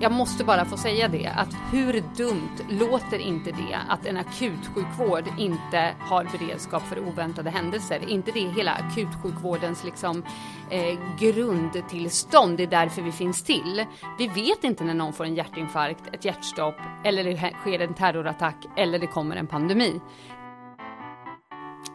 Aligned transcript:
Jag 0.00 0.12
måste 0.12 0.44
bara 0.44 0.64
få 0.64 0.76
säga 0.76 1.08
det, 1.08 1.26
att 1.26 1.54
hur 1.72 2.02
dumt 2.16 2.56
låter 2.70 3.18
inte 3.18 3.50
det 3.50 3.78
att 3.88 4.06
en 4.06 4.16
akutsjukvård 4.16 5.24
inte 5.38 5.94
har 6.00 6.24
beredskap 6.24 6.82
för 6.82 7.08
oväntade 7.08 7.50
händelser? 7.50 8.08
inte 8.08 8.30
det 8.30 8.40
hela 8.40 8.72
akutsjukvårdens 8.72 9.84
liksom, 9.84 10.22
eh, 10.70 10.98
grundtillstånd? 11.18 12.56
Det 12.56 12.62
är 12.62 12.66
därför 12.66 13.02
vi 13.02 13.12
finns 13.12 13.42
till. 13.42 13.84
Vi 14.18 14.28
vet 14.28 14.64
inte 14.64 14.84
när 14.84 14.94
någon 14.94 15.12
får 15.12 15.24
en 15.24 15.34
hjärtinfarkt, 15.34 16.14
ett 16.14 16.24
hjärtstopp, 16.24 16.76
eller 17.04 17.24
det 17.24 17.52
sker 17.60 17.80
en 17.80 17.94
terrorattack, 17.94 18.56
eller 18.76 18.98
det 18.98 19.06
kommer 19.06 19.36
en 19.36 19.46
pandemi. 19.46 20.00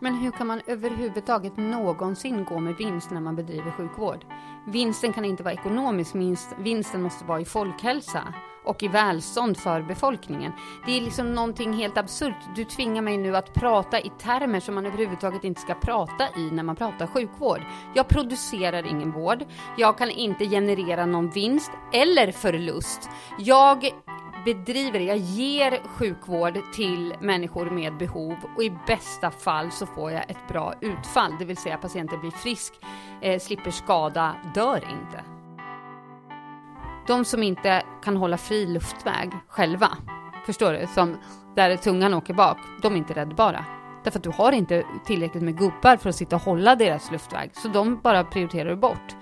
Men 0.03 0.15
hur 0.15 0.31
kan 0.31 0.47
man 0.47 0.61
överhuvudtaget 0.67 1.57
någonsin 1.57 2.45
gå 2.45 2.59
med 2.59 2.75
vinst 2.75 3.11
när 3.11 3.21
man 3.21 3.35
bedriver 3.35 3.71
sjukvård? 3.71 4.25
Vinsten 4.67 5.13
kan 5.13 5.25
inte 5.25 5.43
vara 5.43 5.53
ekonomisk, 5.53 6.15
vinsten 6.57 7.01
måste 7.01 7.25
vara 7.25 7.41
i 7.41 7.45
folkhälsa 7.45 8.33
och 8.65 8.83
i 8.83 8.87
välstånd 8.87 9.57
för 9.57 9.81
befolkningen. 9.81 10.51
Det 10.85 10.97
är 10.97 11.01
liksom 11.01 11.33
någonting 11.33 11.73
helt 11.73 11.97
absurt. 11.97 12.35
Du 12.55 12.65
tvingar 12.65 13.01
mig 13.01 13.17
nu 13.17 13.35
att 13.35 13.53
prata 13.53 13.99
i 13.99 14.11
termer 14.19 14.59
som 14.59 14.75
man 14.75 14.85
överhuvudtaget 14.85 15.43
inte 15.43 15.61
ska 15.61 15.73
prata 15.73 16.27
i 16.37 16.51
när 16.51 16.63
man 16.63 16.75
pratar 16.75 17.07
sjukvård. 17.07 17.61
Jag 17.95 18.07
producerar 18.07 18.85
ingen 18.85 19.11
vård. 19.11 19.45
Jag 19.77 19.97
kan 19.97 20.09
inte 20.09 20.45
generera 20.45 21.05
någon 21.05 21.29
vinst 21.29 21.71
eller 21.93 22.31
förlust. 22.31 23.09
Jag 23.37 23.93
bedriver, 24.45 24.99
jag 24.99 25.17
ger 25.17 25.79
sjukvård 25.87 26.59
till 26.73 27.15
människor 27.19 27.65
med 27.65 27.97
behov 27.97 28.35
och 28.55 28.63
i 28.63 28.77
bästa 28.87 29.31
fall 29.31 29.71
så 29.71 29.85
får 29.85 30.11
jag 30.11 30.29
ett 30.29 30.47
bra 30.47 30.73
utfall, 30.81 31.31
det 31.39 31.45
vill 31.45 31.57
säga 31.57 31.77
patienten 31.77 32.19
blir 32.19 32.31
frisk, 32.31 32.73
eh, 33.21 33.39
slipper 33.39 33.71
skada, 33.71 34.35
dör 34.55 34.75
inte. 34.77 35.23
De 37.07 37.25
som 37.25 37.43
inte 37.43 37.83
kan 38.03 38.17
hålla 38.17 38.37
fri 38.37 38.65
luftväg 38.65 39.31
själva, 39.47 39.97
förstår 40.45 40.73
du, 40.73 40.87
som 40.87 41.17
där 41.55 41.77
tungan 41.77 42.13
åker 42.13 42.33
bak, 42.33 42.57
de 42.81 42.93
är 42.93 42.97
inte 42.97 43.13
räddbara. 43.13 43.65
Därför 44.03 44.19
att 44.19 44.23
du 44.23 44.29
har 44.29 44.51
inte 44.51 44.83
tillräckligt 45.05 45.43
med 45.43 45.57
gubbar 45.57 45.97
för 45.97 46.09
att 46.09 46.15
sitta 46.15 46.35
och 46.35 46.41
hålla 46.41 46.75
deras 46.75 47.11
luftväg, 47.11 47.51
så 47.53 47.67
de 47.67 47.99
bara 48.01 48.23
prioriterar 48.23 48.69
du 48.69 48.75
bort. 48.75 49.15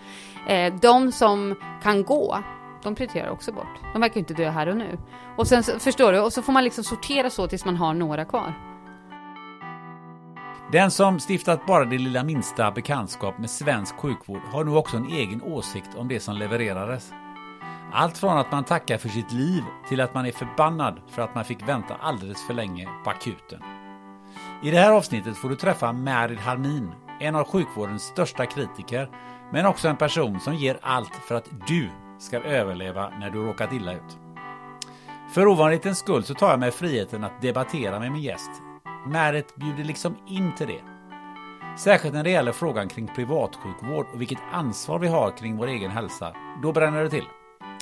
Eh, 0.48 0.74
de 0.74 1.12
som 1.12 1.56
kan 1.84 2.04
gå, 2.04 2.38
de 2.84 2.96
prioriterar 2.96 3.30
också 3.30 3.52
bort. 3.52 3.80
De 3.94 4.02
verkar 4.02 4.20
inte 4.20 4.34
dö 4.34 4.50
här 4.50 4.68
och 4.68 4.78
nu. 4.78 4.98
Och 5.38 5.48
sen, 5.48 5.64
förstår 5.64 6.14
du, 6.14 6.20
och 6.20 6.34
så 6.34 6.42
får 6.42 6.54
man 6.54 6.64
liksom 6.64 6.84
sortera 6.84 7.30
så 7.30 7.48
tills 7.48 7.66
man 7.66 7.76
har 7.76 7.94
några 7.94 8.26
kvar. 8.26 8.54
Den 10.72 10.92
som 10.92 11.20
stiftat 11.20 11.66
bara 11.66 11.86
det 11.86 11.98
lilla 11.98 12.24
minsta 12.24 12.72
bekantskap 12.72 13.38
med 13.38 13.50
svensk 13.50 13.96
sjukvård 13.96 14.42
har 14.52 14.64
nu 14.64 14.72
också 14.72 14.98
en 14.98 15.08
egen 15.08 15.42
åsikt 15.42 15.96
om 15.96 16.08
det 16.08 16.20
som 16.20 16.36
levererades. 16.36 17.14
Allt 17.94 18.18
från 18.18 18.38
att 18.38 18.52
man 18.52 18.64
tackar 18.64 18.98
för 18.98 19.10
sitt 19.10 19.32
liv 19.32 19.64
till 19.90 20.02
att 20.02 20.14
man 20.14 20.26
är 20.26 20.32
förbannad 20.32 21.02
för 21.08 21.22
att 21.22 21.36
man 21.36 21.46
fick 21.46 21.68
vänta 21.68 21.96
alldeles 21.96 22.48
för 22.48 22.54
länge 22.54 22.90
på 23.04 23.10
akuten. 23.10 23.62
I 24.64 24.72
det 24.72 24.78
här 24.78 24.92
avsnittet 24.92 25.38
får 25.38 25.50
du 25.50 25.56
träffa 25.56 25.94
Märid 25.94 26.40
Harmin, 26.40 26.92
en 27.20 27.36
av 27.36 27.48
sjukvårdens 27.48 28.04
största 28.04 28.46
kritiker, 28.46 29.10
men 29.52 29.66
också 29.66 29.88
en 29.88 29.98
person 29.98 30.40
som 30.40 30.56
ger 30.56 30.80
allt 30.82 31.16
för 31.16 31.36
att 31.36 31.50
du 31.68 31.90
ska 32.22 32.40
överleva 32.40 33.10
när 33.20 33.30
du 33.30 33.44
råkat 33.44 33.74
illa 33.74 33.94
ut. 33.94 34.18
För 35.34 35.48
ovanlighetens 35.48 36.00
skull 36.00 36.24
så 36.24 36.34
tar 36.34 36.50
jag 36.50 36.60
mig 36.60 36.72
friheten 36.72 37.24
att 37.24 37.42
debattera 37.42 38.00
med 38.00 38.12
min 38.12 38.22
gäst. 38.22 38.52
Märet 39.08 39.56
bjuder 39.56 39.84
liksom 39.84 40.16
in 40.28 40.56
till 40.56 40.68
det. 40.68 40.82
Särskilt 41.78 42.14
när 42.14 42.24
det 42.24 42.30
gäller 42.30 42.52
frågan 42.52 42.88
kring 42.88 43.08
privatsjukvård 43.08 44.06
och 44.14 44.22
vilket 44.22 44.40
ansvar 44.52 45.00
vi 45.00 45.08
har 45.08 45.32
kring 45.38 45.58
vår 45.58 45.68
egen 45.68 45.92
hälsa. 45.92 46.34
Då 46.64 46.72
bränner 46.72 47.04
det 47.04 47.10
till. 47.10 47.26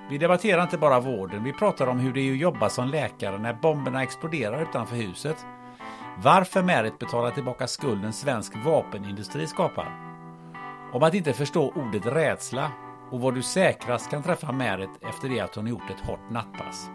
Vi 0.09 0.17
debatterar 0.17 0.63
inte 0.63 0.78
bara 0.78 0.99
vården, 0.99 1.44
vi 1.44 1.53
pratar 1.53 1.88
om 1.88 1.99
hur 1.99 2.13
det 2.13 2.22
är 2.22 2.31
att 2.31 2.38
jobba 2.38 2.69
som 2.69 2.88
läkare 2.88 3.38
när 3.38 3.53
bomberna 3.53 4.03
exploderar 4.03 4.61
utanför 4.61 4.95
huset. 4.95 5.45
Varför 6.23 6.63
Märit 6.63 6.99
betalar 6.99 7.31
tillbaka 7.31 7.67
skulden 7.67 8.13
svensk 8.13 8.53
vapenindustri 8.66 9.47
skapar. 9.47 9.88
Om 10.94 11.03
att 11.03 11.13
inte 11.13 11.33
förstå 11.33 11.73
ordet 11.75 12.05
rädsla 12.05 12.72
och 13.12 13.20
vad 13.20 13.36
du 13.36 13.42
säkrast 13.42 14.09
kan 14.09 14.24
träffa 14.24 14.52
Märit 14.52 14.90
efter 15.09 15.30
det 15.30 15.40
att 15.40 15.56
hon 15.56 15.68
gjort 15.68 15.90
ett 15.90 16.08
hårt 16.08 16.29
nattpass. 16.32 16.90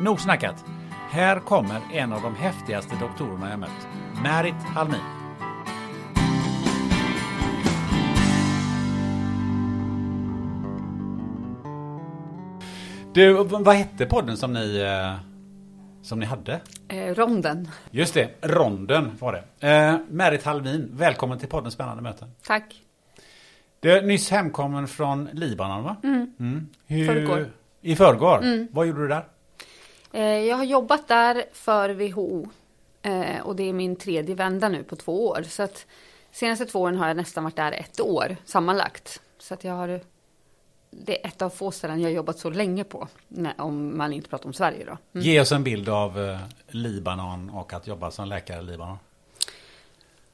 Nog 0.00 0.20
snackat. 0.20 0.64
Här 1.10 1.40
kommer 1.40 1.80
en 1.92 2.12
av 2.12 2.22
de 2.22 2.34
häftigaste 2.34 2.96
doktorerna 3.00 3.50
jag 3.50 3.58
mött. 3.58 3.88
Märit 4.22 4.54
Halmin. 4.54 5.00
Du, 13.14 13.44
vad 13.44 13.74
hette 13.74 14.06
podden 14.06 14.36
som 14.36 14.52
ni, 14.52 14.80
eh, 14.80 15.14
som 16.02 16.18
ni 16.18 16.26
hade? 16.26 16.60
Eh, 16.88 17.14
ronden. 17.14 17.68
Just 17.90 18.14
det, 18.14 18.30
Ronden 18.42 19.10
var 19.18 19.32
det. 19.32 19.68
Eh, 19.68 19.96
Märit 20.08 20.42
Halmin, 20.42 20.90
välkommen 20.92 21.38
till 21.38 21.48
podden 21.48 21.70
Spännande 21.70 22.02
möten. 22.02 22.30
Tack. 22.42 22.85
Du 23.86 23.92
är 23.92 24.02
nyss 24.02 24.30
hemkommen 24.30 24.88
från 24.88 25.28
Libanon 25.32 25.84
va? 25.84 25.96
Mm. 26.02 26.32
Mm. 26.40 26.68
Hur... 26.86 27.06
Förrgår. 27.06 27.50
I 27.80 27.96
förrgår? 27.96 28.38
Mm. 28.38 28.68
Vad 28.72 28.86
gjorde 28.86 29.00
du 29.00 29.08
där? 29.08 29.24
Eh, 30.12 30.22
jag 30.22 30.56
har 30.56 30.64
jobbat 30.64 31.08
där 31.08 31.44
för 31.52 31.90
WHO. 31.90 32.48
Eh, 33.02 33.40
och 33.42 33.56
det 33.56 33.68
är 33.68 33.72
min 33.72 33.96
tredje 33.96 34.34
vända 34.34 34.68
nu 34.68 34.82
på 34.82 34.96
två 34.96 35.26
år. 35.26 35.42
Så 35.42 35.62
att 35.62 35.86
senaste 36.30 36.66
två 36.66 36.80
åren 36.80 36.96
har 36.96 37.08
jag 37.08 37.16
nästan 37.16 37.44
varit 37.44 37.56
där 37.56 37.72
ett 37.72 38.00
år 38.00 38.36
sammanlagt. 38.44 39.20
Så 39.38 39.54
att 39.54 39.64
jag 39.64 39.72
har... 39.72 40.00
Det 40.90 41.24
är 41.24 41.28
ett 41.28 41.42
av 41.42 41.50
få 41.50 41.70
ställen 41.70 42.00
jag 42.00 42.08
har 42.08 42.14
jobbat 42.14 42.38
så 42.38 42.50
länge 42.50 42.84
på. 42.84 43.08
om 43.58 43.98
man 43.98 44.12
inte 44.12 44.28
pratar 44.28 44.46
om 44.46 44.52
Sverige 44.52 44.84
då. 44.84 44.98
Mm. 45.14 45.26
Ge 45.26 45.40
oss 45.40 45.52
en 45.52 45.64
bild 45.64 45.88
av 45.88 46.20
eh, 46.20 46.38
Libanon 46.68 47.50
och 47.50 47.72
att 47.72 47.86
jobba 47.86 48.10
som 48.10 48.28
läkare 48.28 48.60
i 48.60 48.64
Libanon. 48.64 48.98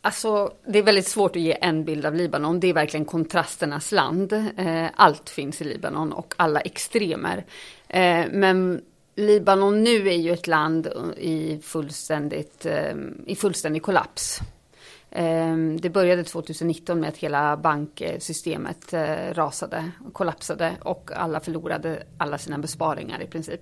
Alltså, 0.05 0.53
det 0.67 0.79
är 0.79 0.83
väldigt 0.83 1.09
svårt 1.09 1.37
att 1.37 1.43
ge 1.43 1.59
en 1.61 1.85
bild 1.85 2.07
av 2.07 2.15
Libanon. 2.15 2.61
Det 2.61 2.67
är 2.67 2.75
verkligen 2.75 3.05
kontrasternas 3.05 3.93
land. 3.93 4.33
Eh, 4.57 4.87
allt 4.95 5.31
finns 5.31 5.61
i 5.61 5.65
Libanon 5.65 6.13
och 6.13 6.35
alla 6.37 6.61
extremer. 6.61 7.45
Eh, 7.89 8.27
men 8.31 8.83
Libanon 9.17 9.85
nu 9.85 10.09
är 10.09 10.17
ju 10.17 10.33
ett 10.33 10.47
land 10.47 10.89
i, 11.17 11.61
fullständigt, 11.63 12.67
eh, 12.67 12.95
i 13.27 13.37
fullständig 13.37 13.83
kollaps. 13.83 14.41
Det 15.81 15.91
började 15.91 16.25
2019 16.25 17.01
med 17.01 17.09
att 17.09 17.17
hela 17.17 17.57
banksystemet 17.57 18.95
rasade, 19.33 19.91
kollapsade 20.13 20.73
och 20.81 21.11
alla 21.15 21.41
förlorade 21.41 22.03
alla 22.19 22.39
sina 22.39 22.59
besparingar 22.59 23.23
i 23.23 23.27
princip. 23.27 23.61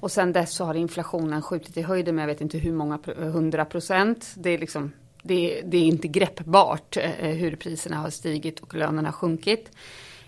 Och 0.00 0.12
sen 0.12 0.32
dess 0.32 0.54
så 0.54 0.64
har 0.64 0.74
inflationen 0.74 1.42
skjutit 1.42 1.76
i 1.76 1.82
höjden 1.82 2.14
med 2.14 2.22
jag 2.22 2.26
vet 2.26 2.40
inte 2.40 2.58
hur 2.58 2.72
många 2.72 2.98
hundra 3.16 3.64
procent. 3.64 4.34
Det 4.36 4.50
är 4.50 4.58
liksom 4.58 4.92
det, 5.22 5.62
det 5.64 5.76
är 5.76 5.84
inte 5.84 6.08
greppbart 6.08 6.96
eh, 6.96 7.30
hur 7.30 7.56
priserna 7.56 7.96
har 7.96 8.10
stigit 8.10 8.60
och 8.60 8.74
lönerna 8.74 9.12
sjunkit. 9.12 9.70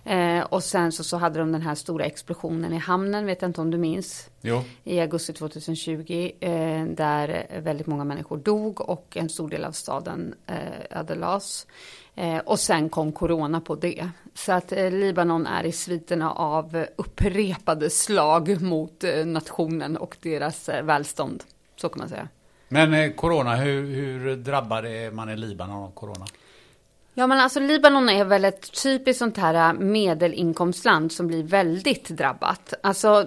Eh, 0.05 0.41
och 0.41 0.64
sen 0.64 0.93
så, 0.93 1.05
så 1.05 1.17
hade 1.17 1.38
de 1.38 1.52
den 1.52 1.62
här 1.62 1.75
stora 1.75 2.05
explosionen 2.05 2.73
i 2.73 2.79
hamnen, 2.79 3.26
vet 3.26 3.43
jag 3.43 3.49
inte 3.49 3.61
om 3.61 3.70
du 3.70 3.79
minns? 3.79 4.31
Jo. 4.41 4.62
I 4.85 5.00
augusti 5.00 5.32
2020, 5.32 6.31
eh, 6.41 6.85
där 6.85 7.46
väldigt 7.61 7.87
många 7.87 8.05
människor 8.05 8.37
dog 8.37 8.81
och 8.81 9.17
en 9.17 9.29
stor 9.29 9.49
del 9.49 9.64
av 9.64 9.73
staden 9.73 10.35
eh, 10.46 10.99
ödelades. 10.99 11.67
Eh, 12.14 12.38
och 12.38 12.61
sen 12.61 12.88
kom 12.88 13.12
corona 13.12 13.61
på 13.61 13.75
det. 13.75 14.08
Så 14.35 14.52
att 14.52 14.73
eh, 14.73 14.91
Libanon 14.91 15.46
är 15.46 15.67
i 15.67 15.73
sviterna 15.73 16.32
av 16.32 16.87
upprepade 16.96 17.91
slag 17.91 18.62
mot 18.62 19.05
eh, 19.05 19.26
nationen 19.26 19.96
och 19.96 20.17
deras 20.23 20.69
välstånd. 20.69 21.44
Så 21.76 21.88
kan 21.88 21.99
man 21.99 22.08
säga. 22.08 22.29
Men 22.74 22.94
eh, 22.94 23.12
corona, 23.12 23.56
hur, 23.56 23.86
hur 23.86 24.36
drabbad 24.36 24.86
är 24.86 25.10
man 25.10 25.30
i 25.30 25.36
Libanon 25.36 25.84
av 25.84 25.90
corona? 25.90 26.26
Ja 27.14 27.26
men 27.26 27.40
alltså 27.40 27.60
Libanon 27.60 28.08
är 28.08 28.24
väl 28.24 28.44
ett 28.44 28.82
typiskt 28.82 29.18
sånt 29.18 29.36
här 29.36 29.68
eh, 29.68 29.72
medelinkomstland 29.72 31.12
som 31.12 31.26
blir 31.26 31.42
väldigt 31.42 32.08
drabbat. 32.08 32.74
Alltså 32.82 33.26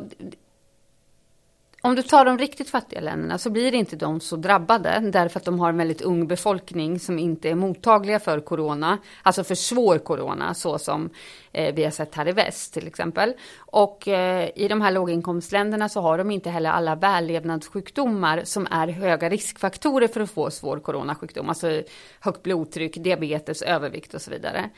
om 1.81 1.95
du 1.95 2.03
tar 2.03 2.25
de 2.25 2.37
riktigt 2.37 2.69
fattiga 2.69 3.01
länderna 3.01 3.37
så 3.37 3.49
blir 3.49 3.73
inte 3.73 3.95
de 3.95 4.19
så 4.19 4.35
drabbade 4.35 4.99
därför 5.11 5.39
att 5.39 5.45
de 5.45 5.59
har 5.59 5.69
en 5.69 5.77
väldigt 5.77 6.01
ung 6.01 6.27
befolkning 6.27 6.99
som 6.99 7.19
inte 7.19 7.49
är 7.49 7.55
mottagliga 7.55 8.19
för 8.19 8.39
corona, 8.39 8.97
alltså 9.23 9.43
för 9.43 9.55
svår 9.55 9.97
corona 9.97 10.53
så 10.53 10.79
som 10.79 11.09
eh, 11.51 11.75
vi 11.75 11.83
har 11.83 11.91
sett 11.91 12.15
här 12.15 12.27
i 12.27 12.31
väst 12.31 12.73
till 12.73 12.87
exempel. 12.87 13.33
Och 13.57 14.07
eh, 14.07 14.49
i 14.55 14.67
de 14.67 14.81
här 14.81 14.91
låginkomstländerna 14.91 15.89
så 15.89 16.01
har 16.01 16.17
de 16.17 16.31
inte 16.31 16.49
heller 16.49 16.69
alla 16.69 16.95
vällevnadssjukdomar 16.95 18.41
som 18.43 18.67
är 18.71 18.87
höga 18.87 19.29
riskfaktorer 19.29 20.07
för 20.07 20.21
att 20.21 20.31
få 20.31 20.51
svår 20.51 20.79
coronasjukdom, 20.79 21.49
alltså 21.49 21.81
högt 22.19 22.43
blodtryck, 22.43 22.95
diabetes, 22.95 23.61
övervikt 23.61 24.13
och 24.13 24.21
så 24.21 24.31
vidare. 24.31 24.69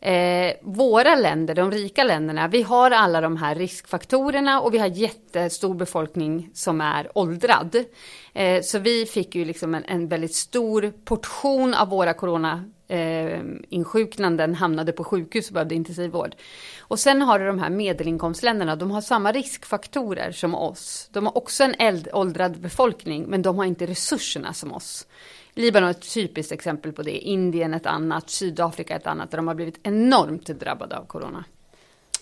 Eh, 0.00 0.52
våra 0.62 1.14
länder, 1.14 1.54
de 1.54 1.70
rika 1.70 2.04
länderna, 2.04 2.48
vi 2.48 2.62
har 2.62 2.90
alla 2.90 3.20
de 3.20 3.36
här 3.36 3.54
riskfaktorerna 3.54 4.60
och 4.60 4.74
vi 4.74 4.78
har 4.78 4.86
jättestor 4.86 5.74
befolkning 5.74 6.50
som 6.58 6.80
är 6.80 7.10
åldrad. 7.14 7.84
Eh, 8.32 8.62
så 8.62 8.78
vi 8.78 9.06
fick 9.06 9.34
ju 9.34 9.44
liksom 9.44 9.74
en, 9.74 9.84
en 9.84 10.08
väldigt 10.08 10.34
stor 10.34 10.92
portion 11.04 11.74
av 11.74 11.88
våra 11.88 12.14
corona 12.14 12.64
eh, 12.88 13.40
insjuknanden 13.68 14.54
hamnade 14.54 14.92
på 14.92 15.04
sjukhus 15.04 15.48
och 15.48 15.54
behövde 15.54 15.74
intensivvård. 15.74 16.34
Och 16.80 16.98
sen 16.98 17.22
har 17.22 17.38
du 17.38 17.46
de 17.46 17.58
här 17.58 17.70
medelinkomstländerna, 17.70 18.76
de 18.76 18.90
har 18.90 19.00
samma 19.00 19.32
riskfaktorer 19.32 20.32
som 20.32 20.54
oss. 20.54 21.08
De 21.12 21.26
har 21.26 21.38
också 21.38 21.64
en 21.64 21.74
äld, 21.78 22.08
åldrad 22.12 22.60
befolkning, 22.60 23.24
men 23.28 23.42
de 23.42 23.58
har 23.58 23.64
inte 23.64 23.86
resurserna 23.86 24.52
som 24.52 24.72
oss. 24.72 25.06
Libanon 25.54 25.88
är 25.88 25.90
ett 25.90 26.14
typiskt 26.14 26.52
exempel 26.52 26.92
på 26.92 27.02
det, 27.02 27.18
Indien 27.18 27.74
ett 27.74 27.86
annat, 27.86 28.30
Sydafrika 28.30 28.96
ett 28.96 29.06
annat, 29.06 29.30
där 29.30 29.38
de 29.38 29.48
har 29.48 29.54
blivit 29.54 29.80
enormt 29.82 30.46
drabbade 30.46 30.98
av 30.98 31.06
corona. 31.06 31.44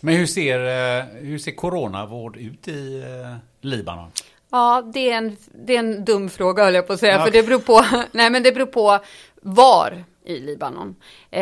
Men 0.01 0.15
hur 0.15 0.27
ser, 0.27 0.59
eh, 0.99 1.05
hur 1.05 1.39
ser 1.39 1.53
coronavård 1.53 2.37
ut 2.37 2.69
i 2.69 2.99
eh, 2.99 3.37
Libanon? 3.61 4.11
Ja, 4.51 4.91
det 4.95 5.11
är 5.11 5.17
en, 5.17 5.37
det 5.67 5.75
är 5.75 5.79
en 5.79 6.05
dum 6.05 6.29
fråga 6.29 6.65
höll 6.65 6.75
jag 6.75 6.87
på 6.87 6.93
att 6.93 7.01
säga, 7.01 7.17
ja. 7.19 7.25
för 7.25 7.31
det 7.31 7.43
beror 7.43 7.59
på, 7.59 7.85
nej 8.13 8.31
men 8.31 8.43
det 8.43 8.53
beror 8.53 8.67
på 8.67 8.99
var 9.41 10.05
i 10.25 10.41
Libanon. 10.41 10.97
Eh, 11.31 11.41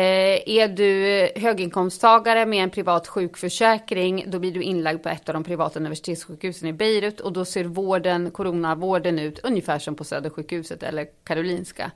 är 0.49 0.67
du 0.67 1.29
höginkomsttagare 1.41 2.45
med 2.45 2.63
en 2.63 2.69
privat 2.69 3.07
sjukförsäkring, 3.07 4.23
då 4.27 4.39
blir 4.39 4.51
du 4.51 4.63
inlagd 4.63 5.03
på 5.03 5.09
ett 5.09 5.29
av 5.29 5.33
de 5.33 5.43
privata 5.43 5.79
universitetssjukhusen 5.79 6.69
i 6.69 6.73
Beirut 6.73 7.19
och 7.19 7.33
då 7.33 7.45
ser 7.45 7.63
vården, 7.63 8.31
coronavården 8.31 9.19
ut 9.19 9.39
ungefär 9.39 9.79
som 9.79 9.95
på 9.95 10.03
Södersjukhuset 10.03 10.83
eller 10.83 11.07
Karolinska. 11.23 11.91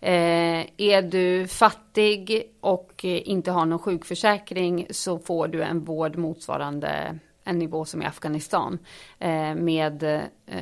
Eh, 0.00 0.66
är 0.76 1.02
du 1.02 1.46
fattig 1.46 2.42
och 2.60 3.04
eh, 3.04 3.28
inte 3.28 3.50
har 3.50 3.66
någon 3.66 3.78
sjukförsäkring 3.78 4.86
så 4.90 5.18
får 5.18 5.48
du 5.48 5.62
en 5.62 5.84
vård 5.84 6.16
motsvarande 6.16 7.18
en 7.44 7.58
nivå 7.58 7.84
som 7.84 8.02
i 8.02 8.06
Afghanistan 8.06 8.78
eh, 9.18 9.54
med 9.54 10.02
eh, 10.02 10.58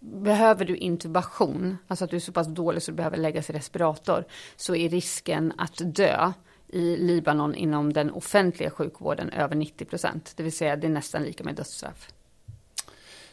Behöver 0.00 0.64
du 0.64 0.76
intubation, 0.76 1.78
alltså 1.86 2.04
att 2.04 2.10
du 2.10 2.16
är 2.16 2.20
så 2.20 2.32
pass 2.32 2.46
dålig 2.46 2.82
så 2.82 2.90
du 2.90 2.96
behöver 2.96 3.16
läggas 3.16 3.50
i 3.50 3.52
respirator, 3.52 4.24
så 4.56 4.74
är 4.74 4.88
risken 4.88 5.52
att 5.58 5.80
dö 5.84 6.32
i 6.68 6.96
Libanon 6.96 7.54
inom 7.54 7.92
den 7.92 8.10
offentliga 8.10 8.70
sjukvården 8.70 9.30
över 9.30 9.56
90 9.56 9.84
procent. 9.84 10.32
Det 10.36 10.42
vill 10.42 10.56
säga 10.56 10.76
det 10.76 10.86
är 10.86 10.90
nästan 10.90 11.22
lika 11.22 11.44
med 11.44 11.54
dödsstraff. 11.54 12.08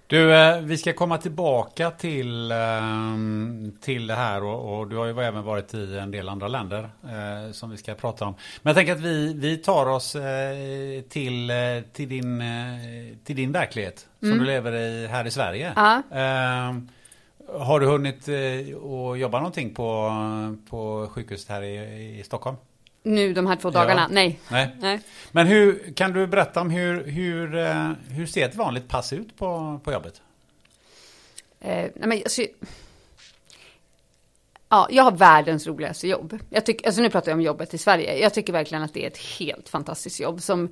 Du, 0.08 0.36
eh, 0.36 0.62
vi 0.62 0.78
ska 0.78 0.94
komma 0.94 1.18
tillbaka 1.18 1.92
till, 1.92 2.52
ehm, 2.52 3.72
till 3.82 4.08
det 4.08 4.14
här 4.14 4.44
och, 4.44 4.80
och, 4.80 4.88
du 4.88 4.96
har 4.98 5.06
ju 5.06 5.22
även 5.22 5.44
varit 5.44 5.74
i 5.74 5.98
en 5.98 6.12
del 6.12 6.30
andra 6.30 6.48
länder 6.48 6.90
eh, 7.04 7.52
som 7.52 7.70
vi 7.70 7.78
ska 7.78 7.94
prata 7.94 8.26
om. 8.26 8.36
Men 8.62 8.70
jag 8.70 8.76
tänker 8.76 8.94
att 8.94 9.02
vi, 9.02 9.34
vi 9.34 9.58
tar 9.58 9.86
oss 9.86 10.16
eh, 10.16 11.02
till, 11.02 11.50
eh, 11.50 11.56
till, 11.94 12.10
din, 12.10 12.42
eh, 12.42 13.18
till 13.24 13.36
din 13.36 13.52
verklighet 13.52 14.08
som 14.20 14.28
mm. 14.28 14.40
du 14.40 14.46
lever 14.46 14.76
i 14.76 15.08
här 15.08 15.28
i 15.28 15.32
Sverige. 15.32 15.74
Ja. 15.76 16.02
Har 17.60 17.80
du 17.80 17.86
hunnit 17.86 18.28
eh, 18.28 18.36
att 18.78 19.20
jobba 19.20 19.38
någonting 19.38 19.74
på, 19.74 20.12
på 20.70 21.10
sjukhuset 21.12 21.50
här 21.50 21.62
i, 21.62 22.20
i 22.20 22.24
Stockholm? 22.24 22.58
Nu 23.06 23.34
de 23.34 23.48
här 23.48 23.56
två 23.56 23.70
dagarna. 23.70 24.02
Ja. 24.02 24.08
Nej. 24.12 24.40
Nej. 24.50 24.76
Nej. 24.80 25.00
Men 25.32 25.48
hur, 25.48 25.94
kan 25.96 26.14
du 26.14 26.28
berätta 26.28 26.62
om 26.62 26.70
hur, 26.70 27.04
hur, 27.06 27.56
eh, 27.56 27.92
hur 28.10 28.26
ser 28.26 28.46
ett 28.46 28.56
vanligt 28.56 28.88
pass 28.88 29.14
ut 29.14 29.38
på, 29.38 29.80
på 29.84 29.92
jobbet? 29.92 30.22
Eh, 31.60 31.70
nej 31.70 31.92
men, 31.96 32.12
alltså, 32.12 32.42
ja, 34.70 34.88
jag 34.92 35.04
har 35.04 35.12
världens 35.12 35.68
roligaste 35.68 36.08
jobb. 36.08 36.40
Jag 36.50 36.66
tycker, 36.66 36.86
alltså 36.86 37.02
nu 37.02 37.10
pratar 37.10 37.32
jag 37.32 37.38
om 37.38 37.42
jobbet 37.42 37.74
i 37.74 37.78
Sverige. 37.78 38.18
Jag 38.18 38.34
tycker 38.34 38.54
verkligen 38.54 38.84
att 38.84 38.94
det 38.94 39.04
är 39.04 39.08
ett 39.08 39.18
helt 39.40 39.70
fantastiskt 39.70 40.20
jobb 40.20 40.42
som 40.42 40.72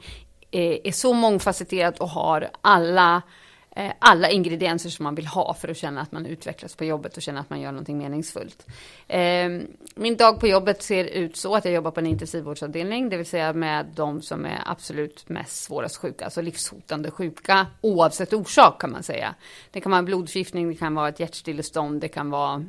är, 0.52 0.88
är 0.88 0.92
så 0.92 1.14
mångfacetterat 1.14 2.00
och 2.00 2.10
har 2.10 2.50
alla 2.62 3.16
Eh, 3.16 3.22
Eh, 3.76 3.92
alla 4.00 4.30
ingredienser 4.30 4.90
som 4.90 5.04
man 5.04 5.16
vill 5.16 5.28
ha 5.28 5.54
för 5.54 5.68
att 5.68 5.78
känna 5.78 6.02
att 6.02 6.12
man 6.12 6.26
utvecklas 6.26 6.76
på 6.76 6.86
jobbet 6.86 7.18
och 7.18 7.24
känna 7.24 7.40
att 7.40 7.50
man 7.50 7.62
gör 7.62 7.72
någonting 7.72 7.98
meningsfullt. 7.98 8.68
Ehm, 9.08 9.68
min 9.96 10.18
dag 10.18 10.40
på 10.40 10.48
jobbet 10.48 10.84
ser 10.84 11.06
ut 11.06 11.38
så 11.38 11.56
att 11.56 11.66
jag 11.66 11.74
jobbar 11.74 11.92
på 11.92 12.00
en 12.00 12.08
intensivvårdsavdelning, 12.08 13.10
det 13.10 13.18
vill 13.18 13.26
säga 13.26 13.54
med 13.54 13.86
de 13.96 14.22
som 14.22 14.46
är 14.46 14.62
absolut 14.66 15.30
mest 15.30 15.64
svårast 15.64 15.98
sjuka, 15.98 16.26
alltså 16.26 16.42
livshotande 16.42 17.12
sjuka 17.12 17.68
oavsett 17.82 18.34
orsak 18.34 18.82
kan 18.82 18.92
man 18.92 19.04
säga. 19.04 19.36
Det 19.72 19.82
kan 19.82 19.92
vara 19.92 20.04
blodförgiftning, 20.04 20.70
det 20.70 20.76
kan 20.76 20.96
vara 20.96 21.10
ett 21.10 21.20
hjärtstillestånd, 21.20 22.02
det 22.02 22.08
kan 22.08 22.30
vara 22.30 22.66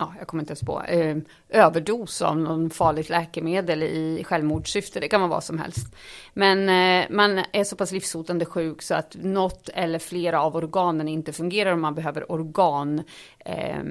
ja, 0.00 0.14
jag 0.18 0.26
kommer 0.26 0.42
inte 0.42 0.50
ens 0.50 0.60
på, 0.60 0.82
eh, 0.82 1.16
överdos 1.48 2.22
av 2.22 2.38
någon 2.38 2.70
farligt 2.70 3.08
läkemedel 3.08 3.82
i 3.82 4.24
självmordssyfte. 4.24 5.00
Det 5.00 5.08
kan 5.08 5.20
vara 5.20 5.30
vad 5.30 5.44
som 5.44 5.58
helst. 5.58 5.86
Men 6.32 6.68
eh, 6.68 7.06
man 7.10 7.44
är 7.52 7.64
så 7.64 7.76
pass 7.76 7.92
livshotande 7.92 8.44
sjuk 8.44 8.82
så 8.82 8.94
att 8.94 9.16
något 9.22 9.68
eller 9.68 9.98
flera 9.98 10.42
av 10.42 10.56
organen 10.56 11.08
inte 11.08 11.32
fungerar 11.32 11.72
och 11.72 11.78
man 11.78 11.94
behöver 11.94 12.32
organ 12.32 13.02
eh, 13.38 13.82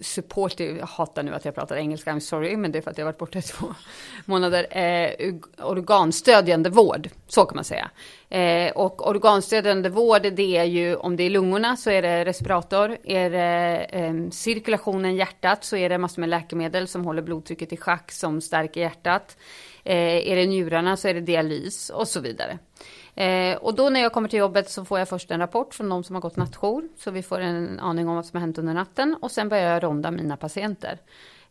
support. 0.00 0.60
Jag 0.60 0.86
hatar 0.86 1.22
nu 1.22 1.34
att 1.34 1.44
jag 1.44 1.54
pratar 1.54 1.76
engelska, 1.76 2.12
I'm 2.12 2.20
sorry, 2.20 2.56
men 2.56 2.72
det 2.72 2.78
är 2.78 2.82
för 2.82 2.90
att 2.90 2.98
jag 2.98 3.04
har 3.04 3.12
varit 3.12 3.18
borta 3.18 3.38
i 3.38 3.42
två 3.42 3.66
månader. 4.24 4.66
Eh, 4.78 5.34
organstödjande 5.58 6.70
vård, 6.70 7.08
så 7.26 7.44
kan 7.44 7.56
man 7.56 7.64
säga. 7.64 7.90
Eh, 8.28 8.72
och 8.72 9.08
organstödjande 9.08 9.88
vård, 9.88 10.22
det 10.22 10.56
är 10.56 10.64
ju 10.64 10.96
om 10.96 11.16
det 11.16 11.22
är 11.22 11.30
lungorna 11.30 11.76
så 11.76 11.90
är 11.90 12.02
det 12.02 12.24
respirator. 12.24 12.96
Är 13.04 13.30
det 13.30 13.86
eh, 13.90 14.30
än 15.06 15.16
hjärtat 15.16 15.64
så 15.64 15.76
är 15.76 15.88
det 15.88 15.98
massor 15.98 16.20
med 16.20 16.28
läkemedel 16.28 16.88
som 16.88 17.04
håller 17.04 17.22
blodtrycket 17.22 17.72
i 17.72 17.76
schack 17.76 18.12
som 18.12 18.40
stärker 18.40 18.80
hjärtat. 18.80 19.36
Eh, 19.84 20.30
är 20.30 20.36
det 20.36 20.46
njurarna 20.46 20.96
så 20.96 21.08
är 21.08 21.14
det 21.14 21.20
dialys 21.20 21.90
och 21.90 22.08
så 22.08 22.20
vidare. 22.20 22.58
Eh, 23.14 23.56
och 23.56 23.74
då 23.74 23.88
när 23.90 24.00
jag 24.00 24.12
kommer 24.12 24.28
till 24.28 24.38
jobbet 24.38 24.70
så 24.70 24.84
får 24.84 24.98
jag 24.98 25.08
först 25.08 25.30
en 25.30 25.40
rapport 25.40 25.74
från 25.74 25.88
de 25.88 26.04
som 26.04 26.14
har 26.14 26.20
gått 26.20 26.36
nattjour. 26.36 26.88
Så 26.96 27.10
vi 27.10 27.22
får 27.22 27.40
en 27.40 27.80
aning 27.80 28.08
om 28.08 28.14
vad 28.14 28.26
som 28.26 28.36
har 28.36 28.40
hänt 28.40 28.58
under 28.58 28.74
natten. 28.74 29.16
Och 29.20 29.30
sen 29.30 29.48
börjar 29.48 29.72
jag 29.72 29.82
ronda 29.82 30.10
mina 30.10 30.36
patienter. 30.36 31.00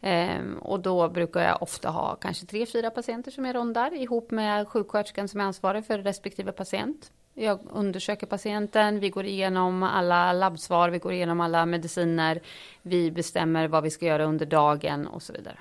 Eh, 0.02 0.42
och 0.62 0.80
då 0.80 1.10
brukar 1.10 1.42
jag 1.42 1.62
ofta 1.62 1.90
ha 1.90 2.16
kanske 2.16 2.46
tre, 2.46 2.66
fyra 2.66 2.90
patienter 2.90 3.32
som 3.32 3.46
jag 3.46 3.56
rondar 3.56 3.94
ihop 3.94 4.32
med 4.32 4.68
sjuksköterskan 4.68 5.28
som 5.28 5.40
är 5.40 5.44
ansvarig 5.46 5.86
för 5.86 6.00
respektive 6.00 6.52
patient. 6.52 7.12
Jag 7.38 7.60
undersöker 7.74 8.28
patienten, 8.28 9.00
vi 9.00 9.10
går 9.10 9.26
igenom 9.26 9.84
alla 9.84 10.34
labbsvar, 10.34 10.90
vi 10.90 10.98
går 11.00 11.14
igenom 11.14 11.42
alla 11.42 11.66
mediciner, 11.66 12.40
vi 12.82 13.12
bestämmer 13.12 13.68
vad 13.68 13.84
vi 13.84 13.90
ska 13.92 14.06
göra 14.06 14.24
under 14.26 14.46
dagen 14.46 15.08
och 15.08 15.22
så 15.22 15.34
vidare. 15.34 15.58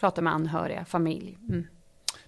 Pratar 0.00 0.22
med 0.22 0.32
anhöriga, 0.32 0.84
familj. 0.84 1.38
Mm. 1.48 1.66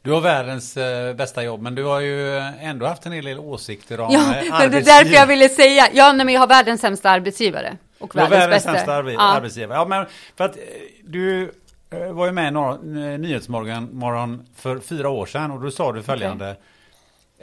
Du 0.03 0.13
har 0.13 0.21
världens 0.21 0.77
eh, 0.77 1.15
bästa 1.15 1.43
jobb, 1.45 1.63
men 1.63 1.75
du 1.75 1.85
har 1.85 2.01
ju 2.01 2.37
ändå 2.61 2.87
haft 2.87 3.07
en 3.07 3.13
hel 3.13 3.25
del 3.25 3.39
åsikter 3.39 4.01
om 4.01 4.09
Ja, 4.13 4.37
eh, 4.37 4.59
det 4.71 4.77
är 4.77 4.85
därför 4.85 5.15
jag 5.15 5.27
ville 5.27 5.49
säga. 5.49 5.89
Ja, 5.93 6.13
nej, 6.13 6.27
men 6.27 6.35
jag 6.35 6.41
har 6.41 6.49
världens 6.49 6.81
sämsta 6.81 7.11
arbetsgivare. 7.11 7.77
Och 7.99 8.15
var 8.15 8.23
världens 8.23 8.41
världens 8.41 8.65
bästa. 8.65 8.73
sämsta 8.73 9.03
arbe- 9.03 9.13
Ja. 9.13 9.21
arbetsgivare. 9.37 9.79
Ja, 9.79 9.85
men 9.85 10.07
för 10.37 10.45
att 10.45 10.57
eh, 10.57 10.63
du 11.05 11.53
eh, 11.91 12.13
var 12.13 12.27
ju 12.27 12.33
med 12.33 12.53
i 12.53 13.19
Nyhetsmorgon 13.19 13.89
morgon 13.93 14.47
för 14.57 14.79
fyra 14.79 15.09
år 15.09 15.27
sedan 15.27 15.51
och 15.51 15.61
då 15.61 15.71
sa 15.71 15.93
du 15.93 16.03
följande. 16.03 16.57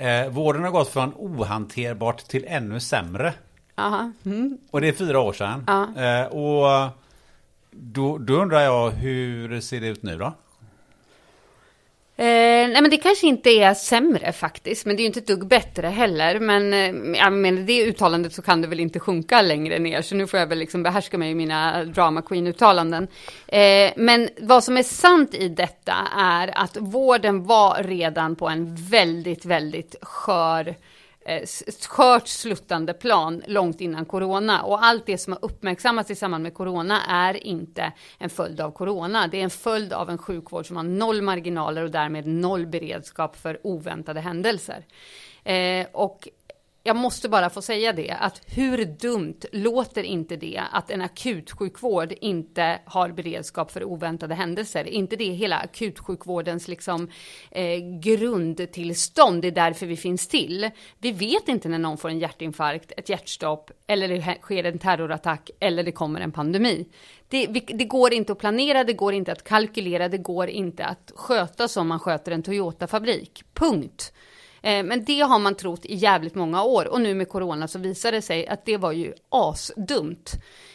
Eh, 0.02 0.30
vården 0.30 0.64
har 0.64 0.72
gått 0.72 0.90
från 0.90 1.14
ohanterbart 1.18 2.18
till 2.18 2.46
ännu 2.48 2.80
sämre. 2.80 3.34
Aha. 3.76 4.12
Mm. 4.26 4.58
Och 4.72 4.82
det 4.82 4.88
är 4.88 4.94
fyra 4.94 5.20
år 5.20 5.34
sedan. 5.34 5.64
Ja. 5.68 6.04
Eh, 6.04 6.26
och 6.26 6.90
då, 7.72 8.18
då 8.18 8.34
undrar 8.34 8.60
jag 8.60 8.92
hur 8.92 9.62
ser 9.62 9.82
det 9.82 9.88
ut 9.88 10.04
nu 10.04 10.18
då? 10.18 10.34
Eh, 12.18 12.26
nej 12.70 12.82
men 12.82 12.90
det 12.90 12.98
kanske 12.98 13.28
inte 13.28 13.50
är 13.50 13.74
sämre 13.74 14.32
faktiskt, 14.32 14.86
men 14.86 14.96
det 14.96 15.00
är 15.00 15.04
ju 15.04 15.08
inte 15.08 15.20
ett 15.20 15.28
dugg 15.28 15.48
bättre 15.48 15.88
heller. 15.88 16.40
Men 16.40 16.74
eh, 16.74 17.30
med 17.30 17.54
det 17.54 17.86
uttalandet 17.86 18.34
så 18.34 18.42
kan 18.42 18.62
det 18.62 18.68
väl 18.68 18.80
inte 18.80 19.00
sjunka 19.00 19.42
längre 19.42 19.80
ner, 19.80 20.02
så 20.02 20.16
nu 20.16 20.28
får 20.28 20.40
jag 20.40 20.48
väl 20.48 20.60
liksom 20.60 20.84
behärska 20.84 21.18
mig 21.18 21.32
i 21.32 21.36
mina 21.36 21.84
drama 21.84 22.22
queen-uttalanden. 22.22 23.08
Eh, 23.48 23.92
men 23.96 24.30
vad 24.42 24.64
som 24.64 24.78
är 24.78 24.84
sant 24.84 25.34
i 25.34 25.50
detta 25.50 25.96
är 26.18 26.58
att 26.58 26.78
vården 26.78 27.44
var 27.44 27.84
redan 27.84 28.36
på 28.36 28.50
en 28.50 28.76
väldigt, 28.76 29.46
väldigt 29.46 29.96
skör 30.02 30.76
eh, 31.26 31.48
skört 31.90 32.28
sluttande 32.28 32.94
plan 32.94 33.44
långt 33.48 33.82
innan 33.82 34.06
corona. 34.06 34.62
Och 34.62 34.84
allt 34.84 35.06
det 35.06 35.18
som 35.18 35.34
har 35.34 35.46
uppmärksammats 35.46 36.12
i 36.12 36.16
samband 36.16 36.44
med 36.44 36.54
corona 36.54 37.02
är 37.08 37.48
inte 37.48 37.94
en 38.18 38.30
följd 38.30 38.62
av 38.62 38.72
corona. 38.72 39.28
Det 39.28 39.40
är 39.40 39.44
en 39.44 39.50
följd 39.50 39.94
av 39.94 40.10
en 40.10 40.18
sjukvård 40.18 40.68
som 40.68 40.76
har 40.76 40.84
noll 40.84 41.22
marginaler 41.22 41.84
och 41.84 41.92
därmed 41.92 42.28
noll 42.28 42.66
beredskap 42.66 43.36
för 43.36 43.60
oväntade 43.64 44.20
händelser. 44.20 44.86
Eh, 45.44 45.88
och 45.92 46.28
jag 46.84 46.96
måste 46.96 47.30
bara 47.30 47.50
få 47.50 47.62
säga 47.62 47.94
det, 47.94 48.12
att 48.12 48.42
hur 48.46 48.86
dumt 48.86 49.40
låter 49.52 50.04
inte 50.04 50.36
det 50.36 50.62
att 50.72 50.92
en 50.92 51.02
akutsjukvård 51.02 52.14
inte 52.22 52.80
har 52.86 53.10
beredskap 53.10 53.72
för 53.72 53.84
oväntade 53.84 54.36
händelser? 54.36 54.84
inte 54.88 55.16
det 55.16 55.26
hela 55.26 55.58
akutsjukvårdens 55.58 56.68
liksom, 56.68 57.10
eh, 57.52 58.00
grundtillstånd? 58.00 59.42
Det 59.42 59.48
är 59.48 59.52
därför 59.52 59.86
vi 59.86 59.98
finns 59.98 60.28
till. 60.28 60.70
Vi 60.98 61.12
vet 61.12 61.48
inte 61.48 61.70
när 61.70 61.80
någon 61.80 61.98
får 61.98 62.10
en 62.10 62.20
hjärtinfarkt, 62.20 62.92
ett 62.98 63.10
hjärtstopp, 63.10 63.72
eller 63.88 64.08
det 64.08 64.38
sker 64.42 64.64
en 64.64 64.80
terrorattack, 64.80 65.50
eller 65.60 65.84
det 65.84 65.92
kommer 65.92 66.22
en 66.22 66.32
pandemi. 66.32 66.86
Det, 67.28 67.48
vi, 67.50 67.60
det 67.60 67.86
går 67.86 68.14
inte 68.14 68.32
att 68.32 68.40
planera, 68.40 68.84
det 68.84 68.94
går 68.94 69.14
inte 69.14 69.32
att 69.32 69.44
kalkylera, 69.44 70.10
det 70.10 70.18
går 70.18 70.48
inte 70.48 70.86
att 70.86 71.12
sköta 71.16 71.68
som 71.68 71.88
man 71.88 72.00
sköter 72.00 72.32
en 72.32 72.44
Toyota-fabrik. 72.44 73.44
Punkt. 73.54 74.14
Eh, 74.62 74.84
Men 74.84 75.06
det 75.06 75.20
har 75.22 75.40
man 75.40 75.56
trott 75.56 75.86
i 75.86 75.96
jävligt 75.96 76.36
många 76.36 76.64
år 76.64 76.88
och 76.88 77.02
nu 77.02 77.16
med 77.16 77.30
corona 77.30 77.68
så 77.68 77.80
visar 77.80 78.12
det 78.12 78.22
sig 78.22 78.48
att 78.48 78.66
det 78.66 78.78
var 78.78 78.92
ju 78.92 79.14
asdumt. 79.30 80.32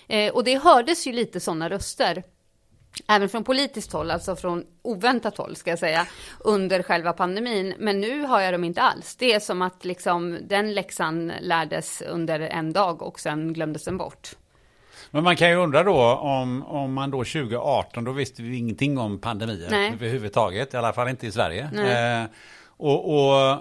Eh, 0.09 0.33
Och 0.35 0.45
det 0.45 0.59
hördes 0.59 1.07
ju 1.07 1.13
lite 1.13 1.41
sådana 1.41 1.69
röster. 1.71 2.23
Även 3.09 3.29
från 3.29 3.45
politiskt 3.45 3.93
håll, 3.93 4.11
alltså 4.11 4.37
från 4.37 4.65
oväntat 4.83 5.37
håll 5.39 5.57
ska 5.57 5.71
jag 5.71 5.79
säga, 5.79 6.07
under 6.41 6.83
själva 6.83 7.13
pandemin. 7.13 7.75
Men 7.79 8.01
nu 8.01 8.23
har 8.23 8.41
jag 8.41 8.55
dem 8.55 8.65
inte 8.65 8.83
alls. 8.83 9.17
Det 9.17 9.33
är 9.33 9.41
som 9.41 9.63
att 9.63 9.85
liksom 9.85 10.39
den 10.43 10.75
läxan 10.75 11.33
lärdes 11.41 12.03
under 12.03 12.41
en 12.41 12.73
dag 12.73 13.03
och 13.03 13.21
sen 13.21 13.53
glömdes 13.53 13.85
den 13.85 13.97
bort. 13.99 14.31
Men 15.11 15.25
man 15.25 15.37
kan 15.37 15.51
ju 15.51 15.57
undra 15.57 15.83
då 15.83 16.03
om, 16.15 16.63
om 16.67 16.93
man 16.93 17.11
då 17.11 17.19
2018, 17.19 18.05
då 18.05 18.13
visste 18.13 18.43
vi 18.43 18.57
ingenting 18.57 18.99
om 18.99 19.19
pandemier 19.21 19.71
Nej. 19.71 19.93
överhuvudtaget, 19.93 20.75
i 20.75 20.77
alla 20.77 20.93
fall 20.93 21.09
inte 21.09 21.27
i 21.27 21.33
Sverige. 21.33 21.63
Eh, 22.23 22.31
och 22.79 23.15
och 23.15 23.59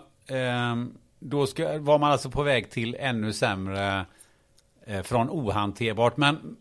då 1.19 1.47
ska, 1.47 1.79
var 1.79 1.99
man 1.99 2.11
alltså 2.11 2.29
på 2.29 2.43
väg 2.43 2.69
till 2.69 2.95
ännu 2.99 3.33
sämre 3.33 4.05
eh, 4.85 5.01
från 5.01 5.29
ohanterbart. 5.29 6.17
Men, 6.17 6.57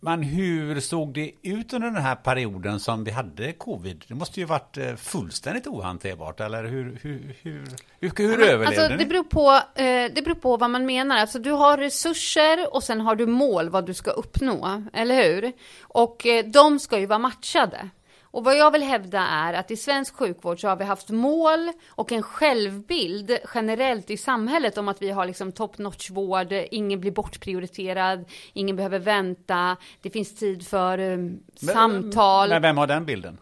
men 0.00 0.22
hur 0.22 0.80
såg 0.80 1.14
det 1.14 1.32
ut 1.42 1.72
under 1.72 1.90
den 1.90 2.02
här 2.02 2.14
perioden 2.14 2.80
som 2.80 3.04
vi 3.04 3.10
hade 3.10 3.52
covid? 3.52 4.04
Det 4.08 4.14
måste 4.14 4.40
ju 4.40 4.46
varit 4.46 4.76
eh, 4.76 4.94
fullständigt 4.94 5.66
ohanterbart, 5.66 6.40
eller 6.40 6.64
hur, 6.64 6.98
hur, 7.02 7.36
hur, 7.42 7.66
hur, 8.00 8.10
hur 8.16 8.40
överlevde 8.40 8.66
alltså, 8.66 8.88
ni? 8.88 8.96
det, 8.96 9.06
beror 9.06 9.24
på, 9.24 9.50
eh, 9.74 10.12
det 10.14 10.24
beror 10.24 10.34
på 10.34 10.56
vad 10.56 10.70
man 10.70 10.86
menar. 10.86 11.16
Alltså, 11.16 11.38
du 11.38 11.50
har 11.50 11.78
resurser 11.78 12.74
och 12.74 12.82
sen 12.82 13.00
har 13.00 13.16
du 13.16 13.26
mål 13.26 13.68
vad 13.68 13.86
du 13.86 13.94
ska 13.94 14.10
uppnå, 14.10 14.82
eller 14.92 15.24
hur? 15.24 15.52
Och 15.82 16.26
de 16.44 16.78
ska 16.78 16.98
ju 16.98 17.06
vara 17.06 17.18
matchade. 17.18 17.88
Och 18.30 18.44
vad 18.44 18.56
jag 18.56 18.70
vill 18.70 18.82
hävda 18.82 19.20
är 19.20 19.52
att 19.52 19.70
i 19.70 19.76
svensk 19.76 20.14
sjukvård 20.14 20.60
så 20.60 20.68
har 20.68 20.76
vi 20.76 20.84
haft 20.84 21.10
mål 21.10 21.72
och 21.88 22.12
en 22.12 22.22
självbild 22.22 23.38
generellt 23.54 24.10
i 24.10 24.16
samhället 24.16 24.78
om 24.78 24.88
att 24.88 25.02
vi 25.02 25.10
har 25.10 25.26
liksom 25.26 25.52
top 25.52 25.78
notch 25.78 26.10
vård, 26.10 26.52
ingen 26.70 27.00
blir 27.00 27.10
bortprioriterad, 27.10 28.24
ingen 28.52 28.76
behöver 28.76 28.98
vänta, 28.98 29.76
det 30.02 30.10
finns 30.10 30.34
tid 30.34 30.66
för 30.66 30.98
eh, 30.98 31.18
samtal. 31.54 32.48
Men 32.48 32.62
vem 32.62 32.78
har 32.78 32.86
den 32.86 33.06
bilden? 33.06 33.38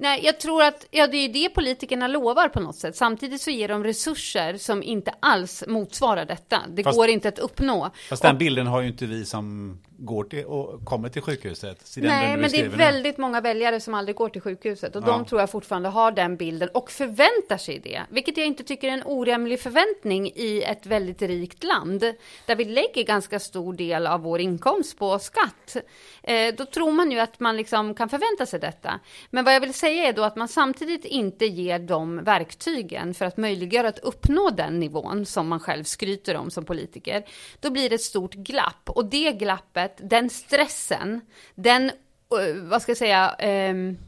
Nej, 0.00 0.20
jag 0.24 0.40
tror 0.40 0.62
att 0.62 0.86
ja, 0.90 1.06
det 1.06 1.16
är 1.16 1.28
det 1.28 1.48
politikerna 1.48 2.08
lovar 2.08 2.48
på 2.48 2.60
något 2.60 2.76
sätt. 2.76 2.96
Samtidigt 2.96 3.40
så 3.40 3.50
ger 3.50 3.68
de 3.68 3.84
resurser 3.84 4.56
som 4.56 4.82
inte 4.82 5.14
alls 5.20 5.64
motsvarar 5.68 6.24
detta. 6.24 6.62
Det 6.68 6.82
Fast- 6.84 6.98
går 6.98 7.08
inte 7.08 7.28
att 7.28 7.38
uppnå. 7.38 7.90
Fast 8.08 8.22
den 8.22 8.38
bilden 8.38 8.66
har 8.66 8.80
ju 8.80 8.88
inte 8.88 9.06
vi 9.06 9.24
som 9.24 9.78
går 10.00 10.24
till 10.24 10.44
och 10.44 10.84
kommer 10.84 11.08
till 11.08 11.22
sjukhuset. 11.22 11.92
Nej, 11.96 12.36
men 12.36 12.50
det 12.50 12.60
är 12.60 12.68
nu. 12.68 12.76
väldigt 12.76 13.18
många 13.18 13.40
väljare 13.40 13.80
som 13.80 13.94
aldrig 13.94 14.16
går 14.16 14.28
till 14.28 14.40
sjukhuset 14.40 14.96
och 14.96 15.02
Ja. 15.02 15.06
de 15.06 15.24
tror 15.24 15.40
jag 15.40 15.50
fortfarande 15.50 15.88
har 15.88 16.12
den 16.12 16.36
bilden 16.36 16.68
och 16.74 16.90
förväntar 16.90 17.56
sig 17.58 17.78
det, 17.78 18.02
vilket 18.10 18.36
jag 18.36 18.46
inte 18.46 18.64
tycker 18.64 18.88
är 18.88 18.92
en 18.92 19.02
orimlig 19.06 19.60
förväntning 19.60 20.32
i 20.34 20.62
ett 20.62 20.86
väldigt 20.86 21.22
rikt 21.22 21.64
land 21.64 22.00
där 22.46 22.56
vi 22.56 22.64
lägger 22.64 23.04
ganska 23.04 23.38
stor 23.40 23.72
del 23.72 24.06
av 24.06 24.20
vår 24.20 24.40
inkomst 24.40 24.98
på 24.98 25.18
skatt. 25.18 25.76
Eh, 26.22 26.54
då 26.54 26.66
tror 26.66 26.92
man 26.92 27.10
ju 27.10 27.18
att 27.18 27.40
man 27.40 27.56
liksom 27.56 27.94
kan 27.94 28.08
förvänta 28.08 28.46
sig 28.46 28.60
detta. 28.60 29.00
Men 29.30 29.44
vad 29.44 29.54
jag 29.54 29.60
vill 29.60 29.74
säga 29.74 30.08
är 30.08 30.12
då 30.12 30.22
att 30.22 30.36
man 30.36 30.48
samtidigt 30.48 31.04
inte 31.04 31.46
ger 31.46 31.78
dem 31.78 32.24
verktygen 32.24 33.14
för 33.14 33.24
att 33.24 33.36
möjliggöra 33.36 33.88
att 33.88 33.98
uppnå 33.98 34.50
den 34.50 34.80
nivån 34.80 35.26
som 35.26 35.48
man 35.48 35.60
själv 35.60 35.84
skryter 35.84 36.36
om 36.36 36.50
som 36.50 36.64
politiker. 36.64 37.24
Då 37.60 37.70
blir 37.70 37.88
det 37.88 37.94
ett 37.94 38.00
stort 38.00 38.34
glapp 38.34 38.90
och 38.90 39.04
det 39.04 39.32
glappet, 39.32 39.87
den 39.96 40.30
stressen, 40.30 41.20
den 41.54 41.84
eh, 41.84 42.54
vad 42.62 42.82
ska 42.82 42.90
jag 42.90 42.98
säga, 42.98 43.36
um, 43.70 43.98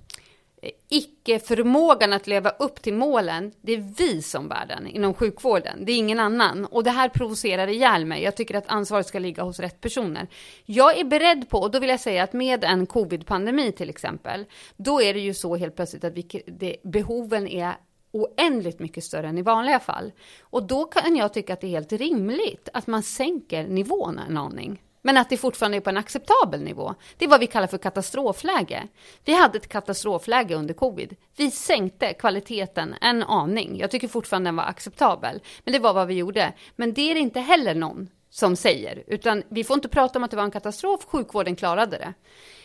icke-förmågan 0.89 2.13
att 2.13 2.27
leva 2.27 2.51
upp 2.51 2.83
till 2.83 2.95
målen, 2.95 3.53
det 3.61 3.73
är 3.73 3.95
vi 3.99 4.23
som 4.23 4.49
bär 4.49 4.67
den 4.69 4.87
inom 4.87 5.15
sjukvården. 5.15 5.85
Det 5.85 5.93
är 5.93 5.97
ingen 5.97 6.21
annan. 6.21 6.67
Och 6.67 6.85
det 6.85 6.91
här 6.91 7.09
provocerar 7.09 7.69
ihjäl 7.69 8.07
mig. 8.07 8.23
Jag 8.23 8.37
tycker 8.37 8.55
att 8.55 8.69
ansvaret 8.69 9.07
ska 9.07 9.19
ligga 9.19 9.43
hos 9.43 9.61
rätt 9.61 9.81
personer. 9.81 10.27
Jag 10.65 10.99
är 10.99 11.05
beredd 11.05 11.49
på, 11.49 11.59
och 11.59 11.71
då 11.71 11.79
vill 11.79 11.91
jag 11.91 12.01
säga 12.01 12.23
att 12.23 12.33
med 12.33 12.65
en 12.65 12.87
covid-pandemi 12.87 13.73
till 13.73 13.91
exempel, 13.91 14.45
då 14.77 15.03
är 15.03 15.15
det 15.15 15.21
ju 15.21 15.35
så 15.35 15.57
helt 15.57 15.77
plötsligt 15.77 16.05
att 16.05 16.13
vi, 16.13 16.43
det, 16.47 16.77
behoven 16.83 17.49
är 17.49 17.75
oändligt 18.13 18.79
mycket 18.79 19.05
större 19.05 19.29
än 19.29 19.39
i 19.39 19.43
vanliga 19.43 19.81
fall. 19.81 20.13
Och 20.41 20.63
då 20.63 20.85
kan 20.85 21.17
jag 21.17 21.33
tycka 21.33 21.53
att 21.53 21.61
det 21.61 21.67
är 21.67 21.71
helt 21.71 21.93
rimligt 21.93 22.69
att 22.73 22.87
man 22.87 23.03
sänker 23.03 23.69
nivån 23.69 24.19
en 24.19 24.37
aning. 24.37 24.83
Men 25.03 25.17
att 25.17 25.31
det 25.31 25.37
fortfarande 25.37 25.79
är 25.79 25.81
på 25.81 25.91
en 25.91 25.97
acceptabel 25.97 26.63
nivå. 26.63 26.95
Det 27.17 27.25
är 27.25 27.29
vad 27.29 27.41
vi 27.41 27.47
kallar 27.47 27.67
för 27.67 27.79
katastrofläge. 27.79 28.89
Vi 29.25 29.35
hade 29.35 29.59
ett 29.59 29.69
katastrofläge 29.69 30.55
under 30.55 30.75
covid. 30.75 31.17
Vi 31.37 31.51
sänkte 31.51 32.15
kvaliteten 32.15 32.95
en 33.01 33.23
aning. 33.23 33.79
Jag 33.79 33.91
tycker 33.91 34.09
fortfarande 34.09 34.49
den 34.49 34.57
var 34.57 34.65
acceptabel. 34.65 35.43
Men 35.65 35.73
det 35.73 35.79
var 35.79 35.95
vad 35.95 36.07
vi 36.07 36.15
gjorde. 36.15 36.53
Men 36.77 36.95
det 36.95 37.11
är 37.11 37.15
det 37.15 37.21
inte 37.21 37.41
heller 37.41 37.75
någon 37.75 38.09
som 38.31 38.57
säger. 38.57 39.05
Utan 39.07 39.43
vi 39.49 39.65
får 39.65 39.75
inte 39.75 39.89
prata 39.89 40.19
om 40.19 40.25
att 40.25 40.31
det 40.31 40.37
var 40.37 40.45
en 40.45 40.51
katastrof. 40.51 41.05
Sjukvården 41.05 41.57
klarade 41.57 41.99
det. 41.99 42.15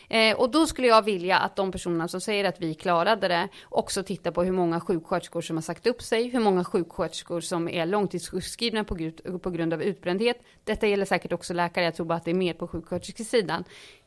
Eh, 0.10 0.38
och 0.38 0.52
då 0.52 0.68
skulle 0.68 0.88
jag 0.88 1.02
vilja 1.02 1.38
att 1.38 1.56
de 1.56 1.72
personerna 1.72 2.08
som 2.08 2.22
säger 2.22 2.44
att 2.44 2.62
vi 2.62 2.74
klarade 2.74 3.28
det 3.28 3.48
också 3.70 4.04
tittar 4.04 4.32
på 4.32 4.44
hur 4.44 4.52
många 4.52 4.80
sjuksköterskor 4.80 5.42
som 5.42 5.58
har 5.58 5.62
sagt 5.62 5.88
upp 5.88 6.02
sig, 6.02 6.28
hur 6.30 6.40
många 6.40 6.64
sjuksköterskor 6.64 7.42
som 7.42 7.70
är 7.70 7.86
långtidssjukskrivna 7.86 8.84
på, 8.84 8.96
grund- 8.96 9.40
på 9.42 9.50
grund 9.50 9.74
av 9.74 9.82
utbrändhet. 9.84 10.38
Detta 10.64 10.88
gäller 10.88 11.06
säkert 11.06 11.34
också 11.34 11.54
läkare, 11.54 11.86
jag 11.86 11.96
tror 11.96 12.06
bara 12.06 12.16
att 12.16 12.26
det 12.26 12.32
är 12.32 12.36
mer 12.36 12.54
på 12.54 12.68
sjuksköterskesidan. 12.68 13.64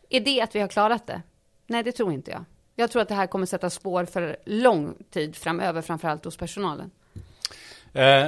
Är 0.09 0.21
det 0.21 0.41
att 0.41 0.55
vi 0.55 0.61
har 0.61 0.69
klarat 0.69 1.07
det? 1.07 1.23
Nej, 1.67 1.83
det 1.83 1.93
tror 1.93 2.13
inte 2.13 2.31
jag. 2.31 2.45
Jag 2.75 2.91
tror 2.91 3.03
att 3.03 3.09
det 3.09 3.15
här 3.15 3.27
kommer 3.27 3.47
sätta 3.47 3.71
spår 3.71 4.05
för 4.05 4.37
lång 4.45 4.95
tid 5.11 5.37
framöver, 5.37 5.83
framförallt 5.83 6.25
hos 6.25 6.37
personalen. 6.37 6.91
Eh, 7.99 8.27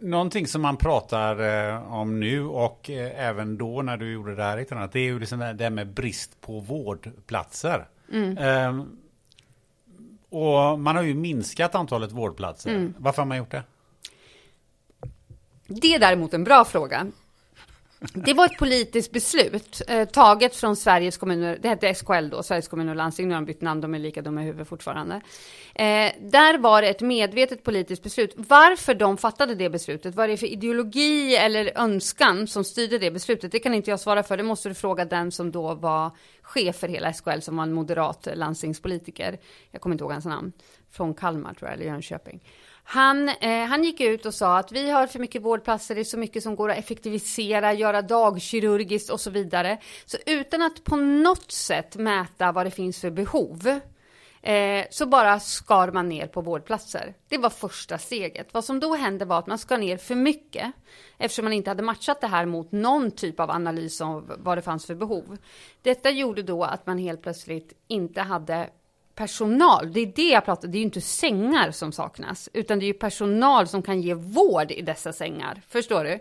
någonting 0.00 0.46
som 0.46 0.62
man 0.62 0.76
pratar 0.76 1.38
eh, 1.70 1.92
om 1.94 2.20
nu 2.20 2.44
och 2.44 2.90
eh, 2.90 3.26
även 3.28 3.58
då 3.58 3.82
när 3.82 3.96
du 3.96 4.12
gjorde 4.12 4.34
det 4.34 4.42
här, 4.42 4.58
annat, 4.72 4.92
det 4.92 5.00
är 5.00 5.04
ju 5.04 5.18
liksom 5.20 5.38
det 5.38 5.44
här- 5.64 5.70
med 5.70 5.86
brist 5.94 6.40
på 6.40 6.60
vårdplatser. 6.60 7.88
Eh, 8.38 8.84
och 10.30 10.80
man 10.80 10.96
har 10.96 11.02
ju 11.02 11.14
minskat 11.14 11.74
antalet 11.74 12.12
vårdplatser. 12.12 12.70
Varför 12.98 13.22
har 13.22 13.26
man 13.26 13.38
gjort 13.38 13.50
det? 13.50 13.62
Det 15.66 15.94
är 15.94 15.98
däremot 15.98 16.34
en 16.34 16.44
bra 16.44 16.64
fråga. 16.64 17.06
Det 18.00 18.34
var 18.34 18.46
ett 18.46 18.58
politiskt 18.58 19.12
beslut 19.12 19.82
eh, 19.88 20.08
taget 20.08 20.56
från 20.56 20.76
Sveriges 20.76 21.16
kommuner, 21.16 21.58
det 21.62 21.68
hette 21.68 21.94
SKL 21.94 22.28
då, 22.30 22.42
Sveriges 22.42 22.68
kommuner 22.68 22.92
och 22.92 22.96
landsting, 22.96 23.28
nu 23.28 23.34
har 23.34 23.40
de 23.40 23.46
bytt 23.46 23.60
namn, 23.60 23.80
de 23.80 23.94
är 23.94 23.98
lika 23.98 24.22
dumma 24.22 24.42
i 24.42 24.44
huvudet 24.44 24.68
fortfarande. 24.68 25.14
Eh, 25.74 26.12
där 26.20 26.58
var 26.58 26.82
det 26.82 26.88
ett 26.88 27.00
medvetet 27.00 27.62
politiskt 27.62 28.02
beslut. 28.02 28.34
Varför 28.36 28.94
de 28.94 29.16
fattade 29.16 29.54
det 29.54 29.70
beslutet, 29.70 30.14
vad 30.14 30.24
är 30.24 30.28
det 30.28 30.36
för 30.36 30.46
ideologi 30.46 31.36
eller 31.36 31.72
önskan 31.78 32.46
som 32.46 32.64
styrde 32.64 32.98
det 32.98 33.10
beslutet, 33.10 33.52
det 33.52 33.58
kan 33.58 33.74
inte 33.74 33.90
jag 33.90 34.00
svara 34.00 34.22
för, 34.22 34.36
det 34.36 34.42
måste 34.42 34.68
du 34.68 34.74
fråga 34.74 35.04
den 35.04 35.32
som 35.32 35.50
då 35.50 35.74
var 35.74 36.10
chef 36.42 36.76
för 36.76 36.88
hela 36.88 37.12
SKL, 37.12 37.40
som 37.40 37.56
var 37.56 37.62
en 37.62 37.72
moderat 37.72 38.28
landstingspolitiker. 38.34 39.38
Jag 39.70 39.80
kommer 39.80 39.94
inte 39.94 40.04
ihåg 40.04 40.12
hans 40.12 40.24
namn, 40.24 40.52
från 40.90 41.14
Kalmar 41.14 41.54
tror 41.54 41.70
jag, 41.70 41.76
eller 41.76 41.86
Jönköping. 41.86 42.40
Han, 42.90 43.28
eh, 43.28 43.64
han 43.64 43.84
gick 43.84 44.00
ut 44.00 44.26
och 44.26 44.34
sa 44.34 44.58
att 44.58 44.72
vi 44.72 44.90
har 44.90 45.06
för 45.06 45.18
mycket 45.18 45.42
vårdplatser, 45.42 45.94
det 45.94 46.00
är 46.00 46.04
så 46.04 46.18
mycket 46.18 46.42
som 46.42 46.56
går 46.56 46.70
att 46.70 46.78
effektivisera, 46.78 47.72
göra 47.72 48.02
dagkirurgiskt 48.02 49.10
och 49.10 49.20
så 49.20 49.30
vidare. 49.30 49.78
Så 50.04 50.16
utan 50.26 50.62
att 50.62 50.84
på 50.84 50.96
något 50.96 51.52
sätt 51.52 51.96
mäta 51.96 52.52
vad 52.52 52.66
det 52.66 52.70
finns 52.70 53.00
för 53.00 53.10
behov, 53.10 53.80
eh, 54.42 54.84
så 54.90 55.06
bara 55.06 55.40
skar 55.40 55.92
man 55.92 56.08
ner 56.08 56.26
på 56.26 56.40
vårdplatser. 56.40 57.14
Det 57.28 57.38
var 57.38 57.50
första 57.50 57.98
steget. 57.98 58.54
Vad 58.54 58.64
som 58.64 58.80
då 58.80 58.94
hände 58.94 59.24
var 59.24 59.38
att 59.38 59.46
man 59.46 59.58
skar 59.58 59.78
ner 59.78 59.96
för 59.96 60.14
mycket, 60.14 60.72
eftersom 61.18 61.44
man 61.44 61.52
inte 61.52 61.70
hade 61.70 61.82
matchat 61.82 62.20
det 62.20 62.26
här 62.26 62.46
mot 62.46 62.72
någon 62.72 63.10
typ 63.10 63.40
av 63.40 63.50
analys 63.50 64.00
av 64.00 64.34
vad 64.38 64.58
det 64.58 64.62
fanns 64.62 64.86
för 64.86 64.94
behov. 64.94 65.36
Detta 65.82 66.10
gjorde 66.10 66.42
då 66.42 66.64
att 66.64 66.86
man 66.86 66.98
helt 66.98 67.22
plötsligt 67.22 67.72
inte 67.88 68.20
hade 68.20 68.70
personal. 69.18 69.92
Det 69.92 70.00
är 70.00 70.06
det 70.06 70.28
jag 70.28 70.44
pratar 70.44 70.68
Det 70.68 70.76
är 70.76 70.80
ju 70.80 70.84
inte 70.84 71.00
sängar 71.00 71.70
som 71.70 71.92
saknas, 71.92 72.48
utan 72.52 72.78
det 72.78 72.84
är 72.84 72.86
ju 72.86 72.94
personal 72.94 73.68
som 73.68 73.82
kan 73.82 74.00
ge 74.00 74.14
vård 74.14 74.70
i 74.70 74.82
dessa 74.82 75.12
sängar. 75.12 75.62
Förstår 75.68 76.04
du? 76.04 76.20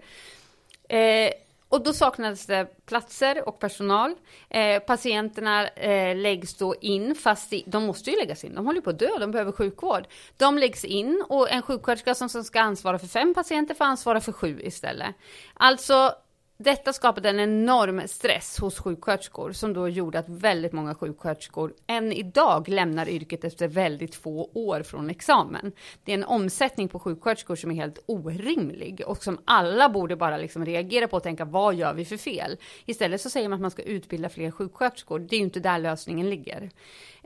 Eh, 0.98 1.32
och 1.70 1.84
då 1.84 1.94
saknades 1.94 2.46
det 2.46 2.86
platser 2.86 3.48
och 3.48 3.60
personal. 3.60 4.16
Eh, 4.50 4.80
patienterna 4.80 5.68
eh, 5.68 6.16
läggs 6.16 6.56
då 6.56 6.76
in, 6.82 7.16
fast 7.16 7.54
i, 7.54 7.64
de 7.68 7.84
måste 7.84 8.10
ju 8.12 8.18
läggas 8.18 8.44
in. 8.44 8.56
De 8.56 8.66
håller 8.66 8.82
på 8.82 8.90
att 8.90 9.00
dö, 9.00 9.10
de 9.20 9.32
behöver 9.32 9.52
sjukvård. 9.52 10.08
De 10.38 10.58
läggs 10.58 10.86
in 10.86 11.24
och 11.30 11.52
en 11.52 11.62
sjuksköterska 11.62 12.16
som 12.16 12.44
ska 12.44 12.62
ansvara 12.62 13.00
för 13.00 13.08
fem 13.08 13.34
patienter 13.34 13.76
får 13.76 13.86
ansvara 13.86 14.22
för 14.22 14.32
sju 14.32 14.62
istället. 14.64 15.16
Alltså 15.54 16.14
detta 16.60 16.94
skapade 16.94 17.30
en 17.30 17.40
enorm 17.40 18.02
stress 18.06 18.60
hos 18.60 18.80
sjuksköterskor 18.80 19.52
som 19.52 19.74
då 19.74 19.90
gjorde 19.90 20.20
att 20.20 20.30
väldigt 20.30 20.74
många 20.74 20.96
sjuksköterskor 20.96 21.74
än 21.88 22.12
idag 22.12 22.70
lämnar 22.70 23.10
yrket 23.10 23.44
efter 23.44 23.68
väldigt 23.68 24.16
få 24.16 24.50
år 24.54 24.84
från 24.84 25.10
examen. 25.10 25.72
Det 26.04 26.12
är 26.12 26.18
en 26.18 26.24
omsättning 26.24 26.88
på 26.88 27.00
sjuksköterskor 27.00 27.56
som 27.56 27.72
är 27.72 27.76
helt 27.76 28.04
orimlig 28.06 29.02
och 29.06 29.24
som 29.24 29.38
alla 29.46 29.90
borde 29.90 30.16
bara 30.16 30.38
liksom 30.38 30.66
reagera 30.66 31.08
på 31.08 31.18
och 31.18 31.24
tänka 31.24 31.46
vad 31.46 31.76
gör 31.76 31.94
vi 31.94 32.06
för 32.06 32.18
fel? 32.18 32.58
Istället 32.86 33.22
så 33.22 33.30
säger 33.30 33.50
man 33.50 33.56
att 33.56 33.62
man 33.62 33.72
ska 33.72 33.82
utbilda 33.82 34.30
fler 34.30 34.52
sjuksköterskor. 34.52 35.20
Det 35.20 35.36
är 35.36 35.38
ju 35.38 35.44
inte 35.44 35.60
där 35.60 35.80
lösningen 35.80 36.30
ligger. 36.30 36.70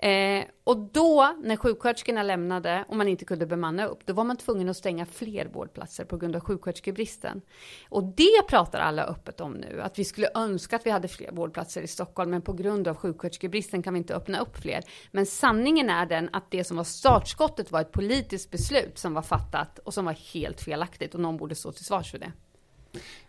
Eh, 0.01 0.46
och 0.63 0.77
då, 0.77 1.36
när 1.43 1.55
sjuksköterskorna 1.55 2.24
lämnade 2.24 2.86
och 2.88 2.98
man 2.98 3.08
inte 3.08 3.25
kunde 3.25 3.46
bemanna 3.46 3.86
upp, 3.86 4.05
då 4.05 4.13
var 4.13 4.24
man 4.24 4.38
tvungen 4.38 4.70
att 4.70 4.77
stänga 4.77 5.05
fler 5.05 5.46
vårdplatser 5.46 6.05
på 6.05 6.17
grund 6.17 6.36
av 6.36 6.41
sjuksköterskebristen. 6.41 7.41
Och 7.89 8.03
det 8.03 8.48
pratar 8.48 8.79
alla 8.79 9.03
öppet 9.03 9.41
om 9.41 9.53
nu, 9.53 9.81
att 9.81 10.00
vi 10.00 10.05
skulle 10.05 10.27
önska 10.36 10.75
att 10.75 10.86
vi 10.86 10.89
hade 10.89 11.08
fler 11.08 11.31
vårdplatser 11.31 11.81
i 11.81 11.88
Stockholm, 11.88 12.31
men 12.31 12.41
på 12.41 12.53
grund 12.53 12.88
av 12.88 12.96
sjuksköterskebristen 12.96 13.84
kan 13.84 13.93
vi 13.93 13.98
inte 13.98 14.15
öppna 14.15 14.39
upp 14.39 14.58
fler. 14.58 14.84
Men 15.12 15.25
sanningen 15.25 15.89
är 15.89 16.05
den 16.05 16.29
att 16.34 16.51
det 16.51 16.63
som 16.63 16.77
var 16.77 16.84
startskottet 16.84 17.72
var 17.72 17.81
ett 17.81 17.91
politiskt 17.91 18.51
beslut 18.51 18.98
som 18.98 19.13
var 19.13 19.22
fattat 19.22 19.79
och 19.79 19.93
som 19.93 20.05
var 20.05 20.34
helt 20.34 20.62
felaktigt 20.62 21.15
och 21.15 21.22
någon 21.22 21.38
borde 21.38 21.55
stå 21.55 21.72
till 21.72 21.86
svars 21.86 22.12
för 22.12 22.20
det. 22.20 22.31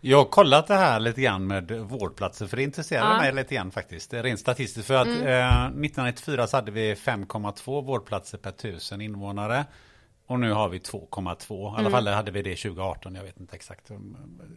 Jag 0.00 0.18
har 0.18 0.24
kollat 0.24 0.66
det 0.66 0.74
här 0.74 1.00
lite 1.00 1.20
grann 1.20 1.46
med 1.46 1.70
vårdplatser 1.70 2.46
för 2.46 2.56
det 2.56 2.62
intresserar 2.62 3.12
ja. 3.12 3.18
mig 3.18 3.32
lite 3.34 3.54
grann 3.54 3.70
faktiskt. 3.70 4.14
Rent 4.14 4.40
statistiskt 4.40 4.86
för 4.86 4.94
att 4.94 5.06
mm. 5.06 5.26
eh, 5.26 5.64
1994 5.64 6.46
så 6.46 6.56
hade 6.56 6.70
vi 6.70 6.94
5,2 6.94 7.84
vårdplatser 7.84 8.38
per 8.38 8.50
tusen 8.50 9.00
invånare. 9.00 9.64
Och 10.26 10.40
nu 10.40 10.52
har 10.52 10.68
vi 10.68 10.78
2,2. 10.78 11.64
I 11.64 11.68
alla 11.68 11.78
mm. 11.78 11.92
fall 11.92 12.06
hade 12.06 12.30
vi 12.30 12.42
det 12.42 12.56
2018. 12.56 13.14
Jag 13.14 13.22
vet 13.22 13.40
inte 13.40 13.56
exakt 13.56 13.90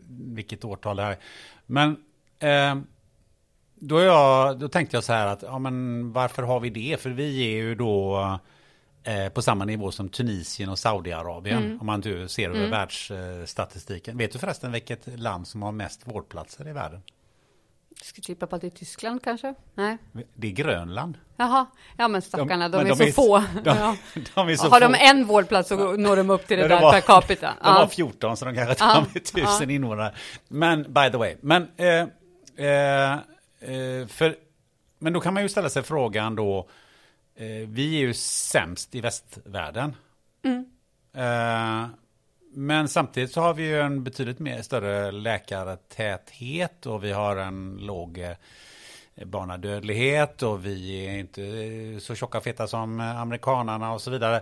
vilket 0.09 0.65
årtal 0.65 0.95
det 0.95 1.03
är. 1.03 1.17
Men 1.65 1.97
eh, 2.39 2.75
då, 3.75 4.01
jag, 4.01 4.59
då 4.59 4.67
tänkte 4.67 4.97
jag 4.97 5.03
så 5.03 5.13
här 5.13 5.27
att 5.27 5.41
ja, 5.41 5.59
men 5.59 6.11
varför 6.11 6.43
har 6.43 6.59
vi 6.59 6.69
det? 6.69 7.01
För 7.01 7.09
vi 7.09 7.43
är 7.43 7.55
ju 7.55 7.75
då 7.75 8.39
Eh, 9.07 9.29
på 9.29 9.41
samma 9.41 9.65
nivå 9.65 9.91
som 9.91 10.09
Tunisien 10.09 10.69
och 10.69 10.79
Saudiarabien. 10.79 11.63
Mm. 11.63 11.79
Om 11.79 11.85
man 11.85 12.01
du 12.01 12.27
ser 12.27 12.49
över 12.49 12.59
mm. 12.59 12.71
världsstatistiken. 12.71 14.17
Vet 14.17 14.31
du 14.31 14.39
förresten 14.39 14.71
vilket 14.71 15.19
land 15.19 15.47
som 15.47 15.61
har 15.61 15.71
mest 15.71 16.07
vårdplatser 16.07 16.67
i 16.67 16.73
världen? 16.73 17.01
Jag 17.89 18.05
ska 18.05 18.21
tippa 18.21 18.47
på 18.47 18.55
att 18.55 18.61
det 18.61 18.67
är 18.67 18.71
Tyskland 18.71 19.23
kanske? 19.23 19.53
Nej. 19.73 19.97
Det 20.33 20.47
är 20.47 20.51
Grönland. 20.51 21.17
Jaha, 21.37 21.65
ja 21.97 22.07
men 22.07 22.21
stackarna, 22.21 22.69
de, 22.69 22.77
de, 22.77 22.91
är, 22.91 22.95
de 22.95 23.03
är 23.03 23.11
så 23.11 23.13
få. 23.13 23.37
De, 23.37 23.43
ja. 23.77 23.95
de 24.35 24.49
är 24.49 24.55
så 24.55 24.69
har 24.69 24.81
få. 24.81 24.87
de 24.87 24.95
en 24.95 25.25
vårdplats 25.25 25.69
så 25.69 25.97
når 25.97 26.15
de 26.15 26.29
upp 26.29 26.47
till 26.47 26.57
det, 26.57 26.67
där 26.67 26.81
var, 26.81 26.91
per 26.91 27.01
capita. 27.01 27.53
De 27.63 27.69
har 27.69 27.87
14 27.87 28.37
så 28.37 28.45
de 28.45 28.55
kanske 28.55 28.75
tar 28.75 29.05
med 29.13 29.25
tusen 29.25 29.69
invånare. 29.69 30.13
Men 30.47 30.83
by 30.83 31.11
the 31.11 31.17
way, 31.17 31.35
men, 31.41 31.67
eh, 31.77 31.87
eh, 32.65 33.13
eh, 33.13 34.07
för, 34.07 34.35
men 34.99 35.13
då 35.13 35.19
kan 35.19 35.33
man 35.33 35.43
ju 35.43 35.49
ställa 35.49 35.69
sig 35.69 35.83
frågan 35.83 36.35
då, 36.35 36.69
vi 37.67 37.95
är 37.95 37.99
ju 37.99 38.13
sämst 38.13 38.95
i 38.95 39.01
västvärlden. 39.01 39.95
Mm. 40.43 40.65
Eh, 41.13 41.89
men 42.53 42.87
samtidigt 42.87 43.31
så 43.31 43.41
har 43.41 43.53
vi 43.53 43.63
ju 43.63 43.81
en 43.81 44.03
betydligt 44.03 44.39
mer 44.39 44.61
större 44.61 45.11
läkartäthet 45.11 46.85
och 46.85 47.03
vi 47.03 47.11
har 47.11 47.35
en 47.35 47.77
låg 47.81 48.17
eh, 48.17 49.25
barnadödlighet 49.25 50.43
och 50.43 50.65
vi 50.65 51.05
är 51.05 51.17
inte 51.17 51.99
så 52.01 52.15
tjocka 52.15 52.41
feta 52.41 52.67
som 52.67 52.99
amerikanarna 52.99 53.93
och 53.93 54.01
så 54.01 54.11
vidare. 54.11 54.41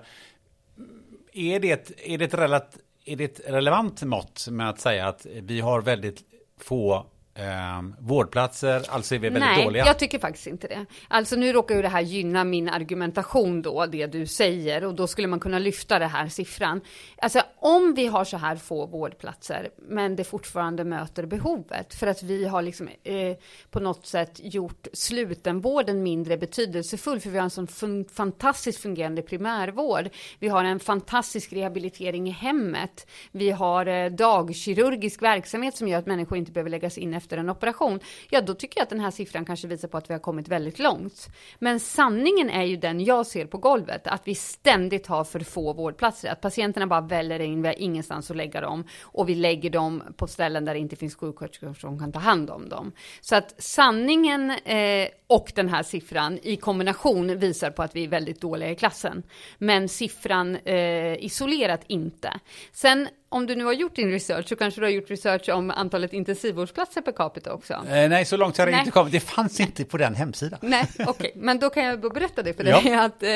Är 1.33 1.59
det, 1.59 1.91
är, 2.05 2.17
det 2.17 2.25
ett 2.25 2.33
relat, 2.33 2.77
är 3.05 3.15
det 3.15 3.23
ett 3.23 3.41
relevant 3.45 4.03
mått 4.03 4.47
med 4.51 4.69
att 4.69 4.79
säga 4.79 5.07
att 5.07 5.25
vi 5.25 5.59
har 5.59 5.81
väldigt 5.81 6.23
få 6.57 7.05
Eh, 7.35 7.81
vårdplatser, 7.99 8.85
alltså 8.89 9.15
är 9.15 9.19
vi 9.19 9.29
väldigt 9.29 9.49
Nej, 9.55 9.63
dåliga? 9.63 9.85
jag 9.85 9.99
tycker 9.99 10.19
faktiskt 10.19 10.47
inte 10.47 10.67
det. 10.67 10.85
Alltså 11.07 11.35
nu 11.35 11.53
råkar 11.53 11.75
ju 11.75 11.81
det 11.81 11.87
här 11.87 12.01
gynna 12.01 12.43
min 12.43 12.69
argumentation 12.69 13.61
då, 13.61 13.85
det 13.85 14.07
du 14.07 14.27
säger, 14.27 14.83
och 14.83 14.95
då 14.95 15.07
skulle 15.07 15.27
man 15.27 15.39
kunna 15.39 15.59
lyfta 15.59 15.99
det 15.99 16.07
här 16.07 16.27
siffran. 16.27 16.81
Alltså 17.17 17.41
om 17.55 17.93
vi 17.95 18.07
har 18.07 18.23
så 18.25 18.37
här 18.37 18.55
få 18.55 18.85
vårdplatser, 18.85 19.69
men 19.77 20.15
det 20.15 20.23
fortfarande 20.23 20.83
möter 20.83 21.25
behovet, 21.25 21.93
för 21.93 22.07
att 22.07 22.23
vi 22.23 22.45
har 22.45 22.61
liksom 22.61 22.89
eh, 23.03 23.37
på 23.71 23.79
något 23.79 24.05
sätt 24.05 24.39
gjort 24.43 24.87
slutenvården 24.93 26.03
mindre 26.03 26.37
betydelsefull, 26.37 27.19
för 27.19 27.29
vi 27.29 27.37
har 27.37 27.43
en 27.43 27.49
sån 27.49 27.67
fun 27.67 28.05
fantastiskt 28.13 28.81
fungerande 28.81 29.21
primärvård. 29.21 30.09
Vi 30.39 30.47
har 30.47 30.63
en 30.63 30.79
fantastisk 30.79 31.53
rehabilitering 31.53 32.27
i 32.27 32.31
hemmet. 32.31 33.07
Vi 33.31 33.51
har 33.51 33.85
eh, 33.85 34.11
dagkirurgisk 34.11 35.21
verksamhet 35.21 35.77
som 35.77 35.87
gör 35.87 35.99
att 35.99 36.05
människor 36.05 36.37
inte 36.37 36.51
behöver 36.51 36.69
läggas 36.69 36.97
in 36.97 37.22
efter 37.23 37.37
en 37.37 37.49
operation, 37.49 37.99
ja 38.29 38.41
då 38.41 38.53
tycker 38.53 38.79
jag 38.79 38.83
att 38.83 38.89
den 38.89 38.99
här 38.99 39.11
siffran 39.11 39.45
kanske 39.45 39.67
visar 39.67 39.87
på 39.87 39.97
att 39.97 40.09
vi 40.09 40.13
har 40.13 40.19
kommit 40.19 40.47
väldigt 40.47 40.79
långt. 40.79 41.29
Men 41.59 41.79
sanningen 41.79 42.49
är 42.49 42.63
ju 42.63 42.77
den 42.77 43.03
jag 43.03 43.25
ser 43.27 43.45
på 43.45 43.57
golvet, 43.57 44.07
att 44.07 44.21
vi 44.25 44.35
ständigt 44.35 45.07
har 45.07 45.23
för 45.23 45.39
få 45.39 45.73
vårdplatser, 45.73 46.31
att 46.31 46.41
patienterna 46.41 46.87
bara 46.87 47.01
väller 47.01 47.39
in, 47.39 47.61
vi 47.61 47.67
har 47.67 47.79
ingenstans 47.79 48.31
att 48.31 48.37
lägga 48.37 48.61
dem 48.61 48.83
och 49.01 49.29
vi 49.29 49.35
lägger 49.35 49.69
dem 49.69 50.03
på 50.17 50.27
ställen 50.27 50.65
där 50.65 50.73
det 50.73 50.79
inte 50.79 50.95
finns 50.95 51.15
sjuksköterskor 51.15 51.73
som 51.73 51.99
kan 51.99 52.11
ta 52.11 52.19
hand 52.19 52.49
om 52.49 52.69
dem. 52.69 52.91
Så 53.21 53.35
att 53.35 53.55
sanningen 53.57 54.51
eh, 54.51 55.07
och 55.27 55.51
den 55.55 55.69
här 55.69 55.83
siffran 55.83 56.39
i 56.43 56.55
kombination 56.55 57.39
visar 57.39 57.71
på 57.71 57.83
att 57.83 57.95
vi 57.95 58.03
är 58.03 58.07
väldigt 58.07 58.41
dåliga 58.41 58.71
i 58.71 58.75
klassen. 58.75 59.23
Men 59.57 59.89
siffran 59.89 60.55
eh, 60.55 61.23
isolerat 61.23 61.81
inte. 61.87 62.39
Sen 62.71 63.07
om 63.33 63.45
du 63.47 63.55
nu 63.55 63.63
har 63.63 63.73
gjort 63.73 63.95
din 63.95 64.11
research 64.11 64.47
så 64.47 64.55
kanske 64.55 64.81
du 64.81 64.85
har 64.85 64.91
gjort 64.91 65.11
research 65.11 65.49
om 65.49 65.71
antalet 65.71 66.13
intensivvårdsplatser 66.13 67.01
per 67.01 67.11
capita 67.11 67.53
också? 67.53 67.73
Eh, 67.73 68.09
nej, 68.09 68.25
så 68.25 68.37
långt 68.37 68.57
har 68.57 68.65
det 68.65 68.79
inte 68.79 68.91
kommit. 68.91 69.13
Det 69.13 69.19
fanns 69.19 69.59
inte 69.59 69.85
på 69.85 69.97
den 69.97 70.15
hemsidan. 70.15 70.59
Nej, 70.61 70.87
okej, 70.93 71.07
okay. 71.09 71.31
men 71.35 71.59
då 71.59 71.69
kan 71.69 71.83
jag 71.83 72.01
berätta 72.01 72.43
det 72.43 72.53
för 72.53 72.63
dig 72.63 72.81
ja. 72.85 73.05
att 73.05 73.23
eh, 73.23 73.29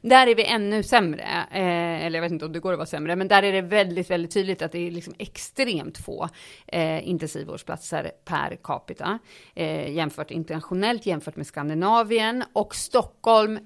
där 0.00 0.26
är 0.26 0.34
vi 0.34 0.44
ännu 0.44 0.82
sämre. 0.82 1.22
Eh, 1.52 2.06
eller 2.06 2.18
jag 2.18 2.22
vet 2.22 2.32
inte 2.32 2.44
om 2.44 2.52
det 2.52 2.60
går 2.60 2.72
att 2.72 2.78
vara 2.78 2.86
sämre, 2.86 3.16
men 3.16 3.28
där 3.28 3.42
är 3.42 3.52
det 3.52 3.62
väldigt, 3.62 4.10
väldigt 4.10 4.30
tydligt 4.30 4.62
att 4.62 4.72
det 4.72 4.86
är 4.86 4.90
liksom 4.90 5.14
extremt 5.18 5.98
få 5.98 6.28
eh, 6.66 7.08
intensivvårdsplatser 7.08 8.10
per 8.24 8.58
capita 8.62 9.18
eh, 9.54 9.92
jämfört 9.92 10.30
internationellt, 10.30 11.06
jämfört 11.06 11.36
med 11.36 11.46
Skandinavien 11.46 12.44
och 12.52 12.74
Stockholm 12.74 13.58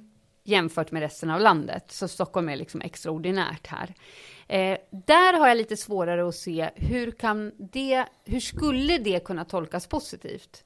jämfört 0.44 0.90
med 0.90 1.02
resten 1.02 1.30
av 1.30 1.40
landet. 1.40 1.84
Så 1.88 2.08
Stockholm 2.08 2.48
är 2.48 2.56
liksom 2.56 2.80
extraordinärt 2.80 3.66
här. 3.66 3.94
Eh, 4.50 4.78
där 4.90 5.38
har 5.38 5.48
jag 5.48 5.56
lite 5.56 5.76
svårare 5.76 6.28
att 6.28 6.34
se 6.34 6.70
hur 6.74 7.10
kan 7.10 7.52
det, 7.58 8.04
hur 8.24 8.40
skulle 8.40 8.98
det 8.98 9.24
kunna 9.24 9.44
tolkas 9.44 9.86
positivt? 9.86 10.64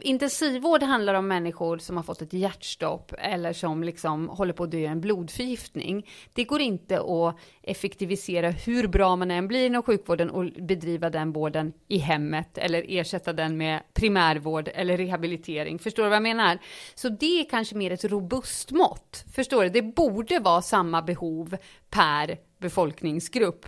Intensivvård 0.00 0.82
handlar 0.82 1.14
om 1.14 1.28
människor 1.28 1.78
som 1.78 1.96
har 1.96 2.02
fått 2.02 2.22
ett 2.22 2.32
hjärtstopp 2.32 3.12
eller 3.18 3.52
som 3.52 3.82
liksom 3.82 4.28
håller 4.28 4.52
på 4.52 4.64
att 4.64 4.70
dö 4.70 4.78
i 4.78 4.86
en 4.86 5.00
blodförgiftning. 5.00 6.06
Det 6.32 6.44
går 6.44 6.60
inte 6.60 7.00
att 7.00 7.36
effektivisera 7.62 8.50
hur 8.50 8.88
bra 8.88 9.16
man 9.16 9.30
än 9.30 9.48
blir 9.48 9.66
inom 9.66 9.82
sjukvården 9.82 10.30
och 10.30 10.44
bedriva 10.44 11.10
den 11.10 11.32
vården 11.32 11.72
i 11.88 11.98
hemmet 11.98 12.58
eller 12.58 12.84
ersätta 12.88 13.32
den 13.32 13.56
med 13.56 13.82
primärvård 13.94 14.70
eller 14.74 14.96
rehabilitering. 14.96 15.78
Förstår 15.78 16.02
du 16.02 16.08
vad 16.08 16.16
jag 16.16 16.22
menar? 16.22 16.58
Så 16.94 17.08
det 17.08 17.40
är 17.40 17.44
kanske 17.50 17.76
mer 17.76 17.90
ett 17.90 18.04
robust 18.04 18.70
mått. 18.70 19.24
Förstår 19.34 19.62
du? 19.62 19.68
Det 19.68 19.82
borde 19.82 20.38
vara 20.38 20.62
samma 20.62 21.02
behov 21.02 21.56
per 21.90 22.38
befolkningsgrupp. 22.58 23.66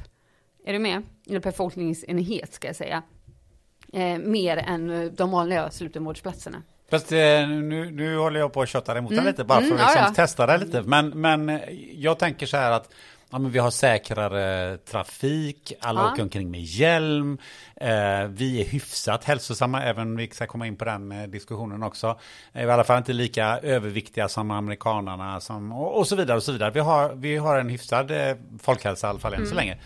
Är 0.65 0.73
du 0.73 0.79
med? 0.79 1.03
Eller 1.27 1.41
befolkningsenhet 1.41 2.53
ska 2.53 2.69
jag 2.69 2.77
säga 2.77 3.03
eh, 3.93 4.19
mer 4.19 4.57
än 4.57 4.91
eh, 4.91 5.11
de 5.13 5.31
vanliga 5.31 5.71
slutenvårdsplatserna. 5.71 6.63
Fast 6.91 7.13
eh, 7.13 7.19
nu, 7.19 7.91
nu 7.91 8.17
håller 8.17 8.41
jag 8.41 8.53
på 8.53 8.63
att 8.63 8.69
kötta 8.69 8.99
emot 8.99 9.13
mm. 9.13 9.25
lite 9.25 9.45
bara 9.45 9.61
för 9.61 9.75
att 9.75 9.81
mm, 9.81 9.87
liksom 9.87 10.15
testa 10.15 10.47
det 10.47 10.59
lite. 10.59 10.83
Men, 10.83 11.09
men 11.09 11.49
eh, 11.49 11.61
jag 11.95 12.19
tänker 12.19 12.47
så 12.47 12.57
här 12.57 12.71
att 12.71 12.91
ja, 13.31 13.39
men 13.39 13.51
vi 13.51 13.59
har 13.59 13.71
säkrare 13.71 14.77
trafik, 14.77 15.73
alla 15.81 16.01
ja. 16.01 16.13
åker 16.13 16.23
omkring 16.23 16.51
med 16.51 16.61
hjälm, 16.61 17.39
eh, 17.77 18.25
vi 18.29 18.61
är 18.61 18.65
hyfsat 18.65 19.25
hälsosamma, 19.25 19.83
även 19.83 20.17
vi 20.17 20.29
ska 20.29 20.47
komma 20.47 20.67
in 20.67 20.77
på 20.77 20.85
den 20.85 21.13
eh, 21.13 21.29
diskussionen 21.29 21.83
också. 21.83 22.19
Eh, 22.53 22.67
I 22.67 22.71
alla 22.71 22.85
fall 22.85 22.99
inte 22.99 23.13
lika 23.13 23.59
överviktiga 23.59 24.29
som 24.29 24.51
amerikanarna 24.51 25.41
som, 25.41 25.73
och, 25.73 25.99
och, 25.99 26.07
så 26.07 26.17
vidare 26.17 26.37
och 26.37 26.43
så 26.43 26.53
vidare. 26.53 26.71
Vi 26.71 26.81
har, 26.81 27.15
vi 27.15 27.37
har 27.37 27.59
en 27.59 27.69
hyfsad 27.69 28.11
eh, 28.11 28.37
folkhälsa 28.63 29.07
i 29.07 29.11
alla 29.11 29.19
fall 29.19 29.33
än 29.33 29.39
mm. 29.39 29.51
så 29.51 29.55
länge. 29.55 29.79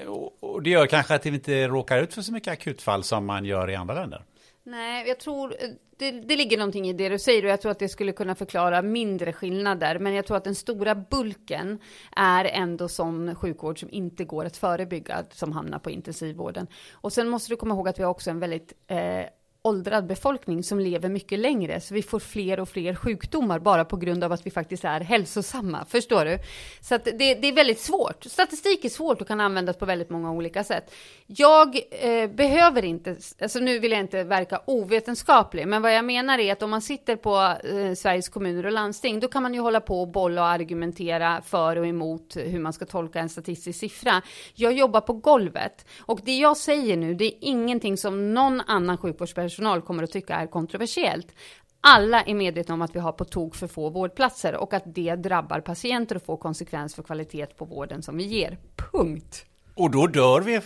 Eh, 0.00 0.08
och 0.40 0.62
det 0.62 0.70
gör 0.70 0.86
kanske 0.86 1.14
att 1.14 1.26
vi 1.26 1.30
inte 1.30 1.68
råkar 1.68 2.02
ut 2.02 2.14
för 2.14 2.22
så 2.22 2.32
mycket 2.32 2.52
akutfall 2.52 3.04
som 3.04 3.26
man 3.26 3.44
gör 3.44 3.70
i 3.70 3.74
andra 3.74 3.94
länder. 3.94 4.24
Nej, 4.62 5.08
jag 5.08 5.20
tror 5.20 5.54
eh, 5.58 5.68
det, 5.98 6.10
det 6.10 6.36
ligger 6.36 6.58
någonting 6.58 6.88
i 6.88 6.92
det 6.92 7.08
du 7.08 7.18
säger 7.18 7.44
och 7.44 7.50
jag 7.50 7.60
tror 7.60 7.72
att 7.72 7.78
det 7.78 7.88
skulle 7.88 8.12
kunna 8.12 8.34
förklara 8.34 8.82
mindre 8.82 9.32
skillnader. 9.32 9.98
Men 9.98 10.14
jag 10.14 10.26
tror 10.26 10.36
att 10.36 10.44
den 10.44 10.54
stora 10.54 10.94
bulken 10.94 11.78
är 12.16 12.44
ändå 12.44 12.88
sån 12.88 13.34
sjukvård 13.34 13.80
som 13.80 13.90
inte 13.90 14.24
går 14.24 14.44
att 14.44 14.56
förebygga 14.56 15.24
som 15.30 15.52
hamnar 15.52 15.78
på 15.78 15.90
intensivvården. 15.90 16.66
Och 16.92 17.12
sen 17.12 17.28
måste 17.28 17.52
du 17.52 17.56
komma 17.56 17.74
ihåg 17.74 17.88
att 17.88 17.98
vi 17.98 18.02
har 18.02 18.10
också 18.10 18.30
en 18.30 18.40
väldigt 18.40 18.72
eh, 18.86 19.24
åldrad 19.62 20.06
befolkning 20.06 20.62
som 20.62 20.80
lever 20.80 21.08
mycket 21.08 21.38
längre, 21.38 21.80
så 21.80 21.94
vi 21.94 22.02
får 22.02 22.20
fler 22.20 22.60
och 22.60 22.68
fler 22.68 22.94
sjukdomar 22.94 23.58
bara 23.58 23.84
på 23.84 23.96
grund 23.96 24.24
av 24.24 24.32
att 24.32 24.46
vi 24.46 24.50
faktiskt 24.50 24.84
är 24.84 25.00
hälsosamma. 25.00 25.84
Förstår 25.84 26.24
du? 26.24 26.38
Så 26.80 26.94
att 26.94 27.04
det, 27.04 27.34
det 27.34 27.48
är 27.48 27.52
väldigt 27.52 27.80
svårt. 27.80 28.24
Statistik 28.24 28.84
är 28.84 28.88
svårt 28.88 29.20
och 29.20 29.28
kan 29.28 29.40
användas 29.40 29.76
på 29.76 29.86
väldigt 29.86 30.10
många 30.10 30.32
olika 30.32 30.64
sätt. 30.64 30.94
Jag 31.26 31.80
eh, 31.90 32.30
behöver 32.30 32.84
inte, 32.84 33.16
alltså 33.40 33.58
nu 33.58 33.78
vill 33.78 33.92
jag 33.92 34.00
inte 34.00 34.24
verka 34.24 34.60
ovetenskaplig, 34.66 35.68
men 35.68 35.82
vad 35.82 35.94
jag 35.94 36.04
menar 36.04 36.38
är 36.38 36.52
att 36.52 36.62
om 36.62 36.70
man 36.70 36.82
sitter 36.82 37.16
på 37.16 37.36
eh, 37.68 37.94
Sveriges 37.94 38.28
kommuner 38.28 38.66
och 38.66 38.72
landsting, 38.72 39.20
då 39.20 39.28
kan 39.28 39.42
man 39.42 39.54
ju 39.54 39.60
hålla 39.60 39.80
på 39.80 40.00
och 40.00 40.08
bolla 40.08 40.42
och 40.42 40.48
argumentera 40.48 41.42
för 41.42 41.76
och 41.76 41.86
emot 41.86 42.36
hur 42.36 42.58
man 42.58 42.72
ska 42.72 42.86
tolka 42.86 43.20
en 43.20 43.28
statistisk 43.28 43.78
siffra. 43.78 44.22
Jag 44.54 44.72
jobbar 44.72 45.00
på 45.00 45.12
golvet 45.12 45.86
och 46.00 46.20
det 46.24 46.36
jag 46.38 46.56
säger 46.56 46.96
nu, 46.96 47.14
det 47.14 47.24
är 47.24 47.34
ingenting 47.40 47.96
som 47.96 48.34
någon 48.34 48.60
annan 48.60 48.98
sjukvårdspersonal 48.98 49.49
personal 49.50 49.82
kommer 49.82 50.02
att 50.02 50.12
tycka 50.12 50.34
är 50.34 50.46
kontroversiellt. 50.46 51.34
Alla 51.80 52.22
är 52.22 52.34
medvetna 52.34 52.74
om 52.74 52.82
att 52.82 52.94
vi 52.94 52.98
har 52.98 53.12
på 53.12 53.24
tok 53.24 53.54
för 53.54 53.66
få 53.66 53.90
vårdplatser 53.90 54.54
och 54.54 54.74
att 54.74 54.82
det 54.86 55.16
drabbar 55.16 55.60
patienter 55.60 56.16
och 56.16 56.22
får 56.22 56.36
konsekvens 56.36 56.94
för 56.94 57.02
kvalitet 57.02 57.46
på 57.46 57.64
vården 57.64 58.02
som 58.02 58.16
vi 58.16 58.24
ger. 58.24 58.58
Punkt. 58.76 59.46
Och 59.74 59.90
då 59.90 60.06
dör 60.06 60.40
vi 60.40 60.60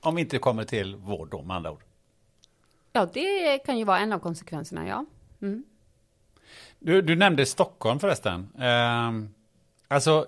om 0.00 0.14
vi 0.14 0.20
inte 0.20 0.38
kommer 0.38 0.64
till 0.64 0.96
vård 0.96 1.28
då, 1.30 1.42
med 1.42 1.56
andra 1.56 1.70
ord? 1.70 1.82
Ja, 2.92 3.08
det 3.12 3.58
kan 3.58 3.78
ju 3.78 3.84
vara 3.84 3.98
en 3.98 4.12
av 4.12 4.18
konsekvenserna, 4.18 4.86
ja. 4.86 5.04
Mm. 5.42 5.64
Du, 6.78 7.02
du, 7.02 7.16
nämnde 7.16 7.46
Stockholm 7.46 8.00
förresten. 8.00 8.48
Eh, 8.58 9.12
alltså, 9.88 10.26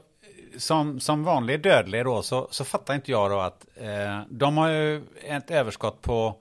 som, 0.56 1.00
som 1.00 1.24
vanlig 1.24 1.62
dödlig 1.62 2.04
då, 2.04 2.22
så, 2.22 2.48
så 2.50 2.64
fattar 2.64 2.94
inte 2.94 3.10
jag 3.10 3.30
då 3.30 3.38
att 3.38 3.66
eh, 3.74 4.20
de 4.30 4.56
har 4.56 4.68
ju 4.68 5.02
ett 5.22 5.50
överskott 5.50 6.02
på 6.02 6.36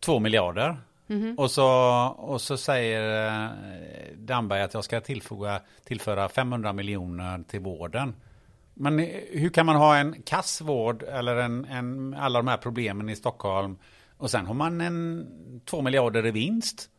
2 0.00 0.18
miljarder. 0.18 0.76
Mm 1.08 1.22
-hmm. 1.22 1.36
och, 1.36 1.50
så, 1.50 1.66
och 2.18 2.40
så 2.40 2.56
säger 2.56 3.26
eh, 3.26 3.50
Damberg 4.16 4.62
att 4.62 4.74
jag 4.74 4.84
ska 4.84 5.00
tillfoga, 5.00 5.60
tillföra 5.84 6.28
500 6.28 6.72
miljoner 6.72 7.44
till 7.48 7.60
vården. 7.60 8.14
Men 8.74 8.98
hur 9.30 9.48
kan 9.48 9.66
man 9.66 9.76
ha 9.76 9.96
en 9.96 10.22
kassvård 10.22 11.02
eller 11.02 11.36
en, 11.36 11.64
en, 11.64 12.14
alla 12.14 12.38
de 12.38 12.48
här 12.48 12.56
problemen 12.56 13.08
i 13.08 13.16
Stockholm 13.16 13.78
och 14.16 14.30
sen 14.30 14.46
har 14.46 14.54
man 14.54 14.80
en 14.80 15.26
2 15.64 15.82
miljarder 15.82 16.26
i 16.26 16.30
vinst? 16.30 16.90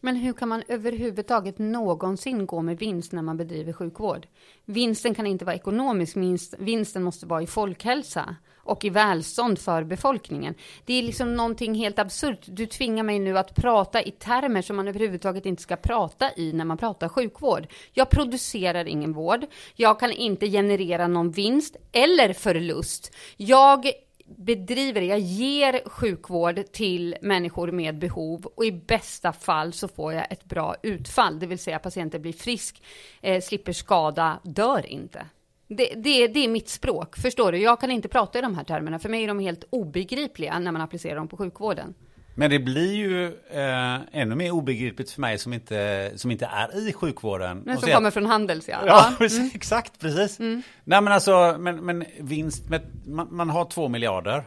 Men 0.00 0.16
hur 0.16 0.32
kan 0.32 0.48
man 0.48 0.62
överhuvudtaget 0.68 1.58
någonsin 1.58 2.46
gå 2.46 2.62
med 2.62 2.78
vinst 2.78 3.12
när 3.12 3.22
man 3.22 3.36
bedriver 3.36 3.72
sjukvård? 3.72 4.26
Vinsten 4.64 5.14
kan 5.14 5.26
inte 5.26 5.44
vara 5.44 5.56
ekonomisk, 5.56 6.16
vinsten 6.58 7.02
måste 7.02 7.26
vara 7.26 7.42
i 7.42 7.46
folkhälsa 7.46 8.36
och 8.68 8.84
i 8.84 8.90
välstånd 8.90 9.58
för 9.58 9.84
befolkningen. 9.84 10.54
Det 10.84 10.94
är 10.94 11.02
liksom 11.02 11.34
någonting 11.34 11.74
helt 11.74 11.98
absurt. 11.98 12.40
Du 12.44 12.66
tvingar 12.66 13.02
mig 13.02 13.18
nu 13.18 13.38
att 13.38 13.54
prata 13.54 14.02
i 14.02 14.10
termer 14.10 14.62
som 14.62 14.76
man 14.76 14.88
överhuvudtaget 14.88 15.46
inte 15.46 15.62
ska 15.62 15.76
prata 15.76 16.30
i 16.36 16.52
när 16.52 16.64
man 16.64 16.78
pratar 16.78 17.08
sjukvård. 17.08 17.66
Jag 17.92 18.10
producerar 18.10 18.88
ingen 18.88 19.12
vård. 19.12 19.46
Jag 19.74 20.00
kan 20.00 20.12
inte 20.12 20.46
generera 20.46 21.08
någon 21.08 21.30
vinst 21.30 21.76
eller 21.92 22.32
förlust. 22.32 23.14
Jag 23.36 23.90
bedriver, 24.36 25.00
jag 25.00 25.18
ger 25.18 25.88
sjukvård 25.88 26.72
till 26.72 27.16
människor 27.22 27.72
med 27.72 27.98
behov 27.98 28.46
och 28.56 28.64
i 28.64 28.72
bästa 28.72 29.32
fall 29.32 29.72
så 29.72 29.88
får 29.88 30.12
jag 30.12 30.32
ett 30.32 30.44
bra 30.44 30.76
utfall, 30.82 31.38
det 31.38 31.46
vill 31.46 31.58
säga 31.58 31.78
patienten 31.78 32.22
blir 32.22 32.32
frisk, 32.32 32.82
eh, 33.20 33.40
slipper 33.40 33.72
skada, 33.72 34.38
dör 34.42 34.86
inte. 34.86 35.26
Det, 35.68 35.94
det, 35.96 36.26
det, 36.26 36.44
är 36.44 36.48
mitt 36.48 36.68
språk, 36.68 37.16
förstår 37.16 37.52
du? 37.52 37.58
Jag 37.58 37.80
kan 37.80 37.90
inte 37.90 38.08
prata 38.08 38.38
i 38.38 38.42
de 38.42 38.54
här 38.54 38.64
termerna. 38.64 38.98
För 38.98 39.08
mig 39.08 39.24
är 39.24 39.28
de 39.28 39.38
helt 39.38 39.64
obegripliga 39.70 40.58
när 40.58 40.72
man 40.72 40.82
applicerar 40.82 41.16
dem 41.16 41.28
på 41.28 41.36
sjukvården. 41.36 41.94
Men 42.34 42.50
det 42.50 42.58
blir 42.58 42.94
ju 42.94 43.26
eh, 43.50 44.00
ännu 44.12 44.34
mer 44.34 44.50
obegripligt 44.50 45.10
för 45.10 45.20
mig 45.20 45.38
som 45.38 45.52
inte, 45.52 46.12
som 46.16 46.30
inte 46.30 46.46
är 46.46 46.88
i 46.88 46.92
sjukvården. 46.92 47.62
Men 47.64 47.78
som 47.78 47.90
kommer 47.90 48.10
från 48.10 48.26
Handels, 48.26 48.68
ja. 48.68 48.78
Ja, 48.86 49.12
precis, 49.18 49.38
mm. 49.38 49.50
exakt, 49.54 50.00
precis. 50.00 50.40
Mm. 50.40 50.62
Nej, 50.84 51.00
men 51.00 51.12
alltså, 51.12 51.56
men, 51.58 51.76
men 51.76 52.04
vinst, 52.20 52.68
med, 52.68 52.82
man, 53.06 53.28
man 53.30 53.50
har 53.50 53.64
två 53.64 53.88
miljarder 53.88 54.44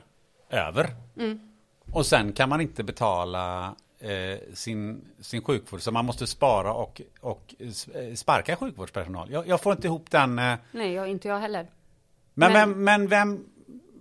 över. 0.49 0.89
Mm. 1.19 1.39
Och 1.91 2.05
sen 2.05 2.33
kan 2.33 2.49
man 2.49 2.61
inte 2.61 2.83
betala 2.83 3.75
eh, 4.01 4.53
sin, 4.53 5.05
sin 5.19 5.41
sjukvård. 5.41 5.81
Så 5.81 5.91
man 5.91 6.05
måste 6.05 6.27
spara 6.27 6.73
och, 6.73 7.01
och 7.19 7.55
eh, 7.59 8.13
sparka 8.13 8.55
sjukvårdspersonal. 8.55 9.31
Jag, 9.31 9.47
jag 9.47 9.61
får 9.61 9.73
inte 9.73 9.87
ihop 9.87 10.11
den. 10.11 10.39
Eh... 10.39 10.55
Nej, 10.71 10.93
jag, 10.93 11.07
inte 11.07 11.27
jag 11.27 11.39
heller. 11.39 11.67
Men, 12.33 12.53
men, 12.53 12.69
men, 12.69 12.83
men 12.83 13.07
vem, 13.07 13.45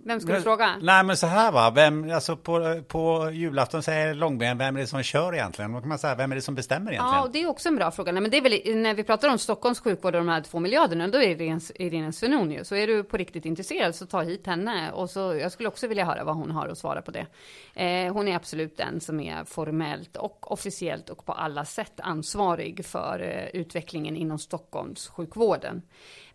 vem 0.05 0.19
ska 0.19 0.33
du 0.33 0.41
fråga? 0.41 0.77
Nej 0.81 1.03
men 1.03 1.17
så 1.17 1.27
här 1.27 1.51
va, 1.51 1.71
vem, 1.75 2.11
alltså 2.11 2.35
på, 2.37 2.81
på 2.87 3.31
julafton 3.31 3.83
säger 3.83 4.13
Långben, 4.13 4.57
vem 4.57 4.75
är 4.75 4.79
det 4.79 4.87
som 4.87 5.03
kör 5.03 5.33
egentligen? 5.33 5.73
Vad 5.73 5.81
kan 5.81 5.89
man 5.89 5.99
säga, 5.99 6.15
vem 6.15 6.31
är 6.31 6.35
det 6.35 6.41
som 6.41 6.55
bestämmer 6.55 6.91
egentligen? 6.91 7.15
Ja, 7.15 7.29
det 7.33 7.41
är 7.41 7.49
också 7.49 7.69
en 7.69 7.75
bra 7.75 7.91
fråga. 7.91 8.11
Nej, 8.11 8.21
men 8.21 8.31
det 8.31 8.37
är 8.37 8.41
väl, 8.41 8.75
när 8.75 8.93
vi 8.93 9.03
pratar 9.03 9.29
om 9.29 9.37
Stockholms 9.37 9.79
sjukvård 9.79 10.15
och 10.15 10.21
de 10.21 10.29
här 10.29 10.41
två 10.41 10.59
miljarderna, 10.59 11.07
då 11.07 11.21
är 11.21 11.35
det 11.35 11.81
Irene 11.83 12.13
Svenonius. 12.13 12.67
Så 12.67 12.75
är 12.75 12.87
du 12.87 13.03
på 13.03 13.17
riktigt 13.17 13.45
intresserad 13.45 13.95
så 13.95 14.05
ta 14.05 14.21
hit 14.21 14.47
henne. 14.47 14.91
Och 14.91 15.09
så, 15.09 15.19
jag 15.19 15.51
skulle 15.51 15.69
också 15.69 15.87
vilja 15.87 16.05
höra 16.05 16.23
vad 16.23 16.35
hon 16.35 16.51
har 16.51 16.67
att 16.67 16.77
svara 16.77 17.01
på 17.01 17.11
det. 17.11 17.25
Eh, 17.73 18.13
hon 18.13 18.27
är 18.27 18.35
absolut 18.35 18.77
den 18.77 19.01
som 19.01 19.19
är 19.19 19.43
formellt 19.43 20.17
och 20.17 20.51
officiellt 20.51 21.09
och 21.09 21.25
på 21.25 21.33
alla 21.33 21.65
sätt 21.65 21.93
ansvarig 21.97 22.85
för 22.85 23.19
eh, 23.19 23.61
utvecklingen 23.61 24.15
inom 24.15 24.39
Stockholms 24.39 25.07
sjukvården. 25.07 25.81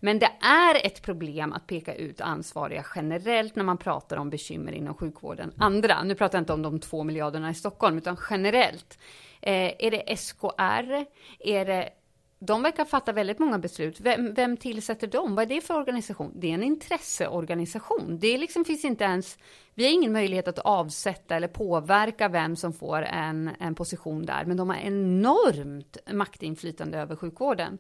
Men 0.00 0.18
det 0.18 0.30
är 0.40 0.86
ett 0.86 1.02
problem 1.02 1.52
att 1.52 1.66
peka 1.66 1.94
ut 1.94 2.20
ansvariga 2.20 2.84
generellt 2.94 3.56
när 3.56 3.64
man 3.64 3.78
pratar 3.78 4.16
om 4.16 4.30
bekymmer 4.30 4.72
inom 4.72 4.94
sjukvården. 4.94 5.52
Andra, 5.56 6.02
nu 6.02 6.14
pratar 6.14 6.38
jag 6.38 6.42
inte 6.42 6.52
om 6.52 6.62
de 6.62 6.80
två 6.80 7.04
miljarderna 7.04 7.50
i 7.50 7.54
Stockholm, 7.54 7.98
utan 7.98 8.16
generellt. 8.30 8.98
Eh, 9.40 9.72
är 9.78 9.90
det 9.90 10.16
SKR? 10.16 11.06
Är 11.38 11.64
det 11.64 11.90
de 12.38 12.62
verkar 12.62 12.84
fatta 12.84 13.12
väldigt 13.12 13.38
många 13.38 13.58
beslut. 13.58 14.00
Vem, 14.00 14.34
vem, 14.34 14.56
tillsätter 14.56 15.06
dem? 15.06 15.34
Vad 15.34 15.42
är 15.42 15.54
det 15.54 15.60
för 15.60 15.74
organisation? 15.74 16.32
Det 16.34 16.50
är 16.50 16.54
en 16.54 16.62
intresseorganisation. 16.62 18.18
Det 18.18 18.38
liksom 18.38 18.64
finns 18.64 18.84
inte 18.84 19.04
ens, 19.04 19.38
vi 19.74 19.84
har 19.84 19.92
ingen 19.92 20.12
möjlighet 20.12 20.48
att 20.48 20.58
avsätta 20.58 21.36
eller 21.36 21.48
påverka 21.48 22.28
vem 22.28 22.56
som 22.56 22.72
får 22.72 23.02
en, 23.02 23.50
en 23.60 23.74
position 23.74 24.26
där, 24.26 24.44
men 24.44 24.56
de 24.56 24.70
har 24.70 24.76
enormt 24.76 25.96
maktinflytande 26.12 26.98
över 26.98 27.16
sjukvården. 27.16 27.78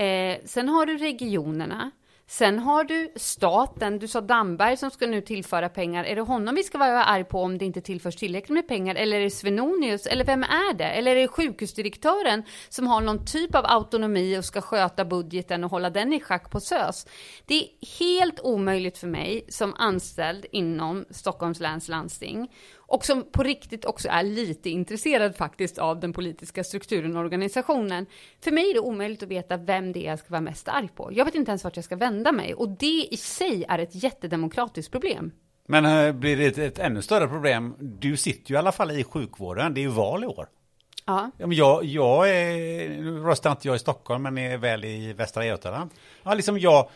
Eh, 0.00 0.38
sen 0.44 0.68
har 0.68 0.86
du 0.86 0.98
regionerna. 0.98 1.90
Sen 2.26 2.58
har 2.58 2.84
du 2.84 3.12
staten, 3.16 3.98
du 3.98 4.08
sa 4.08 4.20
Damberg 4.20 4.76
som 4.76 4.90
ska 4.90 5.06
nu 5.06 5.20
tillföra 5.20 5.68
pengar. 5.68 6.04
Är 6.04 6.16
det 6.16 6.22
honom 6.22 6.54
vi 6.54 6.62
ska 6.62 6.78
vara 6.78 7.04
arg 7.04 7.24
på 7.24 7.42
om 7.42 7.58
det 7.58 7.64
inte 7.64 7.80
tillförs 7.80 8.16
tillräckligt 8.16 8.54
med 8.54 8.68
pengar? 8.68 8.94
Eller 8.94 9.16
är 9.16 9.20
det 9.20 9.30
Svenonius? 9.30 10.06
Eller 10.06 10.24
vem 10.24 10.42
är 10.42 10.74
det? 10.74 10.84
Eller 10.84 11.16
är 11.16 11.20
det 11.20 11.28
sjukhusdirektören 11.28 12.42
som 12.68 12.86
har 12.86 13.00
någon 13.00 13.24
typ 13.26 13.54
av 13.54 13.64
autonomi 13.66 14.38
och 14.38 14.44
ska 14.44 14.60
sköta 14.60 15.04
budgeten 15.04 15.64
och 15.64 15.70
hålla 15.70 15.90
den 15.90 16.12
i 16.12 16.20
schack 16.20 16.50
på 16.50 16.60
SÖS? 16.60 17.06
Det 17.46 17.54
är 17.54 17.68
helt 17.98 18.40
omöjligt 18.40 18.98
för 18.98 19.06
mig 19.06 19.44
som 19.48 19.74
anställd 19.78 20.46
inom 20.52 21.04
Stockholms 21.10 21.60
läns 21.60 21.88
landsting 21.88 22.48
och 22.90 23.04
som 23.04 23.24
på 23.32 23.42
riktigt 23.42 23.84
också 23.84 24.08
är 24.08 24.22
lite 24.22 24.70
intresserad 24.70 25.36
faktiskt 25.36 25.78
av 25.78 26.00
den 26.00 26.12
politiska 26.12 26.64
strukturen 26.64 27.16
och 27.16 27.22
organisationen. 27.22 28.06
För 28.40 28.50
mig 28.50 28.70
är 28.70 28.74
det 28.74 28.80
omöjligt 28.80 29.22
att 29.22 29.28
veta 29.28 29.56
vem 29.56 29.92
det 29.92 30.06
är 30.06 30.10
jag 30.10 30.18
ska 30.18 30.28
vara 30.28 30.40
mest 30.40 30.68
arg 30.68 30.88
på. 30.94 31.10
Jag 31.12 31.24
vet 31.24 31.34
inte 31.34 31.50
ens 31.50 31.64
vart 31.64 31.76
jag 31.76 31.84
ska 31.84 31.96
vända 31.96 32.32
mig 32.32 32.54
och 32.54 32.68
det 32.68 33.08
i 33.10 33.16
sig 33.16 33.64
är 33.68 33.78
ett 33.78 34.02
jättedemokratiskt 34.02 34.92
problem. 34.92 35.32
Men 35.66 35.86
äh, 35.86 36.12
blir 36.12 36.36
det 36.36 36.46
ett, 36.46 36.58
ett 36.58 36.78
ännu 36.78 37.02
större 37.02 37.28
problem? 37.28 37.74
Du 37.78 38.16
sitter 38.16 38.50
ju 38.50 38.54
i 38.54 38.58
alla 38.58 38.72
fall 38.72 38.90
i 38.90 39.04
sjukvården, 39.04 39.74
det 39.74 39.80
är 39.80 39.82
ju 39.82 39.88
val 39.88 40.24
i 40.24 40.26
år. 40.26 40.48
Ja. 41.06 41.30
Jag, 41.38 41.84
jag 41.84 42.30
är, 42.30 42.88
nu 42.88 43.18
röstar 43.18 43.50
inte 43.50 43.68
jag 43.68 43.76
i 43.76 43.78
Stockholm, 43.78 44.22
men 44.22 44.38
är 44.38 44.56
väl 44.56 44.84
i 44.84 45.12
Västra 45.12 45.46
Götaland. 45.46 45.90
Ja, 46.22 46.34
liksom 46.34 46.58
jag, 46.58 46.88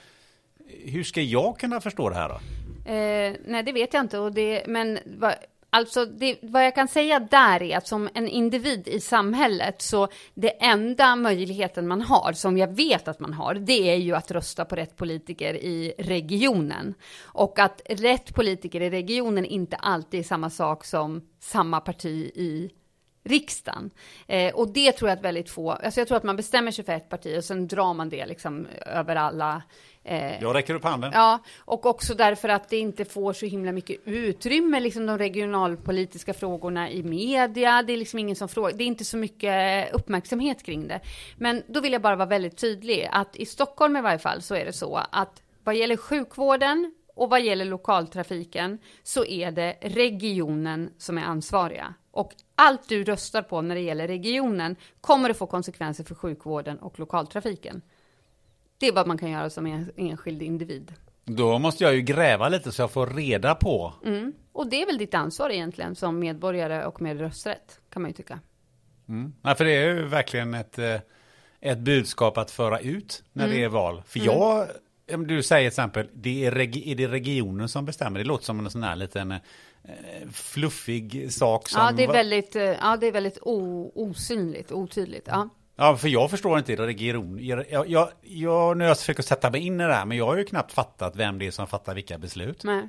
hur 0.84 1.04
ska 1.04 1.22
jag 1.22 1.58
kunna 1.58 1.80
förstå 1.80 2.08
det 2.08 2.14
här 2.14 2.28
då? 2.28 2.40
Eh, 2.86 3.34
nej, 3.44 3.62
det 3.62 3.72
vet 3.72 3.94
jag 3.94 4.00
inte. 4.00 4.18
Och 4.18 4.32
det, 4.32 4.66
men 4.66 4.98
va, 5.04 5.34
alltså 5.74 6.04
det, 6.04 6.38
vad 6.42 6.66
jag 6.66 6.74
kan 6.74 6.88
säga 6.88 7.20
där 7.20 7.62
är 7.62 7.76
att 7.76 7.86
som 7.86 8.08
en 8.14 8.28
individ 8.28 8.88
i 8.88 9.00
samhället 9.00 9.82
så 9.82 10.08
det 10.34 10.64
enda 10.64 11.16
möjligheten 11.16 11.88
man 11.88 12.02
har, 12.02 12.32
som 12.32 12.58
jag 12.58 12.76
vet 12.76 13.08
att 13.08 13.20
man 13.20 13.32
har, 13.32 13.54
det 13.54 13.90
är 13.90 13.96
ju 13.96 14.14
att 14.14 14.30
rösta 14.30 14.64
på 14.64 14.76
rätt 14.76 14.96
politiker 14.96 15.54
i 15.54 15.94
regionen. 15.98 16.94
Och 17.22 17.58
att 17.58 17.80
rätt 17.88 18.34
politiker 18.34 18.80
i 18.80 18.90
regionen 18.90 19.44
inte 19.44 19.76
alltid 19.76 20.20
är 20.20 20.24
samma 20.24 20.50
sak 20.50 20.84
som 20.84 21.28
samma 21.40 21.80
parti 21.80 22.30
i 22.34 22.70
riksdagen. 23.24 23.90
Eh, 24.26 24.54
och 24.54 24.72
det 24.72 24.92
tror 24.92 25.10
jag 25.10 25.18
att 25.18 25.24
väldigt 25.24 25.50
få, 25.50 25.70
alltså 25.70 26.00
jag 26.00 26.08
tror 26.08 26.16
att 26.16 26.24
man 26.24 26.36
bestämmer 26.36 26.70
sig 26.70 26.84
för 26.84 26.92
ett 26.92 27.08
parti 27.08 27.38
och 27.38 27.44
sen 27.44 27.68
drar 27.68 27.94
man 27.94 28.08
det 28.08 28.26
liksom 28.26 28.66
över 28.86 29.16
alla. 29.16 29.62
Eh, 30.04 30.42
jag 30.42 30.54
räcker 30.54 30.74
upp 30.74 30.84
handen. 30.84 31.10
Ja, 31.14 31.38
och 31.58 31.86
också 31.86 32.14
därför 32.14 32.48
att 32.48 32.68
det 32.68 32.76
inte 32.76 33.04
får 33.04 33.32
så 33.32 33.46
himla 33.46 33.72
mycket 33.72 34.00
utrymme, 34.04 34.80
liksom 34.80 35.06
de 35.06 35.18
regionalpolitiska 35.18 36.34
frågorna 36.34 36.90
i 36.90 37.02
media. 37.02 37.82
Det 37.82 37.92
är 37.92 37.96
liksom 37.96 38.18
ingen 38.18 38.36
som 38.36 38.48
frågar, 38.48 38.72
det 38.72 38.84
är 38.84 38.86
inte 38.86 39.04
så 39.04 39.16
mycket 39.16 39.92
uppmärksamhet 39.94 40.62
kring 40.62 40.88
det. 40.88 41.00
Men 41.36 41.62
då 41.66 41.80
vill 41.80 41.92
jag 41.92 42.02
bara 42.02 42.16
vara 42.16 42.28
väldigt 42.28 42.56
tydlig 42.56 43.08
att 43.12 43.36
i 43.36 43.46
Stockholm 43.46 43.96
i 43.96 44.00
varje 44.00 44.18
fall 44.18 44.42
så 44.42 44.54
är 44.54 44.64
det 44.64 44.72
så 44.72 45.00
att 45.10 45.42
vad 45.64 45.74
gäller 45.74 45.96
sjukvården 45.96 46.94
och 47.14 47.30
vad 47.30 47.42
gäller 47.42 47.64
lokaltrafiken 47.64 48.78
så 49.02 49.24
är 49.24 49.50
det 49.50 49.76
regionen 49.80 50.90
som 50.98 51.18
är 51.18 51.22
ansvariga. 51.22 51.94
Och 52.10 52.32
allt 52.54 52.88
du 52.88 53.04
röstar 53.04 53.42
på 53.42 53.60
när 53.60 53.74
det 53.74 53.80
gäller 53.80 54.08
regionen 54.08 54.76
kommer 55.00 55.30
att 55.30 55.38
få 55.38 55.46
konsekvenser 55.46 56.04
för 56.04 56.14
sjukvården 56.14 56.78
och 56.78 56.98
lokaltrafiken. 56.98 57.82
Det 58.78 58.88
är 58.88 58.92
vad 58.92 59.06
man 59.06 59.18
kan 59.18 59.30
göra 59.30 59.50
som 59.50 59.90
enskild 59.96 60.42
individ. 60.42 60.92
Då 61.24 61.58
måste 61.58 61.84
jag 61.84 61.94
ju 61.94 62.02
gräva 62.02 62.48
lite 62.48 62.72
så 62.72 62.82
jag 62.82 62.90
får 62.90 63.06
reda 63.06 63.54
på. 63.54 63.92
Mm. 64.04 64.32
Och 64.52 64.66
det 64.66 64.82
är 64.82 64.86
väl 64.86 64.98
ditt 64.98 65.14
ansvar 65.14 65.50
egentligen 65.50 65.94
som 65.94 66.18
medborgare 66.18 66.84
och 66.84 67.02
med 67.02 67.20
rösträtt, 67.20 67.80
kan 67.90 68.02
man 68.02 68.10
ju 68.10 68.14
tycka. 68.14 68.40
Mm. 69.08 69.34
Ja, 69.42 69.54
för 69.54 69.64
det 69.64 69.72
är 69.72 69.94
ju 69.94 70.02
verkligen 70.02 70.54
ett, 70.54 70.78
eh, 70.78 71.00
ett 71.60 71.78
budskap 71.78 72.38
att 72.38 72.50
föra 72.50 72.80
ut 72.80 73.24
när 73.32 73.44
mm. 73.44 73.56
det 73.56 73.64
är 73.64 73.68
val. 73.68 74.02
För 74.06 74.20
mm. 74.20 74.32
jag, 74.32 74.68
du 75.26 75.42
säger 75.42 75.62
till 75.62 75.66
exempel, 75.66 76.08
det 76.12 76.46
är, 76.46 76.50
regi, 76.50 76.92
är 76.92 76.96
det 76.96 77.08
regionen 77.08 77.68
som 77.68 77.84
bestämmer. 77.84 78.18
Det 78.18 78.24
låter 78.24 78.44
som 78.44 78.58
en 78.58 78.70
sån 78.70 78.82
här 78.82 78.96
liten 78.96 79.32
eh, 79.32 79.40
fluffig 80.32 81.32
sak. 81.32 81.68
Som 81.68 81.82
ja, 81.82 81.92
det 81.92 82.04
är 82.04 82.12
väldigt, 82.12 82.56
eh, 82.56 82.62
ja, 82.62 82.96
det 83.00 83.06
är 83.06 83.12
väldigt 83.12 83.38
o, 83.42 83.92
osynligt, 83.94 84.72
otydligt. 84.72 85.26
Ja. 85.26 85.48
Ja, 85.76 85.96
för 85.96 86.08
jag 86.08 86.30
förstår 86.30 86.58
inte 86.58 86.76
region. 86.76 87.38
Jag, 87.40 87.70
jag, 87.70 88.10
jag, 88.22 88.76
nu 88.76 88.84
jag 88.84 88.98
försöker 88.98 89.22
sätta 89.22 89.50
mig 89.50 89.60
in 89.66 89.80
i 89.80 89.84
det 89.84 89.94
här, 89.94 90.04
men 90.04 90.16
jag 90.16 90.26
har 90.26 90.36
ju 90.36 90.44
knappt 90.44 90.72
fattat 90.72 91.16
vem 91.16 91.38
det 91.38 91.46
är 91.46 91.50
som 91.50 91.66
fattar 91.66 91.94
vilka 91.94 92.18
beslut. 92.18 92.64
Nej. 92.64 92.88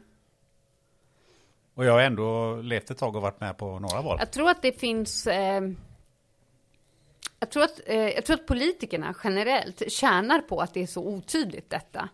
Och 1.76 1.86
jag 1.86 1.94
har 1.94 2.02
ändå 2.02 2.56
levt 2.56 2.92
ett 2.92 2.98
tag 2.98 3.16
och 3.16 3.22
varit 3.22 3.40
med 3.40 3.58
på 3.58 3.80
några 3.80 4.02
val. 4.02 4.18
Jag 4.20 4.32
tror 4.32 4.50
att 4.50 4.62
det 4.62 4.80
finns... 4.80 5.28
Eh, 5.28 5.62
jag, 7.40 7.50
tror 7.50 7.64
att, 7.64 7.82
eh, 7.86 7.96
jag 7.98 8.26
tror 8.26 8.36
att 8.36 8.48
politikerna 8.48 9.16
generellt 9.24 9.92
tjänar 9.92 10.40
på 10.40 10.62
att 10.62 10.74
det 10.74 10.84
är 10.84 10.88
så 10.88 11.08
otydligt 11.08 11.70
detta. 11.70 12.10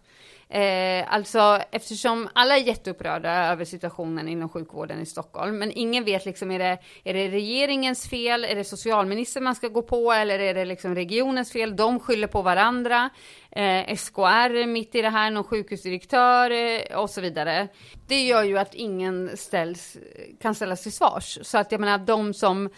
Eh, 0.52 1.14
alltså 1.14 1.60
eftersom 1.72 2.30
alla 2.34 2.58
är 2.58 2.62
jätteupprörda 2.62 3.52
över 3.52 3.66
situationen 3.66 4.28
inom 4.28 4.50
sjukvården 4.50 5.02
i 5.02 5.06
Stockholm, 5.06 5.58
men 5.58 5.72
ingen 5.72 6.04
vet 6.04 6.26
liksom, 6.26 6.52
är 6.52 6.60
det, 6.60 6.78
är 7.04 7.14
det 7.14 7.28
regeringens 7.28 8.10
fel, 8.10 8.44
är 8.46 8.56
det 8.56 8.64
socialministern 8.64 9.44
man 9.44 9.56
ska 9.56 9.68
gå 9.68 9.82
på 9.82 10.12
eller 10.12 10.40
är 10.40 10.54
det 10.54 10.66
liksom 10.66 10.96
regionens 10.96 11.52
fel? 11.52 11.76
De 11.76 12.00
skyller 12.00 12.28
på 12.28 12.42
varandra. 12.42 13.10
Eh, 13.52 13.96
SKR 13.96 14.66
mitt 14.66 14.96
i 14.96 15.02
det 15.02 15.10
här, 15.10 15.32
någon 15.32 15.44
sjukhusdirektör 15.44 16.52
eh, 16.52 17.00
och 17.00 17.10
så 17.10 17.22
vidare. 17.22 17.68
Det 18.08 18.22
gör 18.22 18.44
ju 18.44 18.58
att 18.58 18.74
ingen 18.74 19.38
ställs, 19.38 19.98
kan 20.42 20.56
ställas 20.56 20.84
till 20.84 20.92
svars. 20.92 21.40
Så 21.42 21.58
att 21.58 21.72
jag 21.72 21.82
menar, 21.82 21.98
de 21.98 22.34
som 22.34 22.70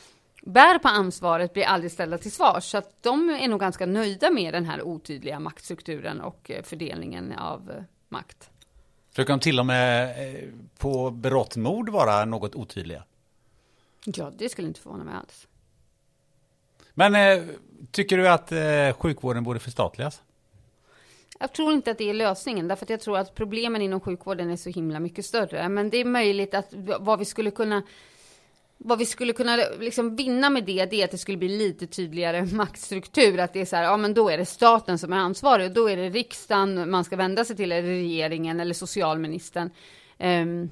bär 0.46 0.80
på 0.80 0.88
ansvaret 0.88 1.54
blir 1.54 1.64
aldrig 1.64 1.92
ställda 1.92 2.18
till 2.18 2.32
svars. 2.32 2.64
Så 2.64 2.78
att 2.78 3.04
de 3.04 3.30
är 3.30 3.48
nog 3.48 3.60
ganska 3.60 3.86
nöjda 3.86 4.32
med 4.32 4.54
den 4.54 4.66
här 4.66 4.82
otydliga 4.82 5.40
maktstrukturen 5.40 6.22
och 6.22 6.52
eh, 6.52 6.64
fördelningen 6.64 7.34
av 7.34 7.72
eh, 7.72 7.84
makt. 8.10 8.50
Försöker 9.10 9.34
de 9.34 9.40
till 9.40 9.60
och 9.60 9.66
med 9.66 10.10
eh, 10.10 10.50
på 10.78 11.12
berått 11.12 11.56
mod 11.56 11.90
vara 11.90 12.26
något 12.26 12.56
otydliga? 12.56 13.04
Ja, 14.06 14.32
det 14.38 14.50
skulle 14.50 14.68
inte 14.68 14.80
förvåna 14.80 15.04
mig 15.04 15.16
alls. 15.16 15.48
Men 16.94 17.50
tycker 17.92 18.18
du 18.18 18.28
att 18.28 18.54
sjukvården 18.98 19.44
borde 19.44 19.60
förstatligas? 19.60 20.22
Jag 21.40 21.54
tror 21.54 21.74
inte 21.74 21.92
att 21.92 21.98
det 21.98 22.10
är 22.10 22.14
lösningen, 22.14 22.68
därför 22.68 22.86
att 22.86 22.90
jag 22.90 23.02
tror 23.02 23.18
att 23.18 23.36
problemen 23.36 23.82
inom 23.82 24.00
sjukvården 24.00 24.50
är 24.50 24.56
så 24.56 24.70
himla 24.70 25.00
mycket 25.00 25.26
större. 25.26 25.70
Men 25.70 25.90
det 25.90 25.98
är 25.98 26.06
möjligt 26.06 26.54
att 26.54 26.68
vad 27.00 27.20
vi 27.20 27.26
skulle 27.26 27.52
kunna 27.52 27.84
vad 28.84 29.00
vi 29.00 29.06
skulle 29.06 29.34
kunna 29.34 29.58
liksom 29.80 30.16
vinna 30.16 30.50
med 30.50 30.64
det, 30.64 30.86
det 30.86 31.02
är 31.02 31.06
att 31.06 31.12
det 31.12 31.18
skulle 31.18 31.38
bli 31.38 31.58
lite 31.58 31.88
tydligare 31.88 32.46
maktstruktur. 32.52 33.40
Att 33.40 33.54
det 33.54 33.62
är 33.62 33.66
så 33.66 33.76
här, 33.76 33.84
ja 33.84 33.98
men 33.98 34.14
då 34.14 34.30
är 34.30 34.38
det 34.38 34.46
staten 34.46 34.98
som 34.98 35.14
är 35.14 35.18
ansvarig. 35.18 35.74
Då 35.74 35.90
är 35.90 35.98
det 35.98 36.10
riksdagen 36.10 36.92
man 36.92 37.04
ska 37.04 37.16
vända 37.16 37.46
sig 37.46 37.56
till, 37.56 37.72
eller 37.72 37.88
regeringen 37.88 38.60
eller 38.60 38.74
socialministern. 38.74 39.70
Um, 40.20 40.70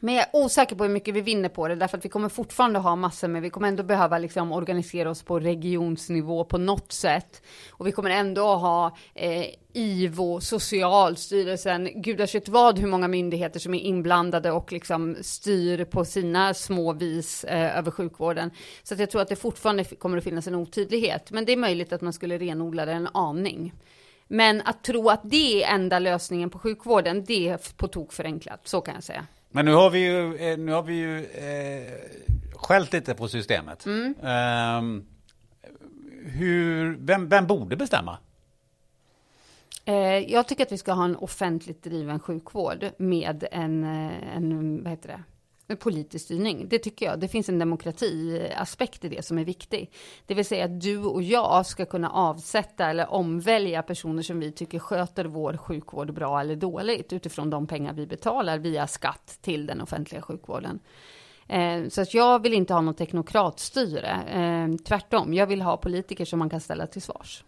men 0.00 0.14
jag 0.14 0.22
är 0.22 0.30
osäker 0.32 0.76
på 0.76 0.84
hur 0.84 0.90
mycket 0.90 1.14
vi 1.14 1.20
vinner 1.20 1.48
på 1.48 1.68
det, 1.68 1.74
därför 1.74 1.98
att 1.98 2.04
vi 2.04 2.08
kommer 2.08 2.28
fortfarande 2.28 2.78
ha 2.78 2.96
massor, 2.96 3.28
men 3.28 3.42
vi 3.42 3.50
kommer 3.50 3.68
ändå 3.68 3.82
behöva 3.82 4.18
liksom 4.18 4.52
organisera 4.52 5.10
oss 5.10 5.22
på 5.22 5.40
regionsnivå 5.40 6.44
på 6.44 6.58
något 6.58 6.92
sätt. 6.92 7.42
Och 7.70 7.86
vi 7.86 7.92
kommer 7.92 8.10
ändå 8.10 8.54
ha 8.54 8.96
eh, 9.14 9.46
IVO, 9.72 10.40
Socialstyrelsen, 10.40 12.02
gudars 12.02 12.34
vet 12.34 12.48
vad, 12.48 12.78
hur 12.78 12.88
många 12.88 13.08
myndigheter 13.08 13.60
som 13.60 13.74
är 13.74 13.80
inblandade 13.80 14.50
och 14.50 14.72
liksom 14.72 15.16
styr 15.20 15.84
på 15.84 16.04
sina 16.04 16.54
små 16.54 16.92
vis 16.92 17.44
eh, 17.44 17.78
över 17.78 17.90
sjukvården. 17.90 18.50
Så 18.82 18.94
att 18.94 19.00
jag 19.00 19.10
tror 19.10 19.22
att 19.22 19.28
det 19.28 19.36
fortfarande 19.36 19.84
kommer 19.84 20.18
att 20.18 20.24
finnas 20.24 20.46
en 20.46 20.54
otydlighet, 20.54 21.30
men 21.30 21.44
det 21.44 21.52
är 21.52 21.56
möjligt 21.56 21.92
att 21.92 22.00
man 22.00 22.12
skulle 22.12 22.38
renodla 22.38 22.86
det 22.86 22.92
en 22.92 23.08
aning. 23.14 23.72
Men 24.28 24.62
att 24.64 24.84
tro 24.84 25.08
att 25.08 25.20
det 25.24 25.64
är 25.64 25.74
enda 25.74 25.98
lösningen 25.98 26.50
på 26.50 26.58
sjukvården, 26.58 27.24
det 27.24 27.48
är 27.48 27.76
på 27.76 27.88
tok 27.88 28.12
förenklat, 28.12 28.60
så 28.68 28.80
kan 28.80 28.94
jag 28.94 29.04
säga. 29.04 29.26
Men 29.50 29.64
nu 29.64 29.74
har 29.74 29.90
vi 29.90 29.98
ju, 29.98 30.36
eh, 30.36 30.58
nu 30.58 30.72
har 30.72 30.82
vi 30.82 30.94
ju 30.94 31.24
eh, 31.24 31.92
skällt 32.52 32.92
lite 32.92 33.14
på 33.14 33.28
systemet. 33.28 33.86
Mm. 33.86 34.14
Um, 34.78 35.06
hur, 36.24 36.96
vem, 37.00 37.28
vem 37.28 37.46
borde 37.46 37.76
bestämma? 37.76 38.18
Eh, 39.84 40.32
jag 40.32 40.48
tycker 40.48 40.62
att 40.62 40.72
vi 40.72 40.78
ska 40.78 40.92
ha 40.92 41.04
en 41.04 41.16
offentligt 41.16 41.82
driven 41.82 42.20
sjukvård 42.20 42.90
med 42.98 43.44
en, 43.52 43.84
eh, 43.84 44.36
en 44.36 44.82
vad 44.82 44.90
heter 44.90 45.08
det, 45.08 45.22
politisk 45.76 46.24
styrning. 46.24 46.68
Det 46.68 46.78
tycker 46.78 47.06
jag. 47.06 47.20
Det 47.20 47.28
finns 47.28 47.48
en 47.48 47.58
demokratiaspekt 47.58 49.04
i 49.04 49.08
det 49.08 49.24
som 49.24 49.38
är 49.38 49.44
viktig. 49.44 49.90
Det 50.26 50.34
vill 50.34 50.44
säga 50.44 50.64
att 50.64 50.80
du 50.80 50.98
och 50.98 51.22
jag 51.22 51.66
ska 51.66 51.84
kunna 51.84 52.10
avsätta 52.10 52.90
eller 52.90 53.12
omvälja 53.12 53.82
personer 53.82 54.22
som 54.22 54.40
vi 54.40 54.52
tycker 54.52 54.78
sköter 54.78 55.24
vår 55.24 55.56
sjukvård 55.56 56.14
bra 56.14 56.40
eller 56.40 56.56
dåligt 56.56 57.12
utifrån 57.12 57.50
de 57.50 57.66
pengar 57.66 57.92
vi 57.92 58.06
betalar 58.06 58.58
via 58.58 58.86
skatt 58.86 59.38
till 59.40 59.66
den 59.66 59.80
offentliga 59.80 60.22
sjukvården. 60.22 60.80
Eh, 61.48 61.88
så 61.88 62.02
att 62.02 62.14
jag 62.14 62.42
vill 62.42 62.54
inte 62.54 62.74
ha 62.74 62.80
något 62.80 62.98
teknokratstyre. 62.98 64.22
Eh, 64.28 64.76
tvärtom, 64.84 65.34
jag 65.34 65.46
vill 65.46 65.62
ha 65.62 65.76
politiker 65.76 66.24
som 66.24 66.38
man 66.38 66.50
kan 66.50 66.60
ställa 66.60 66.86
till 66.86 67.02
svars. 67.02 67.44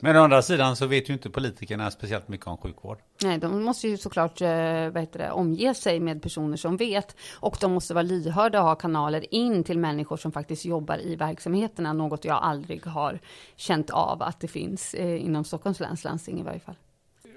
Men 0.00 0.16
å 0.16 0.22
andra 0.22 0.42
sidan 0.42 0.76
så 0.76 0.86
vet 0.86 1.08
ju 1.08 1.12
inte 1.12 1.30
politikerna 1.30 1.90
speciellt 1.90 2.28
mycket 2.28 2.46
om 2.46 2.56
sjukvård. 2.56 2.98
Nej, 3.22 3.38
de 3.38 3.62
måste 3.62 3.88
ju 3.88 3.96
såklart 3.96 4.40
eh, 4.40 4.48
vad 4.90 5.00
heter 5.00 5.18
det, 5.18 5.30
omge 5.30 5.74
sig 5.74 6.00
med 6.00 6.22
personer 6.22 6.56
som 6.56 6.76
vet. 6.76 7.16
Och 7.34 7.56
de 7.60 7.72
måste 7.72 7.94
vara 7.94 8.02
lyhörda 8.02 8.60
och 8.60 8.66
ha 8.66 8.74
kanaler 8.74 9.34
in 9.34 9.64
till 9.64 9.78
människor 9.78 10.16
som 10.16 10.32
faktiskt 10.32 10.64
jobbar 10.64 10.98
i 10.98 11.16
verksamheterna. 11.16 11.92
Något 11.92 12.24
jag 12.24 12.42
aldrig 12.42 12.86
har 12.86 13.18
känt 13.56 13.90
av 13.90 14.22
att 14.22 14.40
det 14.40 14.48
finns 14.48 14.94
eh, 14.94 15.24
inom 15.24 15.44
Stockholms 15.44 15.80
läns 15.80 16.04
landsting 16.04 16.40
i 16.40 16.42
varje 16.42 16.60
fall. 16.60 16.76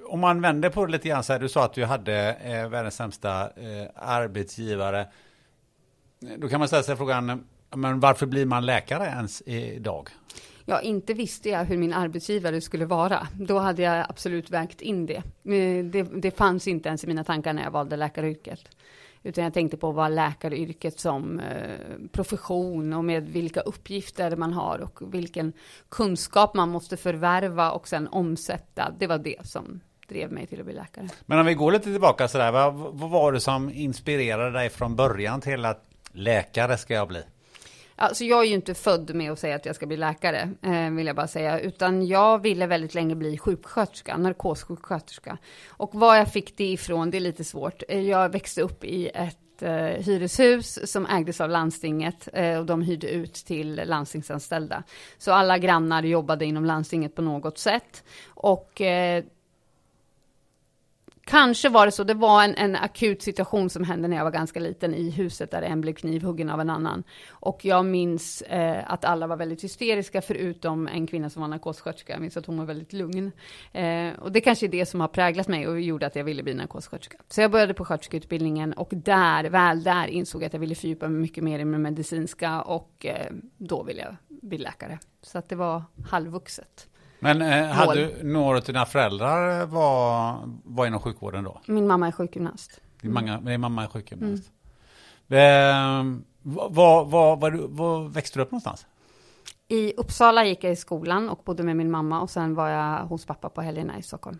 Om 0.10 0.20
man 0.20 0.42
vänder 0.42 0.70
på 0.70 0.86
det 0.86 0.92
lite 0.92 1.10
grann 1.10 1.24
så 1.24 1.34
här, 1.34 1.40
du 1.40 1.50
sa 1.50 1.66
att 1.66 1.74
du 1.74 1.86
hade 1.86 2.34
eh, 2.34 2.70
världens 2.70 2.96
sämsta 2.96 3.42
eh, 3.44 3.88
arbetsgivare. 3.96 5.08
Då 6.38 6.48
kan 6.48 6.60
man 6.60 6.68
ställa 6.68 6.84
sig 6.84 6.96
frågan, 6.96 7.48
men 7.76 8.00
varför 8.00 8.26
blir 8.26 8.46
man 8.46 8.66
läkare 8.66 9.06
ens 9.06 9.42
idag? 9.46 10.10
Ja, 10.66 10.82
inte 10.82 11.14
visste 11.14 11.50
jag 11.50 11.66
hur 11.66 11.78
min 11.78 11.94
arbetsgivare 11.94 12.62
skulle 12.62 12.86
vara. 12.86 13.28
Då 13.34 13.60
hade 13.60 13.82
jag 13.82 14.06
absolut 14.10 14.50
vägt 14.50 14.82
in 14.82 15.06
det. 15.06 15.16
Eh, 15.16 15.86
det. 15.86 16.04
Det 16.04 16.32
fanns 16.32 16.68
inte 16.68 16.90
ens 16.90 17.04
i 17.04 17.08
mina 17.08 17.24
tankar 17.24 17.54
när 17.54 17.64
jag 17.64 17.72
valde 17.72 17.96
läkaryrket. 17.96 18.60
Utan 19.24 19.44
jag 19.44 19.54
tänkte 19.54 19.78
på 19.78 19.92
vad 19.92 20.12
läkaryrket 20.12 21.00
som 21.00 21.40
eh, 21.40 22.10
profession 22.12 22.94
och 22.94 23.06
med 23.06 23.30
vilka 23.30 23.62
uppgifter 23.62 24.36
man 24.36 24.54
har 24.54 24.80
och 24.80 25.14
vilken 25.14 25.54
kunskap 25.90 26.54
man 26.54 26.70
måste 26.70 26.98
förvärva 26.98 27.72
och 27.72 27.88
sen 27.88 28.08
omsätta. 28.08 28.94
Det 29.00 29.08
var 29.08 29.18
det 29.18 29.48
som 29.48 29.82
drev 30.08 30.32
mig 30.32 30.48
till 30.48 30.60
att 30.60 30.66
bli 30.66 30.76
läkare. 30.76 31.10
Men 31.26 31.40
om 31.40 31.46
vi 31.46 31.54
går 31.54 31.72
lite 31.72 31.92
tillbaka 31.92 32.28
sådär, 32.28 32.52
vad, 32.52 32.74
vad 32.74 33.10
var 33.10 33.32
det 33.32 33.40
som 33.40 33.70
inspirerade 33.74 34.52
dig 34.52 34.70
från 34.70 34.96
början 34.96 35.42
till 35.42 35.66
att 35.66 35.86
läkare 36.12 36.78
ska 36.78 36.94
jag 36.94 37.08
bli? 37.08 37.24
Alltså 38.02 38.24
jag 38.24 38.42
är 38.44 38.48
ju 38.48 38.54
inte 38.54 38.74
född 38.74 39.16
med 39.16 39.32
att 39.32 39.40
säga 39.40 39.56
att 39.56 39.66
jag 39.66 39.76
ska 39.76 39.86
bli 39.86 39.98
läkare, 39.98 40.50
eh, 40.62 40.90
vill 40.90 41.08
jag 41.08 41.16
bara 41.16 41.28
säga, 41.28 41.60
utan 41.60 42.08
jag 42.08 42.42
ville 42.42 42.68
väldigt 42.68 42.94
länge 42.94 43.16
bli 43.16 43.38
sjuksköterska, 43.38 44.18
narkossjuksköterska. 44.18 45.38
Och 45.68 45.96
var 45.96 46.16
jag 46.16 46.34
fick 46.34 46.58
det 46.58 46.72
ifrån, 46.72 47.12
det 47.12 47.18
är 47.18 47.22
lite 47.22 47.44
svårt. 47.44 47.84
Eh, 47.88 48.02
jag 48.02 48.30
växte 48.30 48.62
upp 48.62 48.84
i 48.84 49.08
ett 49.08 49.62
eh, 49.62 49.72
hyreshus 49.82 50.92
som 50.92 51.06
ägdes 51.06 51.42
av 51.42 51.50
landstinget 51.50 52.30
eh, 52.34 52.60
och 52.60 52.66
de 52.66 52.82
hyrde 52.82 53.10
ut 53.10 53.34
till 53.34 53.82
landstingsanställda. 53.86 54.84
Så 55.18 55.32
alla 55.32 55.58
grannar 55.58 56.04
jobbade 56.04 56.46
inom 56.46 56.66
landstinget 56.66 57.16
på 57.16 57.22
något 57.22 57.58
sätt. 57.58 58.04
Och 58.28 58.82
eh, 58.82 59.24
Kanske 61.32 61.70
var 61.70 61.86
det 61.86 61.92
så, 61.92 62.04
det 62.04 62.14
var 62.14 62.44
en, 62.44 62.56
en, 62.56 62.76
akut 62.76 63.22
situation 63.22 63.70
som 63.70 63.84
hände 63.84 64.08
när 64.08 64.18
jag 64.18 64.24
var 64.24 64.32
ganska 64.32 64.60
liten 64.60 64.94
i 64.94 65.10
huset 65.10 65.52
där 65.52 65.62
en 65.62 65.82
blev 65.82 65.94
knivhuggen 65.94 66.50
av 66.50 66.62
en 66.62 66.70
annan. 66.70 67.04
Och 67.30 67.66
jag 67.66 67.86
minns 67.86 68.42
eh, 68.42 68.92
att 68.92 69.06
alla 69.06 69.28
var 69.28 69.38
väldigt 69.38 69.64
hysteriska 69.64 70.22
förutom 70.22 70.88
en 70.88 71.08
kvinna 71.08 71.30
som 71.30 71.42
var 71.42 71.50
narkossköterska. 71.50 72.14
Jag 72.14 72.22
minns 72.22 72.38
att 72.38 72.46
hon 72.46 72.58
var 72.58 72.66
väldigt 72.66 72.94
lugn. 72.94 73.32
Eh, 73.72 74.10
och 74.20 74.32
det 74.32 74.42
kanske 74.42 74.66
är 74.66 74.68
det 74.68 74.86
som 74.86 75.02
har 75.02 75.08
präglat 75.08 75.48
mig 75.48 75.68
och 75.68 75.82
gjorde 75.82 76.06
att 76.06 76.16
jag 76.16 76.24
ville 76.24 76.44
bli 76.44 76.54
narkossköterska. 76.54 77.18
Så 77.30 77.42
jag 77.42 77.52
började 77.52 77.74
på 77.74 77.86
sköterskeutbildningen 77.86 78.74
och 78.74 78.90
där, 78.92 79.44
väl 79.44 79.84
där 79.84 80.08
insåg 80.08 80.42
jag 80.42 80.48
att 80.48 80.54
jag 80.54 80.60
ville 80.60 80.76
fördjupa 80.76 81.08
mig 81.08 81.22
mycket 81.22 81.44
mer 81.44 81.56
i 81.56 81.64
det 81.64 81.66
medicinska 81.66 82.62
och 82.62 83.06
eh, 83.06 83.32
då 83.58 83.84
ville 83.84 84.02
jag 84.02 84.16
bli 84.28 84.58
läkare. 84.58 85.00
Så 85.22 85.38
att 85.38 85.50
det 85.50 85.56
var 85.56 85.84
halvvuxet. 86.10 86.88
Men 87.24 87.42
eh, 87.42 87.66
hade 87.66 88.06
du, 88.06 88.24
några 88.24 88.58
av 88.58 88.64
dina 88.64 88.86
föräldrar 88.86 89.66
var, 89.66 90.40
var 90.64 90.88
inom 90.88 91.00
sjukvården 91.00 91.44
då? 91.44 91.62
Min 91.66 91.88
mamma 91.88 92.08
är 92.08 92.12
sjukgymnast. 92.12 92.82
Din, 93.02 93.14
många, 93.14 93.42
din 93.42 93.62
mamma 93.62 93.84
är 93.84 93.88
sjukgymnast. 93.88 94.52
Mm. 95.30 96.10
Eh, 96.12 96.22
var, 96.42 97.06
var, 97.06 97.36
var, 97.36 97.52
var 97.68 98.10
växte 98.10 98.40
du 98.40 98.44
upp 98.44 98.52
någonstans? 98.52 98.86
I 99.68 99.94
Uppsala 99.98 100.46
gick 100.46 100.64
jag 100.64 100.72
i 100.74 100.76
skolan 100.76 101.30
och 101.30 101.42
bodde 101.46 101.64
med 101.64 101.76
min 101.76 101.92
mamma 101.92 102.22
och 102.22 102.30
sen 102.30 102.56
var 102.56 102.70
jag 102.70 103.06
hos 103.06 103.26
pappa 103.26 103.50
på 103.50 103.62
helgerna 103.62 104.00
i 104.00 104.02
Stockholm. 104.02 104.40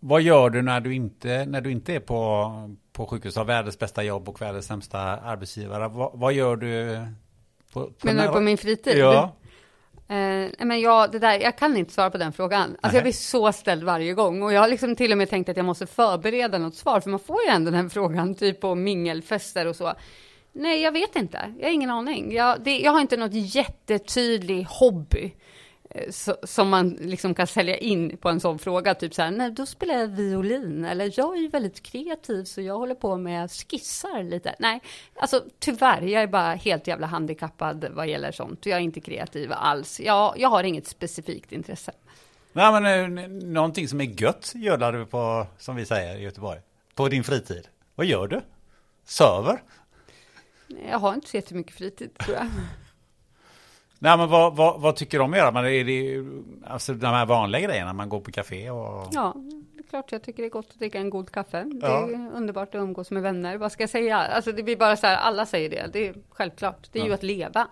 Vad 0.00 0.22
gör 0.22 0.50
du 0.50 0.62
när 0.62 0.80
du 0.80 0.94
inte, 0.94 1.46
när 1.46 1.60
du 1.60 1.70
inte 1.70 1.94
är 1.94 2.00
på, 2.00 2.52
på 2.92 3.06
sjukhus, 3.06 3.36
har 3.36 3.44
världens 3.44 3.78
bästa 3.78 4.02
jobb 4.02 4.28
och 4.28 4.42
världens 4.42 4.66
sämsta 4.66 5.00
arbetsgivare? 5.00 5.88
Vad, 5.88 6.18
vad 6.18 6.32
gör 6.32 6.56
du? 6.56 7.00
På, 7.72 7.84
på 7.84 8.06
Menar 8.06 8.26
du 8.26 8.32
på 8.32 8.40
min 8.40 8.58
fritid? 8.58 8.98
Ja. 8.98 9.34
Eh, 10.08 10.66
men 10.66 10.80
jag, 10.80 11.12
det 11.12 11.18
där, 11.18 11.40
jag 11.40 11.58
kan 11.58 11.76
inte 11.76 11.92
svara 11.92 12.10
på 12.10 12.18
den 12.18 12.32
frågan. 12.32 12.76
Alltså 12.80 12.96
jag 12.96 13.04
blir 13.04 13.12
så 13.12 13.52
ställd 13.52 13.82
varje 13.82 14.14
gång. 14.14 14.42
Och 14.42 14.52
jag 14.52 14.60
har 14.60 14.68
liksom 14.68 14.96
till 14.96 15.12
och 15.12 15.18
med 15.18 15.30
tänkt 15.30 15.48
att 15.48 15.56
jag 15.56 15.66
måste 15.66 15.86
förbereda 15.86 16.58
något 16.58 16.74
svar. 16.74 17.00
För 17.00 17.10
man 17.10 17.20
får 17.20 17.42
ju 17.46 17.50
ändå 17.50 17.70
den 17.70 17.90
frågan, 17.90 18.34
typ 18.34 18.60
på 18.60 18.74
mingelfester 18.74 19.66
och 19.66 19.76
så. 19.76 19.92
Nej, 20.52 20.82
jag 20.82 20.92
vet 20.92 21.16
inte. 21.16 21.54
Jag 21.58 21.66
har 21.66 21.72
ingen 21.72 21.90
aning. 21.90 22.32
Jag, 22.32 22.60
det, 22.60 22.78
jag 22.78 22.92
har 22.92 23.00
inte 23.00 23.16
något 23.16 23.54
jättetydlig 23.54 24.66
hobby. 24.70 25.34
Eh, 25.90 26.10
så, 26.10 26.36
som 26.42 26.68
man 26.68 26.88
liksom 26.90 27.34
kan 27.34 27.46
sälja 27.46 27.76
in 27.76 28.16
på 28.16 28.28
en 28.28 28.40
sån 28.40 28.58
fråga, 28.58 28.94
typ 28.94 29.14
så 29.14 29.22
här, 29.22 29.30
nej 29.30 29.50
då 29.50 29.66
spelar 29.66 29.94
jag 29.94 30.08
violin, 30.08 30.84
eller 30.84 31.12
jag 31.16 31.36
är 31.36 31.40
ju 31.40 31.48
väldigt 31.48 31.82
kreativ 31.82 32.44
så 32.44 32.60
jag 32.60 32.78
håller 32.78 32.94
på 32.94 33.16
med 33.16 33.50
skissar 33.50 34.22
lite. 34.22 34.54
Nej, 34.58 34.80
alltså 35.16 35.44
tyvärr, 35.58 36.02
jag 36.02 36.22
är 36.22 36.26
bara 36.26 36.54
helt 36.54 36.86
jävla 36.86 37.06
handikappad 37.06 37.88
vad 37.90 38.08
gäller 38.08 38.32
sånt. 38.32 38.66
Jag 38.66 38.76
är 38.76 38.82
inte 38.82 39.00
kreativ 39.00 39.52
alls. 39.52 40.00
Jag, 40.00 40.34
jag 40.38 40.48
har 40.48 40.64
inget 40.64 40.86
specifikt 40.86 41.52
intresse. 41.52 41.92
Nej 42.52 42.80
men 42.80 43.18
eh, 43.18 43.28
någonting 43.28 43.88
som 43.88 44.00
är 44.00 44.22
gött 44.22 44.52
gör 44.54 44.92
du 44.92 45.06
på, 45.06 45.46
som 45.58 45.76
vi 45.76 45.86
säger 45.86 46.16
i 46.16 46.22
Göteborg, 46.22 46.60
på 46.94 47.08
din 47.08 47.24
fritid. 47.24 47.68
Vad 47.94 48.06
gör 48.06 48.26
du? 48.26 48.40
Söver? 49.04 49.62
Jag 50.90 50.98
har 50.98 51.14
inte 51.14 51.28
så 51.28 51.36
jättemycket 51.36 51.74
fritid 51.74 52.18
tror 52.18 52.36
jag. 52.36 52.46
Nej 53.98 54.16
men 54.18 54.28
vad, 54.28 54.56
vad, 54.56 54.80
vad, 54.80 54.96
tycker 54.96 55.18
du 55.18 55.24
om 55.24 55.32
att 55.32 55.38
göra? 55.38 55.50
Men 55.50 55.64
är 55.64 55.84
det 55.84 56.24
alltså 56.66 56.94
de 56.94 57.06
här 57.06 57.26
vanliga 57.26 57.60
grejerna, 57.60 57.92
man 57.92 58.08
går 58.08 58.20
på 58.20 58.32
café 58.32 58.70
och... 58.70 59.08
Ja, 59.12 59.34
det 59.74 59.80
är 59.80 59.88
klart 59.88 60.12
jag 60.12 60.22
tycker 60.22 60.42
det 60.42 60.48
är 60.48 60.50
gott 60.50 60.70
att 60.70 60.78
dricka 60.78 60.98
en 60.98 61.10
god 61.10 61.30
kaffe. 61.30 61.64
Det 61.64 61.86
är 61.86 61.90
ja. 61.90 62.30
underbart 62.34 62.68
att 62.68 62.78
umgås 62.78 63.10
med 63.10 63.22
vänner. 63.22 63.56
Vad 63.56 63.72
ska 63.72 63.82
jag 63.82 63.90
säga? 63.90 64.16
Alltså 64.18 64.52
det 64.52 64.62
blir 64.62 64.76
bara 64.76 64.96
så 64.96 65.06
här, 65.06 65.16
alla 65.16 65.46
säger 65.46 65.70
det. 65.70 65.90
Det 65.92 66.08
är 66.08 66.14
självklart. 66.30 66.88
Det 66.92 66.98
är 66.98 67.02
ja. 67.02 67.08
ju 67.08 67.14
att 67.14 67.22
leva. 67.22 67.68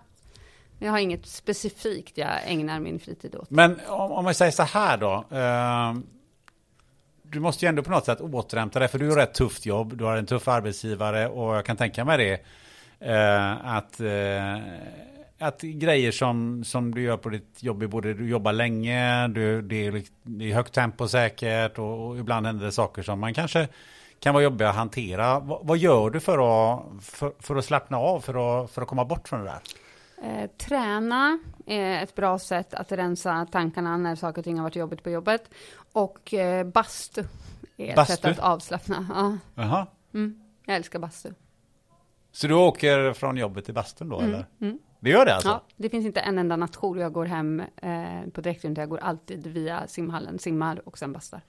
Jag 0.79 0.91
har 0.91 0.99
inget 0.99 1.25
specifikt 1.25 2.17
jag 2.17 2.29
ägnar 2.45 2.79
min 2.79 2.99
fritid 2.99 3.35
åt. 3.35 3.49
Men 3.49 3.79
om, 3.87 4.11
om 4.11 4.23
man 4.23 4.33
säger 4.33 4.51
så 4.51 4.63
här 4.63 4.97
då. 4.97 5.25
Eh, 5.37 5.93
du 7.23 7.39
måste 7.39 7.65
ju 7.65 7.69
ändå 7.69 7.83
på 7.83 7.91
något 7.91 8.05
sätt 8.05 8.21
återhämta 8.21 8.79
dig, 8.79 8.87
för 8.87 8.99
du 8.99 9.09
har 9.09 9.17
ett 9.17 9.33
tufft 9.33 9.65
jobb, 9.65 9.97
du 9.97 10.03
har 10.03 10.17
en 10.17 10.25
tuff 10.25 10.47
arbetsgivare 10.47 11.27
och 11.27 11.55
jag 11.55 11.65
kan 11.65 11.77
tänka 11.77 12.05
mig 12.05 12.17
det. 12.17 12.41
Eh, 13.11 13.75
att 13.75 13.99
eh, 13.99 14.57
att 15.39 15.61
grejer 15.61 16.11
som, 16.11 16.63
som 16.63 16.95
du 16.95 17.01
gör 17.01 17.17
på 17.17 17.29
ditt 17.29 17.63
jobb, 17.63 17.89
både 17.89 18.13
du 18.13 18.29
jobbar 18.29 18.53
länge, 18.53 19.27
du, 19.27 19.61
det, 19.61 19.87
är, 19.87 20.03
det 20.23 20.51
är 20.51 20.53
högt 20.53 20.73
tempo 20.73 21.07
säkert 21.07 21.79
och, 21.79 22.07
och, 22.07 22.17
ibland 22.17 22.45
händer 22.45 22.65
det 22.65 22.71
saker 22.71 23.01
som 23.01 23.19
man 23.19 23.33
kanske 23.33 23.67
kan 24.19 24.33
vara 24.33 24.43
jobbiga 24.43 24.69
att 24.69 24.75
hantera. 24.75 25.39
V 25.39 25.55
vad 25.61 25.77
gör 25.77 26.09
du 26.09 26.19
för 26.19 26.37
att, 26.37 27.03
för, 27.03 27.33
för, 27.39 27.55
att 27.55 27.65
slappna 27.65 27.97
av, 27.97 28.19
för 28.19 28.63
att, 28.63 28.71
för 28.71 28.81
att 28.81 28.87
komma 28.87 29.05
bort 29.05 29.27
från 29.27 29.39
det 29.39 29.45
där? 29.45 29.61
Eh, 30.23 30.49
träna 30.57 31.39
är 31.65 32.03
ett 32.03 32.15
bra 32.15 32.39
sätt 32.39 32.73
att 32.73 32.91
rensa 32.91 33.47
tankarna 33.51 33.97
när 33.97 34.15
saker 34.15 34.41
och 34.41 34.45
ting 34.45 34.57
har 34.57 34.63
varit 34.63 34.75
jobbigt 34.75 35.03
på 35.03 35.09
jobbet. 35.09 35.49
Och 35.93 36.33
eh, 36.33 36.67
bastu 36.67 37.23
är 37.77 37.89
ett 37.89 37.95
bastu? 37.95 38.13
sätt 38.13 38.25
att 38.25 38.39
avslappna. 38.39 39.07
Ja. 39.09 39.37
Jaha. 39.63 39.87
Mm, 40.13 40.41
jag 40.65 40.75
älskar 40.75 40.99
bastu. 40.99 41.29
Så 42.31 42.47
du 42.47 42.53
åker 42.53 43.13
från 43.13 43.37
jobbet 43.37 43.65
till 43.65 43.73
bastun 43.73 44.09
då, 44.09 44.19
mm, 44.19 44.29
eller? 44.29 44.45
Mm. 44.61 44.79
Det 44.99 45.09
gör 45.09 45.25
det 45.25 45.35
alltså? 45.35 45.49
Ja, 45.49 45.63
det 45.75 45.89
finns 45.89 46.05
inte 46.05 46.19
en 46.19 46.37
enda 46.37 46.55
nattjour 46.55 46.99
jag 46.99 47.13
går 47.13 47.25
hem 47.25 47.59
eh, 47.81 48.29
på 48.33 48.41
direkten, 48.41 48.75
jag 48.77 48.89
går 48.89 48.97
alltid 48.97 49.47
via 49.47 49.87
simhallen, 49.87 50.39
simmar 50.39 50.81
och 50.85 50.97
sen 50.97 51.13
bastar. 51.13 51.41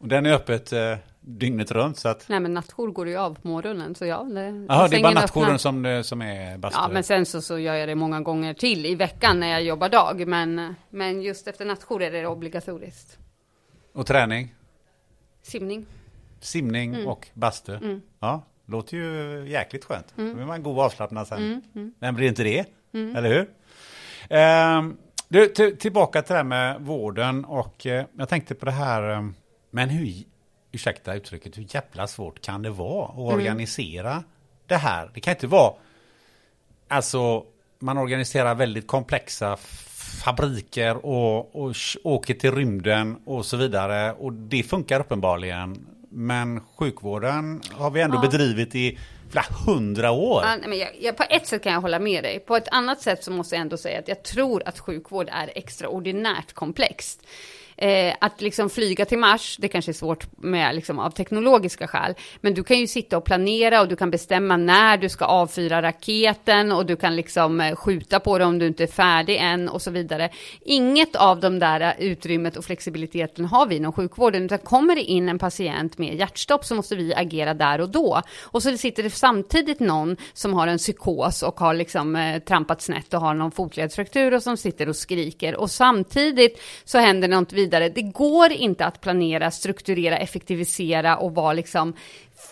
Och 0.00 0.08
den 0.08 0.26
är 0.26 0.32
öppet 0.32 0.72
eh, 0.72 0.96
dygnet 1.20 1.70
runt 1.70 1.98
så 1.98 2.08
att... 2.08 2.28
Nej 2.28 2.40
men 2.40 2.54
nattjour 2.54 2.90
går 2.90 3.08
ju 3.08 3.16
av 3.16 3.34
på 3.34 3.48
morgonen 3.48 3.94
så 3.94 4.06
ja. 4.06 4.22
Det, 4.22 4.66
Jaha, 4.68 4.88
det 4.88 4.96
är 4.96 5.02
bara 5.02 5.12
nattjouren 5.12 5.58
som, 5.58 5.86
eh, 5.86 6.02
som 6.02 6.22
är 6.22 6.58
bastu? 6.58 6.78
Ja 6.82 6.88
men 6.88 7.04
sen 7.04 7.26
så, 7.26 7.42
så 7.42 7.58
gör 7.58 7.74
jag 7.74 7.88
det 7.88 7.94
många 7.94 8.20
gånger 8.20 8.54
till 8.54 8.86
i 8.86 8.94
veckan 8.94 9.40
när 9.40 9.48
jag 9.48 9.62
jobbar 9.62 9.88
dag. 9.88 10.26
Men, 10.26 10.74
men 10.90 11.22
just 11.22 11.48
efter 11.48 11.64
nattjour 11.64 12.02
är 12.02 12.10
det 12.10 12.26
obligatoriskt. 12.26 13.18
Och 13.92 14.06
träning? 14.06 14.54
Simning. 15.42 15.86
Simning 16.40 16.94
mm. 16.94 17.06
och 17.06 17.28
bastu? 17.34 17.74
Mm. 17.74 18.02
Ja, 18.20 18.42
Låter 18.70 18.96
ju 18.96 19.44
jäkligt 19.48 19.84
skönt. 19.84 20.14
Mm. 20.18 20.30
Då 20.30 20.36
blir 20.36 20.46
man 20.46 20.62
god 20.62 20.78
och 20.78 20.84
avslappnad 20.84 21.28
sen. 21.28 21.38
Mm. 21.38 21.62
Mm. 21.74 21.94
Men 21.98 22.14
blir 22.14 22.28
inte 22.28 22.42
det? 22.42 22.66
Mm. 22.92 23.16
Eller 23.16 23.28
hur? 23.28 23.50
Eh, 24.36 24.82
du, 25.28 25.76
tillbaka 25.76 26.22
till 26.22 26.32
det 26.32 26.36
här 26.36 26.44
med 26.44 26.80
vården 26.80 27.44
och 27.44 27.86
eh, 27.86 28.04
jag 28.18 28.28
tänkte 28.28 28.54
på 28.54 28.66
det 28.66 28.72
här. 28.72 29.10
Eh, 29.10 29.22
men 29.70 29.88
hur, 29.88 30.14
ursäkta 30.72 31.14
uttrycket, 31.14 31.58
hur 31.58 31.66
jävla 31.74 32.06
svårt 32.06 32.40
kan 32.40 32.62
det 32.62 32.70
vara 32.70 33.04
att 33.04 33.14
mm. 33.14 33.26
organisera 33.26 34.24
det 34.66 34.76
här? 34.76 35.10
Det 35.14 35.20
kan 35.20 35.34
inte 35.34 35.46
vara, 35.46 35.72
alltså 36.88 37.44
man 37.78 37.98
organiserar 37.98 38.54
väldigt 38.54 38.86
komplexa 38.86 39.56
fabriker 40.24 41.06
och, 41.06 41.64
och 41.64 41.74
åker 42.04 42.34
till 42.34 42.54
rymden 42.54 43.16
och 43.24 43.46
så 43.46 43.56
vidare. 43.56 44.12
Och 44.12 44.32
det 44.32 44.62
funkar 44.62 45.00
uppenbarligen. 45.00 45.86
Men 46.12 46.60
sjukvården 46.76 47.62
har 47.72 47.90
vi 47.90 48.00
ändå 48.00 48.16
ja. 48.16 48.20
bedrivit 48.20 48.74
i 48.74 48.98
flera 49.30 49.44
hundra 49.66 50.10
år. 50.10 50.42
Ja, 50.44 50.68
men 50.68 50.78
jag, 50.78 50.88
jag, 51.00 51.16
på 51.16 51.24
ett 51.30 51.46
sätt 51.46 51.62
kan 51.62 51.72
jag 51.72 51.80
hålla 51.80 51.98
med 51.98 52.24
dig. 52.24 52.40
På 52.40 52.56
ett 52.56 52.68
annat 52.68 53.00
sätt 53.00 53.24
så 53.24 53.30
måste 53.30 53.54
jag 53.54 53.62
ändå 53.62 53.76
säga 53.76 53.98
att 53.98 54.08
jag 54.08 54.22
tror 54.22 54.62
att 54.66 54.78
sjukvård 54.78 55.28
är 55.32 55.50
extraordinärt 55.54 56.52
komplext. 56.52 57.26
Eh, 57.82 58.14
att 58.20 58.40
liksom 58.40 58.70
flyga 58.70 59.04
till 59.04 59.18
Mars, 59.18 59.56
det 59.60 59.68
kanske 59.68 59.90
är 59.90 59.92
svårt 59.92 60.26
med, 60.36 60.74
liksom, 60.74 60.98
av 60.98 61.10
teknologiska 61.10 61.86
skäl, 61.86 62.14
men 62.40 62.54
du 62.54 62.62
kan 62.62 62.78
ju 62.78 62.86
sitta 62.86 63.16
och 63.16 63.24
planera 63.24 63.80
och 63.80 63.88
du 63.88 63.96
kan 63.96 64.10
bestämma 64.10 64.56
när 64.56 64.96
du 64.96 65.08
ska 65.08 65.24
avfyra 65.24 65.82
raketen 65.82 66.72
och 66.72 66.86
du 66.86 66.96
kan 66.96 67.16
liksom 67.16 67.60
eh, 67.60 67.76
skjuta 67.76 68.20
på 68.20 68.38
det 68.38 68.44
om 68.44 68.58
du 68.58 68.66
inte 68.66 68.82
är 68.82 68.86
färdig 68.86 69.36
än 69.36 69.68
och 69.68 69.82
så 69.82 69.90
vidare. 69.90 70.30
Inget 70.60 71.16
av 71.16 71.40
de 71.40 71.58
där 71.58 71.80
eh, 71.80 71.92
utrymmet 71.98 72.56
och 72.56 72.64
flexibiliteten 72.64 73.44
har 73.44 73.66
vi 73.66 73.76
inom 73.76 73.92
sjukvården, 73.92 74.44
utan 74.44 74.58
kommer 74.58 74.94
det 74.94 75.02
in 75.02 75.28
en 75.28 75.38
patient 75.38 75.98
med 75.98 76.14
hjärtstopp 76.14 76.64
så 76.64 76.74
måste 76.74 76.96
vi 76.96 77.14
agera 77.14 77.54
där 77.54 77.80
och 77.80 77.88
då. 77.88 78.22
Och 78.42 78.62
så 78.62 78.76
sitter 78.76 79.02
det 79.02 79.10
samtidigt 79.10 79.80
någon 79.80 80.16
som 80.32 80.54
har 80.54 80.66
en 80.66 80.78
psykos 80.78 81.42
och 81.42 81.60
har 81.60 81.74
liksom 81.74 82.16
eh, 82.16 82.38
trampat 82.42 82.82
snett 82.82 83.14
och 83.14 83.20
har 83.20 83.34
någon 83.34 83.50
fotledsfraktur 83.50 84.34
och 84.34 84.42
som 84.42 84.56
sitter 84.56 84.88
och 84.88 84.96
skriker 84.96 85.56
och 85.56 85.70
samtidigt 85.70 86.62
så 86.84 86.98
händer 86.98 87.28
något 87.28 87.52
vid 87.52 87.69
vidare. 87.70 87.88
Det 87.88 88.02
går 88.02 88.52
inte 88.52 88.84
att 88.84 89.00
planera, 89.00 89.50
strukturera, 89.50 90.18
effektivisera 90.18 91.16
och 91.16 91.34
vara 91.34 91.52
liksom 91.52 91.94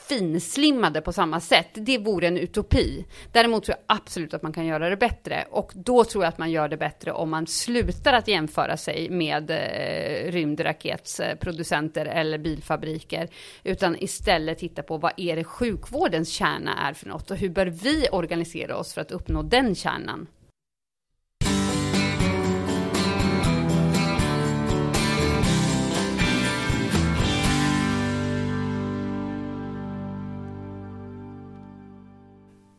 finslimmade 0.08 1.00
på 1.00 1.12
samma 1.12 1.40
sätt. 1.40 1.68
Det 1.72 1.98
vore 1.98 2.26
en 2.26 2.38
utopi. 2.38 3.04
Däremot 3.32 3.64
tror 3.64 3.76
jag 3.76 3.96
absolut 3.96 4.34
att 4.34 4.42
man 4.42 4.52
kan 4.52 4.66
göra 4.66 4.90
det 4.90 4.96
bättre 4.96 5.44
och 5.50 5.72
då 5.74 6.04
tror 6.04 6.24
jag 6.24 6.28
att 6.28 6.38
man 6.38 6.50
gör 6.50 6.68
det 6.68 6.76
bättre 6.76 7.12
om 7.12 7.30
man 7.30 7.46
slutar 7.46 8.12
att 8.12 8.28
jämföra 8.28 8.76
sig 8.76 9.10
med 9.10 9.50
eh, 9.50 10.32
rymdraketsproducenter 10.32 12.06
eller 12.06 12.38
bilfabriker 12.38 13.28
utan 13.64 13.96
istället 13.98 14.58
titta 14.58 14.82
på 14.82 14.98
vad 14.98 15.12
är 15.16 15.36
det 15.36 15.44
sjukvårdens 15.44 16.28
kärna 16.28 16.88
är 16.88 16.94
för 16.94 17.08
något 17.08 17.30
och 17.30 17.36
hur 17.36 17.48
bör 17.48 17.66
vi 17.66 18.08
organisera 18.12 18.76
oss 18.76 18.94
för 18.94 19.00
att 19.00 19.12
uppnå 19.12 19.42
den 19.42 19.74
kärnan. 19.74 20.26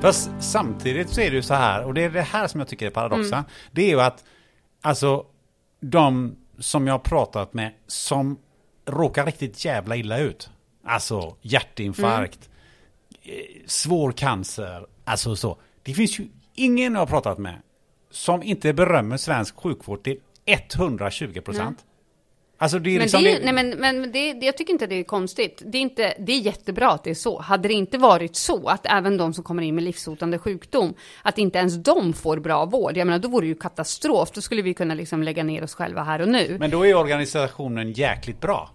Fast 0.00 0.30
samtidigt 0.40 1.08
så 1.08 1.20
är 1.20 1.30
det 1.30 1.36
ju 1.36 1.42
så 1.42 1.54
här, 1.54 1.84
och 1.84 1.94
det 1.94 2.04
är 2.04 2.10
det 2.10 2.22
här 2.22 2.46
som 2.46 2.60
jag 2.60 2.68
tycker 2.68 2.86
är 2.86 2.90
paradoxen. 2.90 3.38
Mm. 3.38 3.50
Det 3.70 3.82
är 3.82 3.88
ju 3.88 4.00
att, 4.00 4.24
alltså, 4.80 5.26
de 5.80 6.36
som 6.58 6.86
jag 6.86 6.94
har 6.94 6.98
pratat 6.98 7.54
med 7.54 7.72
som 7.86 8.38
råkar 8.86 9.26
riktigt 9.26 9.64
jävla 9.64 9.96
illa 9.96 10.18
ut. 10.18 10.50
Alltså 10.84 11.36
hjärtinfarkt, 11.40 12.50
mm. 13.22 13.36
svår 13.66 14.12
cancer, 14.12 14.86
alltså 15.04 15.36
så. 15.36 15.56
Det 15.82 15.94
finns 15.94 16.18
ju 16.18 16.28
ingen 16.54 16.92
jag 16.92 17.00
har 17.00 17.06
pratat 17.06 17.38
med 17.38 17.62
som 18.10 18.42
inte 18.42 18.72
berömmer 18.72 19.16
svensk 19.16 19.56
sjukvård 19.56 20.02
till 20.02 20.18
120 20.44 21.40
procent. 21.40 21.84
Alltså 22.62 22.78
det 22.78 22.90
är 22.90 22.92
men 22.92 23.02
liksom 23.02 23.22
det, 23.22 23.38
det... 23.38 23.52
Nej, 23.52 23.52
men, 23.52 23.70
men 23.70 24.12
det, 24.12 24.28
jag 24.28 24.56
tycker 24.56 24.72
inte 24.72 24.86
det 24.86 24.94
är 24.94 25.04
konstigt. 25.04 25.62
Det 25.66 25.78
är, 25.78 25.82
inte, 25.82 26.14
det 26.18 26.32
är 26.32 26.40
jättebra 26.40 26.90
att 26.90 27.04
det 27.04 27.10
är 27.10 27.14
så. 27.14 27.40
Hade 27.40 27.68
det 27.68 27.74
inte 27.74 27.98
varit 27.98 28.36
så 28.36 28.68
att 28.68 28.86
även 28.86 29.16
de 29.16 29.34
som 29.34 29.44
kommer 29.44 29.62
in 29.62 29.74
med 29.74 29.84
livshotande 29.84 30.38
sjukdom, 30.38 30.94
att 31.22 31.38
inte 31.38 31.58
ens 31.58 31.74
de 31.74 32.12
får 32.12 32.38
bra 32.38 32.64
vård, 32.64 32.96
jag 32.96 33.06
menar 33.06 33.18
då 33.18 33.28
vore 33.28 33.44
det 33.44 33.48
ju 33.48 33.54
katastrof. 33.54 34.30
Då 34.30 34.40
skulle 34.40 34.62
vi 34.62 34.74
kunna 34.74 34.94
liksom 34.94 35.22
lägga 35.22 35.44
ner 35.44 35.64
oss 35.64 35.74
själva 35.74 36.02
här 36.02 36.20
och 36.20 36.28
nu. 36.28 36.56
Men 36.60 36.70
då 36.70 36.86
är 36.86 36.94
organisationen 36.94 37.92
jäkligt 37.92 38.40
bra 38.40 38.70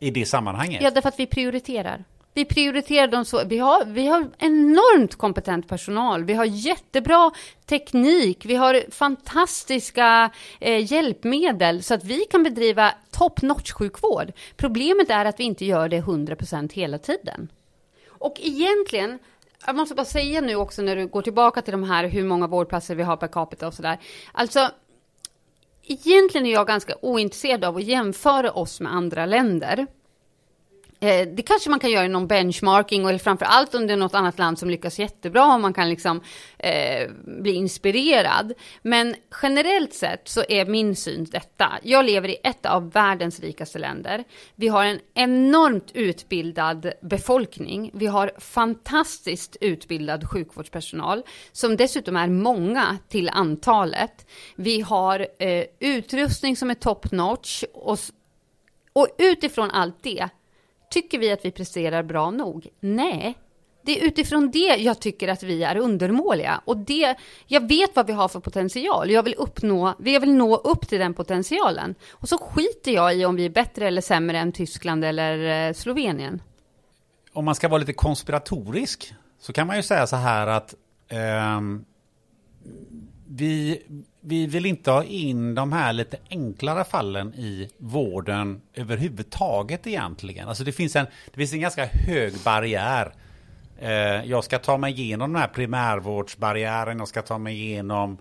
i 0.00 0.10
det 0.10 0.26
sammanhanget. 0.26 0.82
Ja, 0.82 0.90
därför 0.90 1.08
att 1.08 1.20
vi 1.20 1.26
prioriterar. 1.26 2.04
Vi 2.34 2.44
prioriterar 2.44 3.06
dem 3.06 3.24
så. 3.24 3.44
Vi 3.44 3.58
har, 3.58 3.84
vi 3.84 4.06
har 4.06 4.30
enormt 4.38 5.16
kompetent 5.16 5.68
personal. 5.68 6.24
Vi 6.24 6.34
har 6.34 6.44
jättebra 6.44 7.30
teknik. 7.66 8.46
Vi 8.46 8.54
har 8.54 8.90
fantastiska 8.90 10.30
eh, 10.60 10.92
hjälpmedel 10.92 11.82
så 11.82 11.94
att 11.94 12.04
vi 12.04 12.24
kan 12.30 12.42
bedriva 12.42 12.94
top 13.10 13.42
notch 13.42 13.72
sjukvård. 13.72 14.32
Problemet 14.56 15.10
är 15.10 15.24
att 15.24 15.40
vi 15.40 15.44
inte 15.44 15.64
gör 15.64 15.88
det 15.88 16.00
100% 16.00 16.72
hela 16.72 16.98
tiden. 16.98 17.48
Och 18.08 18.40
egentligen, 18.40 19.18
jag 19.66 19.76
måste 19.76 19.94
bara 19.94 20.04
säga 20.04 20.40
nu 20.40 20.54
också 20.54 20.82
när 20.82 20.96
du 20.96 21.06
går 21.06 21.22
tillbaka 21.22 21.62
till 21.62 21.72
de 21.72 21.82
här 21.82 22.08
hur 22.08 22.24
många 22.24 22.46
vårdplatser 22.46 22.94
vi 22.94 23.02
har 23.02 23.16
per 23.16 23.28
capita 23.28 23.66
och 23.66 23.74
sådär. 23.74 23.98
Alltså, 24.32 24.70
egentligen 25.82 26.46
är 26.46 26.52
jag 26.52 26.66
ganska 26.66 26.94
ointresserad 27.02 27.64
av 27.64 27.76
att 27.76 27.84
jämföra 27.84 28.52
oss 28.52 28.80
med 28.80 28.94
andra 28.94 29.26
länder. 29.26 29.86
Eh, 31.04 31.28
det 31.28 31.42
kanske 31.42 31.70
man 31.70 31.80
kan 31.80 31.90
göra 31.90 32.04
i 32.04 32.08
någon 32.08 32.26
benchmarking 32.26 33.08
eller 33.08 33.18
framför 33.18 33.46
allt 33.46 33.74
om 33.74 33.86
det 33.86 33.92
är 33.92 33.96
något 33.96 34.14
annat 34.14 34.38
land 34.38 34.58
som 34.58 34.70
lyckas 34.70 34.98
jättebra 34.98 35.54
och 35.54 35.60
man 35.60 35.72
kan 35.72 35.88
liksom 35.88 36.20
eh, 36.58 37.10
bli 37.24 37.52
inspirerad. 37.52 38.52
Men 38.82 39.14
generellt 39.42 39.94
sett 39.94 40.28
så 40.28 40.44
är 40.48 40.66
min 40.66 40.96
syn 40.96 41.24
detta. 41.24 41.72
Jag 41.82 42.04
lever 42.04 42.28
i 42.28 42.36
ett 42.44 42.66
av 42.66 42.90
världens 42.90 43.40
rikaste 43.40 43.78
länder. 43.78 44.24
Vi 44.54 44.68
har 44.68 44.84
en 44.84 45.00
enormt 45.14 45.90
utbildad 45.94 46.92
befolkning. 47.02 47.90
Vi 47.94 48.06
har 48.06 48.32
fantastiskt 48.38 49.56
utbildad 49.60 50.28
sjukvårdspersonal 50.30 51.22
som 51.52 51.76
dessutom 51.76 52.16
är 52.16 52.28
många 52.28 52.98
till 53.08 53.28
antalet. 53.28 54.26
Vi 54.56 54.80
har 54.80 55.26
eh, 55.38 55.64
utrustning 55.80 56.56
som 56.56 56.70
är 56.70 56.74
top 56.74 57.12
notch 57.12 57.64
och, 57.72 57.98
och 58.92 59.08
utifrån 59.18 59.70
allt 59.70 60.02
det 60.02 60.28
Tycker 60.94 61.18
vi 61.18 61.32
att 61.32 61.44
vi 61.44 61.50
presterar 61.50 62.02
bra 62.02 62.30
nog? 62.30 62.68
Nej. 62.80 63.38
Det 63.82 64.00
är 64.00 64.06
utifrån 64.06 64.50
det 64.50 64.76
jag 64.76 65.00
tycker 65.00 65.28
att 65.28 65.42
vi 65.42 65.62
är 65.62 65.76
undermåliga. 65.76 66.60
Och 66.64 66.76
det, 66.76 67.16
jag 67.46 67.68
vet 67.68 67.96
vad 67.96 68.06
vi 68.06 68.12
har 68.12 68.28
för 68.28 68.40
potential. 68.40 69.10
Jag 69.10 69.22
vill, 69.22 69.34
uppnå, 69.34 69.94
jag 70.04 70.20
vill 70.20 70.34
nå 70.34 70.56
upp 70.56 70.88
till 70.88 70.98
den 70.98 71.14
potentialen. 71.14 71.94
Och 72.10 72.28
så 72.28 72.38
skiter 72.38 72.92
jag 72.92 73.16
i 73.16 73.24
om 73.24 73.36
vi 73.36 73.44
är 73.44 73.50
bättre 73.50 73.88
eller 73.88 74.00
sämre 74.00 74.38
än 74.38 74.52
Tyskland 74.52 75.04
eller 75.04 75.68
eh, 75.68 75.72
Slovenien. 75.72 76.42
Om 77.32 77.44
man 77.44 77.54
ska 77.54 77.68
vara 77.68 77.78
lite 77.78 77.92
konspiratorisk 77.92 79.14
så 79.40 79.52
kan 79.52 79.66
man 79.66 79.76
ju 79.76 79.82
säga 79.82 80.06
så 80.06 80.16
här 80.16 80.46
att 80.46 80.74
eh, 81.08 81.60
vi, 83.28 83.82
vi 84.26 84.46
vill 84.46 84.66
inte 84.66 84.90
ha 84.90 85.04
in 85.04 85.54
de 85.54 85.72
här 85.72 85.92
lite 85.92 86.16
enklare 86.30 86.84
fallen 86.84 87.34
i 87.34 87.70
vården 87.78 88.60
överhuvudtaget 88.74 89.86
egentligen. 89.86 90.48
Alltså 90.48 90.64
det 90.64 90.72
finns 90.72 90.96
en, 90.96 91.06
det 91.26 91.36
finns 91.36 91.52
en 91.52 91.60
ganska 91.60 91.86
hög 91.86 92.32
barriär. 92.44 93.12
Eh, 93.78 94.24
jag 94.24 94.44
ska 94.44 94.58
ta 94.58 94.76
mig 94.76 95.00
igenom 95.00 95.32
den 95.32 95.40
här 95.40 95.48
primärvårdsbarriären, 95.48 96.98
jag 96.98 97.08
ska 97.08 97.22
ta 97.22 97.38
mig 97.38 97.62
igenom 97.62 98.18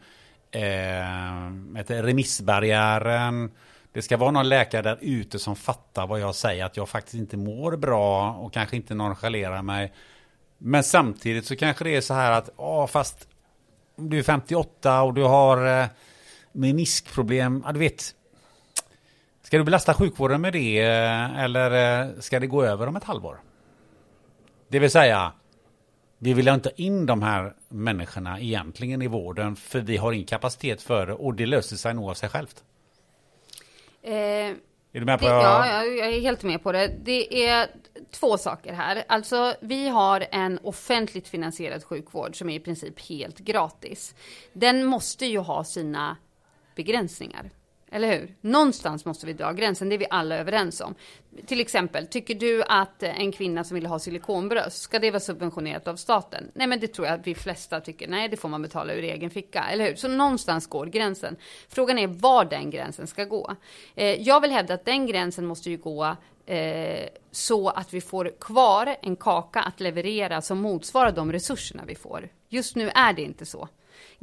eh, 0.51 1.87
remissbarriären. 1.87 3.51
Det 3.93 4.01
ska 4.01 4.17
vara 4.17 4.31
någon 4.31 4.49
läkare 4.49 4.81
där 4.81 4.97
ute 5.01 5.39
som 5.39 5.55
fattar 5.55 6.07
vad 6.07 6.19
jag 6.19 6.35
säger, 6.35 6.65
att 6.65 6.77
jag 6.77 6.89
faktiskt 6.89 7.15
inte 7.15 7.37
mår 7.37 7.77
bra 7.77 8.33
och 8.33 8.53
kanske 8.53 8.75
inte 8.75 8.95
nonchalerar 8.95 9.61
mig. 9.61 9.93
Men 10.57 10.83
samtidigt 10.83 11.45
så 11.45 11.55
kanske 11.55 11.83
det 11.83 11.95
är 11.95 12.01
så 12.01 12.13
här 12.13 12.31
att, 12.31 12.49
ja 12.57 12.87
fast 12.87 13.27
du 13.95 14.19
är 14.19 14.23
58 14.23 15.01
och 15.01 15.13
du 15.13 15.23
har 15.23 15.81
eh, 15.81 15.87
meniskproblem. 16.51 17.63
Ja, 17.65 17.71
du 17.71 17.79
vet. 17.79 18.15
Ska 19.41 19.57
du 19.57 19.63
belasta 19.63 19.93
sjukvården 19.93 20.41
med 20.41 20.53
det 20.53 20.79
eh, 20.79 21.39
eller 21.39 22.01
eh, 22.01 22.19
ska 22.19 22.39
det 22.39 22.47
gå 22.47 22.63
över 22.63 22.87
om 22.87 22.95
ett 22.95 23.03
halvår? 23.03 23.41
Det 24.67 24.79
vill 24.79 24.91
säga, 24.91 25.31
vi 26.17 26.33
vill 26.33 26.47
inte 26.47 26.71
in 26.75 27.05
de 27.05 27.21
här 27.21 27.53
människorna 27.69 28.39
egentligen 28.39 29.01
i 29.01 29.07
vården 29.07 29.55
för 29.55 29.79
vi 29.79 29.97
har 29.97 30.11
ingen 30.11 30.27
kapacitet 30.27 30.81
för 30.81 31.07
det 31.07 31.13
och 31.13 31.33
det 31.33 31.45
löser 31.45 31.75
sig 31.75 31.93
nog 31.93 32.09
av 32.09 32.13
sig 32.13 32.29
självt. 32.29 32.63
Eh, 34.01 34.55
är 34.93 34.99
du 34.99 35.05
med 35.05 35.19
på 35.19 35.25
det, 35.25 35.31
Ja, 35.31 35.85
jag 35.85 36.13
är 36.13 36.21
helt 36.21 36.43
med 36.43 36.63
på 36.63 36.71
det. 36.71 36.87
Det 37.03 37.47
är 37.47 37.67
två 38.11 38.37
saker 38.37 38.73
här. 38.73 39.03
Alltså, 39.07 39.55
vi 39.61 39.89
har 39.89 40.25
en 40.31 40.59
offentligt 40.63 41.27
finansierad 41.27 41.83
sjukvård 41.83 42.37
som 42.37 42.49
är 42.49 42.55
i 42.55 42.59
princip 42.59 42.99
helt 42.99 43.39
gratis. 43.39 44.15
Den 44.53 44.85
måste 44.85 45.25
ju 45.25 45.39
ha 45.39 45.63
sina 45.63 46.17
begränsningar. 46.75 47.49
Eller 47.93 48.19
hur? 48.19 48.35
Någonstans 48.41 49.05
måste 49.05 49.25
vi 49.25 49.33
dra 49.33 49.51
gränsen, 49.51 49.89
det 49.89 49.95
är 49.95 49.99
vi 49.99 50.07
alla 50.09 50.35
överens 50.37 50.81
om. 50.81 50.95
Till 51.45 51.61
exempel, 51.61 52.07
tycker 52.07 52.35
du 52.35 52.63
att 52.63 53.03
en 53.03 53.31
kvinna 53.31 53.63
som 53.63 53.75
vill 53.75 53.85
ha 53.85 53.99
silikonbröst, 53.99 54.81
ska 54.81 54.99
det 54.99 55.11
vara 55.11 55.19
subventionerat 55.19 55.87
av 55.87 55.95
staten? 55.95 56.51
Nej, 56.53 56.67
men 56.67 56.79
det 56.79 56.87
tror 56.87 57.07
jag 57.07 57.19
att 57.19 57.27
vi 57.27 57.35
flesta 57.35 57.81
tycker, 57.81 58.07
nej, 58.07 58.29
det 58.29 58.37
får 58.37 58.49
man 58.49 58.61
betala 58.61 58.93
ur 58.93 59.03
egen 59.03 59.29
ficka, 59.29 59.63
eller 59.63 59.85
hur? 59.85 59.95
Så 59.95 60.07
någonstans 60.07 60.67
går 60.67 60.85
gränsen. 60.85 61.35
Frågan 61.69 61.99
är 61.99 62.07
var 62.07 62.45
den 62.45 62.69
gränsen 62.69 63.07
ska 63.07 63.25
gå. 63.25 63.55
Eh, 63.95 64.21
jag 64.21 64.41
vill 64.41 64.51
hävda 64.51 64.73
att 64.73 64.85
den 64.85 65.07
gränsen 65.07 65.45
måste 65.45 65.69
ju 65.69 65.77
gå 65.77 66.15
eh, 66.45 67.07
så 67.31 67.69
att 67.69 67.93
vi 67.93 68.01
får 68.01 68.31
kvar 68.39 68.95
en 69.01 69.15
kaka 69.15 69.61
att 69.61 69.79
leverera 69.79 70.41
som 70.41 70.61
motsvarar 70.61 71.11
de 71.11 71.31
resurserna 71.31 71.83
vi 71.87 71.95
får. 71.95 72.29
Just 72.49 72.75
nu 72.75 72.89
är 72.95 73.13
det 73.13 73.21
inte 73.21 73.45
så. 73.45 73.67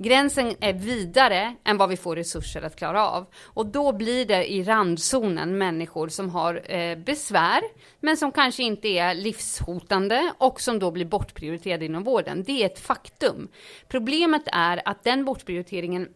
Gränsen 0.02 0.54
är 0.60 0.72
vidare 0.72 1.56
än 1.64 1.76
vad 1.76 1.88
vi 1.88 1.96
får 1.96 2.16
resurser 2.16 2.62
att 2.62 2.76
klara 2.76 3.08
av. 3.08 3.26
Och 3.44 3.66
då 3.66 3.92
blir 3.92 4.26
det 4.26 4.52
i 4.52 4.62
randzonen 4.62 5.58
människor 5.58 6.08
som 6.08 6.30
har 6.30 6.72
eh, 6.74 6.98
besvär, 6.98 7.62
men 8.00 8.16
som 8.16 8.32
kanske 8.32 8.62
inte 8.62 8.88
är 8.88 9.14
livshotande 9.14 10.32
och 10.38 10.60
som 10.60 10.78
då 10.78 10.90
blir 10.90 11.04
bortprioriterade 11.04 11.84
inom 11.84 12.04
vården. 12.04 12.42
Det 12.42 12.62
är 12.62 12.66
ett 12.66 12.78
faktum. 12.78 13.48
Problemet 13.88 14.42
är 14.46 14.82
att 14.84 15.04
den 15.04 15.24
bortprioriteringen 15.24 16.08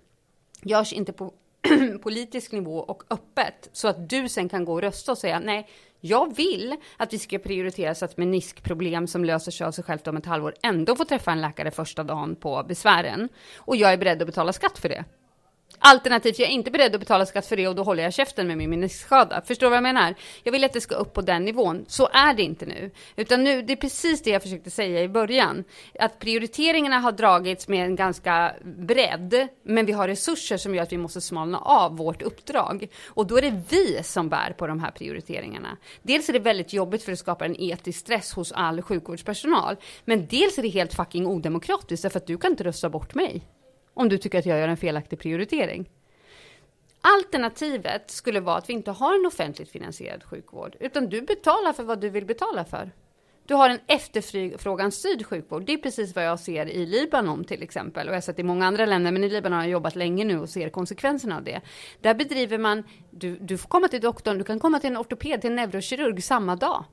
görs 0.63 0.93
inte 0.93 1.13
på 1.13 1.33
politisk 2.03 2.53
nivå 2.53 2.79
och 2.79 3.03
öppet 3.11 3.69
så 3.73 3.89
att 3.89 4.09
du 4.09 4.29
sen 4.29 4.49
kan 4.49 4.65
gå 4.65 4.73
och 4.73 4.83
rösta 4.83 5.13
och 5.13 5.19
säga 5.19 5.41
nej, 5.41 5.69
jag 6.07 6.37
vill 6.37 6.77
att 6.97 7.13
vi 7.13 7.19
ska 7.19 7.39
prioritera 7.39 7.95
så 7.95 8.05
att 8.05 8.17
meniskproblem 8.17 9.07
som 9.07 9.25
löser 9.25 9.53
sig 9.53 9.67
av 9.67 9.73
sig 9.73 9.85
självt 9.85 10.07
om 10.07 10.17
ett 10.17 10.27
halvår 10.27 10.55
ändå 10.63 10.97
får 10.97 11.05
träffa 11.05 11.33
en 11.33 11.41
läkare 11.41 11.71
första 11.71 12.05
dagen 12.05 12.37
på 12.37 12.65
besvären. 12.69 13.29
Och 13.57 13.77
jag 13.77 13.93
är 13.93 13.97
beredd 13.97 14.23
att 14.23 14.27
betala 14.27 14.53
skatt 14.53 14.79
för 14.79 14.89
det. 14.89 15.05
Alternativt, 15.87 16.39
jag 16.39 16.49
är 16.49 16.53
inte 16.53 16.71
beredd 16.71 16.95
att 16.95 17.01
betala 17.01 17.27
skatt 17.27 17.47
för 17.47 17.57
det 17.57 17.69
och 17.69 17.75
då 17.75 17.83
håller 17.83 18.03
jag 18.03 18.13
käften 18.13 18.47
med 18.47 18.59
min 18.59 18.71
meniskskada. 18.71 19.43
Förstår 19.47 19.67
du 19.67 19.71
vad 19.71 19.77
jag 19.77 19.83
menar? 19.83 20.15
Jag 20.43 20.53
vill 20.53 20.65
att 20.65 20.73
det 20.73 20.81
ska 20.81 20.95
upp 20.95 21.13
på 21.13 21.21
den 21.21 21.45
nivån. 21.45 21.85
Så 21.89 22.09
är 22.13 22.35
det 22.35 22.43
inte 22.43 22.67
nu. 22.67 22.91
Utan 23.17 23.45
nu, 23.45 23.63
det 23.63 23.73
är 23.73 23.77
precis 23.77 24.23
det 24.23 24.31
jag 24.31 24.43
försökte 24.43 24.71
säga 24.71 25.03
i 25.03 25.09
början. 25.09 25.65
Att 26.01 26.19
prioriteringarna 26.19 26.99
har 26.99 27.13
dragits 27.13 27.69
med 27.69 27.85
en 27.85 27.97
ganska 27.97 28.55
bredd, 28.65 29.49
men 29.63 29.87
vi 29.87 29.93
har 29.93 30.09
resurser 30.09 30.57
som 30.57 30.75
gör 30.75 30.83
att 30.83 30.93
vi 30.93 30.99
måste 30.99 31.21
smalna 31.21 31.59
av 31.59 31.97
vårt 31.97 32.23
uppdrag. 32.23 32.89
Och 33.07 33.27
då 33.27 33.37
är 33.39 33.43
det 33.43 33.63
vi 33.69 34.03
som 34.03 34.29
bär 34.29 34.53
på 34.59 34.67
de 34.67 34.81
här 34.81 34.91
prioriteringarna. 34.91 35.77
Dels 36.03 36.29
är 36.29 36.33
det 36.33 36.39
väldigt 36.39 36.73
jobbigt 36.73 37.03
för 37.03 37.13
att 37.13 37.19
skapa 37.19 37.45
en 37.45 37.61
etisk 37.61 37.99
stress 37.99 38.33
hos 38.33 38.53
all 38.53 38.83
sjukvårdspersonal. 38.83 39.77
Men 40.05 40.27
dels 40.27 40.59
är 40.59 40.63
det 40.63 40.69
helt 40.69 40.95
fucking 40.95 41.27
odemokratiskt, 41.27 42.03
därför 42.03 42.19
att 42.19 42.27
du 42.27 42.39
kan 42.39 42.51
inte 42.51 42.65
rösta 42.65 42.89
bort 42.89 43.15
mig 43.15 43.43
om 43.95 44.09
du 44.09 44.19
tycker 44.19 44.39
att 44.39 44.47
jag 44.47 44.59
gör 44.59 44.69
en 44.69 44.77
felaktig 44.77 45.19
prioritering. 45.19 45.91
Alternativet 47.01 48.11
skulle 48.11 48.41
vara 48.41 48.57
att 48.57 48.69
vi 48.69 48.73
inte 48.73 48.91
har 48.91 49.19
en 49.21 49.27
offentligt 49.27 49.71
finansierad 49.71 50.25
sjukvård, 50.25 50.77
utan 50.81 51.09
du 51.09 51.23
betalar 51.23 51.73
för 51.73 51.83
vad 51.83 52.01
du 52.01 52.11
vill 52.11 52.27
betala 52.27 52.65
för. 52.65 52.91
Du 53.47 53.55
har 53.55 53.71
en 53.71 53.79
efterfråganstyrd 53.87 55.27
sjukvård. 55.27 55.65
Det 55.67 55.73
är 55.73 55.79
precis 55.79 56.15
vad 56.15 56.25
jag 56.25 56.41
ser 56.41 56.67
i 56.67 56.87
Libanon 56.87 57.45
till 57.45 57.63
exempel. 57.63 58.09
Och 58.09 58.13
jag 58.13 58.17
har 58.17 58.23
sett 58.23 58.39
i 58.39 58.43
många 58.43 58.67
andra 58.67 58.87
länder, 58.87 59.13
men 59.13 59.25
i 59.25 59.29
Libanon 59.29 59.57
har 59.57 59.65
jag 59.65 59.71
jobbat 59.71 59.97
länge 59.97 60.25
nu 60.25 60.39
och 60.39 60.49
ser 60.49 60.69
konsekvenserna 60.69 61.37
av 61.37 61.45
det. 61.45 61.61
Där 62.01 62.15
bedriver 62.15 62.59
man, 62.59 62.83
du, 63.11 63.37
du 63.37 63.59
får 63.59 63.69
komma 63.69 63.89
till 63.89 64.01
doktorn, 64.01 64.39
du 64.39 64.45
kan 64.45 64.59
komma 64.59 64.81
till 64.81 64.91
en 64.91 64.97
ortoped, 64.97 65.41
till 65.41 65.51
en 65.51 65.57
neurokirurg 65.57 66.23
samma 66.23 66.57
dag. 66.57 66.85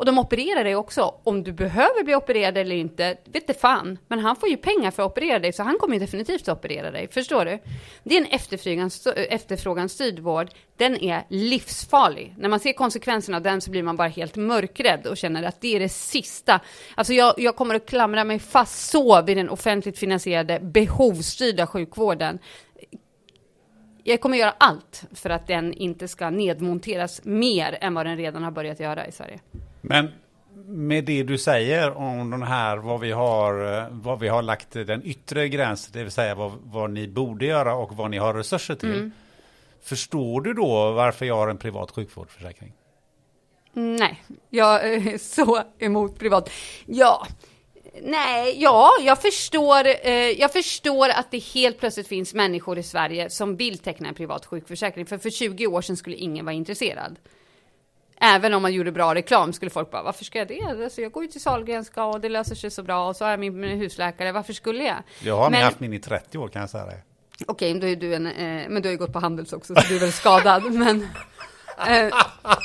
Och 0.00 0.06
de 0.06 0.18
opererar 0.18 0.64
dig 0.64 0.76
också. 0.76 1.14
Om 1.24 1.42
du 1.42 1.52
behöver 1.52 2.04
bli 2.04 2.14
opererad 2.14 2.58
eller 2.58 2.76
inte, 2.76 3.16
vet 3.24 3.46
det 3.46 3.60
fan. 3.60 3.98
Men 4.08 4.18
han 4.18 4.36
får 4.36 4.48
ju 4.48 4.56
pengar 4.56 4.90
för 4.90 5.02
att 5.02 5.10
operera 5.10 5.38
dig, 5.38 5.52
så 5.52 5.62
han 5.62 5.78
kommer 5.78 5.94
ju 5.94 6.00
definitivt 6.00 6.48
att 6.48 6.58
operera 6.58 6.90
dig. 6.90 7.08
Förstår 7.10 7.44
du? 7.44 7.58
Det 8.02 8.16
är 8.16 8.20
en 8.20 8.26
efterfråganstyrd 9.30 10.18
vård. 10.18 10.48
Den 10.76 10.96
är 10.96 11.24
livsfarlig. 11.28 12.34
När 12.38 12.48
man 12.48 12.60
ser 12.60 12.72
konsekvenserna 12.72 13.36
av 13.36 13.42
den 13.42 13.60
så 13.60 13.70
blir 13.70 13.82
man 13.82 13.96
bara 13.96 14.08
helt 14.08 14.36
mörkrädd 14.36 15.06
och 15.06 15.16
känner 15.16 15.42
att 15.42 15.60
det 15.60 15.76
är 15.76 15.80
det 15.80 15.88
sista. 15.88 16.60
Alltså 16.94 17.12
jag, 17.12 17.34
jag 17.36 17.56
kommer 17.56 17.74
att 17.74 17.86
klamra 17.86 18.24
mig 18.24 18.38
fast 18.38 18.90
så 18.90 19.22
vid 19.22 19.36
den 19.36 19.50
offentligt 19.50 19.98
finansierade 19.98 20.60
behovsstyrda 20.60 21.66
sjukvården 21.66 22.38
jag 24.04 24.20
kommer 24.20 24.38
göra 24.38 24.54
allt 24.58 25.04
för 25.14 25.30
att 25.30 25.46
den 25.46 25.72
inte 25.72 26.08
ska 26.08 26.30
nedmonteras 26.30 27.20
mer 27.24 27.78
än 27.80 27.94
vad 27.94 28.06
den 28.06 28.16
redan 28.16 28.42
har 28.42 28.50
börjat 28.50 28.80
göra 28.80 29.06
i 29.06 29.12
Sverige. 29.12 29.40
Men 29.80 30.08
med 30.66 31.04
det 31.04 31.22
du 31.22 31.38
säger 31.38 31.96
om 31.96 32.30
den 32.30 32.42
här, 32.42 32.76
vad 32.76 33.00
vi 33.00 33.12
har, 33.12 33.78
eh, 33.78 33.86
vad 33.90 34.20
vi 34.20 34.28
har 34.28 34.42
lagt 34.42 34.70
den 34.70 35.06
yttre 35.06 35.48
gränsen, 35.48 35.90
det 35.92 36.02
vill 36.02 36.12
säga 36.12 36.34
vad, 36.34 36.52
vad 36.62 36.90
ni 36.90 37.08
borde 37.08 37.46
göra 37.46 37.74
och 37.74 37.96
vad 37.96 38.10
ni 38.10 38.18
har 38.18 38.34
resurser 38.34 38.74
till. 38.74 38.92
Mm. 38.92 39.12
Förstår 39.82 40.40
du 40.40 40.54
då 40.54 40.92
varför 40.92 41.26
jag 41.26 41.36
har 41.36 41.48
en 41.48 41.58
privat 41.58 41.90
sjukvårdsförsäkring? 41.90 42.72
Nej, 43.72 44.22
jag 44.50 44.92
är 44.92 45.18
så 45.34 45.62
emot 45.78 46.18
privat. 46.18 46.50
Ja, 46.86 47.26
Nej, 48.02 48.62
ja, 48.62 48.90
jag 49.00 49.22
förstår, 49.22 49.86
eh, 49.86 50.12
jag 50.12 50.52
förstår 50.52 51.08
att 51.08 51.30
det 51.30 51.38
helt 51.38 51.78
plötsligt 51.78 52.08
finns 52.08 52.34
människor 52.34 52.78
i 52.78 52.82
Sverige 52.82 53.30
som 53.30 53.56
vill 53.56 53.78
teckna 53.78 54.08
en 54.08 54.14
privat 54.14 54.46
sjukförsäkring. 54.46 55.06
För 55.06 55.18
för 55.18 55.30
20 55.30 55.66
år 55.66 55.82
sedan 55.82 55.96
skulle 55.96 56.16
ingen 56.16 56.44
vara 56.44 56.54
intresserad. 56.54 57.16
Även 58.22 58.54
om 58.54 58.62
man 58.62 58.72
gjorde 58.72 58.92
bra 58.92 59.14
reklam 59.14 59.52
skulle 59.52 59.70
folk 59.70 59.90
bara, 59.90 60.02
varför 60.02 60.24
ska 60.24 60.38
jag 60.38 60.48
det? 60.48 60.62
Alltså, 60.84 61.00
jag 61.00 61.12
går 61.12 61.22
ju 61.22 61.28
till 61.30 61.40
Sahlgrenska 61.40 62.04
och 62.04 62.20
det 62.20 62.28
löser 62.28 62.54
sig 62.54 62.70
så 62.70 62.82
bra 62.82 63.08
och 63.08 63.16
så 63.16 63.24
är 63.24 63.36
min 63.36 63.64
husläkare, 63.64 64.32
varför 64.32 64.52
skulle 64.52 64.84
jag? 64.84 64.96
Jag 65.20 65.36
har 65.36 65.50
Men... 65.50 65.62
haft 65.62 65.80
min 65.80 65.92
i 65.92 65.98
30 65.98 66.38
år 66.38 66.48
kan 66.48 66.60
jag 66.60 66.70
säga 66.70 66.86
det. 66.86 67.02
Okej, 67.46 67.74
då 67.80 67.86
är 67.86 67.96
du 67.96 68.14
en, 68.14 68.26
eh, 68.26 68.68
men 68.68 68.82
du 68.82 68.88
har 68.88 68.92
ju 68.92 68.98
gått 68.98 69.12
på 69.12 69.18
Handels 69.18 69.52
också 69.52 69.74
så 69.74 69.80
du 69.88 69.96
är 69.96 70.00
väl 70.00 70.12
skadad. 70.12 70.72
men... 70.74 71.08
Eh, 71.88 72.14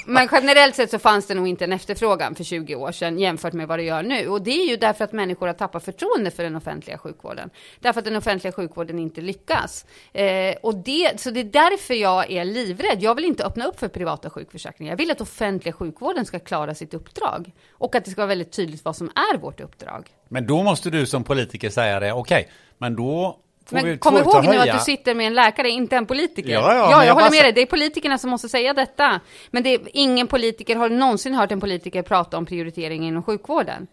men 0.06 0.28
generellt 0.32 0.76
sett 0.76 0.92
så 0.92 1.00
fanns 1.00 1.28
det 1.28 1.34
nog 1.34 1.48
inte 1.48 1.64
en 1.64 1.74
efterfrågan 1.74 2.36
för 2.36 2.44
20 2.44 2.76
år 2.76 2.92
sedan 2.92 3.20
jämfört 3.20 3.54
med 3.54 3.68
vad 3.68 3.80
det 3.80 3.84
gör 3.84 4.04
nu. 4.04 4.28
Och 4.28 4.42
det 4.42 4.52
är 4.52 4.70
ju 4.70 4.78
därför 4.78 5.04
att 5.04 5.12
människor 5.12 5.48
har 5.48 5.54
tappat 5.54 5.86
förtroende 5.86 6.32
för 6.32 6.44
den 6.44 6.56
offentliga 6.56 6.98
sjukvården. 6.98 7.50
Därför 7.80 8.00
att 8.00 8.06
den 8.06 8.16
offentliga 8.16 8.52
sjukvården 8.54 9.00
inte 9.00 9.22
lyckas. 9.22 9.86
Eh, 10.14 10.56
och 10.64 10.76
det, 10.76 11.20
så 11.20 11.30
det 11.32 11.40
är 11.40 11.44
därför 11.44 11.94
jag 11.94 12.32
är 12.32 12.46
livrädd. 12.46 12.98
Jag 13.00 13.16
vill 13.16 13.26
inte 13.26 13.46
öppna 13.46 13.66
upp 13.66 13.80
för 13.80 13.88
privata 13.88 14.30
sjukförsäkringar. 14.30 14.92
Jag 14.92 14.98
vill 14.98 15.12
att 15.12 15.22
offentliga 15.22 15.74
sjukvården 15.74 16.26
ska 16.26 16.40
klara 16.40 16.76
sitt 16.76 16.94
uppdrag. 16.94 17.52
Och 17.72 17.96
att 17.96 18.06
det 18.06 18.12
ska 18.12 18.22
vara 18.22 18.28
väldigt 18.28 18.52
tydligt 18.52 18.86
vad 18.86 18.96
som 18.96 19.12
är 19.16 19.38
vårt 19.38 19.62
uppdrag. 19.62 20.10
Men 20.30 20.48
då 20.48 20.64
måste 20.64 20.90
du 20.90 21.06
som 21.06 21.24
politiker 21.24 21.70
säga 21.70 22.00
det, 22.00 22.14
okej, 22.14 22.42
okay, 22.42 22.52
men 22.78 22.96
då 22.96 23.40
men 23.70 23.98
kom 23.98 24.18
ihåg 24.18 24.46
nu 24.46 24.58
att 24.58 24.72
du 24.72 24.80
sitter 24.80 25.16
med 25.16 25.28
en 25.28 25.34
läkare, 25.34 25.70
inte 25.70 25.96
en 25.96 26.06
politiker. 26.06 26.50
Ja, 26.50 26.74
ja, 26.74 26.76
ja 26.76 26.92
jag, 26.92 27.06
jag 27.06 27.14
håller 27.14 27.30
med 27.30 27.44
dig. 27.44 27.52
Det 27.52 27.62
är 27.62 27.66
politikerna 27.66 28.18
som 28.18 28.30
måste 28.30 28.50
säga 28.50 28.74
detta. 28.74 29.20
Men 29.52 29.64
det 29.64 29.74
är, 29.74 29.80
ingen 29.94 30.28
politiker 30.28 30.76
har 30.76 30.90
någonsin 30.90 31.34
hört 31.34 31.52
en 31.52 31.60
politiker 31.60 32.02
prata 32.02 32.38
om 32.38 32.46
prioritering 32.46 33.08
inom 33.08 33.24
sjukvården. 33.24 33.88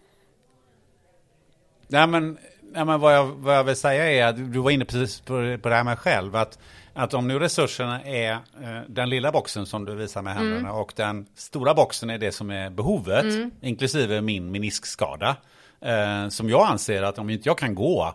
Nej, 1.87 2.07
men, 2.07 2.37
nej, 2.61 2.85
men 2.85 2.99
vad, 2.99 3.15
jag, 3.15 3.25
vad 3.25 3.55
jag 3.55 3.63
vill 3.63 3.75
säga 3.75 4.11
är 4.11 4.25
att 4.25 4.53
du 4.53 4.59
var 4.59 4.71
inne 4.71 4.85
precis 4.85 5.19
på, 5.19 5.57
på 5.61 5.69
det 5.69 5.75
här 5.75 5.83
med 5.83 5.99
själv. 5.99 6.35
Att, 6.35 6.59
att 6.93 7.13
om 7.13 7.27
nu 7.27 7.39
resurserna 7.39 8.03
är 8.03 8.31
eh, 8.31 8.39
den 8.87 9.09
lilla 9.09 9.31
boxen 9.31 9.65
som 9.65 9.85
du 9.85 9.95
visar 9.95 10.21
med 10.21 10.33
händerna 10.33 10.59
mm. 10.59 10.71
och 10.71 10.93
den 10.95 11.25
stora 11.35 11.73
boxen 11.73 12.09
är 12.09 12.17
det 12.17 12.31
som 12.31 12.51
är 12.51 12.69
behovet, 12.69 13.23
mm. 13.23 13.51
inklusive 13.61 14.21
min 14.21 14.51
meniskskada. 14.51 15.35
Eh, 15.81 16.29
som 16.29 16.49
jag 16.49 16.67
anser 16.67 17.03
att 17.03 17.19
om 17.19 17.29
inte 17.29 17.49
jag 17.49 17.57
kan 17.57 17.75
gå 17.75 18.13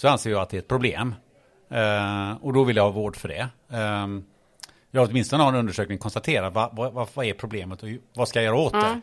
så 0.00 0.08
anser 0.08 0.30
jag 0.30 0.40
att 0.40 0.50
det 0.50 0.56
är 0.56 0.58
ett 0.58 0.68
problem. 0.68 1.14
Uh, 1.72 2.44
och 2.44 2.52
då 2.52 2.64
vill 2.64 2.76
jag 2.76 2.82
ha 2.82 2.90
vård 2.90 3.16
för 3.16 3.28
det. 3.28 3.48
Um, 3.68 4.24
jag 4.90 5.08
åtminstone 5.08 5.42
har 5.42 5.52
en 5.52 5.58
undersökning 5.58 5.98
konstaterat 5.98 6.54
vad, 6.54 6.76
vad, 6.76 7.08
vad 7.14 7.26
är 7.26 7.34
problemet 7.34 7.82
och 7.82 7.88
vad 8.14 8.28
ska 8.28 8.42
jag 8.42 8.44
göra 8.44 8.56
åt 8.56 8.72
det. 8.72 9.00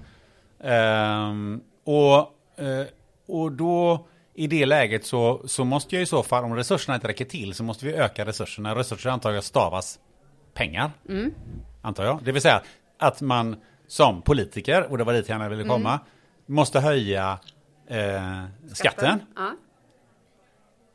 Um, 0.70 1.62
och, 1.84 2.18
uh, 2.62 2.86
och 3.28 3.52
då 3.52 4.08
i 4.34 4.48
det 4.48 4.66
läget 4.66 5.06
så, 5.06 5.42
så 5.46 5.66
måste 5.66 5.96
jag 5.96 6.04
i 6.04 6.06
så 6.06 6.24
fall, 6.24 6.44
om 6.44 6.56
resurserna 6.56 6.96
inte 6.96 7.08
räcker 7.08 7.26
till, 7.26 7.54
så 7.54 7.64
måste 7.64 7.86
vi 7.86 7.94
öka 7.94 8.26
resurserna. 8.26 8.76
Resurser 8.76 9.10
antar 9.10 9.32
jag 9.32 9.44
stavas 9.44 10.00
pengar. 10.54 10.92
Mm. 11.10 11.34
Antar 11.82 12.06
jag. 12.06 12.20
Det 12.24 12.32
vill 12.32 12.42
säga 12.42 12.62
att 13.00 13.22
man 13.22 13.56
som 13.88 14.22
politiker, 14.22 14.92
och 14.92 14.98
det 14.98 15.04
var 15.04 15.14
dit 15.14 15.30
jag 15.30 15.50
ville 15.50 15.64
komma, 15.64 15.90
mm. 15.90 16.02
måste 16.46 16.80
höja 16.80 17.40
eh, 17.88 17.98
skatten. 18.68 18.76
skatten. 18.76 19.20
Ja. 19.36 19.52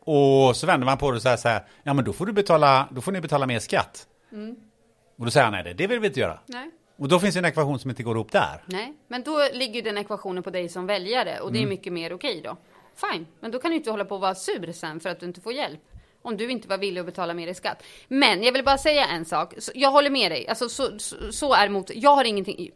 Och 0.04 0.56
så 0.56 0.66
vänder 0.66 0.84
man 0.84 0.98
på 0.98 1.10
det 1.10 1.16
och 1.16 1.22
säger 1.22 1.36
så 1.36 1.48
här, 1.48 1.62
ja 1.82 1.94
men 1.94 2.04
då 2.04 2.12
får, 2.12 2.26
du 2.26 2.32
betala, 2.32 2.88
då 2.90 3.00
får 3.00 3.12
ni 3.12 3.20
betala 3.20 3.46
mer 3.46 3.58
skatt. 3.58 4.06
Mm. 4.32 4.56
Och 5.18 5.24
då 5.24 5.30
säger 5.30 5.44
han, 5.44 5.52
nej 5.52 5.64
det, 5.64 5.72
det 5.72 5.86
vill 5.86 6.00
vi 6.00 6.06
inte 6.06 6.20
göra. 6.20 6.38
Nej. 6.46 6.70
Och 6.96 7.08
då 7.08 7.20
finns 7.20 7.34
det 7.34 7.38
en 7.38 7.44
ekvation 7.44 7.78
som 7.78 7.90
inte 7.90 8.02
går 8.02 8.16
ihop 8.16 8.32
där. 8.32 8.62
Nej, 8.66 8.94
men 9.08 9.22
då 9.22 9.48
ligger 9.52 9.82
den 9.82 9.98
ekvationen 9.98 10.42
på 10.42 10.50
dig 10.50 10.68
som 10.68 10.86
väljare 10.86 11.40
och 11.40 11.52
det 11.52 11.58
är 11.58 11.60
mm. 11.60 11.70
mycket 11.70 11.92
mer 11.92 12.12
okej 12.12 12.40
då. 12.44 12.56
Fine, 12.94 13.26
men 13.40 13.50
då 13.50 13.58
kan 13.58 13.70
du 13.70 13.76
inte 13.76 13.90
hålla 13.90 14.04
på 14.04 14.14
att 14.14 14.20
vara 14.20 14.34
sur 14.34 14.72
sen 14.72 15.00
för 15.00 15.08
att 15.08 15.20
du 15.20 15.26
inte 15.26 15.40
får 15.40 15.52
hjälp. 15.52 15.80
Om 16.22 16.36
du 16.36 16.50
inte 16.50 16.68
var 16.68 16.78
villig 16.78 17.00
att 17.00 17.06
betala 17.06 17.34
mer 17.34 17.48
i 17.48 17.54
skatt. 17.54 17.82
Men 18.08 18.42
jag 18.42 18.52
vill 18.52 18.64
bara 18.64 18.78
säga 18.78 19.06
en 19.06 19.24
sak. 19.24 19.54
Jag 19.74 19.90
håller 19.90 20.10
med 20.10 20.32
dig. 20.32 20.48
Alltså 20.48 20.68
så, 20.68 20.98
så, 20.98 21.32
så 21.32 21.54
är 21.54 21.68
mot. 21.68 21.90
Jag 21.94 22.14
har 22.16 22.24
ingenting 22.24 22.70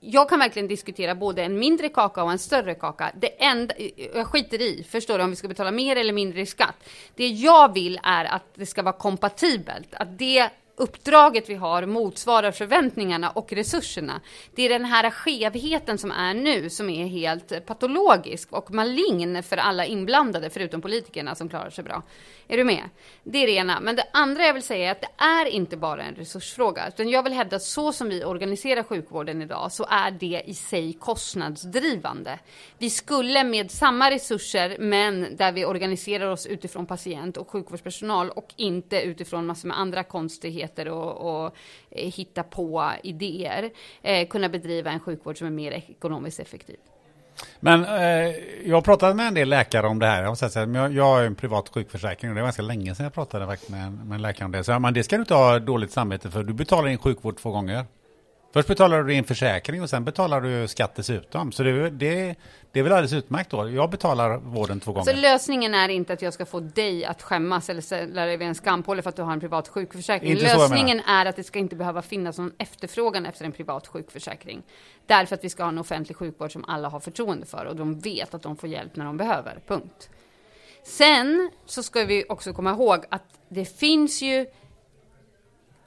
jag 0.00 0.28
kan 0.28 0.38
verkligen 0.38 0.68
diskutera 0.68 1.14
både 1.14 1.42
en 1.42 1.58
mindre 1.58 1.88
kaka 1.88 2.22
och 2.22 2.32
en 2.32 2.38
större 2.38 2.74
kaka. 2.74 3.12
Det 3.20 3.44
enda, 3.44 3.74
jag 4.14 4.26
skiter 4.26 4.60
i, 4.60 4.86
förstår 4.90 5.18
du, 5.18 5.24
om 5.24 5.30
vi 5.30 5.36
ska 5.36 5.48
betala 5.48 5.70
mer 5.70 5.96
eller 5.96 6.12
mindre 6.12 6.40
i 6.40 6.46
skatt. 6.46 6.88
Det 7.14 7.28
jag 7.28 7.74
vill 7.74 8.00
är 8.02 8.24
att 8.24 8.44
det 8.54 8.66
ska 8.66 8.82
vara 8.82 8.96
kompatibelt, 8.96 9.94
att 9.94 10.18
det 10.18 10.50
uppdraget 10.80 11.50
vi 11.50 11.54
har 11.54 11.86
motsvarar 11.86 12.52
förväntningarna 12.52 13.30
och 13.30 13.52
resurserna. 13.52 14.20
Det 14.54 14.62
är 14.62 14.68
den 14.68 14.84
här 14.84 15.10
skevheten 15.10 15.98
som 15.98 16.10
är 16.10 16.34
nu 16.34 16.70
som 16.70 16.90
är 16.90 17.06
helt 17.06 17.66
patologisk 17.66 18.52
och 18.52 18.70
malign 18.70 19.42
för 19.42 19.56
alla 19.56 19.86
inblandade, 19.86 20.50
förutom 20.50 20.80
politikerna 20.80 21.34
som 21.34 21.48
klarar 21.48 21.70
sig 21.70 21.84
bra. 21.84 22.02
Är 22.48 22.56
du 22.56 22.64
med? 22.64 22.82
Det 23.24 23.38
är 23.38 23.46
det 23.46 23.52
ena. 23.52 23.80
Men 23.80 23.96
det 23.96 24.04
andra 24.12 24.44
jag 24.44 24.54
vill 24.54 24.62
säga 24.62 24.88
är 24.88 24.92
att 24.92 25.00
det 25.00 25.24
är 25.24 25.46
inte 25.46 25.76
bara 25.76 26.02
en 26.02 26.14
resursfråga, 26.14 26.88
utan 26.88 27.08
jag 27.08 27.22
vill 27.22 27.32
hävda 27.32 27.56
att 27.56 27.62
så 27.62 27.92
som 27.92 28.08
vi 28.08 28.24
organiserar 28.24 28.82
sjukvården 28.82 29.42
idag 29.42 29.72
så 29.72 29.86
är 29.88 30.10
det 30.10 30.42
i 30.46 30.54
sig 30.54 30.92
kostnadsdrivande. 30.92 32.38
Vi 32.78 32.90
skulle 32.90 33.44
med 33.44 33.70
samma 33.70 34.10
resurser, 34.10 34.76
men 34.78 35.36
där 35.36 35.52
vi 35.52 35.64
organiserar 35.64 36.30
oss 36.30 36.46
utifrån 36.46 36.86
patient 36.86 37.36
och 37.36 37.50
sjukvårdspersonal 37.50 38.30
och 38.30 38.54
inte 38.56 39.02
utifrån 39.02 39.46
massor 39.46 39.68
med 39.68 39.78
andra 39.78 40.02
konstigheter 40.02 40.69
och, 40.78 40.86
eh, 40.86 40.92
och 40.94 41.54
hitta 41.90 42.42
på 42.42 42.92
idéer, 43.02 43.70
eh, 44.02 44.28
kunna 44.28 44.48
bedriva 44.48 44.90
en 44.90 45.00
sjukvård 45.00 45.38
som 45.38 45.46
är 45.46 45.50
mer 45.50 45.72
ekonomiskt 45.72 46.40
effektiv. 46.40 46.76
Men 47.60 47.84
eh, 47.84 48.34
jag 48.64 48.76
har 48.76 48.82
pratat 48.82 49.16
med 49.16 49.26
en 49.26 49.34
del 49.34 49.48
läkare 49.48 49.86
om 49.86 49.98
det 49.98 50.06
här. 50.06 50.22
Jag 50.22 50.28
har, 50.28 50.34
sagt, 50.34 50.54
jag, 50.54 50.92
jag 50.92 51.04
har 51.04 51.22
en 51.22 51.34
privat 51.34 51.68
sjukförsäkring 51.68 52.30
och 52.30 52.34
det 52.34 52.40
var 52.40 52.46
ganska 52.46 52.62
länge 52.62 52.94
sedan 52.94 53.04
jag 53.04 53.14
pratade 53.14 53.46
med, 53.46 53.92
med 53.92 54.14
en 54.14 54.22
läkare 54.22 54.44
om 54.44 54.52
det. 54.52 54.64
Så 54.64 54.78
men 54.78 54.94
det 54.94 55.02
ska 55.02 55.16
du 55.16 55.22
inte 55.22 55.34
ha 55.34 55.58
dåligt 55.58 55.92
samvete 55.92 56.30
för. 56.30 56.42
Du 56.42 56.52
betalar 56.52 56.88
in 56.88 56.98
sjukvård 56.98 57.36
två 57.36 57.50
gånger. 57.50 57.84
Först 58.52 58.68
betalar 58.68 59.02
du 59.02 59.14
din 59.14 59.24
försäkring 59.24 59.82
och 59.82 59.90
sen 59.90 60.04
betalar 60.04 60.40
du 60.40 60.68
skatt 60.68 60.94
dessutom. 60.94 61.52
Så 61.52 61.62
det, 61.62 61.90
det, 61.90 62.36
det 62.72 62.78
är 62.78 62.82
väl 62.82 62.92
alldeles 62.92 63.12
utmärkt 63.12 63.50
då. 63.50 63.70
Jag 63.70 63.90
betalar 63.90 64.38
vården 64.38 64.80
två 64.80 64.92
gånger. 64.92 65.12
Så 65.12 65.20
lösningen 65.20 65.74
är 65.74 65.88
inte 65.88 66.12
att 66.12 66.22
jag 66.22 66.34
ska 66.34 66.46
få 66.46 66.60
dig 66.60 67.04
att 67.04 67.22
skämmas 67.22 67.70
eller 67.70 67.80
ställa 67.80 68.26
dig 68.26 68.36
vid 68.36 68.48
en 68.48 68.54
skampåle 68.54 69.02
för 69.02 69.08
att 69.08 69.16
du 69.16 69.22
har 69.22 69.32
en 69.32 69.40
privat 69.40 69.68
sjukförsäkring. 69.68 70.30
Inte 70.30 70.56
lösningen 70.56 71.00
är 71.00 71.26
att 71.26 71.36
det 71.36 71.44
ska 71.44 71.58
inte 71.58 71.76
behöva 71.76 72.02
finnas 72.02 72.38
någon 72.38 72.52
efterfrågan 72.58 73.26
efter 73.26 73.44
en 73.44 73.52
privat 73.52 73.86
sjukförsäkring. 73.86 74.62
Därför 75.06 75.34
att 75.34 75.44
vi 75.44 75.48
ska 75.48 75.62
ha 75.62 75.68
en 75.68 75.78
offentlig 75.78 76.16
sjukvård 76.16 76.52
som 76.52 76.64
alla 76.64 76.88
har 76.88 77.00
förtroende 77.00 77.46
för 77.46 77.64
och 77.64 77.76
de 77.76 78.00
vet 78.00 78.34
att 78.34 78.42
de 78.42 78.56
får 78.56 78.68
hjälp 78.68 78.96
när 78.96 79.04
de 79.04 79.16
behöver. 79.16 79.60
Punkt. 79.66 80.10
Sen 80.84 81.50
så 81.66 81.82
ska 81.82 82.04
vi 82.04 82.24
också 82.28 82.52
komma 82.52 82.70
ihåg 82.70 83.04
att 83.08 83.24
det 83.48 83.64
finns 83.64 84.22
ju 84.22 84.46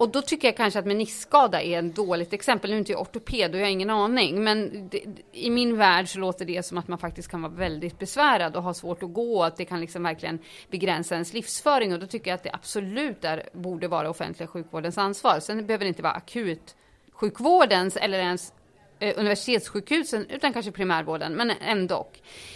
och 0.03 0.09
då 0.09 0.21
tycker 0.21 0.47
jag 0.47 0.57
kanske 0.57 0.79
att 0.79 0.85
meniskskada 0.85 1.61
är 1.61 1.79
ett 1.79 1.95
dåligt 1.95 2.33
exempel. 2.33 2.69
Nu 2.69 2.75
är 2.75 2.79
inte 2.79 2.91
jag 2.91 3.01
ortoped 3.01 3.53
och 3.53 3.59
jag 3.59 3.65
har 3.65 3.71
ingen 3.71 3.89
aning. 3.89 4.43
Men 4.43 4.89
det, 4.89 5.03
i 5.31 5.49
min 5.49 5.77
värld 5.77 6.09
så 6.09 6.19
låter 6.19 6.45
det 6.45 6.63
som 6.63 6.77
att 6.77 6.87
man 6.87 6.97
faktiskt 6.97 7.31
kan 7.31 7.41
vara 7.41 7.51
väldigt 7.51 7.99
besvärad 7.99 8.55
och 8.55 8.63
ha 8.63 8.73
svårt 8.73 9.03
att 9.03 9.13
gå. 9.13 9.43
Att 9.43 9.57
det 9.57 9.65
kan 9.65 9.81
liksom 9.81 10.03
verkligen 10.03 10.39
begränsa 10.69 11.15
ens 11.15 11.33
livsföring. 11.33 11.93
Och 11.93 11.99
då 11.99 12.07
tycker 12.07 12.31
jag 12.31 12.35
att 12.35 12.43
det 12.43 12.53
absolut 12.53 13.23
är, 13.23 13.49
borde 13.53 13.87
vara 13.87 14.09
offentliga 14.09 14.47
sjukvårdens 14.47 14.97
ansvar. 14.97 15.39
Sen 15.39 15.65
behöver 15.65 15.85
det 15.85 15.89
inte 15.89 16.01
vara 16.01 16.13
akut 16.13 16.75
sjukvårdens 17.13 17.97
eller 17.97 18.19
ens 18.19 18.53
eh, 18.99 19.13
universitetssjukhusen 19.17 20.25
utan 20.29 20.53
kanske 20.53 20.71
primärvården, 20.71 21.33
men 21.33 21.51
ändå. 21.51 22.07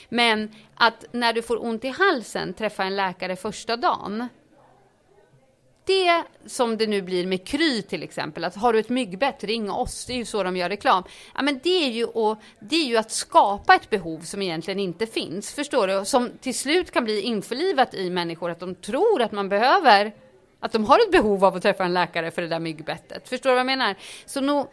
Men 0.10 0.52
att 0.76 1.06
när 1.12 1.34
du 1.34 1.42
får 1.42 1.66
ont 1.66 1.86
i 1.86 1.90
halsen 1.90 2.54
träffa 2.54 2.84
en 2.84 2.96
läkare 2.96 3.36
första 3.36 3.78
dagen 3.78 4.28
det 5.88 6.24
som 6.46 6.78
det 6.78 6.88
nu 6.88 7.02
blir 7.02 7.28
med 7.28 7.48
Kry 7.48 7.82
till 7.82 8.04
exempel, 8.04 8.44
att 8.44 8.56
har 8.56 8.74
du 8.74 8.80
ett 8.80 8.90
myggbett, 8.90 9.44
ring 9.44 9.72
oss, 9.72 10.06
det 10.06 10.14
är 10.14 10.18
ju 10.18 10.26
så 10.26 10.44
de 10.44 10.58
gör 10.58 10.70
reklam. 10.70 11.04
Ja, 11.36 11.42
men 11.42 11.60
det 11.64 11.86
är, 11.86 11.90
ju 11.90 12.04
att, 12.04 12.40
det 12.60 12.76
är 12.76 12.86
ju 12.86 12.98
att 12.98 13.12
skapa 13.12 13.76
ett 13.76 13.90
behov 13.90 14.20
som 14.20 14.42
egentligen 14.42 14.80
inte 14.80 15.08
finns, 15.08 15.54
förstår 15.54 15.88
du? 15.88 16.06
Som 16.06 16.32
till 16.42 16.56
slut 16.56 16.92
kan 16.92 17.04
bli 17.04 17.22
införlivat 17.22 17.94
i 17.94 18.10
människor, 18.10 18.52
att 18.52 18.60
de 18.60 18.76
tror 18.76 19.22
att 19.22 19.32
man 19.32 19.50
behöver, 19.50 20.12
att 20.60 20.72
de 20.72 20.86
har 20.86 21.00
ett 21.00 21.12
behov 21.12 21.46
av 21.46 21.56
att 21.56 21.64
träffa 21.64 21.84
en 21.84 21.94
läkare 21.94 22.32
för 22.32 22.42
det 22.42 22.48
där 22.48 22.60
myggbettet. 22.60 23.30
Förstår 23.30 23.50
du 23.50 23.54
vad 23.54 23.60
jag 23.60 23.66
menar? 23.66 23.96
Så 24.26 24.42
nog, 24.42 24.68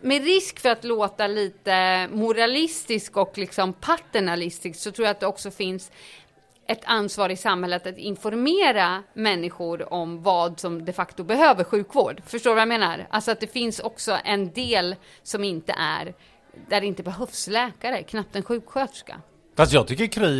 med 0.00 0.24
risk 0.24 0.60
för 0.60 0.68
att 0.68 0.84
låta 0.84 1.26
lite 1.26 2.08
moralistisk 2.12 3.16
och 3.16 3.38
liksom 3.38 3.72
paternalistisk 3.72 4.80
så 4.80 4.90
tror 4.90 5.06
jag 5.06 5.10
att 5.10 5.20
det 5.20 5.26
också 5.26 5.50
finns 5.50 5.90
ett 6.66 6.82
ansvar 6.84 7.30
i 7.30 7.36
samhället 7.36 7.86
att 7.86 7.98
informera 7.98 9.02
människor 9.14 9.92
om 9.92 10.22
vad 10.22 10.60
som 10.60 10.84
de 10.84 10.92
facto 10.92 11.24
behöver 11.24 11.64
sjukvård. 11.64 12.22
Förstår 12.26 12.50
du 12.50 12.54
vad 12.54 12.60
jag 12.60 12.68
menar? 12.68 13.06
Alltså 13.10 13.30
att 13.30 13.40
det 13.40 13.46
finns 13.46 13.80
också 13.80 14.18
en 14.24 14.52
del 14.52 14.96
som 15.22 15.44
inte 15.44 15.74
är, 15.78 16.14
där 16.68 16.80
det 16.80 16.86
inte 16.86 17.02
behövs 17.02 17.48
läkare, 17.48 18.02
knappt 18.02 18.36
en 18.36 18.42
sjuksköterska. 18.42 19.20
Fast 19.56 19.72
jag 19.72 19.86
tycker 19.86 20.06
Kry, 20.06 20.38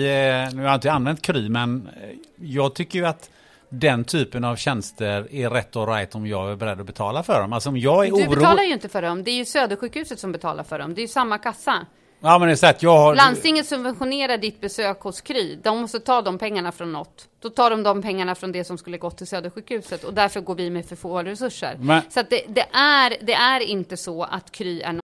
nu 0.55 0.63
har 0.63 0.65
jag 0.65 0.75
inte 0.75 0.93
använt 0.93 1.23
Kry, 1.23 1.49
men 1.49 1.89
jag 2.37 2.75
tycker 2.75 2.99
ju 2.99 3.07
att 3.07 3.31
den 3.69 4.05
typen 4.05 4.45
av 4.45 4.57
tjänster 4.57 5.35
är 5.35 5.51
rätt 5.51 5.77
och 5.77 5.89
right 5.89 6.15
om 6.15 6.27
jag 6.27 6.53
är 6.53 6.57
beredd 6.57 6.81
att 6.81 6.87
betala 6.87 7.23
för 7.23 7.41
dem. 7.41 7.53
Alltså 7.53 7.69
om 7.69 7.77
jag 7.77 8.07
är 8.07 8.11
du 8.11 8.17
oro... 8.17 8.31
betalar 8.31 8.63
ju 8.63 8.73
inte 8.73 8.89
för 8.89 9.03
dem, 9.03 9.25
det 9.25 9.31
är 9.31 9.37
ju 9.37 9.45
Södersjukhuset 9.45 10.19
som 10.19 10.33
betalar 10.33 10.65
för 10.65 10.79
dem, 10.79 10.95
det 10.95 11.01
är 11.01 11.03
ju 11.03 11.09
samma 11.09 11.39
kassa. 11.39 11.87
Ja, 12.27 12.39
men 12.39 12.57
att 12.63 12.83
jag 12.83 12.99
har... 12.99 13.15
Landstinget 13.15 13.67
subventionerar 13.67 14.39
ditt 14.39 14.61
besök 14.61 15.01
hos 15.01 15.21
Kry. 15.21 15.59
De 15.63 15.81
måste 15.81 16.01
ta 16.01 16.23
de 16.23 16.39
pengarna 16.39 16.73
från 16.73 16.93
något. 16.93 17.29
Då 17.41 17.51
tar 17.51 17.71
de 17.71 17.83
de 17.83 18.03
pengarna 18.03 18.35
från 18.35 18.53
det 18.53 18.65
som 18.65 18.79
skulle 18.79 18.99
gått 18.99 19.17
till 19.19 19.27
Södersjukhuset 19.27 20.05
och 20.05 20.15
därför 20.15 20.41
går 20.41 20.55
vi 20.55 20.71
med 20.71 20.87
för 20.87 20.97
få 20.97 21.23
resurser. 21.23 21.77
Men... 21.81 22.03
Så 22.11 22.23
det, 22.31 22.43
det, 22.49 22.67
är, 22.73 23.17
det 23.21 23.35
är 23.35 23.61
inte 23.61 23.97
så 23.97 24.23
att 24.23 24.53
Kry 24.53 24.81
är 24.81 25.04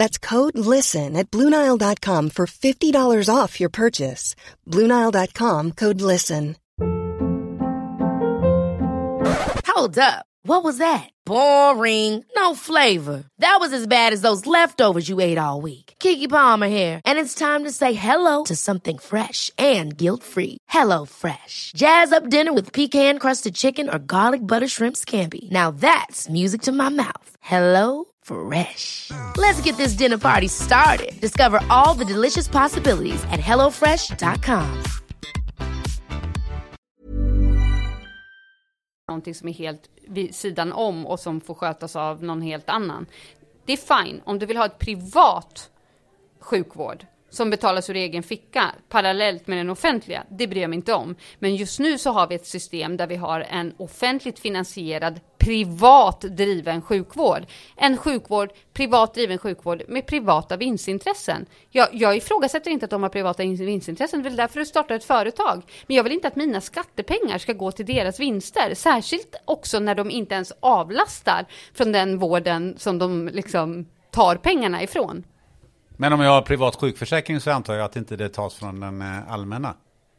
That's 0.00 0.16
code 0.16 0.56
LISTEN 0.56 1.14
at 1.14 1.30
Bluenile.com 1.30 2.30
for 2.30 2.46
$50 2.46 3.28
off 3.28 3.60
your 3.60 3.68
purchase. 3.68 4.34
Bluenile.com 4.66 5.72
code 5.72 6.00
LISTEN. 6.00 6.56
Hold 9.66 9.98
up. 9.98 10.24
What 10.44 10.64
was 10.64 10.78
that? 10.78 11.10
Boring. 11.26 12.24
No 12.34 12.54
flavor. 12.54 13.24
That 13.40 13.58
was 13.60 13.74
as 13.74 13.86
bad 13.86 14.14
as 14.14 14.22
those 14.22 14.46
leftovers 14.46 15.06
you 15.06 15.20
ate 15.20 15.36
all 15.36 15.60
week. 15.60 15.92
Kiki 15.98 16.28
Palmer 16.28 16.68
here, 16.68 17.02
and 17.04 17.18
it's 17.18 17.34
time 17.34 17.64
to 17.64 17.70
say 17.70 17.92
hello 17.92 18.44
to 18.44 18.56
something 18.56 18.96
fresh 18.96 19.50
and 19.58 19.94
guilt 19.94 20.22
free. 20.22 20.56
Hello, 20.68 21.04
Fresh. 21.04 21.72
Jazz 21.76 22.10
up 22.10 22.30
dinner 22.30 22.54
with 22.54 22.72
pecan 22.72 23.18
crusted 23.18 23.54
chicken 23.54 23.90
or 23.90 23.98
garlic 23.98 24.46
butter 24.46 24.68
shrimp 24.68 24.96
scampi. 24.96 25.50
Now 25.50 25.70
that's 25.70 26.30
music 26.30 26.62
to 26.62 26.72
my 26.72 26.88
mouth. 26.88 27.36
Hello? 27.40 28.09
Fresh. 28.22 29.10
Let's 29.36 29.60
get 29.62 29.76
this 29.76 29.92
dinner 29.92 30.18
party 30.18 30.48
started. 30.48 31.20
Discover 31.20 31.60
all 31.68 31.94
the 31.94 32.04
delicious 32.04 32.48
possibilities 32.48 33.24
at 33.24 33.40
hellofresh.com. 33.40 34.82
Någonting 39.08 39.34
som 39.34 39.48
är 39.48 39.52
helt 39.52 39.90
vid 40.08 40.34
sidan 40.34 40.72
om 40.72 41.06
och 41.06 41.20
som 41.20 41.40
får 41.40 41.54
skötas 41.54 41.96
av 41.96 42.24
någon 42.24 42.42
helt 42.42 42.68
annan. 42.68 43.06
Det 43.64 43.72
är 43.72 44.04
fine 44.04 44.20
om 44.24 44.38
du 44.38 44.46
vill 44.46 44.56
ha 44.56 44.66
ett 44.66 44.78
privat 44.78 45.70
sjukvård 46.40 47.06
som 47.30 47.50
betalas 47.50 47.90
ur 47.90 47.96
egen 47.96 48.22
ficka 48.22 48.70
parallellt 48.88 49.46
med 49.46 49.58
den 49.58 49.70
offentliga, 49.70 50.24
det 50.30 50.46
bryr 50.46 50.60
jag 50.60 50.70
mig 50.70 50.76
inte 50.76 50.94
om. 50.94 51.14
Men 51.38 51.56
just 51.56 51.78
nu 51.78 51.98
så 51.98 52.10
har 52.10 52.26
vi 52.26 52.34
ett 52.34 52.46
system 52.46 52.96
där 52.96 53.06
vi 53.06 53.16
har 53.16 53.40
en 53.40 53.74
offentligt 53.76 54.38
finansierad 54.38 55.20
privat 55.38 56.20
driven 56.20 56.82
sjukvård. 56.82 57.46
En 57.76 57.96
sjukvård, 57.96 58.52
privat 58.72 59.14
driven 59.14 59.38
sjukvård 59.38 59.82
med 59.88 60.06
privata 60.06 60.56
vinstintressen. 60.56 61.46
Jag, 61.70 61.88
jag 61.92 62.16
ifrågasätter 62.16 62.70
inte 62.70 62.84
att 62.84 62.90
de 62.90 63.02
har 63.02 63.10
privata 63.10 63.42
vinstintressen, 63.42 64.22
det 64.22 64.28
är 64.28 64.30
därför 64.30 64.60
du 64.60 64.66
startar 64.66 64.94
ett 64.94 65.04
företag. 65.04 65.62
Men 65.86 65.96
jag 65.96 66.04
vill 66.04 66.12
inte 66.12 66.28
att 66.28 66.36
mina 66.36 66.60
skattepengar 66.60 67.38
ska 67.38 67.52
gå 67.52 67.72
till 67.72 67.86
deras 67.86 68.20
vinster, 68.20 68.74
särskilt 68.74 69.36
också 69.44 69.78
när 69.78 69.94
de 69.94 70.10
inte 70.10 70.34
ens 70.34 70.52
avlastar 70.60 71.46
från 71.74 71.92
den 71.92 72.18
vården 72.18 72.74
som 72.78 72.98
de 72.98 73.28
liksom 73.32 73.86
tar 74.10 74.36
pengarna 74.36 74.82
ifrån. 74.82 75.24
Men 76.00 76.12
om 76.12 76.20
jag 76.20 76.30
har 76.30 76.42
privat 76.42 76.76
sjukförsäkring 76.76 77.40
så 77.40 77.50
antar 77.50 77.74
jag 77.74 77.84
att 77.84 77.96
inte 77.96 78.16
det 78.16 78.28
tas 78.28 78.54
från 78.54 78.80
den 78.80 79.02
eh, 79.02 79.32
allmänna. 79.32 79.74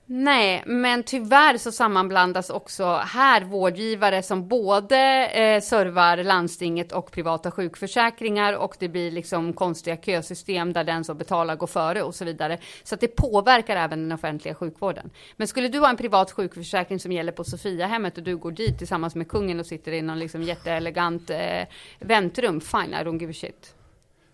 Nej, 0.06 0.64
men 0.66 1.04
tyvärr 1.04 1.58
så 1.58 1.72
sammanblandas 1.72 2.50
också 2.50 2.96
här 2.96 3.44
vårdgivare 3.44 4.24
som 4.24 4.48
både 4.48 5.28
eh, 5.28 5.62
servar 5.62 6.18
landstinget 6.18 6.92
och 6.92 7.12
privata 7.12 7.52
sjukförsäkringar 7.52 8.54
och 8.54 8.76
det 8.80 8.90
blir 8.90 9.12
liksom 9.12 9.54
konstiga 9.54 9.98
kösystem 9.98 10.74
där 10.74 10.84
den 10.84 11.04
som 11.04 11.18
betalar 11.18 11.56
går 11.56 11.68
före 11.68 12.04
och 12.04 12.16
så 12.16 12.26
vidare. 12.26 12.58
Så 12.84 12.96
att 12.96 13.02
det 13.02 13.16
påverkar 13.16 13.76
även 13.76 14.00
den 14.02 14.12
offentliga 14.12 14.56
sjukvården. 14.56 15.10
Men 15.38 15.48
skulle 15.48 15.68
du 15.68 15.80
ha 15.80 15.90
en 15.90 15.98
privat 15.98 16.32
sjukförsäkring 16.32 17.00
som 17.00 17.12
gäller 17.12 17.32
på 17.32 17.44
Sofiahemmet 17.44 18.18
och 18.18 18.24
du 18.24 18.38
går 18.38 18.52
dit 18.52 18.78
tillsammans 18.78 19.16
med 19.16 19.28
kungen 19.28 19.60
och 19.60 19.66
sitter 19.66 19.92
i 19.92 20.02
någon 20.02 20.20
liksom 20.20 20.44
jätteelegant 20.44 21.30
eh, 21.30 21.68
väntrum, 22.00 22.62
fine, 22.62 22.94
I 22.94 23.04
don't 23.04 23.20
give 23.20 23.32
a 23.32 23.36
shit. 23.36 23.76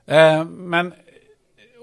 Eh, 0.07 0.45
men 0.45 0.93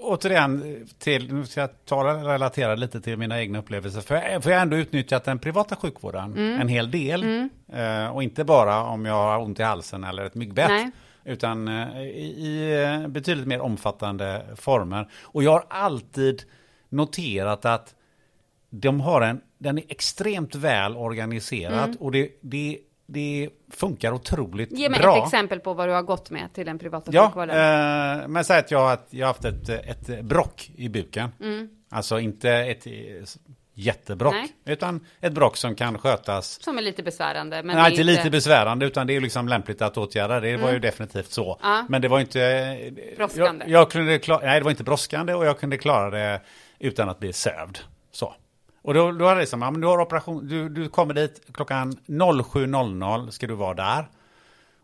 återigen, 0.05 0.85
till, 0.99 1.33
nu 1.33 1.45
ska 1.45 1.61
jag 1.61 1.85
ta 1.85 2.03
relatera 2.03 2.75
lite 2.75 3.01
till 3.01 3.17
mina 3.17 3.41
egna 3.41 3.59
upplevelser. 3.59 4.01
För, 4.01 4.15
jag, 4.15 4.43
för 4.43 4.49
jag 4.49 4.57
har 4.57 4.61
ändå 4.61 4.77
utnyttjat 4.77 5.23
den 5.23 5.39
privata 5.39 5.75
sjukvården 5.75 6.33
mm. 6.33 6.61
en 6.61 6.67
hel 6.67 6.91
del. 6.91 7.23
Mm. 7.23 7.49
Eh, 7.73 8.15
och 8.15 8.23
inte 8.23 8.43
bara 8.43 8.83
om 8.83 9.05
jag 9.05 9.13
har 9.13 9.39
ont 9.39 9.59
i 9.59 9.63
halsen 9.63 10.03
eller 10.03 10.25
ett 10.25 10.35
myggbett. 10.35 10.69
Nej. 10.69 10.91
Utan 11.23 11.67
eh, 11.67 12.01
i, 12.01 12.33
i 12.37 12.83
eh, 12.83 13.07
betydligt 13.07 13.47
mer 13.47 13.59
omfattande 13.59 14.45
former. 14.55 15.09
Och 15.21 15.43
jag 15.43 15.51
har 15.51 15.65
alltid 15.69 16.43
noterat 16.89 17.65
att 17.65 17.95
de 18.69 19.01
har 19.01 19.21
en, 19.21 19.41
den 19.57 19.77
är 19.77 19.83
extremt 19.87 20.55
väl 20.55 20.95
organiserad. 20.97 21.83
Mm. 21.83 21.97
Och 21.99 22.11
det, 22.11 22.29
det 22.41 22.79
det 23.05 23.49
funkar 23.71 24.11
otroligt 24.11 24.69
bra. 24.69 24.79
Ge 24.79 24.89
mig 24.89 24.99
bra. 24.99 25.17
ett 25.17 25.23
exempel 25.23 25.59
på 25.59 25.73
vad 25.73 25.87
du 25.87 25.93
har 25.93 26.03
gått 26.03 26.29
med 26.29 26.53
till 26.53 26.65
den 26.65 26.79
privata 26.79 27.11
ja, 27.13 27.27
sjukvården. 27.27 27.49
Eh, 27.49 28.27
men 28.27 28.45
säg 28.45 28.59
att 28.59 28.71
jag 28.71 28.79
har, 28.79 28.99
jag 29.09 29.27
haft 29.27 29.45
ett, 29.45 29.69
ett 29.69 30.23
brock 30.23 30.71
i 30.75 30.89
buken. 30.89 31.29
Mm. 31.41 31.69
Alltså 31.89 32.19
inte 32.19 32.51
ett 32.51 32.87
jättebrock, 33.75 34.33
Nej. 34.33 34.55
utan 34.65 35.05
ett 35.21 35.33
brock 35.33 35.57
som 35.57 35.75
kan 35.75 35.97
skötas. 35.97 36.63
Som 36.63 36.77
är 36.77 36.81
lite 36.81 37.03
besvärande. 37.03 37.63
Men 37.63 37.75
Nej, 37.75 37.91
inte 37.91 38.03
lite 38.03 38.29
besvärande, 38.29 38.85
utan 38.85 39.07
det 39.07 39.15
är 39.15 39.21
liksom 39.21 39.47
lämpligt 39.47 39.81
att 39.81 39.97
åtgärda. 39.97 40.39
Det 40.39 40.49
mm. 40.49 40.61
var 40.61 40.69
ju 40.69 40.75
mm. 40.75 40.81
definitivt 40.81 41.31
så. 41.31 41.59
Ja. 41.61 41.85
Men 41.89 42.01
det 42.01 42.07
var 42.07 42.19
inte... 42.19 42.91
Brådskande. 43.17 43.65
Jag, 43.67 43.81
jag 43.81 43.91
kunde 43.91 44.19
klara, 44.19 44.45
nej, 44.45 44.59
det 44.59 44.63
var 44.63 44.71
inte 44.71 44.83
brådskande 44.83 45.33
och 45.33 45.45
jag 45.45 45.59
kunde 45.59 45.77
klara 45.77 46.09
det 46.09 46.41
utan 46.79 47.09
att 47.09 47.19
bli 47.19 47.33
sövd. 47.33 47.77
Så. 48.11 48.35
Och 48.85 48.93
då, 48.93 49.11
då 49.11 49.27
är 49.27 49.35
det 49.35 49.45
som, 49.45 49.61
ja, 49.61 49.71
men 49.71 49.81
du 49.81 49.87
har 49.87 50.01
operation, 50.01 50.47
du, 50.47 50.69
du 50.69 50.89
kommer 50.89 51.13
dit 51.13 51.41
klockan 51.53 51.93
07.00 52.07 53.29
ska 53.29 53.47
du 53.47 53.53
vara 53.53 53.73
där. 53.73 54.09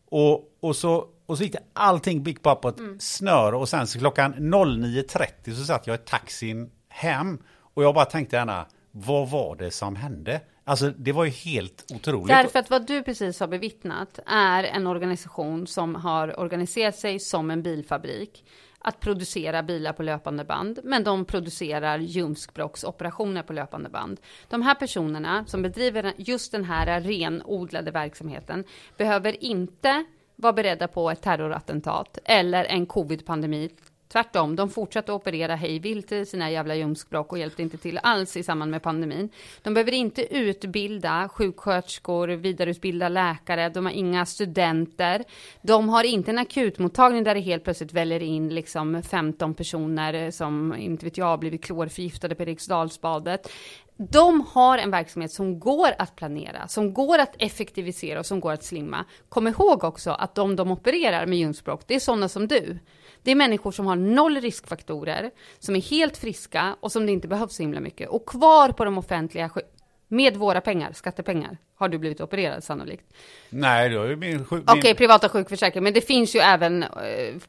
Och, 0.09 0.57
och, 0.59 0.75
så, 0.75 1.05
och 1.25 1.37
så 1.37 1.43
gick 1.43 1.53
det 1.53 1.63
allting 1.73 2.23
gick 2.23 2.41
bara 2.41 2.55
på 2.55 2.69
ett 2.69 2.79
mm. 2.79 2.99
snöre 2.99 3.55
och 3.55 3.69
sen 3.69 3.87
så 3.87 3.99
klockan 3.99 4.33
09.30 4.33 5.55
så 5.55 5.65
satt 5.65 5.87
jag 5.87 5.95
i 5.95 5.97
taxin 5.97 6.71
hem. 6.89 7.39
Och 7.73 7.83
jag 7.83 7.95
bara 7.95 8.05
tänkte 8.05 8.35
gärna, 8.35 8.65
vad 8.91 9.29
var 9.29 9.55
det 9.55 9.71
som 9.71 9.95
hände? 9.95 10.41
Alltså 10.63 10.89
det 10.97 11.11
var 11.11 11.25
ju 11.25 11.31
helt 11.31 11.91
otroligt. 11.95 12.27
Därför 12.27 12.59
att 12.59 12.69
vad 12.69 12.87
du 12.87 13.03
precis 13.03 13.39
har 13.39 13.47
bevittnat 13.47 14.19
är 14.25 14.63
en 14.63 14.87
organisation 14.87 15.67
som 15.67 15.95
har 15.95 16.39
organiserat 16.39 16.95
sig 16.95 17.19
som 17.19 17.51
en 17.51 17.63
bilfabrik 17.63 18.43
att 18.81 18.99
producera 18.99 19.63
bilar 19.63 19.93
på 19.93 20.03
löpande 20.03 20.43
band, 20.43 20.79
men 20.83 21.03
de 21.03 21.25
producerar 21.25 21.97
ljumskbråcksoperationer 21.97 23.43
på 23.43 23.53
löpande 23.53 23.89
band. 23.89 24.19
De 24.49 24.61
här 24.61 24.75
personerna 24.75 25.45
som 25.45 25.61
bedriver 25.61 26.13
just 26.17 26.51
den 26.51 26.63
här 26.63 27.01
renodlade 27.01 27.91
verksamheten 27.91 28.63
behöver 28.97 29.43
inte 29.43 30.05
vara 30.35 30.53
beredda 30.53 30.87
på 30.87 31.11
ett 31.11 31.21
terrorattentat 31.21 32.17
eller 32.25 32.65
en 32.65 32.85
covid-pandemi 32.85 33.69
Tvärtom, 34.11 34.55
de 34.55 34.69
fortsatte 34.69 35.11
operera 35.13 35.55
hejvilt 35.55 36.11
i 36.11 36.25
sina 36.25 36.51
jävla 36.51 36.75
ljumskbråck 36.75 37.31
och 37.31 37.39
hjälpte 37.39 37.61
inte 37.61 37.77
till 37.77 37.99
alls 38.03 38.37
i 38.37 38.43
samband 38.43 38.71
med 38.71 38.83
pandemin. 38.83 39.29
De 39.61 39.73
behöver 39.73 39.91
inte 39.91 40.35
utbilda 40.35 41.29
sjuksköterskor, 41.29 42.27
vidareutbilda 42.27 43.09
läkare, 43.09 43.69
de 43.69 43.85
har 43.85 43.93
inga 43.93 44.25
studenter. 44.25 45.23
De 45.61 45.89
har 45.89 46.03
inte 46.03 46.31
en 46.31 46.37
akutmottagning 46.37 47.23
där 47.23 47.35
det 47.35 47.41
helt 47.41 47.63
plötsligt 47.63 47.93
väljer 47.93 48.23
in 48.23 48.55
liksom 48.55 49.03
15 49.03 49.53
personer 49.53 50.31
som, 50.31 50.75
inte 50.75 51.05
vet 51.05 51.17
jag, 51.17 51.39
blivit 51.39 51.63
klorförgiftade 51.63 52.35
på 52.35 52.43
Eriksdalsbadet. 52.43 53.51
De 53.97 54.45
har 54.51 54.77
en 54.77 54.91
verksamhet 54.91 55.31
som 55.31 55.59
går 55.59 55.89
att 55.99 56.15
planera, 56.15 56.67
som 56.67 56.93
går 56.93 57.19
att 57.19 57.35
effektivisera 57.37 58.19
och 58.19 58.25
som 58.25 58.39
går 58.39 58.51
att 58.51 58.63
slimma. 58.63 59.05
Kom 59.29 59.47
ihåg 59.47 59.83
också 59.83 60.11
att 60.11 60.35
de 60.35 60.55
de 60.55 60.71
opererar 60.71 61.25
med 61.25 61.39
ljumskbråck, 61.39 61.81
det 61.87 61.95
är 61.95 61.99
sådana 61.99 62.29
som 62.29 62.47
du. 62.47 62.79
Det 63.23 63.31
är 63.31 63.35
människor 63.35 63.71
som 63.71 63.85
har 63.85 63.95
noll 63.95 64.41
riskfaktorer, 64.41 65.31
som 65.59 65.75
är 65.75 65.81
helt 65.81 66.17
friska 66.17 66.75
och 66.79 66.91
som 66.91 67.05
det 67.05 67.11
inte 67.11 67.27
behövs 67.27 67.55
så 67.55 67.63
himla 67.63 67.79
mycket. 67.79 68.09
Och 68.09 68.25
kvar 68.25 68.69
på 68.69 68.85
de 68.85 68.97
offentliga 68.97 69.49
med 70.07 70.37
våra 70.37 70.61
pengar, 70.61 70.91
skattepengar, 70.93 71.57
har 71.75 71.89
du 71.89 71.97
blivit 71.97 72.21
opererad 72.21 72.63
sannolikt. 72.63 73.05
Nej, 73.49 73.89
då 73.89 74.01
är 74.01 74.15
min 74.15 74.45
sjuk... 74.45 74.63
Okej, 74.67 74.79
okay, 74.79 74.93
privata 74.93 75.29
sjukförsäkring, 75.29 75.83
men 75.83 75.93
det 75.93 76.01
finns 76.01 76.35
ju 76.35 76.39
även 76.39 76.83
eh, 76.83 76.89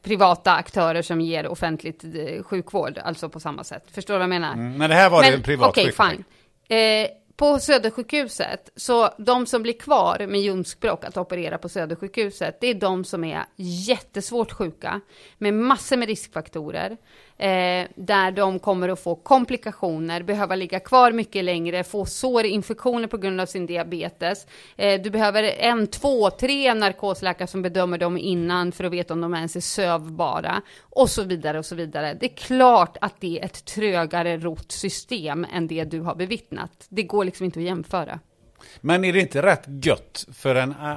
privata 0.03 0.53
aktörer 0.53 1.03
som 1.03 1.21
ger 1.21 1.47
offentligt 1.47 2.05
eh, 2.05 2.43
sjukvård, 2.43 2.99
alltså 2.99 3.29
på 3.29 3.41
samma 3.41 3.65
sätt. 3.65 3.85
Förstår 3.93 4.15
du 4.15 4.19
vad 4.19 4.23
jag 4.23 4.29
menar? 4.29 4.53
Mm, 4.53 4.77
men 4.77 4.91
det 4.91 4.97
här 4.97 5.11
var 5.11 5.21
men, 5.21 5.31
det 5.31 5.37
en 5.37 5.43
privat 5.43 5.71
okay, 5.71 5.85
sjukförsäkring. 5.85 6.25
Fine. 6.69 6.79
Eh, 6.79 7.09
på 7.37 7.59
Södersjukhuset, 7.59 8.71
så 8.77 9.11
de 9.19 9.47
som 9.47 9.63
blir 9.63 9.73
kvar 9.73 10.27
med 10.27 10.41
ljumskbråck 10.41 11.05
att 11.05 11.17
operera 11.17 11.59
på 11.59 11.69
Södersjukhuset, 11.69 12.61
det 12.61 12.67
är 12.67 12.75
de 12.75 13.05
som 13.05 13.25
är 13.25 13.45
jättesvårt 13.57 14.53
sjuka 14.53 15.01
med 15.39 15.55
massor 15.55 15.97
med 15.97 16.09
riskfaktorer 16.09 16.97
eh, 17.43 17.89
där 17.95 18.31
de 18.31 18.59
kommer 18.59 18.89
att 18.89 19.01
få 19.01 19.15
komplikationer, 19.15 20.23
behöva 20.23 20.57
ligga 20.57 20.81
kvar 20.81 21.13
mycket 21.13 21.45
längre, 21.45 21.85
få 21.85 22.07
sårinfektioner 22.07 23.09
på 23.09 23.17
grund 23.17 23.41
av 23.41 23.47
sin 23.47 23.67
diabetes. 23.67 24.47
Eh, 24.77 25.03
du 25.03 25.11
behöver 25.11 25.43
en, 25.43 25.87
två, 25.87 26.31
tre 26.31 26.75
narkosläkare 26.75 27.49
som 27.49 27.63
bedömer 27.63 27.99
dem 27.99 28.19
innan 28.19 28.73
för 28.73 28.85
att 28.85 28.93
veta 28.93 29.15
om 29.15 29.21
de 29.21 29.35
ens 29.35 29.57
är 29.57 29.61
sövbara 29.61 30.63
och 30.81 31.11
så 31.11 31.23
vidare 31.23 31.59
och 31.59 31.67
så 31.67 31.75
vidare. 31.75 32.17
Det 32.21 32.27
är 32.27 32.37
klart 32.37 32.97
att 33.01 33.21
det 33.21 33.39
är 33.39 33.45
ett 33.45 33.65
trögare 33.65 34.37
rott 34.37 34.73
system 34.73 35.47
än 35.53 35.67
det 35.67 35.85
du 35.85 36.01
har 36.01 36.15
bevittnat. 36.15 36.87
Det 36.89 37.03
går 37.03 37.25
liksom 37.25 37.45
inte 37.45 37.59
att 37.59 37.65
jämföra. 37.65 38.21
Men 38.81 39.05
är 39.05 39.13
det 39.13 39.21
inte 39.21 39.43
rätt 39.43 39.65
gött 39.85 40.27
för 40.33 40.55
en 40.55 40.71
eh, 40.71 40.97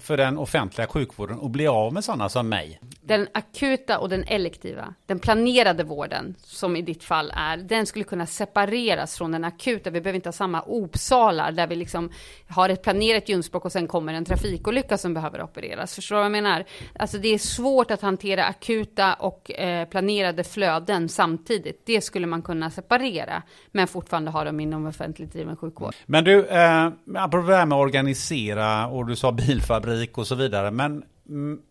för 0.00 0.16
den 0.16 0.38
offentliga 0.38 0.86
sjukvården 0.86 1.38
att 1.42 1.50
bli 1.50 1.66
av 1.66 1.92
med 1.92 2.04
sådana 2.04 2.28
som 2.28 2.48
mig. 2.48 2.80
Den 3.06 3.28
akuta 3.34 3.98
och 3.98 4.08
den 4.08 4.24
elektiva, 4.24 4.94
den 5.06 5.18
planerade 5.18 5.84
vården, 5.84 6.34
som 6.38 6.76
i 6.76 6.82
ditt 6.82 7.04
fall 7.04 7.32
är, 7.36 7.56
den 7.56 7.86
skulle 7.86 8.04
kunna 8.04 8.26
separeras 8.26 9.18
från 9.18 9.32
den 9.32 9.44
akuta. 9.44 9.90
Vi 9.90 10.00
behöver 10.00 10.16
inte 10.16 10.28
ha 10.28 10.32
samma 10.32 10.62
opsalar 10.66 11.52
där 11.52 11.66
vi 11.66 11.76
liksom 11.76 12.10
har 12.48 12.68
ett 12.68 12.82
planerat 12.82 13.28
ljumskbråck 13.28 13.64
och 13.64 13.72
sen 13.72 13.86
kommer 13.86 14.14
en 14.14 14.24
trafikolycka 14.24 14.98
som 14.98 15.14
behöver 15.14 15.42
opereras. 15.42 15.94
Förstår 15.94 16.16
du 16.16 16.18
vad 16.18 16.24
jag 16.24 16.32
menar? 16.32 16.64
Alltså 16.98 17.18
det 17.18 17.28
är 17.28 17.38
svårt 17.38 17.90
att 17.90 18.02
hantera 18.02 18.44
akuta 18.44 19.14
och 19.14 19.50
eh, 19.50 19.88
planerade 19.88 20.44
flöden 20.44 21.08
samtidigt. 21.08 21.82
Det 21.86 22.00
skulle 22.00 22.26
man 22.26 22.42
kunna 22.42 22.70
separera, 22.70 23.42
men 23.72 23.86
fortfarande 23.86 24.30
ha 24.30 24.44
dem 24.44 24.60
inom 24.60 24.86
offentligt 24.86 25.32
driven 25.32 25.56
sjukvård. 25.56 25.94
Men 26.06 26.24
du, 26.24 26.46
eh, 26.46 26.86
apropå 27.14 27.48
det 27.48 27.56
här 27.56 27.66
med 27.66 27.76
att 27.76 27.82
organisera 27.82 28.86
och 28.86 29.06
du 29.06 29.16
sa 29.16 29.32
bilfabrik 29.32 30.18
och 30.18 30.26
så 30.26 30.34
vidare. 30.34 30.70
Men, 30.70 31.04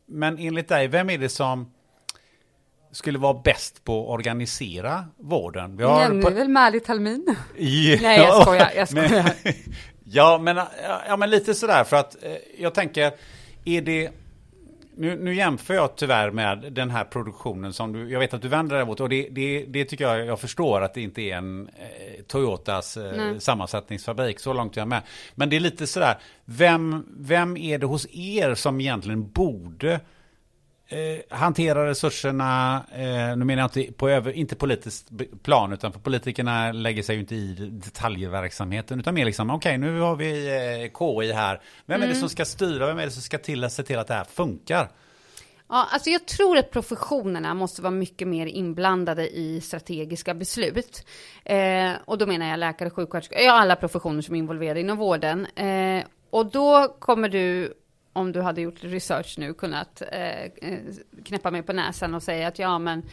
men 0.06 0.40
enligt 0.40 0.68
dig, 0.68 0.88
vem 0.88 1.10
är 1.10 1.18
det 1.18 1.30
som 1.30 1.72
skulle 2.92 3.20
vara 3.20 3.42
bäst 3.44 3.84
på 3.84 4.04
att 4.04 4.10
organisera 4.10 5.06
vården? 5.18 5.78
Vi 5.78 5.84
har 5.84 6.02
Jenny 6.02 6.22
på... 6.22 6.30
väl 6.30 6.48
Märligt 6.48 6.86
Talmin? 6.86 7.36
Ja, 7.58 7.98
Nej, 8.02 8.20
jag 8.20 8.42
skojar. 8.42 8.72
Jag 8.76 8.90
skojar. 8.90 9.34
Men, 9.44 9.54
ja, 10.04 10.38
men, 10.38 10.60
ja, 11.08 11.18
men 11.18 11.30
lite 11.30 11.54
sådär 11.54 11.84
för 11.84 11.98
att 11.98 12.24
eh, 12.24 12.32
jag 12.58 12.74
tänker, 12.74 13.12
är 13.66 13.82
det 13.82 14.12
nu, 14.98 15.16
nu 15.16 15.36
jämför 15.36 15.74
jag 15.74 15.96
tyvärr 15.96 16.32
med 16.32 16.74
den 16.74 16.90
här 16.90 17.04
produktionen 17.04 17.74
som 17.74 17.94
du, 17.94 18.10
jag 18.10 18.20
vet 18.20 18.34
att 18.34 18.42
du 18.42 18.48
vänder 18.48 18.76
dig 18.76 18.86
mot 18.86 19.00
och 19.00 19.10
det, 19.10 19.28
det, 19.32 19.66
det 19.68 19.86
tycker 19.86 20.04
jag, 20.08 20.26
jag 20.26 20.40
förstår 20.40 20.82
att 20.82 20.94
det 20.94 21.02
inte 21.02 21.22
är 21.22 21.38
en 21.38 21.68
eh, 21.68 22.24
Toyotas 22.28 22.98
eh, 22.98 23.38
sammansättningsfabrik, 23.38 24.40
så 24.40 24.54
långt 24.54 24.76
jag 24.76 24.84
är 24.84 24.88
med. 24.88 25.02
Men 25.36 25.50
det 25.50 25.56
är 25.56 25.60
lite 25.60 25.88
sådär, 25.88 26.18
vem, 26.46 27.06
vem 27.18 27.58
är 27.58 27.78
det 27.78 27.86
hos 27.86 28.08
er 28.12 28.56
som 28.56 28.82
egentligen 28.82 29.32
borde 29.32 30.00
eh, 30.94 31.38
hantera 31.38 31.90
resurserna, 31.90 32.84
eh, 32.92 33.38
nu 33.38 33.46
menar 33.46 33.62
jag 33.62 33.78
inte 33.78 33.94
på 33.94 34.10
över, 34.10 34.32
inte 34.32 34.56
politiskt 34.56 35.10
plan, 35.44 35.74
utan 35.74 35.94
för 35.94 36.00
politikerna 36.00 36.72
lägger 36.72 37.04
sig 37.04 37.16
ju 37.16 37.22
inte 37.22 37.36
i 37.36 37.54
detaljverksamheten, 37.72 39.00
utan 39.00 39.14
mer 39.14 39.26
liksom, 39.26 39.50
okej, 39.50 39.58
okay, 39.58 39.78
nu 39.78 40.00
har 40.00 40.16
vi 40.16 40.48
eh, 40.48 40.98
KI 41.00 41.34
här, 41.34 41.62
vem 41.86 41.96
mm. 41.96 42.10
är 42.10 42.14
det 42.14 42.20
som 42.20 42.30
ska 42.30 42.46
styra, 42.46 42.88
vem 42.88 43.00
är 43.00 43.06
det 43.06 43.12
som 43.12 43.22
ska 43.22 43.38
till 43.38 43.64
att 43.64 43.74
se 43.74 43.84
till 43.84 44.00
att 44.00 44.08
det 44.08 44.14
här 44.14 44.24
funkar? 44.24 44.90
Ja, 45.70 45.88
alltså 45.92 46.10
jag 46.10 46.26
tror 46.26 46.58
att 46.58 46.72
professionerna 46.72 47.54
måste 47.54 47.82
vara 47.82 47.92
mycket 47.92 48.28
mer 48.28 48.46
inblandade 48.46 49.38
i 49.38 49.62
strategiska 49.62 50.34
beslut. 50.34 51.08
Eh, 51.46 51.92
och 52.06 52.18
då 52.18 52.26
menar 52.26 52.50
jag 52.50 52.60
läkare, 52.60 52.90
sjuksköterskor, 52.90 53.38
ja 53.40 53.52
alla 53.52 53.76
professioner 53.76 54.22
som 54.22 54.36
är 54.36 54.40
involverade 54.40 54.80
inom 54.80 54.98
vården. 54.98 55.46
Eh, 55.46 56.04
och 56.30 56.46
då 56.46 56.96
kommer 57.00 57.30
du 57.30 57.74
om 58.14 58.32
du 58.32 58.42
hade 58.42 58.62
gjort 58.62 58.84
research 58.84 59.36
nu 59.38 59.54
kunnat 59.54 60.02
eh, 60.12 60.44
eh, 60.44 60.80
knäppa 61.26 61.52
mig 61.52 61.64
på 61.64 61.74
näsan 61.74 62.14
och 62.14 62.24
säga 62.24 62.48
att 62.48 62.60
ja 62.60 62.80
men 62.80 63.04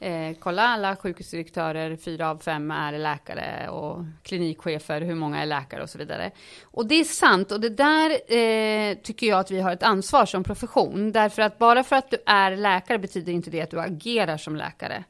eh, 0.00 0.36
kolla 0.38 0.62
alla 0.62 0.96
sjukhusdirektörer, 0.96 1.96
fyra 1.96 2.30
av 2.30 2.38
fem 2.38 2.70
är 2.70 2.98
läkare 2.98 3.68
och 3.68 4.04
klinikchefer, 4.22 5.00
hur 5.00 5.14
många 5.14 5.42
är 5.42 5.46
läkare 5.46 5.82
och 5.82 5.90
så 5.90 5.98
vidare. 5.98 6.30
Och 6.62 6.86
det 6.86 6.94
är 6.94 7.04
sant 7.04 7.52
och 7.52 7.60
det 7.60 7.68
där 7.68 8.10
eh, 8.10 8.94
tycker 8.94 9.26
jag 9.26 9.40
att 9.40 9.50
vi 9.50 9.60
har 9.60 9.72
ett 9.72 9.82
ansvar 9.82 10.26
som 10.26 10.44
profession. 10.44 11.12
Därför 11.12 11.42
att 11.42 11.58
bara 11.58 11.84
för 11.84 11.96
att 11.96 12.10
du 12.10 12.16
är 12.26 12.56
läkare 12.56 12.98
betyder 12.98 13.32
inte 13.32 13.50
det 13.50 13.62
att 13.62 13.70
du 13.70 13.80
agerar 13.80 14.36
som 14.36 14.56
läkare. 14.56 15.04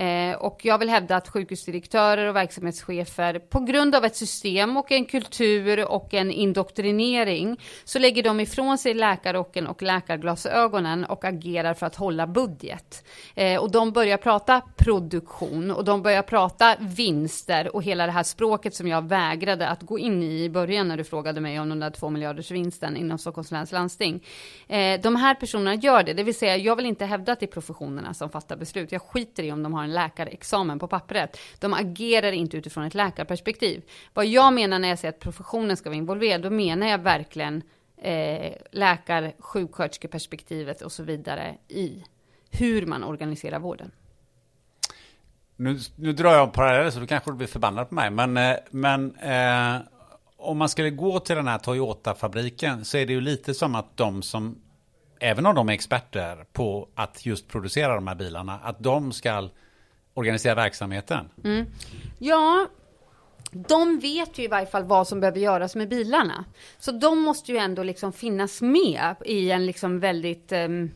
Eh, 0.00 0.34
och 0.34 0.60
jag 0.64 0.78
vill 0.78 0.88
hävda 0.88 1.16
att 1.16 1.28
sjukhusdirektörer 1.28 2.26
och 2.26 2.36
verksamhetschefer 2.36 3.38
på 3.38 3.60
grund 3.60 3.94
av 3.94 4.04
ett 4.04 4.16
system 4.16 4.76
och 4.76 4.92
en 4.92 5.04
kultur 5.04 5.88
och 5.88 6.14
en 6.14 6.30
indoktrinering 6.30 7.60
så 7.84 7.98
lägger 7.98 8.22
de 8.22 8.40
ifrån 8.40 8.78
sig 8.78 8.94
läkarrocken 8.94 9.66
och 9.66 9.82
läkarglasögonen 9.82 11.04
och 11.04 11.24
agerar 11.24 11.74
för 11.74 11.86
att 11.86 11.96
hålla 11.96 12.26
budget. 12.26 13.06
Eh, 13.34 13.60
och 13.60 13.70
de 13.70 13.92
börjar 13.92 14.16
prata 14.16 14.62
produktion 14.76 15.70
och 15.70 15.84
de 15.84 16.02
börjar 16.02 16.22
prata 16.22 16.76
vinster 16.78 17.76
och 17.76 17.82
hela 17.82 18.06
det 18.06 18.12
här 18.12 18.22
språket 18.22 18.74
som 18.74 18.88
jag 18.88 19.08
vägrade 19.08 19.68
att 19.68 19.82
gå 19.82 19.98
in 19.98 20.22
i 20.22 20.44
i 20.44 20.50
början 20.50 20.88
när 20.88 20.96
du 20.96 21.04
frågade 21.04 21.40
mig 21.40 21.60
om 21.60 21.68
den 21.68 21.80
där 21.80 21.90
två 21.90 22.10
miljarders 22.10 22.50
vinsten 22.50 22.96
inom 22.96 23.18
Stockholms 23.18 23.50
läns 23.50 23.72
landsting. 23.72 24.24
Eh, 24.68 25.00
de 25.00 25.16
här 25.16 25.34
personerna 25.34 25.74
gör 25.74 26.02
det, 26.02 26.12
det 26.12 26.22
vill 26.22 26.34
säga 26.34 26.56
jag 26.56 26.76
vill 26.76 26.86
inte 26.86 27.04
hävda 27.04 27.32
att 27.32 27.40
det 27.40 27.46
är 27.46 27.52
professionerna 27.52 28.14
som 28.14 28.30
fattar 28.30 28.56
beslut. 28.56 28.92
Jag 28.92 29.02
skiter 29.02 29.42
i 29.42 29.52
om 29.52 29.62
de 29.62 29.74
har 29.74 29.84
en 29.84 29.89
läkarexamen 29.92 30.78
på 30.78 30.88
pappret. 30.88 31.38
De 31.58 31.74
agerar 31.74 32.32
inte 32.32 32.56
utifrån 32.56 32.84
ett 32.84 32.94
läkarperspektiv. 32.94 33.82
Vad 34.14 34.26
jag 34.26 34.52
menar 34.52 34.78
när 34.78 34.88
jag 34.88 34.98
säger 34.98 35.12
att 35.12 35.20
professionen 35.20 35.76
ska 35.76 35.88
vara 35.88 35.96
involverad, 35.96 36.42
då 36.42 36.50
menar 36.50 36.86
jag 36.86 36.98
verkligen 36.98 37.62
eh, 37.96 38.52
läkar, 38.72 39.32
sjuksköterskeperspektivet 39.38 40.82
och 40.82 40.92
så 40.92 41.02
vidare 41.02 41.56
i 41.68 42.04
hur 42.50 42.86
man 42.86 43.04
organiserar 43.04 43.58
vården. 43.58 43.90
Nu, 45.56 45.78
nu 45.96 46.12
drar 46.12 46.32
jag 46.32 46.42
en 46.42 46.50
parallell 46.50 46.92
så 46.92 47.00
du 47.00 47.06
kanske 47.06 47.32
blir 47.32 47.46
förbannad 47.46 47.88
på 47.88 47.94
mig, 47.94 48.10
men, 48.10 48.36
eh, 48.36 48.56
men 48.70 49.16
eh, 49.16 49.80
om 50.36 50.58
man 50.58 50.68
skulle 50.68 50.90
gå 50.90 51.20
till 51.20 51.36
den 51.36 51.48
här 51.48 51.58
Toyota-fabriken 51.58 52.84
så 52.84 52.96
är 52.96 53.06
det 53.06 53.12
ju 53.12 53.20
lite 53.20 53.54
som 53.54 53.74
att 53.74 53.96
de 53.96 54.22
som 54.22 54.62
även 55.20 55.46
om 55.46 55.54
de 55.54 55.68
är 55.68 55.72
experter 55.72 56.44
på 56.52 56.88
att 56.94 57.26
just 57.26 57.48
producera 57.48 57.94
de 57.94 58.06
här 58.06 58.14
bilarna, 58.14 58.58
att 58.62 58.78
de 58.78 59.12
ska 59.12 59.48
organisera 60.14 60.54
verksamheten. 60.54 61.28
Mm. 61.44 61.66
Ja, 62.18 62.68
de 63.50 63.98
vet 63.98 64.38
ju 64.38 64.42
i 64.42 64.48
varje 64.48 64.66
fall 64.66 64.84
vad 64.84 65.08
som 65.08 65.20
behöver 65.20 65.40
göras 65.40 65.76
med 65.76 65.88
bilarna. 65.88 66.44
Så 66.78 66.92
de 66.92 67.20
måste 67.20 67.52
ju 67.52 67.58
ändå 67.58 67.82
liksom 67.82 68.12
finnas 68.12 68.62
med 68.62 69.14
i 69.24 69.50
en 69.50 69.66
liksom 69.66 70.00
väldigt 70.00 70.52
um, 70.52 70.90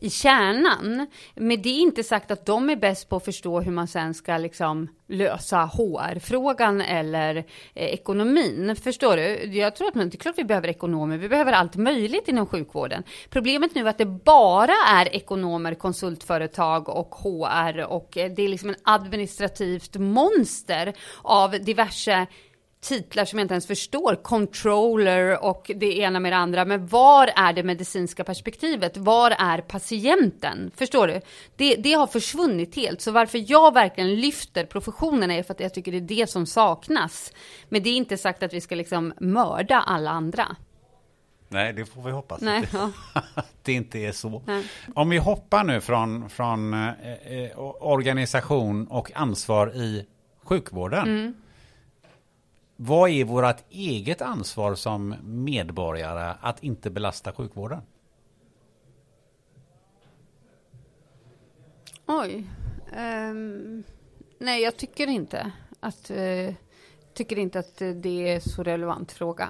i 0.00 0.10
kärnan. 0.10 1.06
Men 1.34 1.62
det 1.62 1.68
är 1.68 1.80
inte 1.80 2.04
sagt 2.04 2.30
att 2.30 2.46
de 2.46 2.70
är 2.70 2.76
bäst 2.76 3.08
på 3.08 3.16
att 3.16 3.24
förstå 3.24 3.60
hur 3.60 3.72
man 3.72 3.88
sen 3.88 4.14
ska 4.14 4.38
liksom 4.38 4.88
lösa 5.08 5.56
HR-frågan 5.56 6.80
eller 6.80 7.36
eh, 7.36 7.44
ekonomin. 7.74 8.76
Förstår 8.76 9.16
du? 9.16 9.22
Jag 9.58 9.76
tror 9.76 9.88
att 9.88 9.94
men, 9.94 10.10
det 10.10 10.16
är 10.16 10.18
klart 10.18 10.38
vi 10.38 10.44
behöver 10.44 10.68
ekonomer. 10.68 11.18
Vi 11.18 11.28
behöver 11.28 11.52
allt 11.52 11.76
möjligt 11.76 12.28
inom 12.28 12.46
sjukvården. 12.46 13.02
Problemet 13.30 13.74
nu 13.74 13.80
är 13.80 13.86
att 13.86 13.98
det 13.98 14.06
bara 14.06 14.74
är 14.88 15.16
ekonomer, 15.16 15.74
konsultföretag 15.74 16.88
och 16.88 17.14
HR 17.14 17.84
och 17.84 18.18
eh, 18.18 18.30
det 18.30 18.42
är 18.42 18.48
liksom 18.48 18.68
en 18.68 18.76
administrativt 18.82 19.96
monster 19.96 20.92
av 21.22 21.50
diverse 21.50 22.26
titlar 22.80 23.24
som 23.24 23.38
jag 23.38 23.44
inte 23.44 23.54
ens 23.54 23.66
förstår, 23.66 24.14
controller 24.22 25.44
och 25.44 25.70
det 25.76 25.98
ena 25.98 26.20
med 26.20 26.32
det 26.32 26.36
andra. 26.36 26.64
Men 26.64 26.86
var 26.86 27.30
är 27.36 27.52
det 27.52 27.62
medicinska 27.62 28.24
perspektivet? 28.24 28.96
Var 28.96 29.30
är 29.30 29.58
patienten? 29.60 30.70
Förstår 30.76 31.06
du? 31.06 31.20
Det, 31.56 31.76
det 31.76 31.92
har 31.92 32.06
försvunnit 32.06 32.76
helt. 32.76 33.00
Så 33.00 33.10
varför 33.10 33.44
jag 33.50 33.74
verkligen 33.74 34.14
lyfter 34.14 34.64
professionerna 34.64 35.34
är 35.34 35.42
för 35.42 35.54
att 35.54 35.60
jag 35.60 35.74
tycker 35.74 35.92
det 35.92 35.98
är 35.98 36.00
det 36.00 36.30
som 36.30 36.46
saknas. 36.46 37.32
Men 37.68 37.82
det 37.82 37.90
är 37.90 37.96
inte 37.96 38.16
sagt 38.16 38.42
att 38.42 38.52
vi 38.52 38.60
ska 38.60 38.74
liksom 38.74 39.12
mörda 39.20 39.80
alla 39.86 40.10
andra. 40.10 40.56
Nej, 41.48 41.72
det 41.72 41.84
får 41.84 42.02
vi 42.02 42.10
hoppas. 42.10 42.40
Nej, 42.40 42.62
att, 42.62 42.72
det, 42.72 42.78
ja. 43.14 43.22
det 43.62 43.72
inte 43.72 43.98
är 43.98 44.12
så. 44.12 44.42
Nej. 44.46 44.64
Om 44.94 45.10
vi 45.10 45.18
hoppar 45.18 45.64
nu 45.64 45.80
från, 45.80 46.30
från 46.30 46.74
eh, 46.74 46.88
eh 46.88 47.58
organisation 47.80 48.86
och 48.86 49.12
ansvar 49.14 49.76
i 49.76 50.06
sjukvården. 50.44 51.08
Mm. 51.08 51.34
Vad 52.80 53.10
är 53.10 53.24
vårt 53.24 53.64
eget 53.70 54.22
ansvar 54.22 54.74
som 54.74 55.14
medborgare 55.22 56.34
att 56.40 56.62
inte 56.62 56.90
belasta 56.90 57.32
sjukvården? 57.32 57.82
Oj. 62.06 62.50
Um, 62.96 63.84
nej, 64.38 64.62
jag 64.62 64.76
tycker 64.76 65.06
inte 65.06 65.52
att 65.80 66.10
uh, 66.10 66.54
tycker 67.14 67.38
inte 67.38 67.58
att 67.58 67.78
det 67.78 68.28
är 68.28 68.40
så 68.40 68.62
relevant 68.62 69.12
fråga. 69.12 69.48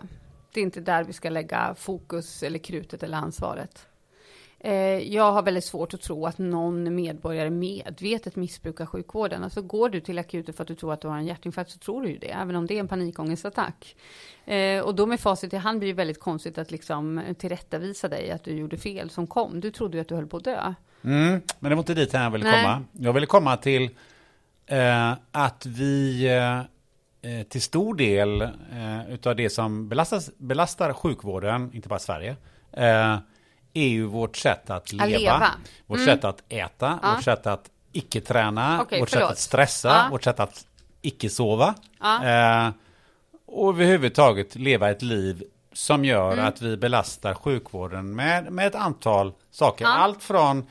Det 0.52 0.60
är 0.60 0.64
inte 0.64 0.80
där 0.80 1.04
vi 1.04 1.12
ska 1.12 1.30
lägga 1.30 1.74
fokus 1.74 2.42
eller 2.42 2.58
krutet 2.58 3.02
eller 3.02 3.18
ansvaret. 3.18 3.87
Eh, 4.60 4.72
jag 5.14 5.32
har 5.32 5.42
väldigt 5.42 5.64
svårt 5.64 5.94
att 5.94 6.00
tro 6.00 6.26
att 6.26 6.38
någon 6.38 6.94
medborgare 6.94 7.50
medvetet 7.50 8.36
missbrukar 8.36 8.86
sjukvården. 8.86 9.44
Alltså 9.44 9.62
går 9.62 9.88
du 9.88 10.00
till 10.00 10.18
akuten 10.18 10.54
för 10.54 10.62
att 10.62 10.68
du 10.68 10.74
tror 10.74 10.92
att 10.92 11.00
du 11.00 11.08
har 11.08 11.16
en 11.16 11.26
hjärtinfarkt 11.26 11.70
så 11.70 11.78
tror 11.78 12.02
du 12.02 12.08
ju 12.08 12.18
det, 12.18 12.30
även 12.30 12.56
om 12.56 12.66
det 12.66 12.74
är 12.74 12.80
en 12.80 12.88
panikångestattack. 12.88 13.96
Eh, 14.44 14.80
och 14.80 14.94
då 14.94 15.06
med 15.06 15.20
facit 15.20 15.52
i 15.52 15.56
hand 15.56 15.78
blir 15.78 15.88
det 15.88 15.94
väldigt 15.94 16.20
konstigt 16.20 16.58
att 16.58 16.70
liksom 16.70 17.22
tillrättavisa 17.38 18.08
dig 18.08 18.30
att 18.30 18.44
du 18.44 18.52
gjorde 18.52 18.78
fel 18.78 19.10
som 19.10 19.26
kom. 19.26 19.60
Du 19.60 19.70
trodde 19.70 19.96
ju 19.96 20.00
att 20.00 20.08
du 20.08 20.14
höll 20.14 20.26
på 20.26 20.36
att 20.36 20.44
dö. 20.44 20.74
Mm, 21.04 21.40
men 21.58 21.70
det 21.70 21.74
var 21.74 21.82
inte 21.82 21.94
dit 21.94 22.12
jag 22.12 22.30
ville 22.30 22.44
Nej. 22.44 22.62
komma. 22.62 22.84
Jag 22.92 23.12
ville 23.12 23.26
komma 23.26 23.56
till 23.56 23.90
eh, 24.66 25.12
att 25.30 25.66
vi 25.66 26.26
eh, 26.26 26.58
eh 27.30 27.42
till 27.48 27.62
stor 27.62 27.94
del 27.94 28.42
eh, 28.42 29.10
utav 29.10 29.36
det 29.36 29.50
som 29.50 29.88
belastas, 29.88 30.30
belastar 30.36 30.92
sjukvården, 30.92 31.70
inte 31.74 31.88
bara 31.88 31.98
Sverige, 31.98 32.36
är 33.74 33.88
ju 33.88 34.04
vårt 34.04 34.36
sätt 34.36 34.70
att 34.70 34.92
leva, 34.92 35.04
att 35.04 35.10
leva. 35.10 35.50
vårt 35.86 35.98
mm. 35.98 36.16
sätt 36.16 36.24
att 36.24 36.42
äta, 36.48 36.98
ja. 37.02 37.14
vårt 37.14 37.24
sätt 37.24 37.46
att 37.46 37.70
icke-träna, 37.92 38.82
okay, 38.82 39.00
vårt 39.00 39.10
förlåt. 39.10 39.28
sätt 39.28 39.32
att 39.32 39.38
stressa, 39.38 39.88
ja. 39.88 40.08
vårt 40.10 40.24
sätt 40.24 40.40
att 40.40 40.66
icke-sova. 41.02 41.74
Ja. 42.00 42.24
Eh, 42.24 42.72
och 43.46 43.68
överhuvudtaget 43.68 44.54
leva 44.54 44.90
ett 44.90 45.02
liv 45.02 45.44
som 45.72 46.04
gör 46.04 46.32
mm. 46.32 46.44
att 46.44 46.62
vi 46.62 46.76
belastar 46.76 47.34
sjukvården 47.34 48.14
med, 48.14 48.52
med 48.52 48.66
ett 48.66 48.74
antal 48.74 49.32
saker. 49.50 49.84
Allt 49.84 50.22
från 50.22 50.66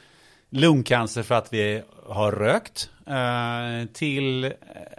lungcancer 0.49 1.23
för 1.23 1.35
att 1.35 1.53
vi 1.53 1.83
har 2.07 2.31
rökt 2.31 2.89
eh, 3.07 3.87
till... 3.93 4.43
Eh, 4.45 4.51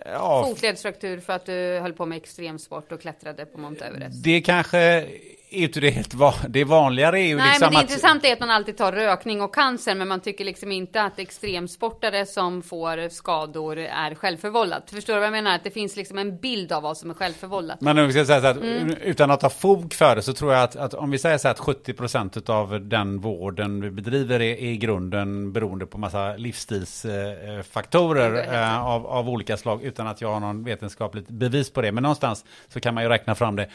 ja, 0.05 0.45
Fotledsfraktur 0.49 1.21
för 1.21 1.33
att 1.33 1.47
du 1.47 1.79
höll 1.83 1.93
på 1.93 2.07
med 2.07 2.17
extremsport 2.17 2.93
och 2.93 3.01
klättrade 3.01 3.45
på 3.45 3.59
Mount 3.59 3.85
Everest. 3.85 4.25
Det 4.25 4.41
kanske 4.41 5.09
är 5.51 5.63
inte 5.63 5.81
det 5.81 5.91
helt 5.91 6.15
va 6.15 6.35
det 6.49 6.65
vanligare 6.65 7.21
är 7.21 7.27
ju 7.27 7.37
Nej, 7.37 7.49
liksom 7.49 7.67
men 7.67 7.73
det 7.73 7.79
att... 7.79 7.83
intressanta 7.83 8.29
är 8.29 8.33
att 8.33 8.41
man 8.41 8.51
alltid 8.51 8.77
tar 8.77 8.93
rökning 8.93 9.43
och 9.43 9.55
cancer, 9.55 9.95
men 9.95 10.09
man 10.09 10.21
tycker 10.21 10.45
liksom 10.45 10.73
inte 10.73 11.03
att 11.03 11.19
extremsportare 11.19 12.27
som 12.27 12.63
får 12.63 13.09
skador 13.09 13.79
är 13.79 14.15
självförvållat. 14.15 14.91
Förstår 14.91 15.15
du 15.15 15.19
vad 15.19 15.27
jag 15.27 15.33
menar? 15.33 15.55
Att 15.55 15.65
det 15.65 15.71
finns 15.71 15.97
liksom 15.97 16.19
en 16.19 16.37
bild 16.37 16.73
av 16.73 16.83
vad 16.83 16.97
som 16.97 17.11
är 17.11 17.15
självförvållat. 17.15 17.81
Men 17.81 17.99
om 17.99 18.07
vi 18.07 18.13
ska 18.13 18.25
säga 18.25 18.41
så 18.41 18.47
att 18.47 18.57
mm. 18.57 18.95
utan 19.03 19.31
att 19.31 19.43
ha 19.43 19.51
fog 19.51 19.95
för 19.95 20.17
det 20.17 20.23
så 20.23 20.33
tror 20.33 20.53
jag 20.53 20.63
att, 20.63 20.77
att 20.77 20.95
om 20.95 21.11
vi 21.11 21.19
säger 21.19 21.39
så 21.39 21.49
att 21.49 21.59
70 21.59 21.93
procent 21.93 22.49
av 22.49 22.89
den 22.89 23.21
vården 23.21 23.81
vi 23.81 23.91
bedriver 23.91 24.41
är, 24.41 24.57
i 24.57 24.77
grunden 24.77 25.53
beroende 25.53 25.87
på 25.87 25.99
massa 25.99 26.37
livsstilsfaktorer 26.37 28.55
eh, 28.55 28.87
av, 28.87 29.07
av 29.07 29.29
olika 29.29 29.57
slag 29.57 29.83
utan 29.83 30.07
att 30.07 30.21
jag 30.21 30.33
har 30.33 30.41
någon 30.41 30.65
vetenskapligt 30.65 31.29
bevis 31.29 31.71
på 31.71 31.83
det. 31.83 31.93
Men 31.93 32.03
någonstans 32.03 32.45
så 32.69 32.81
kan 32.81 32.95
man 32.95 33.03
ju 33.03 33.09
räkna 33.09 33.35
fram 33.35 33.57
det 33.57 33.69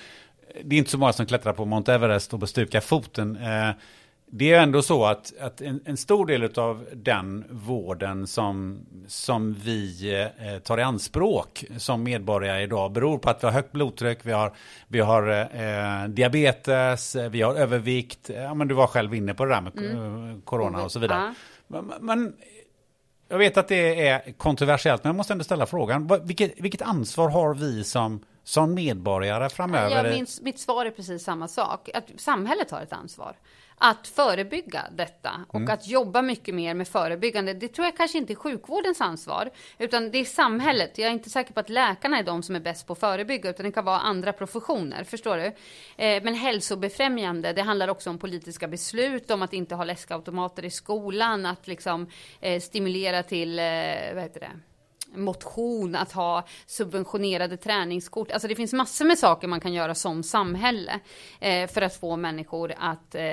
det 0.63 0.75
är 0.75 0.77
inte 0.77 0.91
så 0.91 0.97
många 0.97 1.13
som 1.13 1.25
klättrar 1.25 1.53
på 1.53 1.65
Mount 1.65 1.93
Everest 1.93 2.33
och 2.33 2.39
bestukar 2.39 2.79
foten. 2.79 3.35
Eh, 3.35 3.69
det 4.35 4.53
är 4.53 4.61
ändå 4.61 4.81
så 4.81 5.05
att, 5.05 5.33
att 5.39 5.61
en, 5.61 5.81
en, 5.85 5.97
stor 5.97 6.25
del 6.25 6.59
av 6.59 6.85
den 6.93 7.45
vården 7.49 8.27
som, 8.27 8.85
som 9.07 9.53
vi 9.53 10.11
eh, 10.39 10.59
tar 10.59 10.77
i 10.77 10.81
anspråk 10.81 11.65
som 11.77 12.03
medborgare 12.03 12.63
idag 12.63 12.91
beror 12.91 13.17
på 13.17 13.29
att 13.29 13.43
vi 13.43 13.47
har 13.47 13.53
högt 13.53 13.71
blodtryck, 13.71 14.19
vi 14.21 14.31
har, 14.31 14.53
vi 14.87 14.99
har 14.99 15.29
eh, 15.29 16.07
diabetes, 16.07 17.15
vi 17.15 17.41
har 17.41 17.55
övervikt. 17.55 18.29
Ja, 18.35 18.53
men 18.53 18.67
du 18.67 18.75
var 18.75 18.87
själv 18.87 19.15
inne 19.15 19.33
på 19.33 19.45
det 19.45 19.51
där 19.51 19.61
med 19.61 19.77
mm. 19.77 20.41
corona 20.41 20.83
och 20.83 20.91
så 20.91 20.99
vidare. 20.99 21.33
Men, 21.67 21.91
men, 22.01 22.33
jag 23.27 23.37
vet 23.37 23.57
att 23.57 23.67
det 23.67 24.07
är 24.07 24.31
kontroversiellt, 24.31 25.03
men 25.03 25.09
jag 25.09 25.15
måste 25.15 25.33
ändå 25.33 25.43
ställa 25.43 25.65
frågan. 25.65 26.11
Vilket, 26.23 26.53
vilket 26.57 26.81
ansvar 26.81 27.29
har 27.29 27.53
vi 27.53 27.83
som 27.83 28.23
som 28.43 28.73
medborgare 28.73 29.49
framöver? 29.49 30.05
Ja, 30.05 30.15
min, 30.15 30.27
mitt 30.41 30.59
svar 30.59 30.85
är 30.85 30.91
precis 30.91 31.23
samma 31.23 31.47
sak. 31.47 31.89
Att 31.93 32.09
samhället 32.17 32.71
har 32.71 32.81
ett 32.81 32.93
ansvar 32.93 33.35
att 33.77 34.07
förebygga 34.07 34.85
detta 34.91 35.31
och 35.47 35.59
mm. 35.59 35.73
att 35.73 35.87
jobba 35.87 36.21
mycket 36.21 36.55
mer 36.55 36.73
med 36.73 36.87
förebyggande. 36.87 37.53
Det 37.53 37.67
tror 37.67 37.85
jag 37.85 37.97
kanske 37.97 38.17
inte 38.17 38.33
är 38.33 38.35
sjukvårdens 38.35 39.01
ansvar, 39.01 39.49
utan 39.77 40.11
det 40.11 40.17
är 40.17 40.25
samhället. 40.25 40.97
Jag 40.97 41.07
är 41.07 41.11
inte 41.11 41.29
säker 41.29 41.53
på 41.53 41.59
att 41.59 41.69
läkarna 41.69 42.19
är 42.19 42.23
de 42.23 42.43
som 42.43 42.55
är 42.55 42.59
bäst 42.59 42.87
på 42.87 42.93
att 42.93 42.99
förebygga, 42.99 43.49
utan 43.49 43.65
det 43.65 43.71
kan 43.71 43.85
vara 43.85 43.99
andra 43.99 44.33
professioner. 44.33 45.03
Förstår 45.03 45.37
du? 45.37 45.45
Eh, 46.03 46.23
men 46.23 46.33
hälsobefrämjande, 46.33 47.53
det 47.53 47.61
handlar 47.61 47.87
också 47.87 48.09
om 48.09 48.17
politiska 48.17 48.67
beslut, 48.67 49.31
om 49.31 49.41
att 49.41 49.53
inte 49.53 49.75
ha 49.75 49.83
läskautomater 49.83 50.65
i 50.65 50.69
skolan, 50.69 51.45
att 51.45 51.67
liksom 51.67 52.07
eh, 52.41 52.61
stimulera 52.61 53.23
till, 53.23 53.59
eh, 53.59 53.65
vad 54.13 54.23
heter 54.23 54.39
det? 54.39 54.51
Motion, 55.15 55.95
att 55.95 56.11
ha 56.11 56.45
subventionerade 56.65 57.57
träningskort. 57.57 58.31
Alltså 58.31 58.47
det 58.47 58.55
finns 58.55 58.73
massor 58.73 59.05
med 59.05 59.19
saker 59.19 59.47
man 59.47 59.59
kan 59.59 59.73
göra 59.73 59.95
som 59.95 60.23
samhälle 60.23 60.99
eh, 61.39 61.67
för 61.67 61.81
att 61.81 61.95
få 61.95 62.15
människor 62.15 62.73
att 62.77 63.15
eh, 63.15 63.23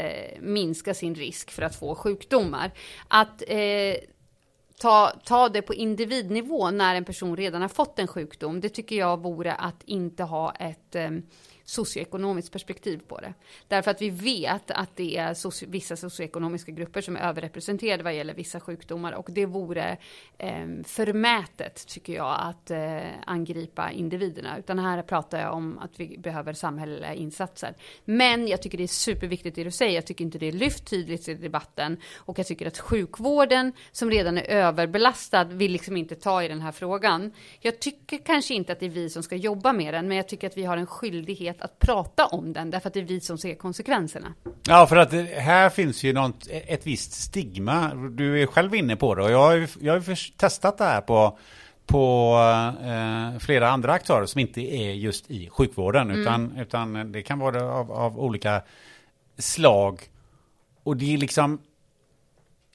minska 0.40 0.94
sin 0.94 1.14
risk 1.14 1.50
för 1.50 1.62
att 1.62 1.76
få 1.76 1.94
sjukdomar. 1.94 2.70
Att 3.08 3.42
eh, 3.46 3.96
ta, 4.80 5.12
ta 5.24 5.48
det 5.48 5.62
på 5.62 5.74
individnivå 5.74 6.70
när 6.70 6.94
en 6.94 7.04
person 7.04 7.36
redan 7.36 7.62
har 7.62 7.68
fått 7.68 7.98
en 7.98 8.06
sjukdom, 8.06 8.60
det 8.60 8.68
tycker 8.68 8.96
jag 8.96 9.22
vore 9.22 9.52
att 9.52 9.82
inte 9.84 10.22
ha 10.22 10.52
ett 10.52 10.94
eh, 10.94 11.10
socioekonomiskt 11.70 12.52
perspektiv 12.52 13.00
på 13.08 13.20
det. 13.20 13.34
Därför 13.68 13.90
att 13.90 14.02
vi 14.02 14.10
vet 14.10 14.70
att 14.70 14.96
det 14.96 15.16
är 15.16 15.34
socio 15.34 15.70
vissa 15.70 15.96
socioekonomiska 15.96 16.72
grupper 16.72 17.00
som 17.00 17.16
är 17.16 17.20
överrepresenterade 17.20 18.02
vad 18.02 18.14
gäller 18.14 18.34
vissa 18.34 18.60
sjukdomar 18.60 19.12
och 19.12 19.28
det 19.30 19.46
vore 19.46 19.96
eh, 20.38 20.66
förmätet 20.84 21.86
tycker 21.86 22.12
jag 22.12 22.36
att 22.40 22.70
eh, 22.70 22.98
angripa 23.26 23.90
individerna. 23.90 24.58
Utan 24.58 24.78
här 24.78 25.02
pratar 25.02 25.40
jag 25.40 25.54
om 25.54 25.78
att 25.78 26.00
vi 26.00 26.18
behöver 26.18 26.52
samhälleliga 26.52 27.14
insatser. 27.14 27.74
Men 28.04 28.48
jag 28.48 28.62
tycker 28.62 28.78
det 28.78 28.84
är 28.84 28.88
superviktigt 28.88 29.56
det 29.56 29.64
du 29.64 29.70
säger. 29.70 29.94
Jag 29.94 30.06
tycker 30.06 30.24
inte 30.24 30.38
det 30.38 30.46
är 30.46 30.52
lyft 30.52 30.90
tydligt 30.90 31.28
i 31.28 31.34
debatten 31.34 31.96
och 32.16 32.38
jag 32.38 32.46
tycker 32.46 32.66
att 32.66 32.78
sjukvården 32.78 33.72
som 33.92 34.10
redan 34.10 34.38
är 34.38 34.42
överbelastad 34.42 35.44
vill 35.44 35.72
liksom 35.72 35.96
inte 35.96 36.14
ta 36.14 36.42
i 36.42 36.48
den 36.48 36.60
här 36.60 36.72
frågan. 36.72 37.32
Jag 37.60 37.80
tycker 37.80 38.18
kanske 38.18 38.54
inte 38.54 38.72
att 38.72 38.80
det 38.80 38.86
är 38.86 38.90
vi 38.90 39.10
som 39.10 39.22
ska 39.22 39.36
jobba 39.36 39.72
med 39.72 39.94
den, 39.94 40.08
men 40.08 40.16
jag 40.16 40.28
tycker 40.28 40.46
att 40.46 40.56
vi 40.56 40.64
har 40.64 40.76
en 40.76 40.86
skyldighet 40.86 41.59
att 41.61 41.78
prata 41.78 42.26
om 42.26 42.52
den, 42.52 42.70
därför 42.70 42.88
att 42.88 42.94
det 42.94 43.00
är 43.00 43.04
vi 43.04 43.20
som 43.20 43.38
ser 43.38 43.54
konsekvenserna. 43.54 44.34
Ja, 44.68 44.86
för 44.86 44.96
att 44.96 45.12
här 45.36 45.70
finns 45.70 46.02
ju 46.02 46.12
något, 46.12 46.46
ett 46.50 46.86
visst 46.86 47.12
stigma. 47.12 47.94
Du 47.94 48.42
är 48.42 48.46
själv 48.46 48.74
inne 48.74 48.96
på 48.96 49.14
det 49.14 49.22
och 49.22 49.30
jag 49.30 49.42
har 49.42 49.54
ju, 49.54 49.68
jag 49.80 49.92
har 49.92 50.00
ju 50.00 50.16
testat 50.36 50.78
det 50.78 50.84
här 50.84 51.00
på 51.00 51.38
på 51.86 52.36
eh, 52.82 53.38
flera 53.38 53.68
andra 53.68 53.92
aktörer 53.92 54.26
som 54.26 54.40
inte 54.40 54.61
är 54.61 54.92
just 54.92 55.30
i 55.30 55.48
sjukvården 55.48 56.11
mm. 56.11 56.20
utan, 56.20 56.56
utan 56.58 57.12
det 57.12 57.22
kan 57.22 57.38
vara 57.38 57.72
av, 57.72 57.92
av 57.92 58.20
olika 58.20 58.62
slag. 59.38 60.00
Och 60.82 60.96
det 60.96 61.14
är 61.14 61.18
liksom 61.18 61.58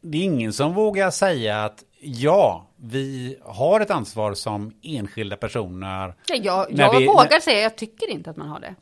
det 0.01 0.17
är 0.17 0.23
ingen 0.23 0.53
som 0.53 0.73
vågar 0.73 1.11
säga 1.11 1.63
att 1.63 1.83
ja, 1.99 2.64
vi 2.77 3.37
har 3.41 3.79
ett 3.79 3.91
ansvar 3.91 4.33
som 4.33 4.73
enskilda 4.81 5.37
personer. 5.37 6.13
Ja, 6.27 6.35
jag 6.35 6.67
jag 6.71 6.99
vi, 6.99 7.05
vågar 7.05 7.29
när... 7.29 7.39
säga, 7.39 7.59
jag 7.61 7.75
tycker 7.75 8.09
inte 8.09 8.29
att 8.29 8.37
man 8.37 8.47
har 8.47 8.59
det. 8.59 8.75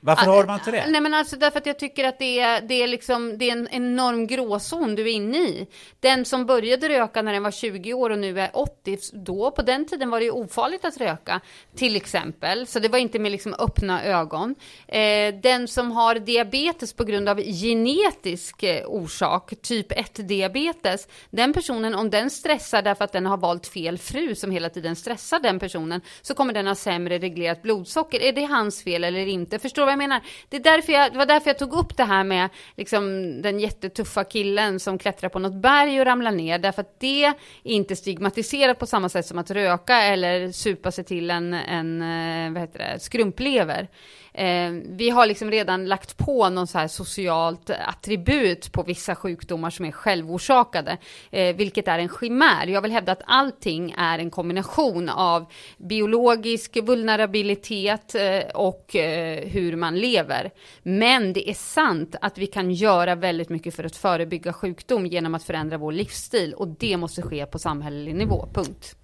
Varför 0.00 0.26
har 0.26 0.46
man 0.46 0.54
inte 0.58 0.70
det? 0.70 0.86
Nej 0.88 1.00
men 1.00 1.14
alltså 1.14 1.36
därför 1.36 1.58
att 1.58 1.66
jag 1.66 1.78
tycker 1.78 2.04
att 2.04 2.18
det 2.18 2.40
är, 2.40 2.60
det 2.60 2.82
är 2.82 2.88
liksom, 2.88 3.38
det 3.38 3.50
är 3.50 3.52
en 3.52 3.68
enorm 3.70 4.26
gråzon 4.26 4.94
du 4.94 5.02
är 5.02 5.12
inne 5.12 5.38
i. 5.38 5.66
Den 6.00 6.24
som 6.24 6.46
började 6.46 6.88
röka 6.88 7.22
när 7.22 7.32
den 7.32 7.42
var 7.42 7.50
20 7.50 7.94
år 7.94 8.10
och 8.10 8.18
nu 8.18 8.40
är 8.40 8.50
80, 8.52 8.98
då 9.12 9.50
på 9.50 9.62
den 9.62 9.84
tiden 9.86 10.10
var 10.10 10.18
det 10.18 10.24
ju 10.24 10.30
ofarligt 10.30 10.84
att 10.84 10.96
röka, 10.96 11.40
till 11.76 11.96
exempel. 11.96 12.66
Så 12.66 12.78
det 12.78 12.88
var 12.88 12.98
inte 12.98 13.18
med 13.18 13.32
liksom 13.32 13.54
öppna 13.58 14.04
ögon. 14.04 14.54
Eh, 14.88 15.34
den 15.34 15.68
som 15.68 15.92
har 15.92 16.14
diabetes 16.14 16.92
på 16.92 17.04
grund 17.04 17.28
av 17.28 17.40
genetisk 17.40 18.62
eh, 18.62 18.86
orsak, 18.86 19.52
typ 19.62 19.92
1-diabetes, 19.92 21.08
den 21.30 21.52
personen, 21.52 21.94
om 21.94 22.10
den 22.10 22.30
stressar 22.30 22.82
därför 22.82 23.04
att 23.04 23.12
den 23.12 23.26
har 23.26 23.36
valt 23.36 23.66
fel 23.66 23.98
fru 23.98 24.34
som 24.34 24.50
hela 24.50 24.68
tiden 24.68 24.96
stressar 24.96 25.40
den 25.40 25.58
personen, 25.58 26.00
så 26.22 26.34
kommer 26.34 26.52
den 26.52 26.66
ha 26.66 26.74
sämre 26.74 27.18
reglerat 27.18 27.62
blodsocker. 27.62 28.20
Är 28.20 28.32
det 28.32 28.44
hans 28.44 28.82
fel 28.84 29.04
eller 29.04 29.26
inte? 29.26 29.58
Förstår 29.58 29.89
vad 29.90 30.02
jag 30.02 30.08
menar? 30.08 30.20
Det, 30.48 30.56
är 30.56 30.60
därför 30.60 30.92
jag, 30.92 31.12
det 31.12 31.18
var 31.18 31.26
därför 31.26 31.50
jag 31.50 31.58
tog 31.58 31.72
upp 31.72 31.96
det 31.96 32.04
här 32.04 32.24
med 32.24 32.48
liksom, 32.76 33.02
den 33.42 33.60
jättetuffa 33.60 34.24
killen 34.24 34.80
som 34.80 34.98
klättrar 34.98 35.28
på 35.28 35.38
något 35.38 35.62
berg 35.62 36.00
och 36.00 36.06
ramlar 36.06 36.32
ner. 36.32 36.58
Därför 36.58 36.80
att 36.80 37.00
det 37.00 37.24
är 37.24 37.34
inte 37.62 37.96
stigmatiserat 37.96 38.78
på 38.78 38.86
samma 38.86 39.08
sätt 39.08 39.26
som 39.26 39.38
att 39.38 39.50
röka 39.50 40.02
eller 40.02 40.52
supa 40.52 40.92
sig 40.92 41.04
till 41.04 41.30
en, 41.30 41.54
en 41.54 42.02
eh, 42.02 42.52
vad 42.52 42.60
heter 42.62 42.78
det, 42.78 43.00
skrumplever. 43.00 43.88
Eh, 44.32 44.70
vi 44.86 45.10
har 45.10 45.26
liksom 45.26 45.50
redan 45.50 45.86
lagt 45.86 46.16
på 46.16 46.48
någon 46.48 46.66
så 46.66 46.78
här 46.78 46.88
socialt 46.88 47.70
attribut 47.70 48.72
på 48.72 48.82
vissa 48.82 49.14
sjukdomar 49.14 49.70
som 49.70 49.84
är 49.84 49.92
självorsakade, 49.92 50.98
eh, 51.30 51.56
vilket 51.56 51.88
är 51.88 51.98
en 51.98 52.08
chimär. 52.08 52.66
Jag 52.66 52.82
vill 52.82 52.92
hävda 52.92 53.12
att 53.12 53.22
allting 53.26 53.94
är 53.98 54.18
en 54.18 54.30
kombination 54.30 55.08
av 55.08 55.46
biologisk 55.78 56.76
vulnerabilitet 56.82 58.14
eh, 58.14 58.50
och 58.54 58.96
eh, 58.96 59.48
hur 59.48 59.76
man 59.80 59.98
lever. 59.98 60.50
Men 60.82 61.32
det 61.32 61.50
är 61.50 61.54
sant 61.54 62.16
att 62.20 62.38
vi 62.38 62.46
kan 62.46 62.70
göra 62.70 63.14
väldigt 63.14 63.48
mycket 63.48 63.74
för 63.74 63.84
att 63.84 63.96
förebygga 63.96 64.52
sjukdom 64.52 65.06
genom 65.06 65.34
att 65.34 65.44
förändra 65.44 65.78
vår 65.78 65.92
livsstil 65.92 66.54
och 66.54 66.68
det 66.68 66.96
måste 66.96 67.22
ske 67.22 67.46
på 67.46 67.58
samhällelig 67.58 68.14
nivå, 68.14 68.48
punkt. 68.54 68.96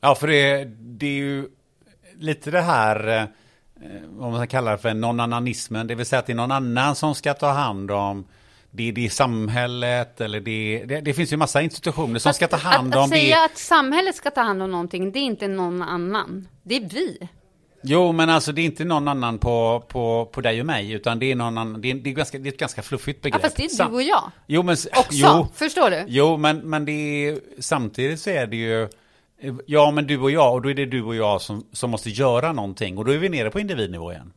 Ja, 0.00 0.14
för 0.14 0.26
det, 0.26 0.64
det 0.78 1.06
är 1.06 1.10
ju 1.10 1.48
lite 2.18 2.50
det 2.50 2.60
här 2.60 3.08
eh, 3.18 3.24
vad 4.08 4.32
man 4.32 4.48
kallar 4.48 4.76
för 4.76 4.94
non-annanismen, 4.94 5.86
det 5.86 5.94
vill 5.94 6.06
säga 6.06 6.20
att 6.20 6.26
det 6.26 6.32
är 6.32 6.36
någon 6.36 6.52
annan 6.52 6.94
som 6.94 7.14
ska 7.14 7.34
ta 7.34 7.50
hand 7.50 7.90
om 7.90 8.26
det, 8.74 8.92
det 8.92 9.06
är 9.06 9.10
samhället 9.10 10.20
eller 10.20 10.40
det, 10.40 10.84
det, 10.84 11.00
det 11.00 11.14
finns 11.14 11.32
ju 11.32 11.36
massa 11.36 11.62
institutioner 11.62 12.18
som 12.18 12.30
att, 12.30 12.36
ska 12.36 12.48
ta 12.48 12.56
hand 12.56 12.94
att, 12.94 12.98
om 12.98 13.04
att 13.04 13.10
det. 13.10 13.16
Att 13.16 13.22
säga 13.22 13.44
att 13.44 13.58
samhället 13.58 14.16
ska 14.16 14.30
ta 14.30 14.40
hand 14.40 14.62
om 14.62 14.70
någonting, 14.70 15.12
det 15.12 15.18
är 15.18 15.22
inte 15.22 15.48
någon 15.48 15.82
annan. 15.82 16.48
Det 16.62 16.76
är 16.76 16.88
vi. 16.88 17.28
Jo, 17.82 18.12
men 18.12 18.30
alltså 18.30 18.52
det 18.52 18.60
är 18.60 18.64
inte 18.64 18.84
någon 18.84 19.08
annan 19.08 19.38
på, 19.38 19.84
på, 19.88 20.30
på 20.32 20.40
dig 20.40 20.60
och 20.60 20.66
mig, 20.66 20.92
utan 20.92 21.18
det 21.18 21.32
är 21.32 21.34
någon 21.34 21.58
annan, 21.58 21.80
det 21.80 21.90
är, 21.90 21.94
det 21.94 22.10
är, 22.10 22.14
ganska, 22.14 22.38
det 22.38 22.48
är 22.48 22.52
ett 22.52 22.58
ganska 22.58 22.82
fluffigt 22.82 23.22
begrepp. 23.22 23.42
Ja, 23.42 23.48
fast 23.48 23.56
det 23.56 23.82
är 23.82 23.88
du 23.88 23.94
och 23.94 24.02
jag. 24.02 24.30
Jo, 24.46 24.62
men... 24.62 24.72
Också, 24.72 25.08
jo, 25.10 25.48
förstår 25.54 25.90
du? 25.90 26.04
Jo, 26.08 26.36
men, 26.36 26.58
men 26.58 26.84
det 26.84 26.92
är, 26.92 27.38
samtidigt 27.58 28.20
så 28.20 28.30
är 28.30 28.46
det 28.46 28.56
ju, 28.56 28.88
Ja, 29.66 29.90
men 29.90 30.06
du 30.06 30.18
och 30.20 30.30
jag, 30.30 30.54
och 30.54 30.62
då 30.62 30.70
är 30.70 30.74
det 30.74 30.86
du 30.86 31.02
och 31.02 31.14
jag 31.14 31.40
som, 31.40 31.66
som 31.72 31.90
måste 31.90 32.10
göra 32.10 32.52
någonting. 32.52 32.98
Och 32.98 33.04
då 33.04 33.12
är 33.12 33.18
vi 33.18 33.28
nere 33.28 33.50
på 33.50 33.60
individnivå 33.60 34.12
igen. 34.12 34.32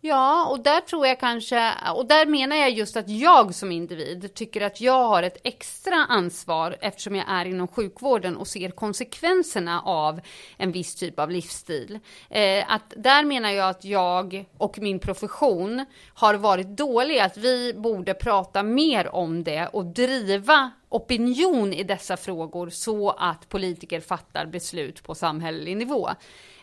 Ja, 0.00 0.48
och 0.50 0.60
där 0.60 0.80
tror 0.80 1.06
jag 1.06 1.20
kanske, 1.20 1.72
och 1.94 2.06
där 2.06 2.26
menar 2.26 2.56
jag 2.56 2.70
just 2.70 2.96
att 2.96 3.08
jag 3.08 3.54
som 3.54 3.72
individ 3.72 4.34
tycker 4.34 4.60
att 4.60 4.80
jag 4.80 5.08
har 5.08 5.22
ett 5.22 5.40
extra 5.44 5.94
ansvar 5.94 6.76
eftersom 6.80 7.16
jag 7.16 7.24
är 7.28 7.44
inom 7.44 7.68
sjukvården 7.68 8.36
och 8.36 8.46
ser 8.46 8.70
konsekvenserna 8.70 9.80
av 9.80 10.20
en 10.56 10.72
viss 10.72 10.94
typ 10.94 11.18
av 11.18 11.30
livsstil. 11.30 11.98
Eh, 12.30 12.72
att 12.72 12.92
där 12.96 13.24
menar 13.24 13.50
jag 13.50 13.68
att 13.68 13.84
jag 13.84 14.44
och 14.58 14.78
min 14.78 14.98
profession 14.98 15.84
har 16.14 16.34
varit 16.34 16.68
dåliga, 16.68 17.24
att 17.24 17.36
vi 17.36 17.74
borde 17.74 18.14
prata 18.14 18.62
mer 18.62 19.14
om 19.14 19.44
det 19.44 19.66
och 19.66 19.86
driva 19.86 20.70
opinion 20.88 21.72
i 21.72 21.82
dessa 21.82 22.16
frågor 22.16 22.70
så 22.70 23.10
att 23.10 23.48
politiker 23.48 24.00
fattar 24.00 24.46
beslut 24.46 25.02
på 25.02 25.14
samhällelig 25.14 25.76
nivå. 25.76 26.10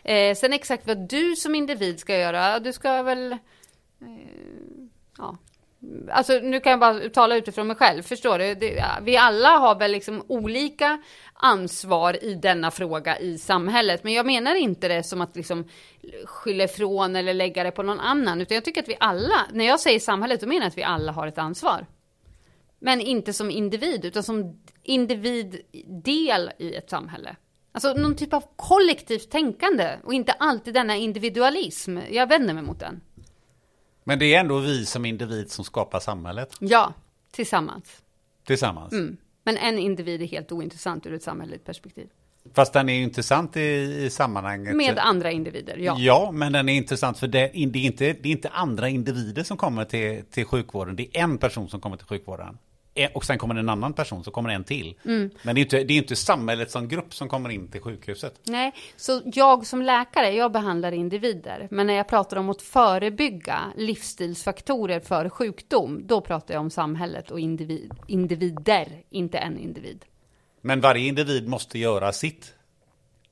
Eh, 0.08 0.34
sen 0.34 0.52
exakt 0.52 0.86
vad 0.86 1.08
du 1.08 1.36
som 1.36 1.54
individ 1.54 2.00
ska 2.00 2.18
göra, 2.18 2.60
du 2.60 2.72
ska 2.72 3.02
väl... 3.02 3.32
Eh, 3.32 3.38
ja. 5.18 5.36
Alltså 6.10 6.32
nu 6.32 6.60
kan 6.60 6.70
jag 6.70 6.80
bara 6.80 7.08
tala 7.08 7.36
utifrån 7.36 7.66
mig 7.66 7.76
själv, 7.76 8.02
förstår 8.02 8.38
du? 8.38 8.54
Det, 8.54 8.84
vi 9.02 9.16
alla 9.16 9.48
har 9.48 9.78
väl 9.78 9.92
liksom 9.92 10.24
olika 10.28 11.02
ansvar 11.34 12.24
i 12.24 12.34
denna 12.34 12.70
fråga 12.70 13.18
i 13.18 13.38
samhället. 13.38 14.04
Men 14.04 14.12
jag 14.12 14.26
menar 14.26 14.54
inte 14.54 14.88
det 14.88 15.02
som 15.02 15.20
att 15.20 15.36
liksom 15.36 15.64
skylla 16.24 16.64
ifrån 16.64 17.16
eller 17.16 17.34
lägga 17.34 17.64
det 17.64 17.70
på 17.70 17.82
någon 17.82 18.00
annan. 18.00 18.40
Utan 18.40 18.54
jag 18.54 18.64
tycker 18.64 18.82
att 18.82 18.88
vi 18.88 18.96
alla, 19.00 19.46
när 19.52 19.64
jag 19.64 19.80
säger 19.80 19.98
samhället, 19.98 20.40
då 20.40 20.46
menar 20.46 20.60
jag 20.60 20.68
att 20.68 20.78
vi 20.78 20.82
alla 20.82 21.12
har 21.12 21.26
ett 21.26 21.38
ansvar. 21.38 21.86
Men 22.78 23.00
inte 23.00 23.32
som 23.32 23.50
individ, 23.50 24.04
utan 24.04 24.22
som 24.22 24.62
individdel 24.82 26.50
i 26.58 26.74
ett 26.74 26.90
samhälle. 26.90 27.36
Alltså 27.76 27.92
någon 27.92 28.16
typ 28.16 28.32
av 28.32 28.44
kollektivt 28.56 29.30
tänkande 29.30 29.96
och 30.04 30.14
inte 30.14 30.32
alltid 30.32 30.74
denna 30.74 30.96
individualism. 30.96 31.98
Jag 32.10 32.26
vänder 32.28 32.54
mig 32.54 32.62
mot 32.62 32.80
den. 32.80 33.00
Men 34.04 34.18
det 34.18 34.34
är 34.34 34.40
ändå 34.40 34.58
vi 34.58 34.86
som 34.86 35.04
individ 35.04 35.50
som 35.50 35.64
skapar 35.64 36.00
samhället. 36.00 36.56
Ja, 36.60 36.94
Tillsammans. 37.30 38.02
tillsammans. 38.46 38.92
Mm. 38.92 39.16
Men 39.44 39.56
en 39.56 39.78
individ 39.78 40.22
är 40.22 40.26
helt 40.26 40.52
ointressant 40.52 41.06
ur 41.06 41.12
ett 41.12 41.22
samhälleligt 41.22 41.64
perspektiv. 41.64 42.08
Fast 42.54 42.72
den 42.72 42.88
är 42.88 42.94
ju 42.94 43.02
intressant 43.02 43.56
i, 43.56 43.60
i 44.04 44.10
sammanhanget. 44.10 44.76
Med 44.76 44.98
andra 44.98 45.30
individer, 45.30 45.76
ja. 45.76 45.96
Ja, 45.98 46.30
men 46.32 46.52
den 46.52 46.68
är 46.68 46.74
intressant 46.74 47.18
för 47.18 47.26
det, 47.28 47.50
det, 47.54 47.78
är 47.78 47.84
inte, 47.84 48.12
det 48.12 48.28
är 48.28 48.32
inte 48.32 48.48
andra 48.48 48.88
individer 48.88 49.42
som 49.42 49.56
kommer 49.56 49.84
till, 49.84 50.24
till 50.30 50.44
sjukvården. 50.44 50.96
Det 50.96 51.16
är 51.16 51.22
en 51.22 51.38
person 51.38 51.68
som 51.68 51.80
kommer 51.80 51.96
till 51.96 52.06
sjukvården. 52.06 52.58
Och 53.14 53.24
sen 53.24 53.38
kommer 53.38 53.54
en 53.54 53.68
annan 53.68 53.92
person, 53.92 54.24
så 54.24 54.30
kommer 54.30 54.50
en 54.50 54.64
till. 54.64 54.94
Mm. 55.04 55.30
Men 55.42 55.54
det 55.54 55.60
är, 55.60 55.62
inte, 55.62 55.84
det 55.84 55.94
är 55.94 55.98
inte 55.98 56.16
samhället 56.16 56.70
som 56.70 56.88
grupp 56.88 57.14
som 57.14 57.28
kommer 57.28 57.50
in 57.50 57.68
till 57.68 57.80
sjukhuset. 57.80 58.40
Nej, 58.44 58.72
så 58.96 59.22
jag 59.24 59.66
som 59.66 59.82
läkare, 59.82 60.30
jag 60.30 60.52
behandlar 60.52 60.92
individer. 60.92 61.68
Men 61.70 61.86
när 61.86 61.94
jag 61.94 62.08
pratar 62.08 62.36
om 62.36 62.50
att 62.50 62.62
förebygga 62.62 63.58
livsstilsfaktorer 63.76 65.00
för 65.00 65.28
sjukdom, 65.28 66.00
då 66.06 66.20
pratar 66.20 66.54
jag 66.54 66.60
om 66.60 66.70
samhället 66.70 67.30
och 67.30 67.40
individ, 67.40 67.94
individer, 68.06 69.02
inte 69.10 69.38
en 69.38 69.58
individ. 69.58 70.04
Men 70.60 70.80
varje 70.80 71.08
individ 71.08 71.48
måste 71.48 71.78
göra 71.78 72.12
sitt 72.12 72.54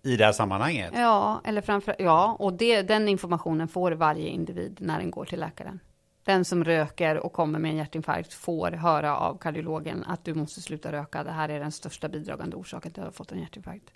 i 0.03 0.17
det 0.17 0.25
här 0.25 0.33
sammanhanget. 0.33 0.93
Ja, 0.97 1.41
eller 1.45 1.61
framför 1.61 1.97
ja, 1.99 2.37
och 2.39 2.53
det, 2.53 2.83
den 2.83 3.09
informationen 3.09 3.69
får 3.69 3.93
varje 3.93 4.29
individ 4.29 4.77
när 4.81 4.99
den 4.99 5.11
går 5.11 5.25
till 5.25 5.41
läkaren. 5.41 5.81
Den 6.25 6.45
som 6.45 6.65
röker 6.65 7.17
och 7.17 7.33
kommer 7.33 7.59
med 7.59 7.71
en 7.71 7.77
hjärtinfarkt 7.77 8.33
får 8.33 8.71
höra 8.71 9.17
av 9.17 9.39
kardiologen 9.39 10.05
att 10.05 10.25
du 10.25 10.35
måste 10.35 10.61
sluta 10.61 10.93
röka. 10.93 11.25
Det 11.25 11.31
här 11.31 11.49
är 11.49 11.61
den 11.61 11.73
största 11.73 12.09
bidragande 12.09 12.57
orsaken 12.57 12.93
till 12.93 13.03
att 13.03 13.07
du 13.07 13.09
har 13.09 13.13
fått 13.13 13.33
en 13.33 13.41
hjärtinfarkt. 13.41 13.93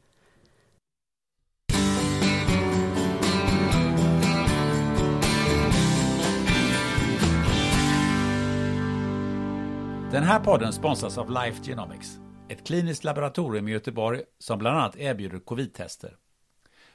Den 10.12 10.22
här 10.22 10.40
podden 10.40 10.72
sponsras 10.72 11.18
av 11.18 11.30
Life 11.30 11.64
Genomics, 11.64 12.18
ett 12.48 12.66
kliniskt 12.66 13.04
laboratorium 13.04 13.68
i 13.68 13.72
Göteborg 13.72 14.22
som 14.38 14.58
bland 14.58 14.78
annat 14.78 14.96
erbjuder 14.96 15.38
covid-tester. 15.38 16.16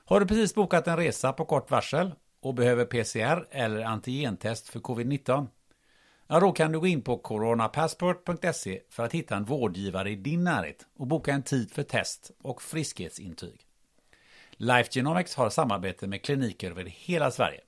Har 0.05 0.19
du 0.19 0.25
precis 0.25 0.55
bokat 0.55 0.87
en 0.87 0.97
resa 0.97 1.33
på 1.33 1.45
kort 1.45 1.71
varsel 1.71 2.11
och 2.43 2.53
behöver 2.53 2.85
PCR 2.85 3.47
eller 3.51 3.83
antigentest 3.83 4.69
för 4.69 4.79
covid-19? 4.79 5.47
Ja, 6.27 6.39
då 6.39 6.51
kan 6.51 6.71
du 6.71 6.79
gå 6.79 6.87
in 6.87 7.01
på 7.01 7.17
coronapassport.se 7.17 8.79
för 8.89 9.03
att 9.03 9.11
hitta 9.11 9.35
en 9.35 9.45
vårdgivare 9.45 10.09
i 10.09 10.15
din 10.15 10.43
närhet 10.43 10.85
och 10.97 11.07
boka 11.07 11.33
en 11.33 11.43
tid 11.43 11.71
för 11.71 11.83
test 11.83 12.31
och 12.41 12.61
friskhetsintyg. 12.61 13.61
Life 14.51 14.89
Genomics 14.91 15.35
har 15.35 15.49
samarbete 15.49 16.07
med 16.07 16.21
kliniker 16.21 16.71
över 16.71 16.83
hela 16.85 17.31
Sverige. 17.31 17.61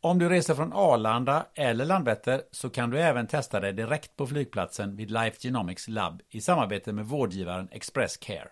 Om 0.00 0.18
du 0.18 0.28
reser 0.28 0.54
från 0.54 0.72
Arlanda 0.72 1.46
eller 1.54 1.84
Landvetter 1.84 2.42
så 2.50 2.70
kan 2.70 2.90
du 2.90 3.00
även 3.00 3.26
testa 3.26 3.60
dig 3.60 3.72
direkt 3.72 4.16
på 4.16 4.26
flygplatsen 4.26 4.96
vid 4.96 5.10
Life 5.10 5.36
Genomics 5.40 5.88
labb 5.88 6.22
i 6.28 6.40
samarbete 6.40 6.92
med 6.92 7.06
vårdgivaren 7.06 7.68
Express 7.72 8.16
Care. 8.16 8.48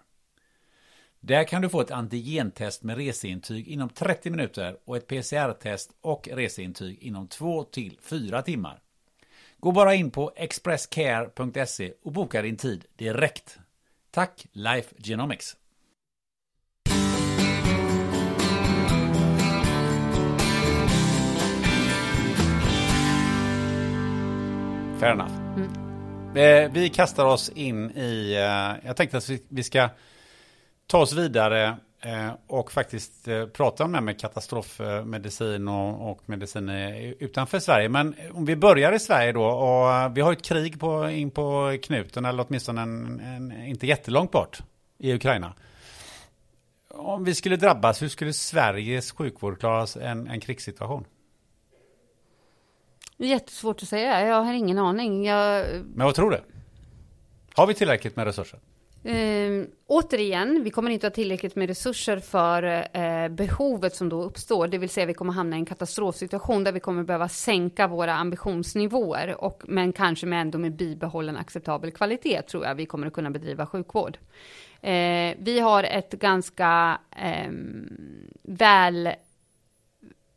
Där 1.26 1.44
kan 1.44 1.62
du 1.62 1.68
få 1.68 1.80
ett 1.80 1.90
antigentest 1.90 2.82
med 2.82 2.96
reseintyg 2.96 3.68
inom 3.68 3.88
30 3.88 4.30
minuter 4.30 4.76
och 4.84 4.96
ett 4.96 5.06
PCR-test 5.06 5.90
och 6.00 6.28
reseintyg 6.32 6.98
inom 7.02 7.28
2 7.28 7.64
till 7.64 7.98
4 8.02 8.42
timmar. 8.42 8.78
Gå 9.58 9.72
bara 9.72 9.94
in 9.94 10.10
på 10.10 10.32
expresscare.se 10.36 11.92
och 12.02 12.12
boka 12.12 12.42
din 12.42 12.56
tid 12.56 12.84
direkt. 12.96 13.58
Tack 14.10 14.46
Life 14.52 14.94
Genomics! 14.98 15.56
Fair 25.00 25.12
enough. 25.12 25.32
Eh, 26.36 26.72
Vi 26.72 26.88
kastar 26.88 27.24
oss 27.24 27.48
in 27.48 27.90
i, 27.90 28.32
eh, 28.34 28.86
jag 28.86 28.96
tänkte 28.96 29.16
att 29.16 29.30
vi 29.48 29.62
ska 29.62 29.88
ta 30.86 30.98
oss 30.98 31.12
vidare 31.12 31.76
eh, 32.00 32.32
och 32.46 32.72
faktiskt 32.72 33.28
eh, 33.28 33.46
prata 33.46 33.86
med 33.86 34.20
katastrofmedicin 34.20 35.68
och, 35.68 36.10
och 36.10 36.28
medicin 36.28 36.68
utanför 37.18 37.58
Sverige. 37.58 37.88
Men 37.88 38.14
om 38.32 38.44
vi 38.44 38.56
börjar 38.56 38.92
i 38.92 38.98
Sverige 38.98 39.32
då, 39.32 39.44
och 39.44 39.92
eh, 39.92 40.12
vi 40.12 40.20
har 40.20 40.32
ett 40.32 40.42
krig 40.42 40.80
på, 40.80 41.10
in 41.10 41.30
på 41.30 41.78
knuten, 41.82 42.24
eller 42.24 42.46
åtminstone 42.48 42.82
en, 42.82 43.20
en, 43.20 43.64
inte 43.66 43.86
jättelångt 43.86 44.30
bort 44.30 44.62
i 44.98 45.14
Ukraina. 45.14 45.54
Om 46.88 47.24
vi 47.24 47.34
skulle 47.34 47.56
drabbas, 47.56 48.02
hur 48.02 48.08
skulle 48.08 48.32
Sveriges 48.32 49.12
sjukvård 49.12 49.60
klara 49.60 49.86
en, 50.00 50.26
en 50.26 50.40
krigssituation? 50.40 51.04
Det 53.16 53.24
är 53.24 53.28
jättesvårt 53.28 53.82
att 53.82 53.88
säga, 53.88 54.26
jag 54.26 54.42
har 54.42 54.52
ingen 54.52 54.78
aning. 54.78 55.24
Jag, 55.24 55.66
Men 55.94 56.06
vad 56.06 56.14
tror 56.14 56.30
du? 56.30 56.40
Har 57.54 57.66
vi 57.66 57.74
tillräckligt 57.74 58.16
med 58.16 58.26
resurser? 58.26 58.60
Eh, 59.04 59.66
återigen, 59.86 60.64
vi 60.64 60.70
kommer 60.70 60.90
inte 60.90 61.06
ha 61.06 61.10
tillräckligt 61.10 61.56
med 61.56 61.68
resurser 61.68 62.18
för 62.18 62.88
eh, 62.92 63.28
behovet 63.28 63.94
som 63.94 64.08
då 64.08 64.22
uppstår. 64.22 64.68
Det 64.68 64.78
vill 64.78 64.88
säga 64.88 65.06
vi 65.06 65.14
kommer 65.14 65.32
hamna 65.32 65.56
i 65.56 65.58
en 65.58 65.66
katastrofsituation 65.66 66.64
där 66.64 66.72
vi 66.72 66.80
kommer 66.80 67.02
behöva 67.02 67.28
sänka 67.28 67.86
våra 67.86 68.14
ambitionsnivåer. 68.14 69.44
Och, 69.44 69.62
men 69.66 69.92
kanske 69.92 70.26
med 70.26 70.40
ändå 70.40 70.58
med 70.58 70.76
bibehållen 70.76 71.36
acceptabel 71.36 71.90
kvalitet 71.90 72.42
tror 72.42 72.64
jag 72.64 72.74
vi 72.74 72.86
kommer 72.86 73.06
att 73.06 73.12
kunna 73.12 73.30
bedriva 73.30 73.66
sjukvård. 73.66 74.18
Eh, 74.80 75.34
vi 75.38 75.60
har 75.60 75.84
ett 75.84 76.12
ganska 76.12 77.00
ehm, 77.16 77.88
väl 78.42 79.08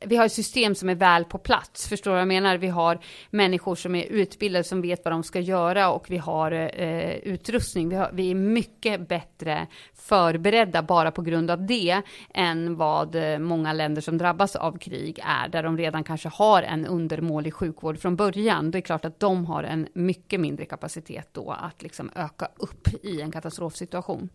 vi 0.07 0.15
har 0.15 0.25
ett 0.25 0.31
system 0.31 0.75
som 0.75 0.89
är 0.89 0.95
väl 0.95 1.25
på 1.25 1.37
plats. 1.37 1.87
Förstår 1.87 2.11
du 2.11 2.15
vad 2.15 2.21
jag 2.21 2.27
menar? 2.27 2.57
Vi 2.57 2.67
har 2.67 2.99
människor 3.29 3.75
som 3.75 3.95
är 3.95 4.03
utbildade, 4.03 4.63
som 4.63 4.81
vet 4.81 5.05
vad 5.05 5.13
de 5.13 5.23
ska 5.23 5.39
göra 5.39 5.91
och 5.91 6.11
vi 6.11 6.17
har 6.17 6.51
eh, 6.51 7.15
utrustning. 7.15 7.89
Vi, 7.89 7.95
har, 7.95 8.09
vi 8.13 8.31
är 8.31 8.35
mycket 8.35 9.07
bättre 9.07 9.67
förberedda 9.93 10.81
bara 10.81 11.11
på 11.11 11.21
grund 11.21 11.51
av 11.51 11.65
det 11.65 12.01
än 12.33 12.75
vad 12.75 13.15
eh, 13.15 13.39
många 13.39 13.73
länder 13.73 14.01
som 14.01 14.17
drabbas 14.17 14.55
av 14.55 14.77
krig 14.77 15.19
är, 15.23 15.47
där 15.47 15.63
de 15.63 15.77
redan 15.77 16.03
kanske 16.03 16.29
har 16.29 16.63
en 16.63 16.85
undermålig 16.85 17.53
sjukvård 17.53 17.99
från 17.99 18.15
början. 18.15 18.71
Det 18.71 18.77
är 18.77 18.81
klart 18.81 19.05
att 19.05 19.19
de 19.19 19.45
har 19.45 19.63
en 19.63 19.87
mycket 19.93 20.39
mindre 20.39 20.65
kapacitet 20.65 21.29
då 21.31 21.51
att 21.51 21.81
liksom 21.81 22.11
öka 22.15 22.47
upp 22.57 22.87
i 23.03 23.21
en 23.21 23.31
katastrofsituation. 23.31 24.29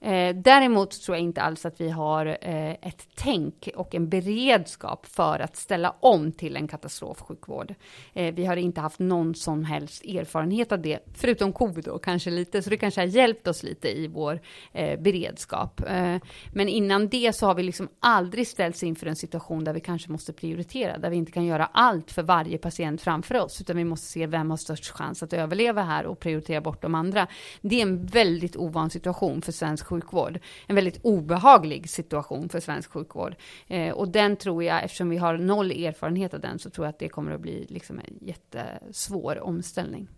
Eh, 0.00 0.36
däremot 0.36 0.90
tror 1.02 1.16
jag 1.16 1.24
inte 1.24 1.42
alls 1.42 1.66
att 1.66 1.80
vi 1.80 1.88
har 1.88 2.26
eh, 2.26 2.70
ett 2.70 3.08
tänk 3.14 3.68
och 3.76 3.94
en 3.94 4.08
beredskap 4.08 5.06
för 5.06 5.40
att 5.40 5.56
ställa 5.56 5.94
om 6.00 6.32
till 6.32 6.56
en 6.56 6.68
katastrofsjukvård. 6.68 7.74
Eh, 8.14 8.34
vi 8.34 8.46
har 8.46 8.56
inte 8.56 8.80
haft 8.80 8.98
någon 8.98 9.34
som 9.34 9.64
helst 9.64 10.04
erfarenhet 10.04 10.72
av 10.72 10.82
det, 10.82 10.98
förutom 11.14 11.52
covid 11.52 11.84
då 11.84 11.98
kanske 11.98 12.30
lite, 12.30 12.62
så 12.62 12.70
det 12.70 12.76
kanske 12.76 13.00
har 13.00 13.06
hjälpt 13.06 13.46
oss 13.46 13.62
lite 13.62 13.88
i 13.88 14.08
vår 14.08 14.40
eh, 14.72 15.00
beredskap. 15.00 15.80
Eh, 15.88 16.16
men 16.52 16.68
innan 16.68 17.08
det 17.08 17.32
så 17.36 17.46
har 17.46 17.54
vi 17.54 17.62
liksom 17.62 17.88
aldrig 18.00 18.46
ställts 18.46 18.82
inför 18.82 19.06
en 19.06 19.16
situation 19.16 19.64
där 19.64 19.72
vi 19.72 19.80
kanske 19.80 20.12
måste 20.12 20.32
prioritera, 20.32 20.98
där 20.98 21.10
vi 21.10 21.16
inte 21.16 21.32
kan 21.32 21.44
göra 21.44 21.70
allt 21.72 22.10
för 22.10 22.22
varje 22.22 22.58
patient 22.58 23.02
framför 23.02 23.34
oss, 23.34 23.60
utan 23.60 23.76
vi 23.76 23.84
måste 23.84 24.06
se 24.06 24.26
vem 24.26 24.50
har 24.50 24.56
störst 24.56 24.90
chans 24.90 25.22
att 25.22 25.32
överleva 25.32 25.82
här 25.82 26.06
och 26.06 26.20
prioritera 26.20 26.60
bort 26.60 26.82
de 26.82 26.94
andra. 26.94 27.26
Det 27.60 27.76
är 27.76 27.82
en 27.82 28.06
väldigt 28.06 28.56
ovan 28.56 28.90
situation 28.90 29.42
för 29.42 29.52
svensk 29.52 29.87
sjukvård. 29.88 30.38
En 30.66 30.74
väldigt 30.74 31.00
obehaglig 31.02 31.90
situation 31.90 32.48
för 32.48 32.60
svensk 32.60 32.92
sjukvård. 32.92 33.34
Eh, 33.66 33.92
och 33.92 34.08
den 34.08 34.36
tror 34.36 34.64
jag, 34.64 34.84
eftersom 34.84 35.10
vi 35.10 35.16
har 35.16 35.38
noll 35.38 35.70
erfarenhet 35.70 36.34
av 36.34 36.40
den, 36.40 36.58
så 36.58 36.70
tror 36.70 36.86
jag 36.86 36.90
att 36.90 36.98
det 36.98 37.08
kommer 37.08 37.32
att 37.32 37.40
bli 37.40 37.66
liksom 37.68 37.98
en 37.98 38.18
jättesvår 38.20 39.40
omställning. 39.40 40.08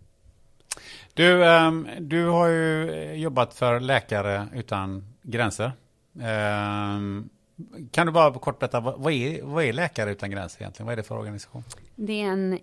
Du, 1.13 1.45
ehm, 1.45 1.87
du 1.99 2.25
har 2.25 2.47
ju 2.47 3.13
jobbat 3.13 3.53
för 3.53 3.79
Läkare 3.79 4.47
utan 4.53 5.03
gränser. 5.21 5.71
Ehm, 6.21 7.29
kan 7.91 8.07
du 8.07 8.13
bara 8.13 8.33
kort 8.33 8.59
berätta, 8.59 8.79
vad 8.79 9.13
är, 9.13 9.43
vad 9.43 9.63
är 9.63 9.73
Läkare 9.73 10.11
utan 10.11 10.31
gränser 10.31 10.61
egentligen? 10.61 10.85
Vad 10.85 10.93
är 10.93 10.97
det 10.97 11.03
för 11.03 11.17
organisation? 11.17 11.63
Det 11.95 12.21
är 12.21 12.27
en 12.27 12.59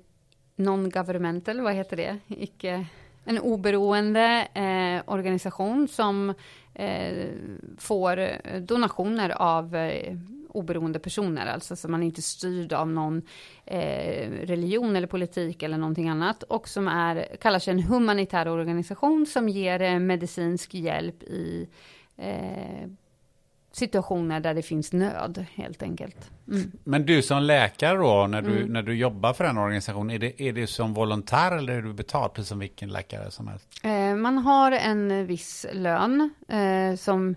non-governmental, 0.56 1.60
vad 1.60 1.74
heter 1.74 1.96
det? 1.96 2.18
Icke, 2.28 2.86
en 3.24 3.38
oberoende 3.38 4.48
eh, 4.54 5.12
organisation 5.12 5.88
som 5.88 6.30
eh, 6.30 6.36
Eh, 6.78 7.26
får 7.78 8.18
eh, 8.18 8.60
donationer 8.60 9.30
av 9.30 9.76
eh, 9.76 10.16
oberoende 10.48 10.98
personer, 10.98 11.46
alltså 11.46 11.76
så 11.76 11.88
man 11.88 12.02
är 12.02 12.06
inte 12.06 12.22
styrd 12.22 12.72
av 12.72 12.88
någon 12.88 13.22
eh, 13.64 14.30
religion 14.30 14.96
eller 14.96 15.06
politik 15.06 15.62
eller 15.62 15.78
någonting 15.78 16.08
annat 16.08 16.42
och 16.42 16.68
som 16.68 16.88
är, 16.88 17.36
kallar 17.40 17.58
sig 17.58 17.72
en 17.72 17.82
humanitär 17.82 18.48
organisation 18.48 19.26
som 19.26 19.48
ger 19.48 19.82
eh, 19.82 19.98
medicinsk 19.98 20.74
hjälp 20.74 21.22
i 21.22 21.68
eh, 22.16 22.88
situationer 23.78 24.40
där 24.40 24.54
det 24.54 24.62
finns 24.62 24.92
nöd 24.92 25.44
helt 25.54 25.82
enkelt. 25.82 26.30
Mm. 26.48 26.72
Men 26.84 27.06
du 27.06 27.22
som 27.22 27.42
läkare 27.42 27.98
då, 27.98 28.26
när 28.26 28.42
du, 28.42 28.56
Mm. 28.56 28.72
när 28.72 28.82
du 28.82 28.96
jobbar 28.96 29.32
för 29.32 29.44
den 29.44 29.58
organisationen, 29.58 30.10
är 30.10 30.18
det, 30.18 30.42
är 30.42 30.52
det 30.52 30.66
som 30.66 30.94
volontär 30.94 31.56
eller 31.56 31.72
är 31.72 31.82
du 31.82 31.92
betald 31.92 32.32
precis 32.32 32.48
som 32.48 32.58
vilken 32.58 32.88
läkare 32.88 33.30
som 33.30 33.48
helst? 33.48 33.66
Eh, 33.82 34.14
man 34.14 34.38
har 34.38 34.72
en 34.72 35.26
viss 35.26 35.66
lön 35.72 36.30
eh, 36.48 36.96
som 36.96 37.34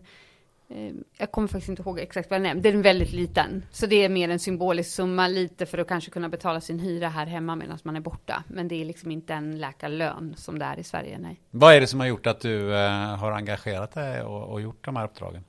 Eh, 0.76 0.93
jag 1.18 1.31
kommer 1.31 1.47
faktiskt 1.47 1.69
inte 1.69 1.81
ihåg 1.81 1.99
exakt 1.99 2.30
vad 2.30 2.41
den 2.41 2.45
är, 2.45 2.61
den 2.61 2.80
är 2.80 2.84
väldigt 2.84 3.13
liten. 3.13 3.65
Så 3.72 3.85
det 3.85 3.95
är 3.95 4.09
mer 4.09 4.30
en 4.30 4.39
symbolisk 4.39 4.91
summa, 4.91 5.27
lite 5.27 5.65
för 5.65 5.77
att 5.77 5.88
kanske 5.88 6.11
kunna 6.11 6.30
betala 6.30 6.61
sin 6.61 6.80
hyra 6.80 7.09
här 7.09 7.26
hemma 7.26 7.55
medan 7.55 7.77
man 7.84 7.95
är 7.95 7.99
borta. 7.99 8.43
Men 8.47 8.68
det 8.68 8.81
är 8.81 8.85
liksom 8.85 9.11
inte 9.11 9.34
en 9.34 9.59
läkarlön 9.59 10.34
som 10.38 10.59
det 10.59 10.65
är 10.65 10.80
i 10.80 10.84
Sverige, 10.84 11.18
nej. 11.19 11.39
Vad 11.51 11.76
är 11.76 11.81
det 11.81 11.88
som 11.88 11.99
har 11.99 12.07
gjort 12.07 12.27
att 12.27 12.39
du 12.39 12.76
eh, 12.76 13.15
har 13.15 13.31
engagerat 13.31 13.91
dig 13.91 14.22
och, 14.22 14.43
och, 14.43 14.61
gjort 14.61 14.85
de 14.85 14.95
här 14.95 15.05
uppdragen? 15.05 15.43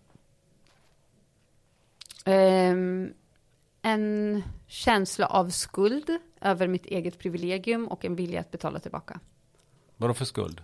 Um, 2.26 3.14
en 3.82 4.42
känsla 4.66 5.26
av 5.26 5.50
skuld 5.50 6.18
över 6.40 6.68
mitt 6.68 6.86
eget 6.86 7.18
privilegium 7.18 7.88
och 7.88 8.04
en 8.04 8.16
vilja 8.16 8.40
att 8.40 8.50
betala 8.50 8.78
tillbaka. 8.78 9.20
Vadå 9.96 10.14
för 10.14 10.24
skuld? 10.24 10.62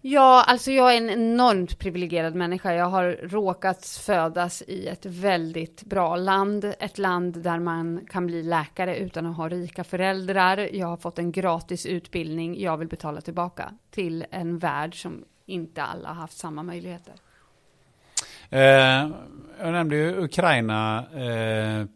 Ja, 0.00 0.44
alltså 0.46 0.70
jag 0.70 0.92
är 0.92 0.96
en 0.96 1.10
enormt 1.10 1.78
privilegierad 1.78 2.34
människa. 2.34 2.72
Jag 2.72 2.86
har 2.86 3.10
råkat 3.22 3.86
födas 3.86 4.62
i 4.62 4.86
ett 4.86 5.06
väldigt 5.06 5.84
bra 5.84 6.16
land. 6.16 6.64
Ett 6.78 6.98
land 6.98 7.42
där 7.42 7.58
man 7.58 8.06
kan 8.10 8.26
bli 8.26 8.42
läkare 8.42 8.96
utan 8.96 9.26
att 9.26 9.36
ha 9.36 9.48
rika 9.48 9.84
föräldrar. 9.84 10.58
Jag 10.72 10.86
har 10.86 10.96
fått 10.96 11.18
en 11.18 11.32
gratis 11.32 11.86
utbildning. 11.86 12.60
Jag 12.60 12.76
vill 12.76 12.88
betala 12.88 13.20
tillbaka 13.20 13.74
till 13.90 14.26
en 14.30 14.58
värld 14.58 15.02
som 15.02 15.24
inte 15.46 15.82
alla 15.82 16.08
har 16.08 16.14
haft 16.14 16.38
samma 16.38 16.62
möjligheter. 16.62 17.14
Eh, 18.50 19.10
jag 19.60 19.72
nämnde 19.72 19.96
ju 19.96 20.24
Ukraina 20.24 21.06
eh, 21.14 21.86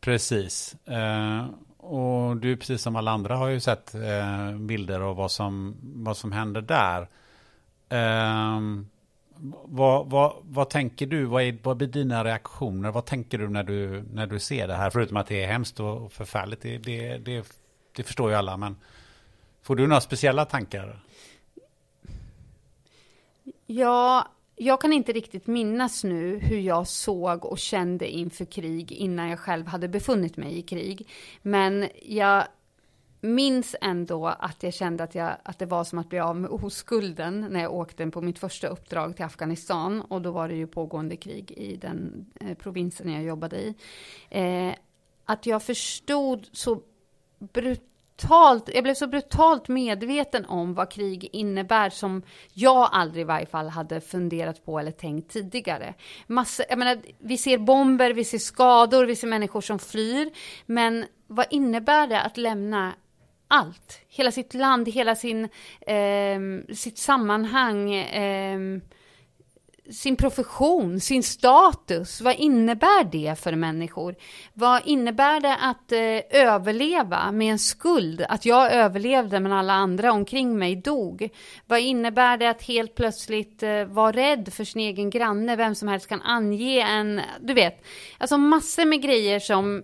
precis. 0.00 0.76
Eh, 0.84 1.46
och 1.76 2.36
du, 2.36 2.56
precis 2.56 2.82
som 2.82 2.96
alla 2.96 3.10
andra, 3.10 3.36
har 3.36 3.48
ju 3.48 3.60
sett 3.60 3.94
eh, 3.94 4.52
bilder 4.52 5.00
av 5.00 5.16
vad 5.16 5.30
som, 5.30 5.76
vad 5.80 6.16
som 6.16 6.32
händer 6.32 6.60
där. 6.60 7.08
Ehm, 7.88 8.88
vad, 9.64 10.10
vad, 10.10 10.32
vad 10.42 10.70
tänker 10.70 11.06
du? 11.06 11.24
Vad, 11.24 11.42
är, 11.42 11.58
vad 11.62 11.76
blir 11.76 11.88
dina 11.88 12.24
reaktioner? 12.24 12.90
Vad 12.90 13.04
tänker 13.04 13.38
du 13.38 13.48
när 13.48 13.62
du, 13.62 14.04
när 14.12 14.26
du 14.26 14.38
ser 14.38 14.68
det 14.68 14.74
här? 14.74 14.90
Förutom 14.90 15.16
att 15.16 15.26
det 15.26 15.42
är 15.42 15.46
hemskt 15.46 15.80
och 15.80 16.12
förfärligt. 16.12 16.62
Det, 16.62 16.78
det, 16.78 17.18
det, 17.18 17.46
det 17.96 18.02
förstår 18.02 18.30
ju 18.30 18.36
alla. 18.36 18.56
Men 18.56 18.76
får 19.62 19.76
du 19.76 19.86
några 19.86 20.00
speciella 20.00 20.44
tankar? 20.44 20.98
Ja, 23.66 24.28
jag 24.56 24.80
kan 24.80 24.92
inte 24.92 25.12
riktigt 25.12 25.46
minnas 25.46 26.04
nu 26.04 26.38
hur 26.38 26.58
jag 26.58 26.86
såg 26.86 27.44
och 27.44 27.58
kände 27.58 28.08
inför 28.08 28.44
krig 28.44 28.92
innan 28.92 29.28
jag 29.28 29.38
själv 29.38 29.66
hade 29.66 29.88
befunnit 29.88 30.36
mig 30.36 30.58
i 30.58 30.62
krig. 30.62 31.08
Men 31.42 31.88
jag 32.02 32.44
minns 33.20 33.76
ändå 33.80 34.26
att 34.26 34.62
jag 34.62 34.74
kände 34.74 35.04
att, 35.04 35.14
jag, 35.14 35.36
att 35.42 35.58
det 35.58 35.66
var 35.66 35.84
som 35.84 35.98
att 35.98 36.08
bli 36.08 36.18
av 36.18 36.36
med 36.36 36.50
oskulden 36.50 37.46
när 37.50 37.60
jag 37.60 37.74
åkte 37.74 38.10
på 38.10 38.20
mitt 38.20 38.38
första 38.38 38.68
uppdrag 38.68 39.16
till 39.16 39.24
Afghanistan. 39.24 40.00
Och 40.00 40.22
då 40.22 40.30
var 40.30 40.48
det 40.48 40.54
ju 40.54 40.66
pågående 40.66 41.16
krig 41.16 41.50
i 41.50 41.76
den 41.76 42.26
eh, 42.40 42.54
provinsen 42.54 43.12
jag 43.12 43.22
jobbade 43.22 43.56
i. 43.56 43.74
Eh, 44.30 44.74
att 45.24 45.46
jag 45.46 45.62
förstod 45.62 46.48
så 46.52 46.82
brutalt, 47.38 47.93
jag 48.66 48.84
blev 48.84 48.94
så 48.94 49.06
brutalt 49.06 49.68
medveten 49.68 50.44
om 50.44 50.74
vad 50.74 50.90
krig 50.90 51.28
innebär 51.32 51.90
som 51.90 52.22
jag 52.52 52.88
aldrig 52.92 53.22
i 53.22 53.24
varje 53.24 53.46
fall 53.46 53.68
hade 53.68 54.00
funderat 54.00 54.64
på 54.64 54.78
eller 54.78 54.90
tänkt 54.90 55.32
tidigare. 55.32 55.94
Massa, 56.26 56.64
jag 56.68 56.78
menar, 56.78 56.98
vi 57.18 57.38
ser 57.38 57.58
bomber, 57.58 58.10
vi 58.10 58.24
ser 58.24 58.38
skador, 58.38 59.04
vi 59.04 59.16
ser 59.16 59.26
människor 59.26 59.60
som 59.60 59.78
flyr. 59.78 60.30
Men 60.66 61.04
vad 61.26 61.46
innebär 61.50 62.06
det 62.06 62.20
att 62.20 62.36
lämna 62.36 62.94
allt. 63.48 64.00
Hela 64.08 64.32
sitt 64.32 64.54
land, 64.54 64.88
hela 64.88 65.14
sin, 65.14 65.44
eh, 65.80 66.74
sitt 66.74 66.98
sammanhang, 66.98 67.94
eh, 67.94 68.58
sin 69.90 70.16
profession, 70.16 71.00
sin 71.00 71.22
status. 71.22 72.20
Vad 72.20 72.34
innebär 72.34 73.04
det 73.04 73.38
för 73.40 73.52
människor? 73.52 74.14
Vad 74.54 74.82
innebär 74.84 75.40
det 75.40 75.56
att 75.56 75.92
eh, 75.92 76.42
överleva 76.42 77.32
med 77.32 77.52
en 77.52 77.58
skuld? 77.58 78.24
Att 78.28 78.44
jag 78.44 78.72
överlevde 78.72 79.40
men 79.40 79.52
alla 79.52 79.72
andra 79.72 80.12
omkring 80.12 80.58
mig 80.58 80.76
dog. 80.76 81.28
Vad 81.66 81.80
innebär 81.80 82.36
det 82.36 82.50
att 82.50 82.62
helt 82.62 82.94
plötsligt 82.94 83.62
eh, 83.62 83.84
vara 83.84 84.12
rädd 84.12 84.52
för 84.52 84.64
sin 84.64 84.80
egen 84.80 85.10
granne? 85.10 85.56
Vem 85.56 85.74
som 85.74 85.88
helst 85.88 86.08
kan 86.08 86.22
ange 86.22 86.80
en, 86.80 87.20
du 87.40 87.54
vet. 87.54 87.84
Alltså 88.18 88.38
massor 88.38 88.84
med 88.84 89.02
grejer 89.02 89.40
som 89.40 89.82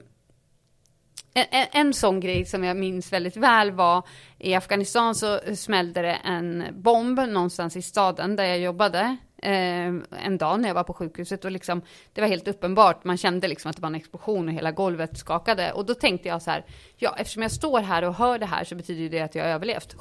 en, 1.35 1.67
en 1.73 1.95
sån 1.95 2.21
grej 2.21 2.45
som 2.45 2.65
jag 2.65 2.77
minns 2.77 3.13
väldigt 3.13 3.37
väl 3.37 3.71
var 3.71 4.03
i 4.39 4.55
Afghanistan 4.55 5.15
så 5.15 5.41
smällde 5.57 6.03
det 6.03 6.19
en 6.25 6.65
bomb 6.73 7.19
någonstans 7.19 7.77
i 7.77 7.83
staden 7.83 8.37
där 8.37 8.45
jag 8.45 8.59
jobbade. 8.59 9.17
Eh, 9.43 9.95
en 10.25 10.39
dag 10.39 10.61
när 10.61 10.69
jag 10.69 10.75
var 10.75 10.85
på 10.85 10.93
sjukhuset 10.93 11.45
och 11.45 11.51
liksom, 11.51 11.83
det 12.13 12.21
var 12.21 12.29
helt 12.29 12.49
uppenbart, 12.49 13.05
man 13.05 13.17
kände 13.17 13.49
liksom 13.49 13.71
att 13.71 13.77
det 13.77 13.83
var 13.83 13.89
en 13.89 13.95
explosion 13.95 14.49
och 14.49 14.55
hela 14.55 14.71
golvet 14.71 15.19
skakade. 15.19 15.73
Och 15.73 15.87
då 15.87 15.95
tänkte 15.95 16.29
jag 16.29 16.43
så 16.43 16.51
här, 16.51 16.65
ja 16.97 17.17
eftersom 17.19 17.43
jag 17.43 17.53
står 17.53 17.81
här 17.81 18.03
och 18.03 18.15
hör 18.15 18.39
det 18.39 18.47
här 18.47 18.65
så 18.65 18.75
betyder 18.75 19.19
det 19.19 19.25
att 19.25 19.35
jag 19.35 19.45
har 19.45 19.51
överlevt 19.51 19.97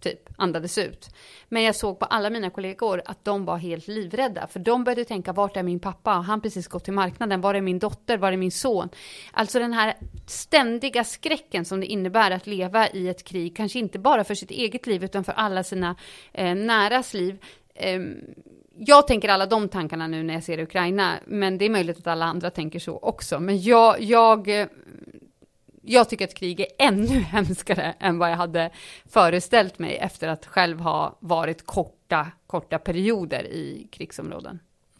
typ 0.00 0.28
andades 0.36 0.78
ut. 0.78 1.08
Men 1.48 1.62
jag 1.62 1.74
såg 1.74 1.98
på 1.98 2.04
alla 2.04 2.30
mina 2.30 2.50
kollegor 2.50 3.02
att 3.04 3.24
de 3.24 3.44
var 3.44 3.56
helt 3.56 3.88
livrädda, 3.88 4.46
för 4.46 4.60
de 4.60 4.84
började 4.84 5.04
tänka, 5.04 5.32
vart 5.32 5.56
är 5.56 5.62
min 5.62 5.80
pappa? 5.80 6.10
Har 6.10 6.22
han 6.22 6.40
precis 6.40 6.68
gått 6.68 6.84
till 6.84 6.92
marknaden? 6.92 7.40
Var 7.40 7.54
är 7.54 7.60
min 7.60 7.78
dotter? 7.78 8.18
Var 8.18 8.32
är 8.32 8.36
min 8.36 8.52
son? 8.52 8.88
Alltså 9.32 9.58
den 9.58 9.72
här 9.72 9.94
ständiga 10.26 11.04
skräcken 11.04 11.64
som 11.64 11.80
det 11.80 11.86
innebär 11.86 12.30
att 12.30 12.46
leva 12.46 12.88
i 12.88 13.08
ett 13.08 13.24
krig, 13.24 13.56
kanske 13.56 13.78
inte 13.78 13.98
bara 13.98 14.24
för 14.24 14.34
sitt 14.34 14.50
eget 14.50 14.86
liv, 14.86 15.04
utan 15.04 15.24
för 15.24 15.32
alla 15.32 15.64
sina 15.64 15.96
eh, 16.32 16.54
näras 16.54 17.14
liv. 17.14 17.38
Eh, 17.76 18.00
jag 18.78 19.06
tänker 19.06 19.28
alla 19.28 19.46
de 19.46 19.68
tankarna 19.68 20.06
nu 20.06 20.22
när 20.22 20.34
jag 20.34 20.42
ser 20.42 20.60
Ukraina, 20.60 21.14
men 21.26 21.58
det 21.58 21.64
är 21.64 21.70
möjligt 21.70 21.98
att 21.98 22.06
alla 22.06 22.24
andra 22.24 22.50
tänker 22.50 22.78
så 22.78 22.98
också. 22.98 23.40
Men 23.40 23.62
jag, 23.62 24.02
jag 24.02 24.68
jag 25.86 26.08
tycker 26.08 26.24
att 26.24 26.34
krig 26.34 26.60
är 26.60 26.66
ännu 26.78 27.06
hemskare 27.20 27.94
än 28.00 28.18
vad 28.18 28.30
jag 28.30 28.36
hade 28.36 28.70
föreställt 29.04 29.78
mig 29.78 29.96
efter 29.96 30.28
att 30.28 30.46
själv 30.46 30.80
ha 30.80 31.16
varit 31.20 31.66
korta, 31.66 32.30
korta 32.46 32.78
perioder 32.78 33.44
i 33.44 33.88
krigsområden. 33.92 34.58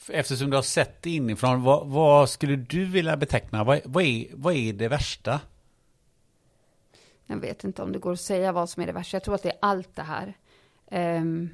Eftersom 0.08 0.50
du 0.50 0.56
har 0.56 0.62
sett 0.62 1.02
det 1.02 1.10
inifrån, 1.10 1.62
vad, 1.62 1.86
vad 1.86 2.30
skulle 2.30 2.56
du 2.56 2.84
vilja 2.84 3.16
beteckna? 3.16 3.64
Vad, 3.64 3.80
vad, 3.84 4.04
är, 4.04 4.26
vad 4.32 4.54
är 4.54 4.72
det 4.72 4.88
värsta? 4.88 5.40
Jag 7.26 7.36
vet 7.36 7.64
inte 7.64 7.82
om 7.82 7.92
det 7.92 7.98
går 7.98 8.12
att 8.12 8.20
säga 8.20 8.52
vad 8.52 8.70
som 8.70 8.82
är 8.82 8.86
det 8.86 8.92
värsta. 8.92 9.16
Jag 9.16 9.24
tror 9.24 9.34
att 9.34 9.42
det 9.42 9.50
är 9.50 9.58
allt 9.60 9.96
det 9.96 10.02
här. 10.02 10.34
Um, 10.90 11.50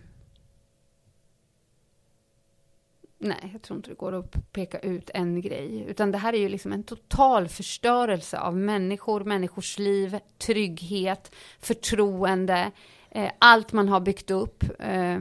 Nej, 3.25 3.51
jag 3.53 3.63
tror 3.63 3.77
inte 3.77 3.91
det 3.91 3.95
går 3.95 4.13
att 4.13 4.53
peka 4.53 4.79
ut 4.79 5.11
en 5.15 5.41
grej. 5.41 5.85
Utan 5.89 6.13
det 6.13 6.19
här 6.19 6.33
är 6.33 6.39
ju 6.39 6.49
liksom 6.49 6.73
en 6.73 6.85
total 6.85 7.49
förstörelse 7.49 8.39
av 8.39 8.57
människor, 8.57 9.25
människors 9.25 9.79
liv, 9.79 10.19
trygghet, 10.39 11.35
förtroende, 11.61 12.71
eh, 13.11 13.31
allt 13.39 13.73
man 13.73 13.89
har 13.89 14.01
byggt 14.01 14.31
upp. 14.31 14.65
Eh, 14.79 15.21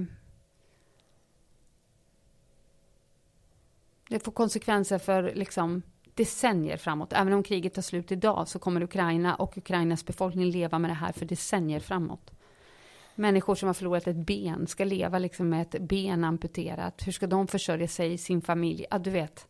det 4.10 4.20
får 4.20 4.32
konsekvenser 4.32 5.00
för 5.00 5.32
liksom 5.36 5.82
decennier 6.14 6.78
framåt. 6.78 7.14
Även 7.14 7.34
om 7.34 7.44
kriget 7.44 7.74
tar 7.74 7.82
slut 7.82 8.12
idag 8.12 8.48
så 8.48 8.60
kommer 8.60 8.84
Ukraina 8.84 9.36
och 9.36 9.58
Ukrainas 9.58 10.06
befolkning 10.06 10.46
leva 10.46 10.80
med 10.80 10.90
det 10.90 10.96
här 10.96 11.12
för 11.12 11.26
decennier 11.26 11.80
framåt 11.80 12.32
människor 13.16 13.56
som 13.56 13.68
har 13.68 13.74
förlorat 13.74 14.08
ett 14.08 14.16
ben 14.16 14.68
ska 14.68 14.84
leva 14.84 15.20
liksom 15.20 15.50
med 15.50 15.62
ett 15.62 15.82
ben 15.82 16.24
amputerat. 16.24 17.02
Hur 17.06 17.12
ska 17.12 17.28
de 17.28 17.48
försörja 17.48 17.88
sig, 17.88 18.18
sin 18.18 18.42
familj? 18.42 18.86
Ja, 18.92 19.00
du 19.00 19.10
vet. 19.10 19.48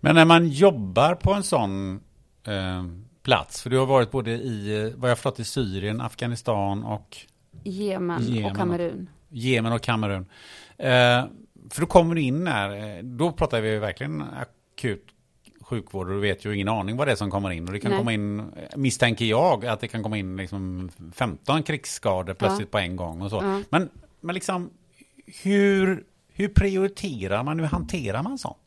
Men 0.00 0.14
när 0.14 0.24
man 0.24 0.48
jobbar 0.48 1.14
på 1.14 1.32
en 1.32 1.42
sån 1.42 2.00
eh, 2.46 2.84
plats, 3.22 3.62
för 3.62 3.70
du 3.70 3.78
har 3.78 3.86
varit 3.86 4.10
både 4.10 4.30
i, 4.30 4.92
vad 4.96 5.10
jag 5.10 5.18
förstått, 5.18 5.40
i 5.40 5.44
Syrien, 5.44 6.00
Afghanistan 6.00 6.84
och 6.84 7.16
Jemen, 7.62 8.22
Jemen 8.22 8.50
och 8.50 8.56
Kamerun. 8.56 9.08
Jemen 9.28 9.72
och 9.72 9.82
Kamerun. 9.82 10.26
Eh, 10.76 11.24
för 11.70 11.80
då 11.80 11.86
kommer 11.86 12.14
du 12.14 12.22
in 12.22 12.44
där, 12.44 12.96
eh, 12.96 13.02
då 13.02 13.32
pratar 13.32 13.60
vi 13.60 13.78
verkligen 13.78 14.22
akut 14.22 15.11
sjukvård 15.72 16.08
och 16.08 16.14
du 16.14 16.20
vet 16.20 16.44
ju 16.44 16.54
ingen 16.54 16.68
aning 16.68 16.96
vad 16.96 17.08
det 17.08 17.12
är 17.12 17.16
som 17.16 17.30
kommer 17.30 17.50
in. 17.50 17.66
Och 17.66 17.72
det 17.72 17.80
kan 17.80 17.90
Nej. 17.90 17.98
komma 17.98 18.12
in, 18.12 18.52
misstänker 18.76 19.24
jag, 19.24 19.66
att 19.66 19.80
det 19.80 19.88
kan 19.88 20.02
komma 20.02 20.18
in 20.18 20.36
liksom 20.36 20.90
15 21.14 21.62
krigsskador 21.62 22.34
plötsligt 22.34 22.68
ja. 22.72 22.78
på 22.78 22.78
en 22.78 22.96
gång 22.96 23.22
och 23.22 23.30
så. 23.30 23.36
Ja. 23.36 23.60
Men, 23.70 23.88
men 24.20 24.34
liksom, 24.34 24.70
hur, 25.42 26.04
hur 26.32 26.48
prioriterar 26.48 27.42
man, 27.42 27.60
hur 27.60 27.66
hanterar 27.66 28.22
man 28.22 28.38
sånt? 28.38 28.61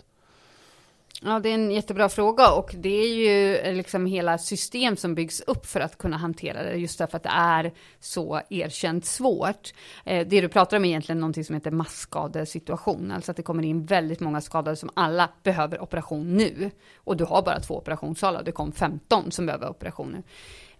Ja, 1.22 1.40
det 1.40 1.50
är 1.50 1.54
en 1.54 1.72
jättebra 1.72 2.10
fråga 2.10 2.52
och 2.52 2.76
det 2.78 2.90
är 2.90 3.16
ju 3.16 3.58
eh, 3.58 3.74
liksom 3.76 4.06
hela 4.06 4.38
system 4.38 4.98
som 4.98 5.16
byggs 5.16 5.42
upp 5.42 5.66
för 5.66 5.80
att 5.80 5.98
kunna 5.98 6.18
hantera 6.18 6.64
det, 6.64 6.76
just 6.76 6.98
därför 7.00 7.18
att 7.18 7.24
det 7.24 7.34
är 7.34 7.72
så 8.00 8.42
erkänt 8.50 9.06
svårt. 9.06 9.74
Eh, 10.06 10.28
det 10.28 10.42
du 10.42 10.50
pratar 10.50 10.78
om 10.78 10.86
är 10.86 10.90
egentligen 10.90 11.20
någonting 11.20 11.44
som 11.44 11.56
heter 11.56 11.72
masskadesituation, 11.72 13.12
alltså 13.12 13.32
att 13.32 13.38
det 13.38 13.44
kommer 13.44 13.64
in 13.64 13.86
väldigt 13.86 14.20
många 14.20 14.42
skadade 14.42 14.76
som 14.76 14.90
alla 14.94 15.30
behöver 15.44 15.82
operation 15.82 16.38
nu. 16.38 16.72
Och 16.98 17.18
du 17.18 17.24
har 17.24 17.42
bara 17.42 17.60
två 17.60 17.78
operationssalar, 17.78 18.44
det 18.44 18.52
kom 18.52 18.72
15 18.72 19.32
som 19.32 19.46
behöver 19.46 19.70
operation 19.70 20.12
nu. 20.12 20.24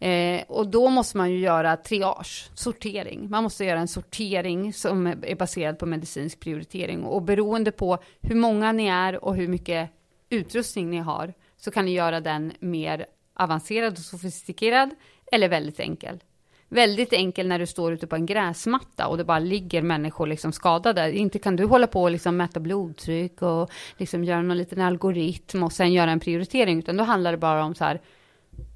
Eh, 0.08 0.44
och 0.48 0.68
då 0.68 0.90
måste 0.90 1.18
man 1.18 1.32
ju 1.32 1.40
göra 1.40 1.78
triage, 1.78 2.50
sortering. 2.54 3.30
Man 3.30 3.44
måste 3.44 3.66
göra 3.66 3.80
en 3.80 3.88
sortering 3.88 4.74
som 4.74 5.08
är 5.08 5.36
baserad 5.36 5.80
på 5.80 5.86
medicinsk 5.86 6.40
prioritering. 6.40 7.04
Och 7.04 7.22
beroende 7.22 7.72
på 7.72 7.98
hur 8.22 8.36
många 8.36 8.72
ni 8.72 8.88
är 8.88 9.26
och 9.26 9.36
hur 9.36 9.48
mycket 9.48 9.90
utrustning 10.36 10.90
ni 10.90 10.98
har 10.98 11.34
så 11.58 11.72
kan 11.72 11.86
ni 11.86 11.92
göra 11.92 12.22
den 12.22 12.54
mer 12.60 13.06
avancerad 13.34 13.94
och 13.94 14.00
sofistikerad 14.00 14.90
eller 15.32 15.50
väldigt 15.50 15.80
enkel. 15.80 16.24
Väldigt 16.70 17.14
enkel 17.14 17.48
när 17.48 17.60
du 17.60 17.66
står 17.66 17.94
ute 17.94 18.08
på 18.08 18.16
en 18.16 18.26
gräsmatta 18.26 19.08
och 19.08 19.18
det 19.18 19.24
bara 19.24 19.40
ligger 19.40 19.82
människor 19.82 20.28
liksom 20.28 20.52
skadade. 20.52 21.18
Inte 21.18 21.40
kan 21.40 21.56
du 21.56 21.66
hålla 21.66 21.88
på 21.88 22.04
och 22.04 22.12
liksom 22.12 22.38
mäta 22.38 22.60
blodtryck 22.60 23.42
och 23.42 23.70
liksom 23.98 24.24
göra 24.24 24.42
någon 24.42 24.58
liten 24.58 24.82
algoritm 24.82 25.64
och 25.64 25.72
sen 25.72 25.94
göra 25.94 26.12
en 26.12 26.20
prioritering, 26.20 26.80
utan 26.80 26.98
då 26.98 27.04
handlar 27.04 27.32
det 27.32 27.38
bara 27.38 27.64
om 27.64 27.76
så 27.76 27.84
här, 27.84 28.02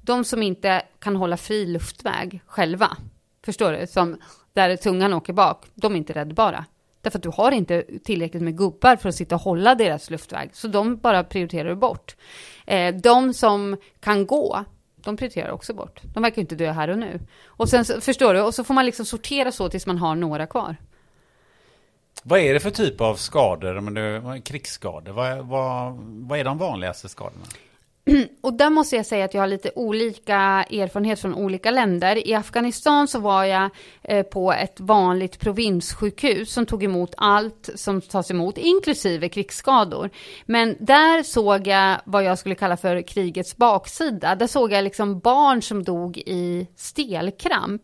de 0.02 0.24
som 0.24 0.42
inte 0.42 0.82
kan 0.98 1.16
hålla 1.16 1.36
fri 1.36 1.66
luftväg 1.66 2.42
själva, 2.46 2.96
förstår 3.44 3.72
du, 3.72 3.86
som 3.86 4.18
där 4.52 4.76
tungan 4.76 5.12
åker 5.12 5.32
bak, 5.32 5.66
de 5.74 5.92
är 5.92 5.96
inte 5.96 6.12
räddbara. 6.12 6.64
Därför 7.02 7.18
att 7.18 7.22
du 7.22 7.28
har 7.28 7.52
inte 7.52 7.84
tillräckligt 8.04 8.42
med 8.42 8.58
gubbar 8.58 8.96
för 8.96 9.08
att 9.08 9.14
sitta 9.14 9.34
och 9.34 9.40
hålla 9.40 9.74
deras 9.74 10.10
luftväg. 10.10 10.50
Så 10.52 10.68
de 10.68 10.96
bara 10.96 11.24
prioriterar 11.24 11.68
du 11.68 11.74
bort. 11.74 12.16
Eh, 12.66 12.94
de 12.94 13.34
som 13.34 13.76
kan 14.00 14.26
gå, 14.26 14.64
de 14.96 15.16
prioriterar 15.16 15.50
också 15.50 15.74
bort. 15.74 16.00
De 16.14 16.22
verkar 16.22 16.42
inte 16.42 16.54
dö 16.54 16.72
här 16.72 16.88
och 16.88 16.98
nu. 16.98 17.20
Och 17.46 17.68
sen, 17.68 17.84
förstår 17.84 18.34
du, 18.34 18.40
och 18.40 18.54
så 18.54 18.64
får 18.64 18.74
man 18.74 18.86
liksom 18.86 19.06
sortera 19.06 19.52
så 19.52 19.68
tills 19.68 19.86
man 19.86 19.98
har 19.98 20.14
några 20.14 20.46
kvar. 20.46 20.76
Vad 22.22 22.40
är 22.40 22.54
det 22.54 22.60
för 22.60 22.70
typ 22.70 23.00
av 23.00 23.14
skador, 23.14 23.80
men 23.80 23.94
det, 23.94 24.40
krigsskador? 24.44 25.12
Vad, 25.12 25.38
vad, 25.38 25.92
vad 26.02 26.38
är 26.38 26.44
de 26.44 26.58
vanligaste 26.58 27.08
skadorna? 27.08 27.44
Och 28.40 28.54
där 28.54 28.70
måste 28.70 28.96
jag 28.96 29.06
säga 29.06 29.24
att 29.24 29.34
jag 29.34 29.42
har 29.42 29.46
lite 29.48 29.70
olika 29.74 30.36
erfarenhet 30.70 31.20
från 31.20 31.34
olika 31.34 31.70
länder. 31.70 32.28
I 32.28 32.34
Afghanistan 32.34 33.08
så 33.08 33.18
var 33.18 33.44
jag 33.44 33.70
eh, 34.02 34.22
på 34.22 34.52
ett 34.52 34.80
vanligt 34.80 35.40
provinssjukhus 35.40 36.52
som 36.52 36.66
tog 36.66 36.84
emot 36.84 37.14
allt 37.16 37.70
som 37.74 38.00
tas 38.00 38.30
emot, 38.30 38.58
inklusive 38.58 39.28
krigsskador. 39.28 40.10
Men 40.46 40.76
där 40.80 41.22
såg 41.22 41.66
jag 41.66 42.00
vad 42.04 42.24
jag 42.24 42.38
skulle 42.38 42.54
kalla 42.54 42.76
för 42.76 43.02
krigets 43.02 43.56
baksida. 43.56 44.34
Där 44.34 44.46
såg 44.46 44.72
jag 44.72 44.84
liksom 44.84 45.18
barn 45.18 45.62
som 45.62 45.84
dog 45.84 46.18
i 46.18 46.66
stelkramp. 46.76 47.82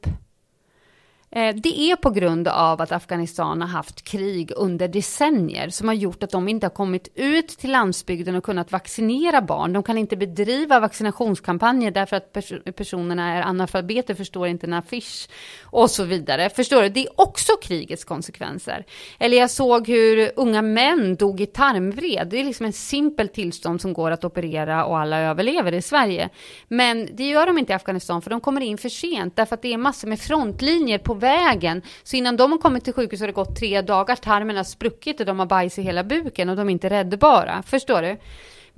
Eh, 1.31 1.55
det 1.55 1.79
är 1.79 1.97
på 1.97 2.11
grund 2.11 2.49
av 2.49 2.81
att 2.81 2.93
Afghanistan 2.93 3.61
har 3.61 3.69
haft 3.69 4.03
krig 4.03 4.53
under 4.57 4.89
decennier 4.89 5.69
som 5.69 5.89
har 5.89 5.95
gjort 5.95 6.23
att 6.23 6.31
de 6.31 6.49
inte 6.49 6.67
har 6.67 6.71
kommit 6.71 7.09
ut 7.15 7.49
till 7.49 7.73
landsbygden 7.73 8.35
och 8.35 8.45
kunnat 8.45 8.73
vaccinera 8.73 9.43
barn. 9.43 9.73
De 9.73 9.83
kan 9.83 9.99
inte 9.99 10.17
bedriva 10.17 10.81
vaccinationskampanjer 10.81 11.91
därför 11.91 12.17
att 12.17 12.33
pers 12.33 12.53
personerna 12.77 13.33
är 13.35 13.43
analfabeter, 13.43 14.15
förstår 14.15 14.47
inte 14.47 14.67
en 14.67 14.73
affisch 14.73 15.29
och 15.63 15.91
så 15.91 16.05
vidare. 16.05 16.51
Förstår 16.51 16.83
du? 16.83 16.89
Det 16.89 17.07
är 17.07 17.21
också 17.21 17.53
krigets 17.63 18.05
konsekvenser. 18.05 18.85
Eller 19.19 19.37
jag 19.37 19.51
såg 19.51 19.89
hur 19.89 20.31
unga 20.37 20.63
män 20.63 21.17
dog 21.17 21.41
i 21.41 21.47
tarmvred. 21.47 22.29
Det 22.29 22.41
är 22.41 22.45
liksom 22.45 22.67
en 22.67 22.73
simpel 22.73 23.29
tillstånd 23.29 23.81
som 23.81 23.93
går 23.93 24.11
att 24.11 24.25
operera 24.25 24.85
och 24.85 24.99
alla 24.99 25.19
överlever 25.21 25.75
i 25.75 25.83
Sverige. 25.83 26.29
Men 26.69 27.09
det 27.13 27.29
gör 27.29 27.47
de 27.47 27.59
inte 27.59 27.73
i 27.73 27.77
Afghanistan 27.77 28.23
för 28.23 28.31
de 28.31 28.41
kommer 28.41 28.61
in 28.61 28.79
för 28.79 28.89
sent 28.89 29.37
därför 29.37 29.55
att 29.55 29.63
det 29.63 29.73
är 29.73 29.79
massor 29.79 30.09
med 30.09 30.21
frontlinjer 30.21 30.99
på 30.99 31.16
vägen. 31.17 31.83
Så 32.03 32.17
innan 32.17 32.37
de 32.37 32.53
har 32.53 32.59
kommit 32.59 32.85
till 32.85 32.93
sjukhus 32.93 33.21
har 33.21 33.27
det 33.27 33.33
gått 33.33 33.57
tre 33.57 33.83
dagar, 33.83 34.17
tarmen 34.17 34.57
har 34.57 34.65
spruckit 34.65 35.21
och 35.21 35.27
de 35.27 35.39
har 35.39 35.47
bajs 35.47 35.79
i 35.79 35.83
hela 35.83 36.05
buken 36.05 36.49
och 36.49 36.57
de 36.57 36.69
är 36.69 36.73
inte 36.73 36.91
räddbara. 36.91 37.63
Förstår 37.67 38.03
du? 38.03 38.17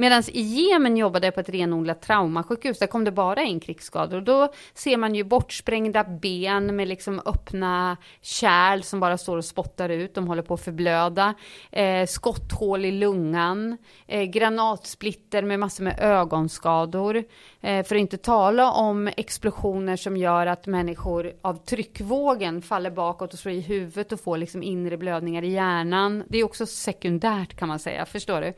Medan 0.00 0.22
i 0.28 0.40
Jemen 0.40 0.96
jobbade 0.96 1.26
jag 1.26 1.34
på 1.34 1.40
ett 1.40 1.48
renodlat 1.48 2.02
traumasjukhus, 2.02 2.78
där 2.78 2.86
kom 2.86 3.04
det 3.04 3.10
bara 3.10 3.42
in 3.42 3.60
krigsskador. 3.60 4.16
Och 4.16 4.22
då 4.22 4.52
ser 4.74 4.96
man 4.96 5.14
ju 5.14 5.24
bortsprängda 5.24 6.04
ben 6.04 6.76
med 6.76 6.88
liksom 6.88 7.20
öppna 7.24 7.96
kärl 8.20 8.82
som 8.82 9.00
bara 9.00 9.18
står 9.18 9.36
och 9.36 9.44
spottar 9.44 9.88
ut, 9.88 10.14
de 10.14 10.28
håller 10.28 10.42
på 10.42 10.54
att 10.54 10.64
förblöda. 10.64 11.34
Eh, 11.72 12.06
skotthål 12.06 12.84
i 12.84 12.92
lungan, 12.92 13.78
eh, 14.06 14.22
granatsplitter 14.22 15.42
med 15.42 15.60
massor 15.60 15.84
med 15.84 16.00
ögonskador. 16.00 17.24
Eh, 17.60 17.84
för 17.86 17.96
att 17.96 18.00
inte 18.00 18.16
tala 18.16 18.72
om 18.72 19.10
explosioner 19.16 19.96
som 19.96 20.16
gör 20.16 20.46
att 20.46 20.66
människor 20.66 21.32
av 21.42 21.54
tryckvågen 21.54 22.62
faller 22.62 22.90
bakåt 22.90 23.32
och 23.32 23.38
slår 23.38 23.54
i 23.54 23.60
huvudet 23.60 24.12
och 24.12 24.20
får 24.20 24.38
liksom 24.38 24.62
inre 24.62 24.96
blödningar 24.96 25.42
i 25.42 25.50
hjärnan. 25.50 26.24
Det 26.28 26.38
är 26.38 26.44
också 26.44 26.66
sekundärt 26.66 27.56
kan 27.56 27.68
man 27.68 27.78
säga, 27.78 28.06
förstår 28.06 28.40
du? 28.40 28.52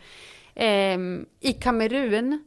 Eh, 0.55 0.98
I 1.40 1.52
Kamerun, 1.60 2.44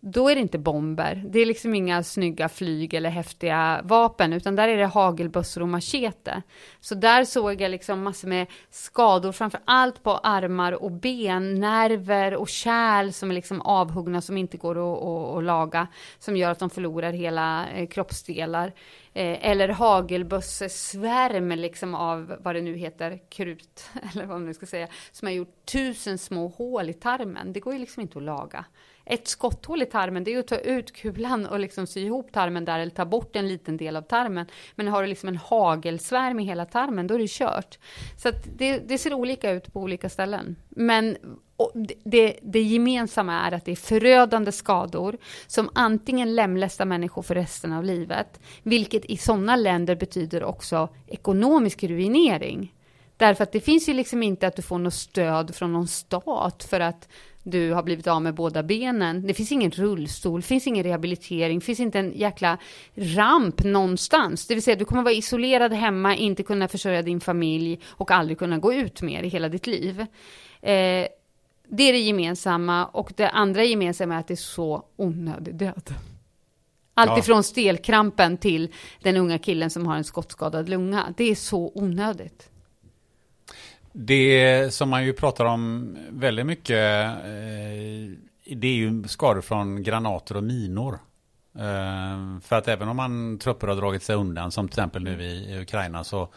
då 0.00 0.28
är 0.28 0.34
det 0.34 0.40
inte 0.40 0.58
bomber. 0.58 1.24
Det 1.26 1.38
är 1.40 1.46
liksom 1.46 1.74
inga 1.74 2.02
snygga 2.02 2.48
flyg 2.48 2.94
eller 2.94 3.10
häftiga 3.10 3.80
vapen, 3.84 4.32
utan 4.32 4.56
där 4.56 4.68
är 4.68 4.76
det 4.76 4.86
hagelbössor 4.86 5.62
och 5.62 5.68
machete. 5.68 6.42
Så 6.80 6.94
där 6.94 7.24
såg 7.24 7.60
jag 7.60 7.70
liksom 7.70 8.02
massor 8.02 8.28
med 8.28 8.46
skador, 8.70 9.32
framför 9.32 9.60
allt 9.64 10.02
på 10.02 10.10
armar 10.10 10.72
och 10.72 10.92
ben, 10.92 11.54
nerver 11.60 12.34
och 12.34 12.48
kärl 12.48 13.12
som 13.12 13.30
är 13.30 13.34
liksom 13.34 13.60
avhuggna 13.60 14.20
som 14.20 14.36
inte 14.36 14.56
går 14.56 14.76
att, 14.76 15.02
att, 15.02 15.36
att 15.36 15.44
laga, 15.44 15.86
som 16.18 16.36
gör 16.36 16.50
att 16.50 16.58
de 16.58 16.70
förlorar 16.70 17.12
hela 17.12 17.68
eh, 17.68 17.88
kroppsdelar. 17.88 18.72
Eh, 19.18 19.50
eller 19.50 19.68
hagelbössesvärm 19.68 21.48
liksom 21.48 21.94
av 21.94 22.36
vad 22.40 22.54
det 22.54 22.60
nu 22.60 22.76
heter, 22.76 23.18
krut, 23.28 23.90
eller 24.12 24.26
vad 24.26 24.36
man 24.36 24.46
nu 24.46 24.54
ska 24.54 24.66
säga, 24.66 24.88
som 25.12 25.26
har 25.26 25.32
gjort 25.32 25.64
tusen 25.64 26.18
små 26.18 26.48
hål 26.48 26.90
i 26.90 26.92
tarmen. 26.92 27.52
Det 27.52 27.60
går 27.60 27.72
ju 27.72 27.78
liksom 27.78 28.00
inte 28.00 28.18
att 28.18 28.24
laga. 28.24 28.64
Ett 29.10 29.28
skotthål 29.28 29.82
i 29.82 29.86
tarmen, 29.86 30.24
det 30.24 30.34
är 30.34 30.38
att 30.38 30.46
ta 30.46 30.58
ut 30.58 30.92
kulan 30.92 31.46
och 31.46 31.60
liksom 31.60 31.86
sy 31.86 32.00
ihop 32.00 32.32
tarmen 32.32 32.64
där 32.64 32.78
eller 32.78 32.90
ta 32.90 33.04
bort 33.04 33.36
en 33.36 33.48
liten 33.48 33.76
del 33.76 33.96
av 33.96 34.02
tarmen. 34.02 34.46
Men 34.74 34.88
har 34.88 35.02
du 35.02 35.08
liksom 35.08 35.28
en 35.28 35.36
hagelsvärm 35.36 36.40
i 36.40 36.44
hela 36.44 36.64
tarmen, 36.64 37.06
då 37.06 37.14
är 37.14 37.18
det 37.18 37.30
kört. 37.30 37.78
Så 38.16 38.30
det, 38.56 38.78
det, 38.78 38.98
ser 38.98 39.14
olika 39.14 39.50
ut 39.50 39.72
på 39.72 39.80
olika 39.80 40.08
ställen. 40.08 40.56
Men 40.68 41.16
det, 42.04 42.38
det, 42.42 42.62
gemensamma 42.62 43.40
är 43.40 43.52
att 43.52 43.64
det 43.64 43.72
är 43.72 43.76
förödande 43.76 44.52
skador 44.52 45.16
som 45.46 45.70
antingen 45.74 46.34
lemlästar 46.34 46.84
människor 46.84 47.22
för 47.22 47.34
resten 47.34 47.72
av 47.72 47.84
livet, 47.84 48.40
vilket 48.62 49.04
i 49.04 49.16
sådana 49.16 49.56
länder 49.56 49.96
betyder 49.96 50.44
också 50.44 50.88
ekonomisk 51.06 51.84
ruinering. 51.84 52.74
Därför 53.16 53.42
att 53.42 53.52
det 53.52 53.60
finns 53.60 53.88
ju 53.88 53.92
liksom 53.92 54.22
inte 54.22 54.46
att 54.46 54.56
du 54.56 54.62
får 54.62 54.78
något 54.78 54.94
stöd 54.94 55.54
från 55.54 55.72
någon 55.72 55.88
stat 55.88 56.66
för 56.70 56.80
att 56.80 57.08
du 57.50 57.72
har 57.72 57.82
blivit 57.82 58.06
av 58.06 58.22
med 58.22 58.34
båda 58.34 58.62
benen. 58.62 59.26
Det 59.26 59.34
finns 59.34 59.52
ingen 59.52 59.70
rullstol, 59.70 60.42
finns 60.42 60.66
ingen 60.66 60.84
rehabilitering, 60.84 61.60
finns 61.60 61.80
inte 61.80 61.98
en 61.98 62.12
jäkla 62.12 62.58
ramp 62.94 63.64
någonstans. 63.64 64.46
Det 64.46 64.54
vill 64.54 64.62
säga, 64.62 64.76
du 64.76 64.84
kommer 64.84 65.02
vara 65.02 65.14
isolerad 65.14 65.72
hemma, 65.72 66.16
inte 66.16 66.42
kunna 66.42 66.68
försörja 66.68 67.02
din 67.02 67.20
familj 67.20 67.80
och 67.86 68.10
aldrig 68.10 68.38
kunna 68.38 68.58
gå 68.58 68.74
ut 68.74 69.02
mer 69.02 69.22
i 69.22 69.28
hela 69.28 69.48
ditt 69.48 69.66
liv. 69.66 70.00
Eh, 70.60 71.06
det 71.70 71.82
är 71.82 71.92
det 71.92 71.98
gemensamma 71.98 72.86
och 72.86 73.12
det 73.16 73.30
andra 73.30 73.64
gemensamma 73.64 74.14
är 74.14 74.18
att 74.18 74.28
det 74.28 74.34
är 74.34 74.36
så 74.36 74.84
onödig 74.96 75.54
död. 75.54 75.94
Allt 76.94 77.10
ja. 77.10 77.18
ifrån 77.18 77.42
stelkrampen 77.42 78.36
till 78.36 78.72
den 79.02 79.16
unga 79.16 79.38
killen 79.38 79.70
som 79.70 79.86
har 79.86 79.96
en 79.96 80.04
skottskadad 80.04 80.68
lunga. 80.68 81.14
Det 81.16 81.30
är 81.30 81.34
så 81.34 81.72
onödigt. 81.74 82.50
Det 84.00 84.74
som 84.74 84.90
man 84.90 85.04
ju 85.04 85.12
pratar 85.12 85.44
om 85.44 85.96
väldigt 86.10 86.46
mycket, 86.46 87.06
eh, 87.06 88.10
det 88.56 88.68
är 88.68 88.74
ju 88.74 89.08
skador 89.08 89.40
från 89.40 89.82
granater 89.82 90.36
och 90.36 90.44
minor. 90.44 90.98
Eh, 91.54 92.40
för 92.40 92.56
att 92.56 92.68
även 92.68 92.88
om 92.88 92.96
man 92.96 93.38
trupper 93.38 93.66
har 93.66 93.76
dragit 93.76 94.02
sig 94.02 94.16
undan, 94.16 94.50
som 94.50 94.68
till 94.68 94.78
exempel 94.78 95.02
nu 95.02 95.22
i 95.22 95.60
Ukraina, 95.62 96.04
så, 96.04 96.28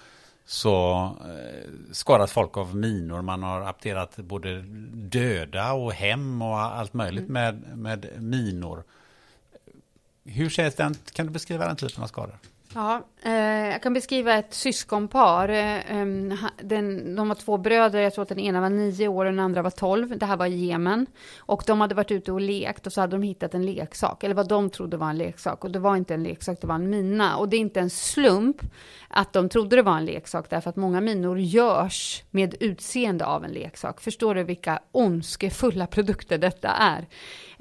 så 0.46 1.04
eh, 1.26 1.70
skadas 1.92 2.32
folk 2.32 2.58
av 2.58 2.76
minor. 2.76 3.22
Man 3.22 3.44
har 3.44 3.62
apterat 3.62 4.18
både 4.18 4.62
döda 4.94 5.74
och 5.74 5.94
hem 5.94 6.42
och 6.42 6.60
allt 6.60 6.94
möjligt 6.94 7.30
mm. 7.30 7.34
med, 7.34 7.78
med 7.78 8.22
minor. 8.22 8.84
Hur 10.24 10.50
känns 10.50 10.76
den? 10.76 10.96
Kan 11.14 11.26
du 11.26 11.32
beskriva 11.32 11.68
den 11.68 11.76
typen 11.76 12.04
av 12.04 12.08
skador? 12.08 12.38
Ja, 12.76 13.08
eh, 13.24 13.32
jag 13.72 13.84
kan 13.84 13.94
beskriva 13.94 14.34
ett 14.34 14.54
syskonpar. 14.54 15.50
Eh, 15.50 15.92
ehm, 15.92 16.38
den, 16.62 17.16
de 17.16 17.28
var 17.28 17.36
två 17.36 17.58
bröder, 17.58 18.00
jag 18.00 18.14
tror 18.14 18.22
att 18.24 18.30
den 18.30 18.40
ena 18.40 18.62
var 18.62 18.70
nio 18.70 19.08
år 19.08 19.26
och 19.26 19.32
den 19.32 19.40
andra 19.40 19.62
var 19.62 19.70
tolv. 19.70 20.18
Det 20.18 20.26
här 20.26 20.38
var 20.38 20.46
i 20.46 20.66
Jemen. 20.66 21.06
Och 21.38 21.64
de 21.68 21.82
hade 21.82 21.96
varit 21.96 22.12
ute 22.12 22.32
och 22.32 22.42
lekt 22.42 22.88
och 22.88 22.94
så 22.94 23.02
hade 23.02 23.16
de 23.16 23.24
hittat 23.24 23.54
en 23.54 23.66
leksak, 23.66 24.24
eller 24.24 24.36
vad 24.36 24.48
de 24.48 24.70
trodde 24.70 24.98
var 24.98 25.10
en 25.10 25.18
leksak. 25.18 25.64
Och 25.64 25.72
det 25.72 25.80
var 25.80 25.96
inte 25.96 26.14
en 26.14 26.24
leksak, 26.24 26.58
det 26.62 26.68
var 26.68 26.76
en 26.76 26.90
mina. 26.90 27.38
Och 27.38 27.50
det 27.50 27.58
är 27.58 27.62
inte 27.62 27.80
en 27.80 27.90
slump 27.90 28.62
att 29.10 29.34
de 29.34 29.50
trodde 29.50 29.76
det 29.76 29.82
var 29.82 29.98
en 29.98 30.06
leksak, 30.06 30.50
därför 30.50 30.70
att 30.70 30.76
många 30.76 31.02
minor 31.02 31.40
görs 31.40 32.24
med 32.32 32.56
utseende 32.60 33.26
av 33.26 33.46
en 33.46 33.52
leksak. 33.52 34.02
Förstår 34.02 34.36
du 34.36 34.44
vilka 34.44 34.80
ondskefulla 34.92 35.88
produkter 35.88 36.38
detta 36.38 36.70
är? 36.70 37.08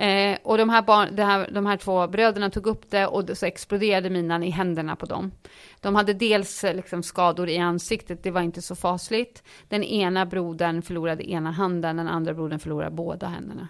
Eh, 0.01 0.39
och 0.43 0.59
de 0.59 0.69
här, 0.69 0.83
barn, 0.83 1.17
det 1.17 1.25
här, 1.25 1.51
de 1.53 1.67
här 1.67 1.77
två 1.77 2.07
bröderna 2.07 2.51
tog 2.51 2.67
upp 2.67 2.91
det 2.91 3.07
och 3.07 3.39
så 3.39 3.47
exploderade 3.47 4.11
minan 4.11 4.43
i 4.43 4.51
händerna 4.51 4.97
på 4.97 5.07
dem. 5.07 5.33
De 5.81 5.95
hade 5.95 6.15
dels 6.15 6.65
eh, 6.65 6.75
liksom 6.75 7.03
skador 7.03 7.49
i 7.49 7.59
ansiktet, 7.59 8.23
det 8.23 8.31
var 8.31 8.41
inte 8.41 8.63
så 8.63 8.75
fasligt. 8.75 9.43
Den 9.69 9.85
ena 9.85 10.27
brodern 10.27 10.83
förlorade 10.83 11.31
ena 11.31 11.51
handen, 11.51 11.97
den 11.97 12.09
andra 12.09 12.35
brodern 12.35 12.59
förlorade 12.59 12.91
båda 12.91 13.27
händerna. 13.27 13.69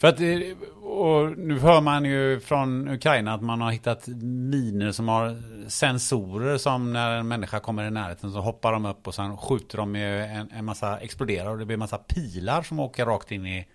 För 0.00 0.08
att, 0.08 0.20
eh, 0.20 0.86
och 0.86 1.38
nu 1.38 1.58
hör 1.58 1.80
man 1.80 2.04
ju 2.04 2.40
från 2.40 2.88
Ukraina 2.88 3.34
att 3.34 3.42
man 3.42 3.60
har 3.60 3.70
hittat 3.70 4.06
miner 4.22 4.92
som 4.92 5.08
har 5.08 5.36
sensorer 5.68 6.58
som 6.58 6.92
när 6.92 7.10
en 7.10 7.28
människa 7.28 7.60
kommer 7.60 7.84
i 7.84 7.90
närheten 7.90 8.32
så 8.32 8.40
hoppar 8.40 8.72
de 8.72 8.86
upp 8.86 9.06
och 9.06 9.14
sen 9.14 9.36
skjuter 9.36 9.78
de 9.78 9.92
med 9.92 10.36
en, 10.40 10.50
en 10.52 10.64
massa 10.64 10.98
exploderar 10.98 11.50
och 11.50 11.58
det 11.58 11.64
blir 11.64 11.74
en 11.74 11.78
massa 11.78 11.98
pilar 11.98 12.62
som 12.62 12.80
åker 12.80 13.06
rakt 13.06 13.32
in 13.32 13.46
i, 13.46 13.66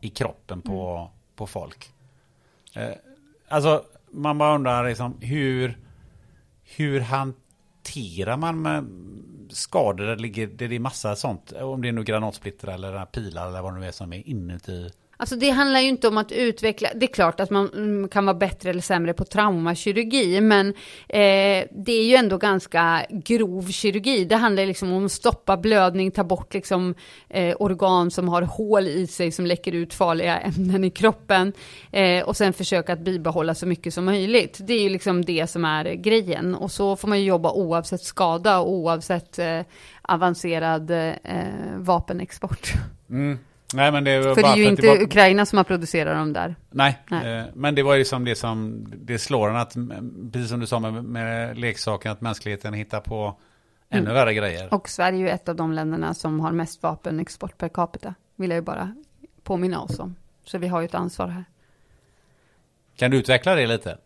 i 0.00 0.08
kroppen 0.08 0.62
på, 0.62 1.10
på 1.36 1.46
folk. 1.46 1.92
Eh, 2.74 2.92
alltså 3.48 3.84
man 4.10 4.38
bara 4.38 4.54
undrar 4.54 4.88
liksom 4.88 5.16
hur, 5.20 5.78
hur 6.76 7.00
hanterar 7.00 8.36
man 8.36 8.62
med 8.62 8.86
skador? 9.50 10.04
Där 10.04 10.16
det 10.16 10.22
ligger, 10.22 10.46
det 10.46 10.64
är 10.64 10.78
massa 10.78 11.16
sånt, 11.16 11.52
om 11.52 11.82
det 11.82 11.88
är 11.88 11.92
nu 11.92 12.04
granatsplitter 12.04 12.68
eller 12.68 13.04
pilar 13.04 13.48
eller 13.48 13.62
vad 13.62 13.74
det 13.74 13.80
nu 13.80 13.86
är 13.86 13.92
som 13.92 14.12
är 14.12 14.28
inuti 14.28 14.90
Alltså 15.20 15.36
det 15.36 15.50
handlar 15.50 15.80
ju 15.80 15.88
inte 15.88 16.08
om 16.08 16.18
att 16.18 16.32
utveckla, 16.32 16.88
det 16.94 17.06
är 17.06 17.12
klart 17.12 17.40
att 17.40 17.50
man 17.50 17.68
mm, 17.74 18.08
kan 18.08 18.26
vara 18.26 18.34
bättre 18.36 18.70
eller 18.70 18.80
sämre 18.80 19.12
på 19.12 19.24
traumakirurgi, 19.24 20.40
men 20.40 20.68
eh, 21.08 21.66
det 21.70 21.92
är 21.92 22.04
ju 22.04 22.14
ändå 22.14 22.38
ganska 22.38 23.06
grov 23.10 23.68
kirurgi. 23.68 24.24
Det 24.24 24.36
handlar 24.36 24.66
liksom 24.66 24.92
om 24.92 25.06
att 25.06 25.12
stoppa 25.12 25.56
blödning, 25.56 26.10
ta 26.10 26.24
bort 26.24 26.54
liksom 26.54 26.94
eh, 27.28 27.56
organ 27.58 28.10
som 28.10 28.28
har 28.28 28.42
hål 28.42 28.86
i 28.86 29.06
sig 29.06 29.32
som 29.32 29.46
läcker 29.46 29.72
ut 29.72 29.94
farliga 29.94 30.38
ämnen 30.38 30.84
i 30.84 30.90
kroppen 30.90 31.52
eh, 31.92 32.24
och 32.24 32.36
sen 32.36 32.52
försöka 32.52 32.92
att 32.92 33.00
bibehålla 33.00 33.54
så 33.54 33.66
mycket 33.66 33.94
som 33.94 34.04
möjligt. 34.04 34.58
Det 34.62 34.72
är 34.72 34.82
ju 34.82 34.88
liksom 34.88 35.24
det 35.24 35.46
som 35.46 35.64
är 35.64 35.84
grejen 35.84 36.54
och 36.54 36.70
så 36.70 36.96
får 36.96 37.08
man 37.08 37.20
ju 37.20 37.24
jobba 37.24 37.52
oavsett 37.52 38.02
skada 38.02 38.58
och 38.58 38.70
oavsett 38.70 39.38
eh, 39.38 39.60
avancerad 40.02 40.90
eh, 40.90 41.14
vapenexport. 41.76 42.72
Mm. 43.10 43.38
Nej, 43.74 43.92
men 43.92 44.04
det 44.04 44.20
var 44.20 44.34
För 44.34 44.34
det 44.34 44.42
bara 44.42 44.52
är 44.52 44.56
ju 44.56 44.64
inte 44.64 44.82
det 44.82 44.88
var, 44.88 45.02
Ukraina 45.02 45.46
som 45.46 45.56
har 45.56 45.64
producerat 45.64 46.16
dem 46.16 46.32
där. 46.32 46.56
Nej, 46.70 46.98
Nej. 47.10 47.38
eh, 47.38 47.44
men 47.54 47.74
det 47.74 47.82
var 47.82 47.94
ju 47.94 48.04
som 48.04 48.24
det 48.24 48.36
som 48.36 48.86
det 49.02 49.18
slår 49.18 49.50
en 49.50 49.56
att, 49.56 49.76
mm, 49.76 50.30
precis 50.32 50.48
som 50.50 50.60
du 50.60 50.66
sa 50.66 50.80
med, 50.80 51.04
med 51.04 51.58
leksaken, 51.58 52.12
att 52.12 52.20
mänskligheten 52.20 52.74
hittar 52.74 53.00
på 53.00 53.36
ännu 53.88 54.12
värre 54.12 54.34
grejer. 54.34 54.60
Mm. 54.60 54.68
Och 54.68 54.88
Sverige 54.88 55.18
är 55.18 55.20
ju 55.20 55.28
ett 55.28 55.48
av 55.48 55.56
de 55.56 55.72
länderna 55.72 56.14
som 56.14 56.40
har 56.40 56.52
mest 56.52 56.82
vapenexport 56.82 57.58
per 57.58 57.68
capita. 57.68 58.14
Vill 58.36 58.50
jag 58.50 58.56
ju 58.56 58.62
bara 58.62 58.94
påminna 59.42 59.80
oss 59.80 59.98
om. 59.98 60.14
Så 60.44 60.58
vi 60.58 60.68
har 60.68 60.80
ju 60.80 60.84
ett 60.84 60.94
ansvar 60.94 61.28
här. 61.28 61.44
Kan 62.96 63.10
du 63.10 63.16
utveckla 63.16 63.54
det 63.54 63.66
lite? 63.66 63.98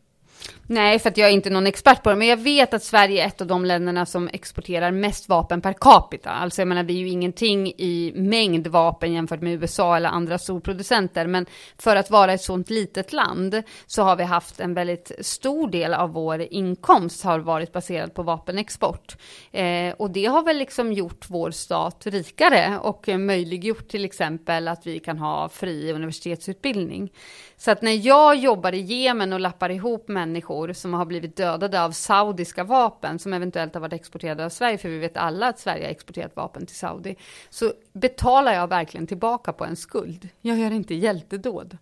Nej, 0.66 0.98
för 0.98 1.10
att 1.10 1.16
jag 1.16 1.28
är 1.28 1.32
inte 1.32 1.50
någon 1.50 1.66
expert 1.66 2.02
på 2.02 2.10
det, 2.10 2.16
men 2.16 2.28
jag 2.28 2.36
vet 2.36 2.74
att 2.74 2.82
Sverige 2.82 3.22
är 3.22 3.26
ett 3.26 3.40
av 3.40 3.46
de 3.46 3.64
länderna 3.64 4.06
som 4.06 4.28
exporterar 4.32 4.90
mest 4.90 5.28
vapen 5.28 5.60
per 5.60 5.72
capita. 5.72 6.30
Alltså 6.30 6.60
jag 6.60 6.68
menar, 6.68 6.82
det 6.82 6.92
är 6.92 6.98
ju 6.98 7.08
ingenting 7.08 7.66
i 7.66 8.12
mängd 8.14 8.66
vapen 8.66 9.12
jämfört 9.12 9.40
med 9.40 9.52
USA 9.52 9.96
eller 9.96 10.08
andra 10.08 10.38
storproducenter, 10.38 11.26
men 11.26 11.46
för 11.78 11.96
att 11.96 12.10
vara 12.10 12.32
ett 12.32 12.42
sånt 12.42 12.70
litet 12.70 13.12
land 13.12 13.62
så 13.86 14.02
har 14.02 14.16
vi 14.16 14.24
haft 14.24 14.60
en 14.60 14.74
väldigt 14.74 15.12
stor 15.20 15.70
del 15.70 15.94
av 15.94 16.12
vår 16.12 16.40
inkomst 16.40 17.24
har 17.24 17.38
varit 17.38 17.72
baserad 17.72 18.14
på 18.14 18.22
vapenexport. 18.22 19.16
Eh, 19.52 19.94
och 19.98 20.10
det 20.10 20.26
har 20.26 20.42
väl 20.42 20.58
liksom 20.58 20.92
gjort 20.92 21.24
vår 21.28 21.50
stat 21.50 22.06
rikare 22.06 22.78
och 22.82 23.08
möjliggjort 23.08 23.88
till 23.88 24.04
exempel 24.04 24.68
att 24.68 24.86
vi 24.86 24.98
kan 24.98 25.18
ha 25.18 25.48
fri 25.48 25.92
universitetsutbildning. 25.92 27.12
Så 27.56 27.70
att 27.70 27.82
när 27.82 28.06
jag 28.06 28.36
jobbar 28.36 28.72
i 28.72 28.80
Jemen 28.80 29.32
och 29.32 29.40
lappar 29.40 29.70
ihop 29.70 30.08
människor 30.08 30.53
som 30.72 30.94
har 30.94 31.04
blivit 31.04 31.36
dödade 31.36 31.82
av 31.82 31.90
saudiska 31.90 32.64
vapen 32.64 33.18
som 33.18 33.32
eventuellt 33.32 33.74
har 33.74 33.80
varit 33.80 33.92
exporterade 33.92 34.44
av 34.44 34.48
Sverige, 34.48 34.78
för 34.78 34.88
vi 34.88 34.98
vet 34.98 35.16
alla 35.16 35.48
att 35.48 35.58
Sverige 35.58 35.84
har 35.84 35.90
exporterat 35.90 36.36
vapen 36.36 36.66
till 36.66 36.76
Saudi, 36.76 37.16
så 37.50 37.72
betalar 37.92 38.52
jag 38.52 38.68
verkligen 38.68 39.06
tillbaka 39.06 39.52
på 39.52 39.64
en 39.64 39.76
skuld. 39.76 40.28
Jag 40.40 40.58
gör 40.58 40.70
inte 40.70 40.94
hjältedåd. 40.94 41.78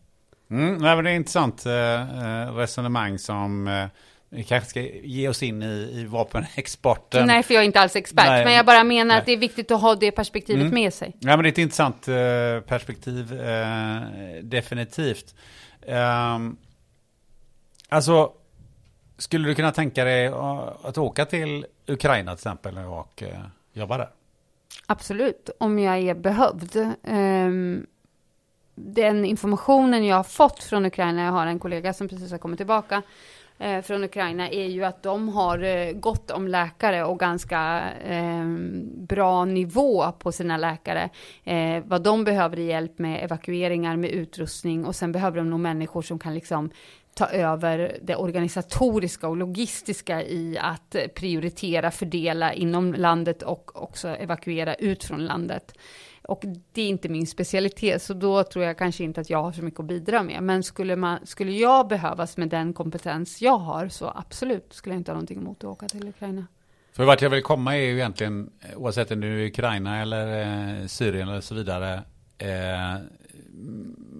Mm, 0.50 0.82
det 0.82 0.88
är 0.88 1.06
intressant 1.06 1.66
eh, 1.66 1.72
eh, 1.72 2.54
resonemang 2.54 3.18
som 3.18 3.68
eh, 3.68 3.86
vi 4.34 4.44
kanske 4.44 4.70
ska 4.70 4.80
ge 5.02 5.28
oss 5.28 5.42
in 5.42 5.62
i, 5.62 5.90
i 5.92 6.04
vapenexporten. 6.04 7.26
Nej, 7.26 7.42
för 7.42 7.54
jag 7.54 7.62
är 7.62 7.66
inte 7.66 7.80
alls 7.80 7.96
expert, 7.96 8.26
Nej. 8.26 8.44
men 8.44 8.54
jag 8.54 8.66
bara 8.66 8.84
menar 8.84 9.04
Nej. 9.04 9.18
att 9.18 9.26
det 9.26 9.32
är 9.32 9.36
viktigt 9.36 9.70
att 9.70 9.80
ha 9.80 9.94
det 9.94 10.10
perspektivet 10.10 10.62
Mm. 10.62 10.74
med 10.74 10.94
sig. 10.94 11.16
Ja, 11.20 11.36
men 11.36 11.42
det 11.42 11.48
är 11.48 11.52
ett 11.52 11.58
intressant 11.58 12.08
eh, 12.08 12.14
perspektiv, 12.66 13.40
eh, 13.40 14.00
definitivt. 14.42 15.34
Ehm, 15.86 16.56
alltså, 17.88 18.32
skulle 19.22 19.48
du 19.48 19.54
kunna 19.54 19.72
tänka 19.72 20.04
dig 20.04 20.26
att 20.82 20.98
åka 20.98 21.24
till 21.24 21.66
Ukraina 21.86 22.30
till 22.30 22.38
exempel 22.38 22.78
och 22.78 23.22
eh, 23.22 23.38
jobba 23.72 23.98
där? 23.98 24.08
Absolut, 24.86 25.50
om 25.58 25.78
jag 25.78 25.98
är 25.98 26.14
behövd. 26.14 26.94
Ehm, 27.04 27.86
den 28.74 29.24
informationen 29.24 30.06
jag 30.06 30.16
har 30.16 30.24
fått 30.24 30.62
från 30.62 30.86
Ukraina, 30.86 31.24
jag 31.24 31.32
har 31.32 31.46
en 31.46 31.58
kollega 31.58 31.92
som 31.92 32.08
precis 32.08 32.30
har 32.30 32.38
kommit 32.38 32.58
tillbaka 32.58 33.02
eh, 33.58 33.82
från 33.82 34.04
Ukraina, 34.04 34.50
är 34.50 34.66
ju 34.66 34.84
att 34.84 35.02
de 35.02 35.28
har 35.28 35.62
eh, 35.62 35.92
gott 35.92 36.30
om 36.30 36.48
läkare 36.48 37.04
och 37.04 37.18
ganska 37.18 37.58
ehm, 38.04 39.06
bra 39.06 39.44
nivå 39.44 40.12
på 40.12 40.32
sina 40.32 40.56
läkare. 40.56 41.10
Vad 41.84 42.02
de 42.02 42.24
behöver 42.24 42.58
är 42.58 42.64
hjälp 42.64 42.98
med 42.98 43.24
evakueringar, 43.24 43.96
med 43.96 44.10
utrustning 44.10 44.84
och 44.84 44.96
sen 44.96 45.12
behöver 45.12 45.36
de 45.36 45.50
nog 45.50 45.60
människor 45.60 46.02
som 46.02 46.18
kan 46.18 46.34
liksom 46.34 46.70
ta 47.14 47.26
över 47.26 47.98
det 48.02 48.16
organisatoriska 48.16 49.28
och 49.28 49.36
logistiska 49.36 50.22
i 50.22 50.58
att 50.58 50.96
prioritera, 51.14 51.90
fördela 51.90 52.52
inom 52.52 52.94
landet 52.94 53.42
och 53.42 53.82
också 53.82 54.08
evakuera 54.08 54.74
ut 54.74 55.04
från 55.04 55.24
landet. 55.24 55.74
Och 56.22 56.44
det 56.72 56.82
är 56.82 56.88
inte 56.88 57.08
min 57.08 57.26
specialitet, 57.26 58.02
så 58.02 58.14
då 58.14 58.44
tror 58.44 58.64
jag 58.64 58.78
kanske 58.78 59.04
inte 59.04 59.20
att 59.20 59.30
jag 59.30 59.42
har 59.42 59.52
så 59.52 59.62
mycket 59.62 59.80
att 59.80 59.86
bidra 59.86 60.22
med. 60.22 60.42
Men 60.42 60.62
skulle, 60.62 60.96
man, 60.96 61.26
skulle 61.26 61.52
jag 61.52 61.88
behövas 61.88 62.36
med 62.36 62.48
den 62.48 62.72
kompetens 62.72 63.42
jag 63.42 63.58
har, 63.58 63.88
så 63.88 64.12
absolut 64.14 64.72
skulle 64.72 64.94
jag 64.94 65.00
inte 65.00 65.10
ha 65.10 65.14
någonting 65.14 65.38
emot 65.38 65.58
att 65.58 65.64
åka 65.64 65.88
till 65.88 66.08
Ukraina. 66.08 66.46
För 66.92 67.04
vart 67.04 67.22
jag 67.22 67.30
vill 67.30 67.42
komma 67.42 67.76
är 67.76 67.80
ju 67.80 67.94
egentligen, 67.94 68.50
oavsett 68.76 69.10
om 69.10 69.20
det 69.20 69.26
är 69.26 69.46
Ukraina 69.46 70.02
eller 70.02 70.40
eh, 70.40 70.86
Syrien 70.86 71.28
eller 71.28 71.40
så 71.40 71.54
vidare, 71.54 72.02
eh, 72.38 72.96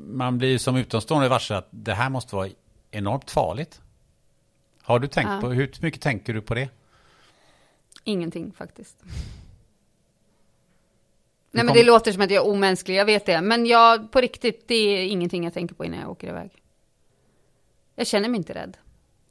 man 0.06 0.39
blir 0.39 0.48
ju 0.48 0.59
som 0.59 0.77
utomstående 0.77 1.28
varse 1.28 1.55
att 1.55 1.69
det 1.70 1.94
här 1.94 2.10
måste 2.10 2.36
vara 2.36 2.48
enormt 2.93 3.31
farligt. 3.31 3.81
Har 4.82 4.98
du 4.98 5.09
tänkt 5.09 5.31
Ja. 5.31 5.40
på, 5.40 5.48
hur 5.48 5.73
mycket 5.81 6.01
tänker 6.01 6.35
du 6.35 6.40
på 6.43 6.55
det? 6.55 6.69
Ingenting 8.05 8.52
faktiskt. 8.52 8.97
Nej 11.51 11.64
men 11.64 11.74
det 11.74 11.85
låter 11.85 12.12
som 12.12 12.23
att 12.23 12.31
jag 12.31 12.47
är 12.47 12.51
omänsklig, 12.51 12.97
jag 12.97 13.05
vet 13.05 13.27
det. 13.27 13.40
Men 13.40 13.66
jag, 13.66 14.12
på 14.12 14.20
riktigt, 14.20 14.69
det 14.69 14.74
är 14.74 15.05
ingenting 15.06 15.44
jag 15.44 15.55
tänker 15.55 15.74
på 15.74 15.85
innan 15.85 16.01
jag 16.01 16.10
åker 16.10 16.28
iväg. 16.28 16.62
Jag 17.94 18.06
känner 18.06 18.28
mig 18.28 18.39
inte 18.39 18.55
rädd. 18.55 18.77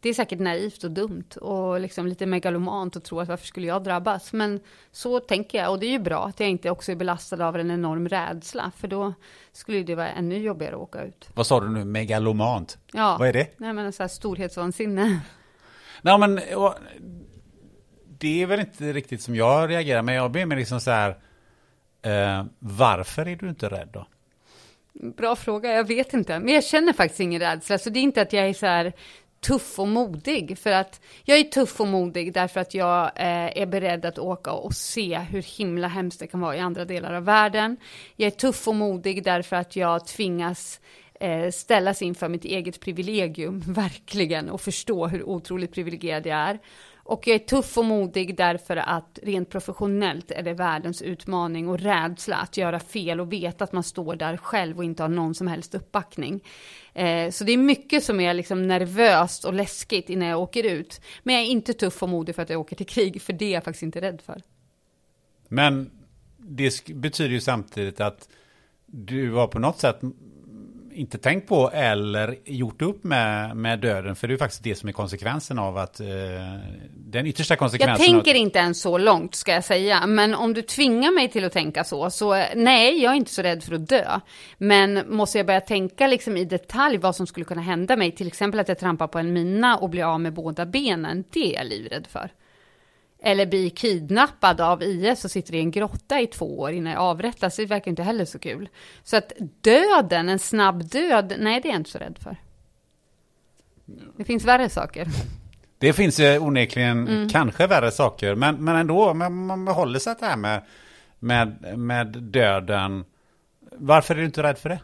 Det 0.02 0.10
är 0.10 0.14
säkert 0.14 0.40
naivt 0.40 0.84
och 0.84 0.92
dumt 0.92 1.30
och 1.42 1.80
liksom 1.80 2.08
lite 2.08 2.26
megalomant 2.26 2.96
att 2.96 3.04
tro 3.04 3.20
att 3.20 3.28
varför 3.28 3.46
skulle 3.46 3.68
jag 3.68 3.84
drabbas? 3.84 4.34
Men 4.34 4.60
så 4.92 5.20
tänker 5.20 5.58
jag 5.58 5.72
och 5.72 5.80
det 5.80 5.86
är 5.86 5.92
ju 5.92 6.00
bra 6.00 6.26
att 6.26 6.40
jag 6.40 6.50
inte 6.50 6.70
också 6.70 6.92
är 6.92 6.96
belastad 6.96 7.48
av 7.48 7.56
en 7.56 7.72
enorm 7.72 8.10
rädsla 8.10 8.72
för 8.78 8.88
då 8.88 9.14
skulle 9.52 9.84
det 9.84 9.96
vara 9.96 10.10
ännu 10.10 10.38
jobbigare 10.38 10.76
att 10.76 10.82
åka 10.82 11.04
ut. 11.04 11.30
Vad 11.34 11.48
sa 11.48 11.60
du 11.60 11.70
nu, 11.70 11.86
megalomant? 11.86 12.78
Ja. 12.94 13.18
Vad 13.20 13.28
är 13.28 13.34
det? 13.34 13.48
Nej 13.58 13.74
men 13.74 13.94
så 13.94 14.04
här 14.04 14.08
storhetsvansinne. 14.08 15.20
Nej 16.02 16.20
men, 16.20 16.40
det 18.22 18.42
är 18.42 18.46
väl 18.46 18.60
inte 18.60 18.94
riktigt 18.94 19.22
som 19.22 19.36
jag 19.36 19.70
reagerar, 19.70 20.02
men 20.02 20.16
jag 20.16 20.32
blir 20.32 20.46
mer 20.46 20.56
liksom 20.56 20.80
så 20.80 20.92
här, 20.92 21.10
eh, 22.02 22.46
varför 22.60 23.28
är 23.28 23.36
du 23.36 23.50
inte 23.50 23.70
rädd 23.70 23.90
då? 23.94 24.08
Bra 24.94 25.36
fråga, 25.36 25.74
jag 25.74 25.88
vet 25.88 26.14
inte. 26.14 26.40
Men 26.40 26.54
jag 26.54 26.64
känner 26.64 26.94
faktiskt 26.94 27.20
ingen 27.20 27.42
rädsla. 27.42 27.78
Så 27.78 27.90
det 27.90 28.00
är 28.00 28.02
inte 28.02 28.22
att 28.22 28.34
jag 28.34 28.50
är 28.50 28.54
så 28.54 28.66
här 28.66 28.94
tuff 29.42 29.80
och 29.80 29.88
modig. 29.88 30.58
För 30.58 30.72
att 30.72 31.02
jag 31.24 31.40
är 31.40 31.44
tuff 31.44 31.80
och 31.80 31.88
modig 31.88 32.34
därför 32.34 32.60
att 32.60 32.74
jag 32.74 33.06
eh, 33.06 33.62
är 33.62 33.66
beredd 33.66 34.06
att 34.06 34.20
åka 34.20 34.52
och 34.52 34.74
se 34.74 35.18
hur 35.18 35.42
himla 35.58 35.88
hemskt 35.88 36.20
det 36.20 36.28
kan 36.28 36.40
vara 36.40 36.56
i 36.56 36.60
andra 36.60 36.86
delar 36.86 37.14
av 37.14 37.24
världen. 37.24 37.78
Jag 38.16 38.28
är 38.28 38.32
tuff 38.32 38.68
och 38.68 38.76
modig 38.76 39.24
därför 39.24 39.56
att 39.56 39.76
jag 39.76 40.08
tvingas 40.08 40.80
eh, 41.20 41.52
ställas 41.52 42.02
inför 42.02 42.30
mitt 42.30 42.46
eget 42.46 42.80
privilegium, 42.80 43.60
verkligen, 43.68 44.50
och 44.50 44.62
förstå 44.62 45.08
hur 45.08 45.24
otroligt 45.24 45.74
privilegierad 45.74 46.26
jag 46.26 46.38
är. 46.38 46.60
Och 47.04 47.28
jag 47.28 47.36
är 47.36 47.40
tuff 47.40 47.78
och 47.78 47.86
modig 47.86 48.38
därför 48.38 48.78
att 48.78 49.20
rent 49.24 49.50
professionellt 49.50 50.32
är 50.32 50.42
det 50.44 50.54
världens 50.54 51.02
utmaning 51.02 51.68
och 51.68 51.80
rädsla 51.80 52.36
att 52.36 52.58
göra 52.58 52.80
fel 52.80 53.20
och 53.20 53.34
veta 53.34 53.64
att 53.64 53.72
man 53.72 53.84
står 53.84 54.16
där 54.16 54.38
själv 54.38 54.78
och 54.78 54.84
inte 54.84 55.04
har 55.04 55.10
någon 55.10 55.36
som 55.36 55.48
helst 55.48 55.76
uppbackning. 55.76 56.44
Eh, 56.94 57.32
så 57.32 57.44
det 57.44 57.52
är 57.52 57.58
mycket 57.58 58.04
som 58.04 58.20
är 58.20 58.34
liksom 58.34 58.68
nervöst 58.68 59.46
och 59.46 59.54
läskigt 59.54 60.10
innan 60.10 60.28
jag 60.28 60.40
åker 60.40 60.64
ut. 60.64 61.02
Men 61.24 61.36
jag 61.36 61.44
är 61.44 61.48
inte 61.48 61.74
tuff 61.74 62.04
och 62.04 62.10
modig 62.10 62.36
för 62.36 62.42
att 62.42 62.50
jag 62.50 62.62
åker 62.62 62.76
till 62.76 62.86
krig, 62.86 63.22
för 63.22 63.34
det 63.34 63.46
är 63.46 63.52
jag 63.52 63.64
faktiskt 63.64 63.84
inte 63.84 64.02
rädd 64.02 64.22
för. 64.22 64.42
Men 65.48 65.92
det 66.38 66.94
betyder 66.94 67.32
ju 67.32 67.42
samtidigt 67.42 68.02
att 68.02 68.30
du 68.86 69.32
har 69.32 69.48
på 69.48 69.60
något 69.60 69.80
sätt 69.80 70.00
inte 70.94 71.18
tänkt 71.18 71.48
på 71.48 71.72
eller 71.74 72.36
gjort 72.46 72.82
upp 72.82 73.04
med, 73.04 73.58
med 73.58 73.80
döden. 73.80 74.16
För 74.16 74.28
det 74.28 74.34
är 74.34 74.38
faktiskt 74.38 74.64
det 74.64 74.76
som 74.76 74.90
är 74.90 74.94
konsekvensen 74.94 75.60
av 75.60 75.78
att 75.78 76.00
eh, 76.00 76.08
den 76.90 77.28
yttersta 77.28 77.56
konsekvensen. 77.56 78.06
Jag 78.06 78.14
tänker 78.14 78.32
av... 78.32 78.38
inte 78.38 78.60
ens 78.60 78.82
så 78.82 78.98
långt 78.98 79.36
ska 79.36 79.54
jag 79.54 79.64
säga. 79.64 80.08
Men 80.08 80.36
om 80.36 80.54
du 80.54 80.62
tvingar 80.62 81.12
mig 81.12 81.30
till 81.30 81.46
att 81.46 81.54
tänka 81.54 81.84
så, 81.84 82.10
så 82.10 82.44
nej, 82.56 83.04
jag 83.04 83.12
är 83.12 83.18
inte 83.18 83.32
så 83.32 83.42
rädd 83.42 83.64
för 83.64 83.76
att 83.76 83.90
dö. 83.90 84.20
Men 84.58 85.16
måste 85.16 85.38
jag 85.38 85.48
börja 85.48 85.62
tänka 85.62 86.08
liksom 86.08 86.38
i 86.38 86.46
detalj 86.46 86.98
vad 86.98 87.16
som 87.16 87.28
skulle 87.28 87.46
kunna 87.46 87.62
hända 87.62 87.96
mig, 87.96 88.12
till 88.12 88.28
exempel 88.28 88.60
att 88.60 88.68
jag 88.68 88.80
trampar 88.80 89.08
på 89.08 89.20
en 89.20 89.34
mina 89.34 89.78
och 89.78 89.90
blir 89.90 90.04
av 90.04 90.20
med 90.20 90.34
båda 90.34 90.66
benen, 90.66 91.24
det 91.34 91.56
är 91.56 91.58
jag 91.58 91.66
livrädd 91.68 92.08
för 92.08 92.32
eller 93.22 93.46
blir 93.46 93.70
kidnappad 93.70 94.62
av 94.62 94.84
IS 94.84 95.26
och 95.26 95.32
sitter 95.32 95.56
i 95.56 95.60
en 95.60 95.72
grotta 95.72 96.22
i 96.22 96.28
två 96.28 96.60
år 96.60 96.72
innan 96.72 96.94
jag 96.94 97.02
avrättas, 97.02 97.56
det 97.56 97.66
verkar 97.66 97.92
inte 97.92 98.04
heller 98.04 98.26
så 98.26 98.40
kul. 98.40 98.70
Så 99.04 99.18
att 99.18 99.34
döden, 99.62 100.30
en 100.30 100.40
snabb 100.40 100.84
död, 100.84 101.34
nej 101.40 101.62
det 101.62 101.68
är 101.68 101.72
jag 101.72 101.80
inte 101.80 101.90
så 101.90 101.98
rädd 101.98 102.18
för. 102.22 102.38
Det 104.18 104.24
finns 104.24 104.46
värre 104.46 104.70
saker. 104.70 105.08
Det 105.78 105.94
finns 105.94 106.20
ju 106.20 106.40
onekligen 106.40 107.08
mm. 107.08 107.30
kanske 107.30 107.68
värre 107.68 107.92
saker, 107.92 108.36
men, 108.36 108.64
men 108.64 108.76
ändå, 108.76 109.14
man, 109.14 109.46
man 109.46 109.68
håller 109.68 110.00
sig 110.00 110.16
det 110.20 110.26
här 110.26 110.38
med, 110.38 110.64
med, 111.20 111.78
med 111.80 112.08
döden. 112.08 113.06
Varför 113.72 114.16
är 114.16 114.20
du 114.20 114.26
inte 114.26 114.44
rädd 114.44 114.58
för 114.58 114.70
det? 114.70 114.80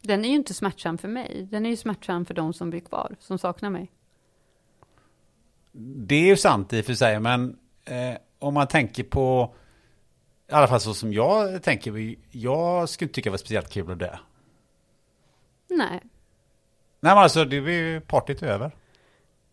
Den 0.00 0.24
är 0.24 0.28
ju 0.28 0.34
inte 0.34 0.54
smärtsam 0.54 0.98
för 0.98 1.08
mig. 1.08 1.48
Den 1.50 1.66
är 1.66 1.70
ju 1.70 1.76
smärtsam 1.76 2.24
för 2.24 2.34
de 2.34 2.52
som 2.52 2.70
blir 2.70 2.80
kvar, 2.80 3.16
som 3.20 3.38
saknar 3.38 3.70
mig. 3.70 3.90
Det 5.72 6.14
är 6.14 6.26
ju 6.26 6.36
sant 6.36 6.72
i 6.72 6.80
och 6.80 6.84
för 6.84 6.94
sig, 6.94 7.20
men 7.20 7.56
eh, 7.84 8.16
om 8.38 8.54
man 8.54 8.66
tänker 8.66 9.02
på, 9.02 9.54
i 10.50 10.52
alla 10.52 10.68
fall 10.68 10.80
så 10.80 10.94
som 10.94 11.12
jag 11.12 11.62
tänker, 11.62 12.16
jag 12.30 12.88
skulle 12.88 13.06
inte 13.06 13.14
tycka 13.14 13.28
det 13.28 13.30
var 13.30 13.38
speciellt 13.38 13.70
kul 13.70 13.90
att 13.90 13.98
dö. 13.98 14.16
Nej. 15.68 16.00
Nej 17.00 17.14
men 17.14 17.18
alltså, 17.18 17.44
det 17.44 17.56
är 17.56 17.60
ju 17.60 18.00
partyt 18.00 18.42
över. 18.42 18.70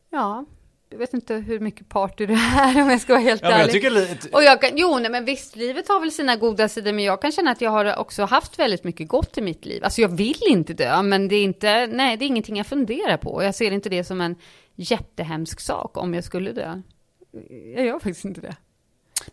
Ja, 0.09 0.45
jag 0.91 0.99
vet 0.99 1.13
inte 1.13 1.33
hur 1.35 1.59
mycket 1.59 1.89
party 1.89 2.25
det 2.25 2.33
är 2.33 2.81
om 2.81 2.89
jag 2.89 3.01
ska 3.01 3.13
vara 3.13 3.23
helt 3.23 3.41
ja, 3.41 3.49
ärlig. 3.49 3.63
Jag 3.63 3.71
tycker 3.71 3.89
lite... 3.89 4.29
Och 4.29 4.43
jag 4.43 4.61
kan, 4.61 4.69
jo, 4.73 4.99
nej, 4.99 5.11
men 5.11 5.25
visst, 5.25 5.55
livet 5.55 5.87
har 5.87 5.99
väl 5.99 6.11
sina 6.11 6.35
goda 6.35 6.69
sidor, 6.69 6.93
men 6.93 7.03
jag 7.03 7.21
kan 7.21 7.31
känna 7.31 7.51
att 7.51 7.61
jag 7.61 7.71
har 7.71 7.95
också 7.95 8.23
haft 8.23 8.59
väldigt 8.59 8.83
mycket 8.83 9.07
gott 9.07 9.37
i 9.37 9.41
mitt 9.41 9.65
liv. 9.65 9.83
Alltså 9.83 10.01
jag 10.01 10.09
vill 10.09 10.41
inte 10.49 10.73
dö, 10.73 11.01
men 11.01 11.27
det 11.27 11.35
är 11.35 11.43
inte, 11.43 11.87
nej, 11.87 12.17
det 12.17 12.25
är 12.25 12.27
ingenting 12.27 12.57
jag 12.57 12.67
funderar 12.67 13.17
på. 13.17 13.43
Jag 13.43 13.55
ser 13.55 13.71
inte 13.71 13.89
det 13.89 14.03
som 14.03 14.21
en 14.21 14.35
jättehemsk 14.80 15.60
sak 15.60 15.97
om 15.97 16.14
jag 16.14 16.23
skulle 16.23 16.51
dö. 16.51 16.81
Jag 17.76 17.85
gör 17.85 17.99
faktiskt 17.99 18.26
inte 18.26 18.41
det. 18.41 18.56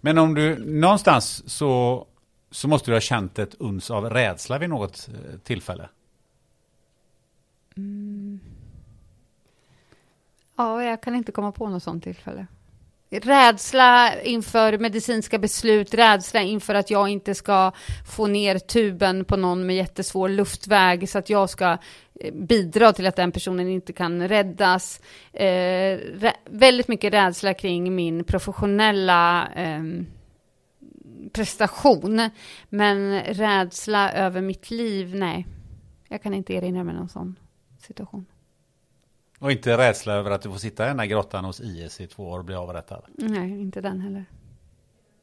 Men 0.01 0.18
om 0.18 0.35
du 0.35 0.59
någonstans 0.59 1.51
så, 1.51 2.06
så 2.51 2.68
måste 2.68 2.90
du 2.90 2.94
ha 2.94 3.01
känt 3.01 3.39
ett 3.39 3.55
uns 3.55 3.90
av 3.90 4.10
rädsla 4.10 4.59
vid 4.59 4.68
något 4.68 5.09
eh, 5.09 5.39
tillfälle? 5.39 5.89
Mm. 7.77 8.40
Ja, 10.56 10.85
jag 10.85 11.01
kan 11.01 11.14
inte 11.14 11.32
komma 11.32 11.52
på 11.52 11.68
något 11.68 11.82
sånt 11.82 12.05
tillfälle. 12.05 12.47
Rädsla 13.10 14.22
inför 14.22 14.78
medicinska 14.78 15.38
beslut, 15.38 15.94
rädsla 15.94 16.40
inför 16.40 16.74
att 16.74 16.90
jag 16.90 17.08
inte 17.08 17.34
ska 17.34 17.72
få 18.16 18.26
ner 18.26 18.58
tuben 18.58 19.24
på 19.24 19.36
någon 19.36 19.66
med 19.66 19.76
jättesvår 19.76 20.28
luftväg 20.28 21.08
så 21.08 21.18
att 21.18 21.30
jag 21.30 21.50
ska 21.50 21.78
eh, 22.20 22.34
bidra 22.34 22.92
till 22.92 23.06
att 23.06 23.16
den 23.16 23.32
personen 23.32 23.68
inte 23.68 23.92
kan 23.92 24.28
räddas. 24.28 25.00
Eh, 25.32 25.98
väldigt 26.44 26.88
mycket 26.88 27.12
rädsla 27.12 27.54
kring 27.54 27.94
min 27.94 28.24
professionella 28.24 29.48
eh, 29.54 29.82
prestation. 31.32 32.30
Men 32.68 33.20
rädsla 33.20 34.12
över 34.12 34.40
mitt 34.40 34.70
liv, 34.70 35.14
nej. 35.14 35.46
Jag 36.08 36.22
kan 36.22 36.34
inte 36.34 36.54
erinra 36.54 36.84
mig 36.84 36.94
någon 36.94 37.08
sån 37.08 37.36
situation. 37.78 38.26
Och 39.38 39.52
inte 39.52 39.78
rädsla 39.78 40.12
över 40.12 40.30
att 40.30 40.42
du 40.42 40.50
får 40.50 40.58
sitta 40.58 40.84
i 40.84 40.88
den 40.88 40.98
här 40.98 41.06
grottan 41.06 41.44
hos 41.44 41.60
IS 41.60 42.00
i 42.00 42.06
två 42.06 42.28
år 42.28 42.38
och 42.38 42.44
bli 42.44 42.54
avrättad? 42.54 43.02
Nej, 43.14 43.60
inte 43.60 43.80
den 43.80 44.00
heller. 44.00 44.24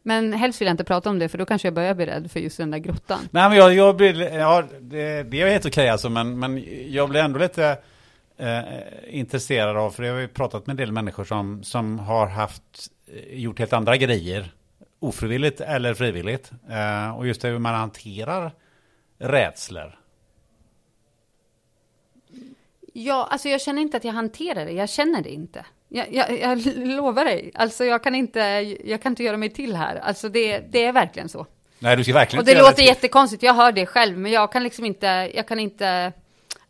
Men 0.03 0.33
helst 0.33 0.61
vill 0.61 0.65
jag 0.65 0.73
inte 0.73 0.83
prata 0.83 1.09
om 1.09 1.19
det, 1.19 1.29
för 1.29 1.37
då 1.37 1.45
kanske 1.45 1.67
jag 1.67 1.73
börjar 1.73 1.93
bli 1.93 2.05
rädd 2.05 2.31
för 2.31 2.39
just 2.39 2.57
den 2.57 2.71
där 2.71 2.77
grottan. 2.77 3.19
Nej, 3.31 3.49
men 3.49 3.57
jag, 3.57 3.73
jag 3.73 3.95
blir, 3.95 4.21
ja, 4.21 4.63
det, 4.81 5.23
det 5.23 5.41
är 5.41 5.47
helt 5.47 5.65
okej 5.65 5.89
alltså, 5.89 6.09
men, 6.09 6.39
men 6.39 6.63
jag 6.87 7.09
blir 7.09 7.21
ändå 7.21 7.39
lite 7.39 7.77
eh, 8.37 8.59
intresserad 9.07 9.77
av, 9.77 9.91
för 9.91 10.03
jag 10.03 10.13
har 10.13 10.21
ju 10.21 10.27
pratat 10.27 10.67
med 10.67 10.73
en 10.73 10.77
del 10.77 10.91
människor 10.91 11.23
som, 11.23 11.63
som 11.63 11.99
har 11.99 12.27
haft, 12.27 12.89
eh, 13.07 13.39
gjort 13.39 13.59
helt 13.59 13.73
andra 13.73 13.97
grejer, 13.97 14.53
ofrivilligt 14.99 15.61
eller 15.61 15.93
frivilligt. 15.93 16.51
Eh, 16.69 17.17
och 17.17 17.27
just 17.27 17.43
hur 17.43 17.59
man 17.59 17.75
hanterar 17.75 18.51
rädslor. 19.19 19.99
Ja, 22.93 23.27
alltså 23.31 23.49
jag 23.49 23.61
känner 23.61 23.81
inte 23.81 23.97
att 23.97 24.03
jag 24.03 24.13
hanterar 24.13 24.65
det. 24.65 24.71
Jag 24.71 24.89
känner 24.89 25.21
det 25.21 25.29
inte. 25.29 25.65
Jag, 25.89 26.13
jag, 26.13 26.39
jag 26.39 26.65
lovar 26.75 27.25
dig. 27.25 27.51
Alltså 27.53 27.85
jag 27.85 28.03
kan, 28.03 28.15
inte, 28.15 28.39
jag 28.85 29.01
kan 29.01 29.11
inte 29.11 29.23
göra 29.23 29.37
mig 29.37 29.49
till 29.49 29.75
här. 29.75 29.95
Alltså 29.95 30.29
det, 30.29 30.59
det 30.59 30.85
är 30.85 30.91
verkligen 30.91 31.29
så. 31.29 31.45
Nej, 31.79 31.97
du 31.97 32.03
ska 32.03 32.13
verkligen 32.13 32.39
Och 32.39 32.45
det 32.45 32.57
låter 32.57 32.75
det. 32.75 32.83
jättekonstigt. 32.83 33.43
Jag 33.43 33.53
hör 33.53 33.71
det 33.71 33.85
själv, 33.85 34.17
men 34.17 34.31
jag 34.31 34.51
kan 34.51 34.63
liksom 34.63 34.85
inte, 34.85 35.31
jag 35.35 35.47
kan 35.47 35.59
inte 35.59 36.13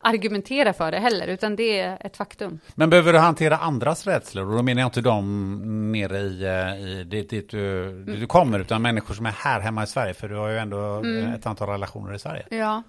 argumentera 0.04 0.74
för 0.74 0.92
det 0.92 1.00
heller, 1.00 1.28
utan 1.28 1.56
det 1.56 1.80
är 1.80 1.98
ett 2.02 2.18
faktum. 2.18 2.60
Men 2.76 2.90
behöver 2.90 3.14
du 3.14 3.20
hantera 3.20 3.58
andras 3.58 4.08
rädslor? 4.08 4.50
Och 4.50 4.58
då 4.58 4.64
menar 4.64 4.82
jag 4.82 4.88
inte 4.88 5.02
de 5.02 5.92
nere 5.92 6.20
i, 6.20 6.44
eh, 6.44 6.88
i 6.88 7.04
dit, 7.04 7.30
dit, 7.30 7.50
du, 7.50 7.92
dit 8.04 8.20
du 8.20 8.28
kommer, 8.28 8.60
utan 8.60 8.82
människor 8.82 9.14
som 9.14 9.26
är 9.26 9.32
här 9.32 9.60
hemma 9.60 9.84
i 9.84 9.88
Sverige, 9.88 10.14
för 10.14 10.30
du 10.30 10.36
har 10.36 10.50
ju 10.50 10.58
ändå 10.58 10.78
mm. 10.78 11.34
ett 11.34 11.46
antal 11.46 11.70
relationer 11.70 12.14
i 12.14 12.20
Sverige. 12.20 12.46
Ja, 12.50 12.84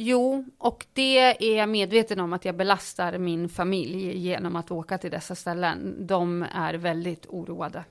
Jo, 0.00 0.44
och 0.58 0.86
det 0.92 1.18
är 1.18 1.56
jag 1.56 1.68
medveten 1.68 2.20
om 2.20 2.32
att 2.32 2.44
jag 2.44 2.56
belastar 2.56 3.18
min 3.18 3.48
familj 3.48 4.18
genom 4.18 4.56
att 4.56 4.70
åka 4.70 4.98
till 4.98 5.10
dessa 5.10 5.34
ställen. 5.34 6.06
De 6.06 6.42
är 6.42 6.74
väldigt 6.74 7.26
oroade. 7.26 7.84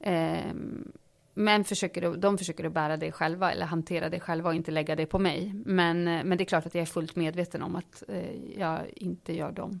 Ehm, 0.00 0.92
men 1.34 1.64
försöker, 1.64 2.16
de 2.16 2.38
försöker 2.38 2.64
att 2.64 2.72
bära 2.72 2.96
det 2.96 3.12
själva 3.12 3.52
eller 3.52 3.66
hantera 3.66 4.08
det 4.08 4.20
själva 4.20 4.48
och 4.48 4.54
inte 4.54 4.70
lägga 4.70 4.96
det 4.96 5.06
på 5.06 5.18
mig. 5.18 5.52
Men, 5.66 6.08
eh, 6.08 6.24
men 6.24 6.38
det 6.38 6.44
är 6.44 6.46
klart 6.46 6.66
att 6.66 6.74
jag 6.74 6.82
är 6.82 6.86
fullt 6.86 7.16
medveten 7.16 7.62
om 7.62 7.76
att 7.76 8.02
eh, 8.08 8.58
jag 8.58 8.80
inte 8.96 9.32
gör 9.32 9.52
dem 9.52 9.80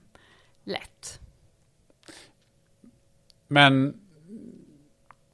lätt. 0.64 1.20
Men 3.48 4.00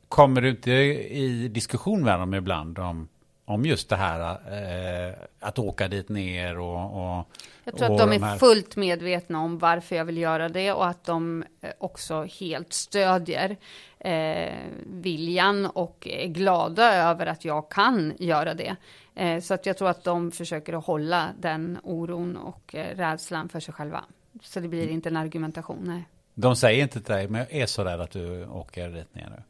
kommer 0.08 0.40
du 0.40 0.50
inte 0.50 0.70
i 0.70 1.48
diskussion 1.48 2.04
med 2.04 2.20
dem 2.20 2.34
ibland 2.34 2.78
om 2.78 3.08
om 3.50 3.64
just 3.64 3.88
det 3.88 3.96
här 3.96 4.20
eh, 4.30 5.14
att 5.40 5.58
åka 5.58 5.88
dit 5.88 6.08
ner 6.08 6.58
och... 6.58 6.84
och 6.84 7.26
jag 7.64 7.76
tror 7.76 7.92
att 7.92 7.98
de, 7.98 8.10
de 8.10 8.24
är 8.24 8.38
fullt 8.38 8.76
medvetna 8.76 9.40
om 9.40 9.58
varför 9.58 9.96
jag 9.96 10.04
vill 10.04 10.18
göra 10.18 10.48
det 10.48 10.72
och 10.72 10.86
att 10.86 11.04
de 11.04 11.44
eh, 11.60 11.70
också 11.78 12.26
helt 12.40 12.72
stödjer 12.72 13.56
eh, 13.98 14.54
viljan 14.86 15.66
och 15.66 16.08
är 16.10 16.26
glada 16.26 16.94
över 16.94 17.26
att 17.26 17.44
jag 17.44 17.70
kan 17.70 18.12
göra 18.18 18.54
det. 18.54 18.76
Eh, 19.14 19.40
så 19.40 19.54
att 19.54 19.66
jag 19.66 19.76
tror 19.76 19.88
att 19.88 20.04
de 20.04 20.32
försöker 20.32 20.78
att 20.78 20.84
hålla 20.84 21.28
den 21.38 21.78
oron 21.82 22.36
och 22.36 22.74
eh, 22.74 22.96
rädslan 22.96 23.48
för 23.48 23.60
sig 23.60 23.74
själva. 23.74 24.04
Så 24.42 24.60
det 24.60 24.68
blir 24.68 24.88
inte 24.88 25.08
en 25.08 25.16
argumentation, 25.16 25.84
nej. 25.84 26.08
De 26.34 26.56
säger 26.56 26.82
inte 26.82 27.00
till 27.00 27.14
dig, 27.14 27.28
men 27.28 27.40
jag 27.40 27.52
är 27.52 27.66
så 27.66 27.84
rädd 27.84 28.00
att 28.00 28.10
du 28.10 28.46
åker 28.46 28.88
dit 28.88 29.14
ner 29.14 29.30
nu. 29.30 29.42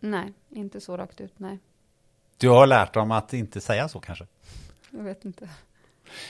Nej, 0.00 0.32
inte 0.50 0.80
så 0.80 0.96
rakt 0.96 1.20
ut, 1.20 1.32
nej. 1.36 1.58
Du 2.42 2.48
har 2.48 2.66
lärt 2.66 2.94
dem 2.94 3.10
att 3.10 3.32
inte 3.32 3.60
säga 3.60 3.88
så 3.88 4.00
kanske? 4.00 4.26
Jag 4.90 5.02
vet 5.02 5.24
inte. 5.24 5.48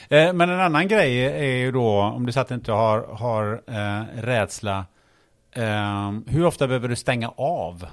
Eh, 0.09 0.33
men 0.33 0.49
en 0.49 0.59
annan 0.59 0.87
grej 0.87 1.25
är 1.25 1.57
ju 1.57 1.71
då, 1.71 2.01
om 2.01 2.25
du 2.25 2.31
så 2.31 2.39
att 2.39 2.47
du 2.47 2.55
inte 2.55 2.71
har, 2.71 3.01
har 3.01 3.61
eh, 3.67 4.21
rädsla, 4.21 4.85
eh, 5.51 6.11
hur 6.27 6.45
ofta 6.45 6.67
behöver 6.67 6.87
du 6.87 6.95
stänga 6.95 7.29
av 7.29 7.85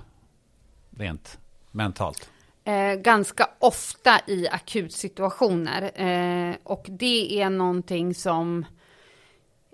rent 0.96 1.38
mentalt? 1.70 2.30
Eh, 2.64 2.94
ganska 2.94 3.48
ofta 3.58 4.20
i 4.26 4.48
akutsituationer. 4.48 5.90
Eh, 5.94 6.54
och 6.64 6.86
det 6.88 7.42
är 7.42 7.50
någonting 7.50 8.14
som 8.14 8.64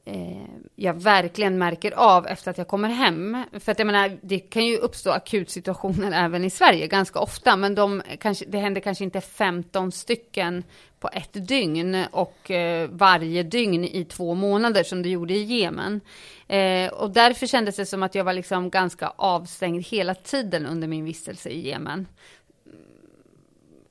Eh, 0.09 0.43
jag 0.74 0.95
verkligen 0.95 1.59
märker 1.59 1.93
av 1.93 2.27
efter 2.27 2.51
att 2.51 2.59
jag 2.59 2.69
kommer 2.69 2.89
hem. 2.89 3.45
För 3.53 3.73
att 3.73 3.78
jag 3.78 3.87
menar, 3.87 4.19
det 4.23 4.39
kan 4.39 4.66
ju 4.66 4.77
uppstå 4.77 5.11
akutsituationer 5.11 6.12
även 6.24 6.45
i 6.45 6.51
Sverige 6.51 6.87
ganska 6.87 7.19
ofta, 7.19 7.57
men 7.57 7.74
de 7.74 8.03
kanske, 8.19 8.45
det 8.49 8.59
händer 8.59 8.81
kanske 8.81 9.05
inte 9.05 9.20
15 9.20 9.93
stycken 9.93 10.65
på 11.01 11.09
ett 11.12 11.49
dygn 11.49 12.05
och 12.11 12.51
eh, 12.51 12.89
varje 12.91 13.43
dygn 13.43 13.85
i 13.85 14.05
två 14.05 14.35
månader 14.35 14.83
som 14.83 15.03
det 15.03 15.09
gjorde 15.09 15.35
i 15.35 15.43
Jemen. 15.43 16.01
Eh, 16.49 16.93
och 16.93 17.11
därför 17.11 17.47
kändes 17.47 17.77
det 17.77 17.87
som 17.87 18.03
att 18.03 18.15
jag 18.15 18.24
var 18.24 18.33
liksom 18.33 18.70
ganska 18.70 19.12
avstängd 19.16 19.87
hela 19.87 20.15
tiden 20.15 20.66
under 20.66 20.89
min 20.89 21.05
vistelse 21.05 21.49
i 21.49 21.69
Jemen 21.69 22.07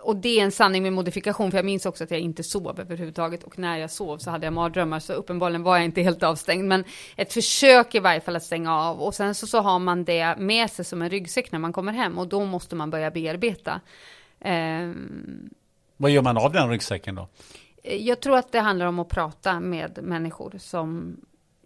och 0.06 0.16
det 0.16 0.40
är 0.40 0.44
en 0.44 0.52
sanning 0.52 0.84
med 0.84 0.94
modifikation, 0.94 1.52
för 1.52 1.58
jag 1.58 1.66
minns 1.66 1.86
också 1.86 2.04
att 2.04 2.12
jag 2.12 2.20
inte 2.20 2.44
sov 2.44 2.80
överhuvudtaget. 2.80 3.44
Och 3.44 3.60
när 3.60 3.78
jag 3.78 3.92
sov 3.92 4.18
så 4.18 4.32
hade 4.32 4.46
jag 4.46 4.54
mardrömmar, 4.54 5.00
så 5.00 5.14
uppenbarligen 5.14 5.64
var 5.64 5.78
jag 5.78 5.86
inte 5.86 6.02
helt 6.02 6.24
avstängd. 6.24 6.68
Men 6.68 6.84
ett 7.16 7.34
försök 7.34 7.96
i 7.96 8.00
varje 8.00 8.22
fall 8.22 8.36
att 8.36 8.44
stänga 8.44 8.76
av. 8.76 9.02
Och 9.02 9.16
sen 9.16 9.36
så, 9.36 9.48
så 9.48 9.62
har 9.62 9.80
man 9.80 10.04
det 10.04 10.36
med 10.38 10.72
sig 10.72 10.86
som 10.86 11.02
en 11.02 11.10
ryggsäck 11.10 11.52
när 11.52 11.60
man 11.60 11.74
kommer 11.74 11.94
hem. 11.94 12.18
Och 12.18 12.28
då 12.28 12.46
måste 12.46 12.76
man 12.76 12.90
börja 12.90 13.12
bearbeta. 13.12 13.82
Um, 14.46 15.50
Vad 15.98 16.12
gör 16.12 16.22
man 16.22 16.38
av 16.38 16.52
den 16.52 16.70
ryggsäcken 16.70 17.16
då? 17.16 17.28
Jag 17.84 18.20
tror 18.20 18.38
att 18.38 18.52
det 18.52 18.60
handlar 18.60 18.86
om 18.86 19.00
att 19.00 19.10
prata 19.10 19.60
med 19.60 20.00
människor 20.04 20.56
som 20.60 21.18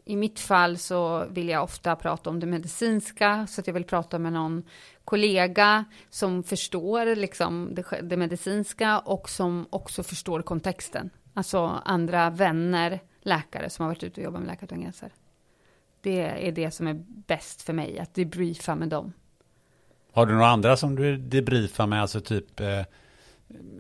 i 0.10 0.16
mitt 0.16 0.40
fall 0.40 0.78
så 0.78 1.26
vill 1.26 1.50
jag 1.50 1.64
ofta 1.64 1.96
prata 1.96 2.30
om 2.30 2.40
det 2.40 2.46
medicinska, 2.48 3.48
så 3.48 3.62
att 3.62 3.68
jag 3.68 3.74
vill 3.74 3.84
prata 3.84 4.20
med 4.20 4.34
någon 4.34 4.64
kollega 5.06 5.86
som 6.10 6.44
förstår 6.44 7.16
liksom 7.16 7.70
det, 7.76 8.02
det 8.02 8.18
medicinska 8.18 9.00
och 9.00 9.30
som 9.30 9.68
också 9.70 10.04
förstår 10.04 10.42
kontexten. 10.42 11.10
Alltså 11.34 11.82
andra 11.86 12.30
vänner, 12.30 13.00
läkare 13.22 13.70
som 13.70 13.84
har 13.84 13.90
varit 13.90 14.04
ute 14.04 14.22
och 14.22 14.26
jobbat 14.26 14.42
med 14.42 14.48
Läkare 14.48 14.66
utan 14.66 14.82
gränser. 14.82 15.14
Det 16.02 16.48
är 16.48 16.52
det 16.52 16.72
som 16.72 16.88
är 16.88 17.04
bäst 17.08 17.62
för 17.62 17.74
mig, 17.74 18.00
att 18.00 18.14
debriefa 18.14 18.76
med 18.76 18.90
dem. 18.90 19.14
Har 20.12 20.26
du 20.26 20.34
några 20.34 20.48
andra 20.48 20.78
som 20.78 20.96
du 20.96 21.18
debriefar 21.18 21.88
med, 21.88 22.02
alltså 22.02 22.22
typ 22.22 22.60
eh, 22.60 22.82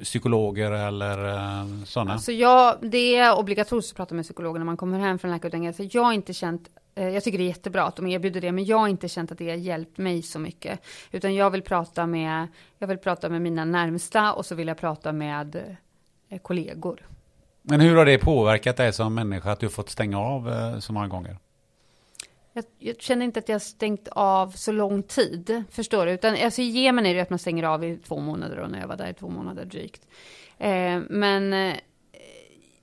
psykologer 0.04 0.72
eller 0.72 1.28
eh, 1.28 1.84
sådana? 1.86 2.14
Alltså 2.14 2.32
jag, 2.32 2.78
det 2.82 3.16
är 3.16 3.38
obligatoriskt 3.38 3.91
att 3.91 3.98
prata 3.98 4.16
med 4.16 4.26
psykologer 4.26 4.60
när 4.60 4.66
man 4.66 4.78
kommer 4.78 5.00
hem 5.00 5.20
från 5.20 5.34
utan 5.34 5.62
gränser. 5.62 5.90
Jag 5.91 6.04
har 6.04 6.14
inte 6.14 6.34
känt 6.34 6.70
Eh, 7.00 7.10
jag 7.10 7.24
tycker 7.24 7.38
det 7.38 7.44
är 7.44 7.48
jättebra 7.48 7.84
att 7.84 7.96
de 7.96 8.08
erbjuder 8.08 8.41
det, 8.41 8.52
men 8.52 8.66
jag 8.66 8.78
har 8.78 8.88
inte 8.88 9.08
känt 9.08 9.32
att 9.32 9.38
det 9.38 9.50
har 9.50 9.58
hjälpt 9.58 9.98
mig 9.98 10.22
så 10.22 10.40
mycket. 10.40 10.80
Utan 11.12 11.36
jag 11.36 11.50
vill 11.50 11.62
prata 11.62 12.08
med, 12.08 12.48
jag 12.78 12.88
vill 12.88 12.98
prata 12.98 13.30
med 13.30 13.41
mina 13.41 13.66
närmsta 13.66 14.34
och 14.34 14.46
så 14.46 14.56
vill 14.56 14.68
jag 14.68 14.78
prata 14.78 15.12
med 15.12 15.78
eh, 16.30 16.40
kollegor. 16.40 17.06
Men 17.62 17.80
hur 17.80 17.96
har 17.96 18.06
det 18.06 18.18
påverkat 18.18 18.78
dig 18.78 18.94
som 18.94 19.16
människa 19.16 19.52
att 19.52 19.60
du 19.60 19.70
fått 19.70 19.90
stänga 19.90 20.20
av 20.20 20.80
så 20.80 20.94
många 20.94 21.08
gånger? 21.08 21.38
Jag, 22.54 22.66
jag, 22.78 23.02
känner 23.02 23.26
inte 23.26 23.40
att 23.40 23.50
jag 23.50 23.62
stängt 23.62 24.08
av 24.12 24.52
så 24.52 24.72
lång 24.72 25.04
tid, 25.04 25.64
förstår 25.72 26.06
du? 26.06 26.12
Utan 26.12 26.36
alltså, 26.44 26.62
i 26.62 26.70
Jemen 26.70 27.06
är 27.06 27.16
det 27.16 27.22
att 27.22 27.30
man 27.30 27.40
stänger 27.40 27.64
av 27.64 27.84
i 27.84 27.98
två 27.98 28.20
månader 28.20 28.60
och 28.60 28.72
när 28.72 28.80
jag 28.80 28.88
var 28.88 28.96
där 28.96 29.10
i 29.10 29.14
två 29.14 29.30
månader 29.30 29.66
drygt. 29.66 30.08
Eh, 30.58 31.00
men 31.10 31.54
eh, 31.54 31.76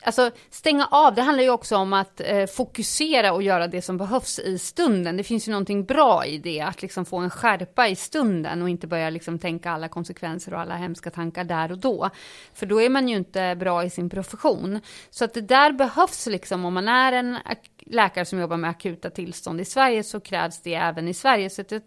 Alltså 0.06 0.30
stänga 0.50 0.86
av, 0.86 1.14
det 1.14 1.22
handlar 1.22 1.44
ju 1.44 1.50
också 1.50 1.76
om 1.76 1.92
att 1.92 2.20
eh, 2.20 2.46
fokusera 2.46 3.32
och 3.32 3.42
göra 3.42 3.66
det 3.66 3.82
som 3.82 3.96
behövs 3.96 4.38
i 4.38 4.58
stunden. 4.58 5.16
Det 5.16 5.24
finns 5.24 5.48
ju 5.48 5.52
någonting 5.52 5.84
bra 5.84 6.26
i 6.26 6.38
det, 6.38 6.60
att 6.60 6.82
liksom 6.82 7.04
få 7.04 7.16
en 7.16 7.30
skärpa 7.30 7.88
i 7.88 7.96
stunden 7.96 8.62
och 8.62 8.68
inte 8.68 8.86
börja 8.86 9.10
liksom 9.10 9.38
tänka 9.38 9.70
alla 9.70 9.88
konsekvenser 9.88 10.54
och 10.54 10.60
alla 10.60 10.76
hemska 10.76 11.10
tankar 11.10 11.44
där 11.44 11.72
och 11.72 11.78
då. 11.78 12.10
För 12.54 12.66
då 12.66 12.82
är 12.82 12.88
man 12.88 13.08
ju 13.08 13.16
inte 13.16 13.56
bra 13.56 13.84
i 13.84 13.90
sin 13.90 14.10
profession. 14.10 14.80
Så 15.10 15.24
att 15.24 15.34
det 15.34 15.40
där 15.40 15.72
behövs 15.72 16.26
liksom, 16.26 16.64
om 16.64 16.74
man 16.74 16.88
är 16.88 17.12
en 17.12 17.38
läkare 17.86 18.24
som 18.24 18.38
jobbar 18.38 18.56
med 18.56 18.70
akuta 18.70 19.10
tillstånd 19.10 19.60
i 19.60 19.64
Sverige 19.64 20.02
så 20.02 20.20
krävs 20.20 20.62
det 20.62 20.74
även 20.74 21.08
i 21.08 21.14
Sverige. 21.14 21.50
Så 21.50 21.60
att 21.60 21.68
det, 21.68 21.82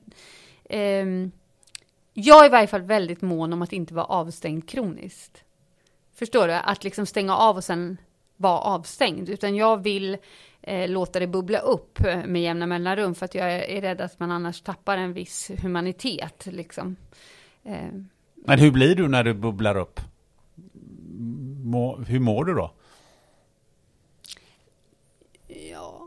eh, 0.69 1.05
jag 2.13 2.41
är 2.41 2.45
i 2.45 2.49
varje 2.49 2.67
fall 2.67 2.81
väldigt 2.81 3.21
mån 3.21 3.53
om 3.53 3.61
att 3.61 3.73
inte 3.73 3.93
vara 3.93 4.05
avstängd 4.05 4.69
kroniskt. 4.69 5.43
Förstår 6.15 6.47
du? 6.47 6.53
Att 6.53 6.83
liksom 6.83 7.05
stänga 7.05 7.35
av 7.35 7.55
och 7.55 7.63
sen 7.63 7.97
vara 8.39 8.59
avstängd, 8.59 9.29
utan 9.29 9.55
jag 9.55 9.83
vill 9.83 10.17
eh, 10.61 10.89
låta 10.89 11.19
det 11.19 11.27
bubbla 11.27 11.59
upp 11.59 11.99
med 12.25 12.41
jämna 12.41 12.67
mellanrum, 12.67 13.15
för 13.15 13.25
att 13.25 13.35
jag 13.35 13.53
är 13.53 13.81
rädd 13.81 14.01
att 14.01 14.19
man 14.19 14.31
annars 14.31 14.61
tappar 14.61 14.97
en 14.97 15.13
viss 15.13 15.51
humanitet. 15.61 16.45
Liksom. 16.45 16.95
Eh. 17.63 17.91
Men 18.35 18.59
hur 18.59 18.71
blir 18.71 18.95
du 18.95 19.07
när 19.07 19.23
du 19.23 19.33
bubblar 19.33 19.77
upp? 19.77 19.99
Må, 21.63 21.97
hur 21.97 22.19
mår 22.19 22.45
du 22.45 22.53
då? 22.53 22.71
Ja, 25.47 26.01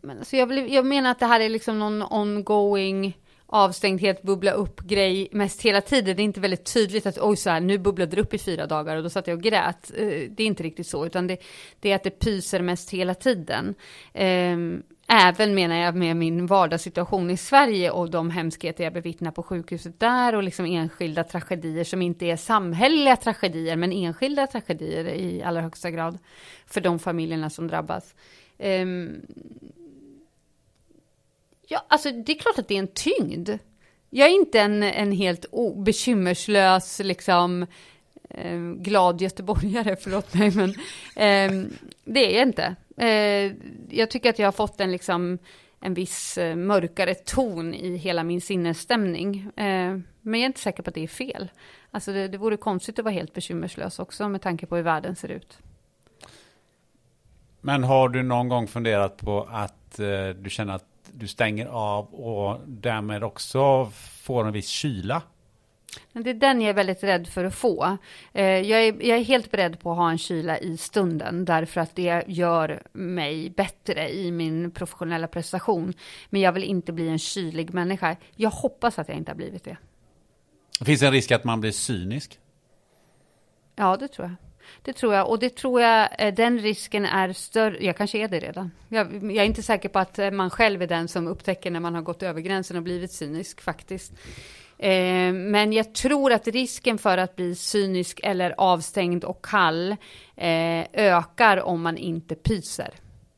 men 0.00 0.18
alltså 0.18 0.36
jag, 0.36 0.46
vill, 0.46 0.72
jag 0.72 0.86
menar 0.86 1.10
att 1.10 1.18
det 1.18 1.26
här 1.26 1.40
är 1.40 1.48
liksom 1.48 1.78
någon 1.78 2.02
ongoing 2.02 3.18
avstängdhet, 3.52 4.22
bubbla 4.22 4.52
upp 4.52 4.80
grej 4.80 5.28
mest 5.32 5.62
hela 5.62 5.80
tiden. 5.80 6.16
Det 6.16 6.22
är 6.22 6.24
inte 6.24 6.40
väldigt 6.40 6.72
tydligt 6.74 7.06
att 7.06 7.18
oj, 7.18 7.36
så 7.36 7.50
här, 7.50 7.60
nu 7.60 7.78
bubblade 7.78 8.16
det 8.16 8.22
upp 8.22 8.34
i 8.34 8.38
fyra 8.38 8.66
dagar 8.66 8.96
och 8.96 9.02
då 9.02 9.10
satt 9.10 9.26
jag 9.26 9.36
och 9.36 9.42
grät. 9.42 9.90
Eh, 9.96 10.06
det 10.06 10.42
är 10.42 10.46
inte 10.46 10.62
riktigt 10.62 10.86
så, 10.86 11.06
utan 11.06 11.26
det, 11.26 11.36
det 11.80 11.90
är 11.90 11.96
att 11.96 12.02
det 12.02 12.10
pyser 12.10 12.60
mest 12.60 12.90
hela 12.90 13.14
tiden. 13.14 13.74
Ehm, 14.12 14.82
även 15.08 15.54
menar 15.54 15.76
jag 15.76 15.96
med 15.96 16.16
min 16.16 16.46
vardagssituation 16.46 17.30
i 17.30 17.36
Sverige 17.36 17.90
och 17.90 18.10
de 18.10 18.30
hemskheter 18.30 18.84
jag 18.84 18.92
bevittnar 18.92 19.30
på 19.30 19.42
sjukhuset 19.42 20.00
där 20.00 20.34
och 20.34 20.42
liksom 20.42 20.66
enskilda 20.66 21.24
tragedier 21.24 21.84
som 21.84 22.02
inte 22.02 22.26
är 22.26 22.36
samhälleliga 22.36 23.16
tragedier 23.16 23.76
men 23.76 23.92
enskilda 23.92 24.46
tragedier 24.46 25.04
i 25.04 25.42
allra 25.42 25.60
högsta 25.60 25.90
grad 25.90 26.18
för 26.66 26.80
de 26.80 26.98
familjerna 26.98 27.50
som 27.50 27.68
drabbas. 27.68 28.14
Ehm, 28.58 29.20
Ja, 31.72 31.84
alltså 31.88 32.10
det 32.10 32.32
är 32.32 32.38
klart 32.38 32.58
att 32.58 32.68
det 32.68 32.74
är 32.74 32.78
en 32.78 32.88
tyngd. 32.94 33.50
Jag 34.10 34.28
är 34.28 34.32
inte 34.32 34.60
en, 34.60 34.82
en 34.82 35.12
helt 35.12 35.46
bekymmerslös, 35.84 36.98
liksom, 36.98 37.66
eh, 38.30 38.58
glad 38.60 39.20
göteborgare, 39.20 39.96
förlåt 40.00 40.34
mig, 40.34 40.50
men 40.50 40.70
eh, 41.16 41.68
det 42.04 42.34
är 42.34 42.38
jag 42.38 42.48
inte. 42.48 42.76
Eh, 42.96 43.52
jag 43.98 44.10
tycker 44.10 44.30
att 44.30 44.38
jag 44.38 44.46
har 44.46 44.52
fått 44.52 44.80
en, 44.80 44.92
liksom, 44.92 45.38
en 45.80 45.94
viss 45.94 46.38
eh, 46.38 46.56
mörkare 46.56 47.14
ton 47.14 47.74
i 47.74 47.96
hela 47.96 48.24
min 48.24 48.40
sinnesstämning. 48.40 49.50
Eh, 49.56 49.98
men 50.20 50.40
jag 50.40 50.42
är 50.42 50.46
inte 50.46 50.60
säker 50.60 50.82
på 50.82 50.88
att 50.90 50.94
det 50.94 51.04
är 51.04 51.08
fel. 51.08 51.50
Alltså 51.90 52.12
det, 52.12 52.28
det 52.28 52.38
vore 52.38 52.56
konstigt 52.56 52.98
att 52.98 53.04
vara 53.04 53.14
helt 53.14 53.34
bekymmerslös 53.34 53.98
också 53.98 54.28
med 54.28 54.42
tanke 54.42 54.66
på 54.66 54.76
hur 54.76 54.82
världen 54.82 55.16
ser 55.16 55.28
ut. 55.28 55.58
Men 57.60 57.84
har 57.84 58.08
du 58.08 58.22
någon 58.22 58.48
gång 58.48 58.66
funderat 58.66 59.16
på 59.16 59.48
att 59.50 59.98
eh, 59.98 60.28
du 60.28 60.50
känner 60.50 60.74
att 60.74 60.91
du 61.12 61.28
stänger 61.28 61.66
av 61.66 62.14
och 62.14 62.60
därmed 62.66 63.24
också 63.24 63.90
får 64.22 64.46
en 64.46 64.52
viss 64.52 64.68
kyla. 64.68 65.22
Det 66.12 66.30
är 66.30 66.34
den 66.34 66.60
jag 66.60 66.70
är 66.70 66.74
väldigt 66.74 67.02
rädd 67.02 67.28
för 67.28 67.44
att 67.44 67.54
få. 67.54 67.98
Eh, 68.32 68.44
jag 68.44 68.86
är, 68.86 69.06
jag 69.06 69.18
är, 69.18 69.24
helt 69.24 69.50
beredd 69.50 69.80
på 69.80 69.90
att 69.90 69.96
ha 69.96 70.10
en 70.10 70.18
kyla 70.18 70.58
i 70.58 70.76
stunden 70.76 71.44
därför 71.44 71.80
att 71.80 71.96
det 71.96 72.24
gör 72.26 72.82
mig 72.92 73.50
bättre 73.50 74.10
i 74.14 74.30
min 74.30 74.70
professionella 74.70 75.26
prestation. 75.26 75.92
Men 76.30 76.40
jag 76.40 76.52
vill 76.52 76.64
inte 76.64 76.92
bli 76.92 77.08
en 77.08 77.18
kylig 77.18 77.74
människa. 77.74 78.16
Jag 78.36 78.50
hoppas 78.50 78.98
att 78.98 79.08
jag 79.08 79.16
inte 79.16 79.30
har 79.30 79.36
blivit 79.36 79.64
det. 79.64 79.76
Finns 80.84 81.00
det 81.00 81.06
en 81.06 81.12
risk 81.12 81.30
att 81.30 81.44
man 81.44 81.60
blir 81.60 81.72
cynisk? 81.72 82.38
Ja, 83.76 83.96
det 83.96 84.08
tror 84.08 84.28
jag. 84.28 84.51
Det 84.82 84.92
tror 84.92 85.14
jag. 85.14 85.28
Och 85.28 85.38
det 85.38 85.56
tror 85.56 85.80
jag, 85.80 86.08
eh, 86.18 86.34
den 86.34 86.58
risken 86.58 87.04
är 87.04 87.32
större. 87.32 87.84
Jag 87.84 87.96
kanske 87.96 88.18
är 88.18 88.28
det 88.28 88.40
redan. 88.40 88.70
Jag, 88.88 89.14
jag, 89.14 89.36
är 89.36 89.44
inte 89.44 89.62
säker 89.62 89.88
på 89.88 89.98
att 89.98 90.18
eh, 90.18 90.30
man 90.30 90.50
själv 90.50 90.82
är 90.82 90.86
den 90.86 91.08
som 91.08 91.28
upptäcker 91.28 91.70
när 91.70 91.80
man 91.80 91.94
har 91.94 92.02
gått 92.02 92.22
över 92.22 92.40
gränsen 92.40 92.76
och 92.76 92.82
blivit 92.82 93.12
cynisk 93.12 93.60
faktiskt. 93.60 94.12
Eh, 94.78 95.32
men 95.32 95.72
jag 95.72 95.94
tror 95.94 96.32
att 96.32 96.48
risken 96.48 96.98
för 96.98 97.18
att 97.18 97.36
bli 97.36 97.54
cynisk 97.54 98.20
eller 98.22 98.54
avstängd 98.58 99.24
och 99.24 99.44
kall 99.44 99.96
eh, 100.36 100.86
ökar 100.92 101.62
om 101.62 101.82
man 101.82 101.96
inte 101.96 102.34
pyser 102.34 102.94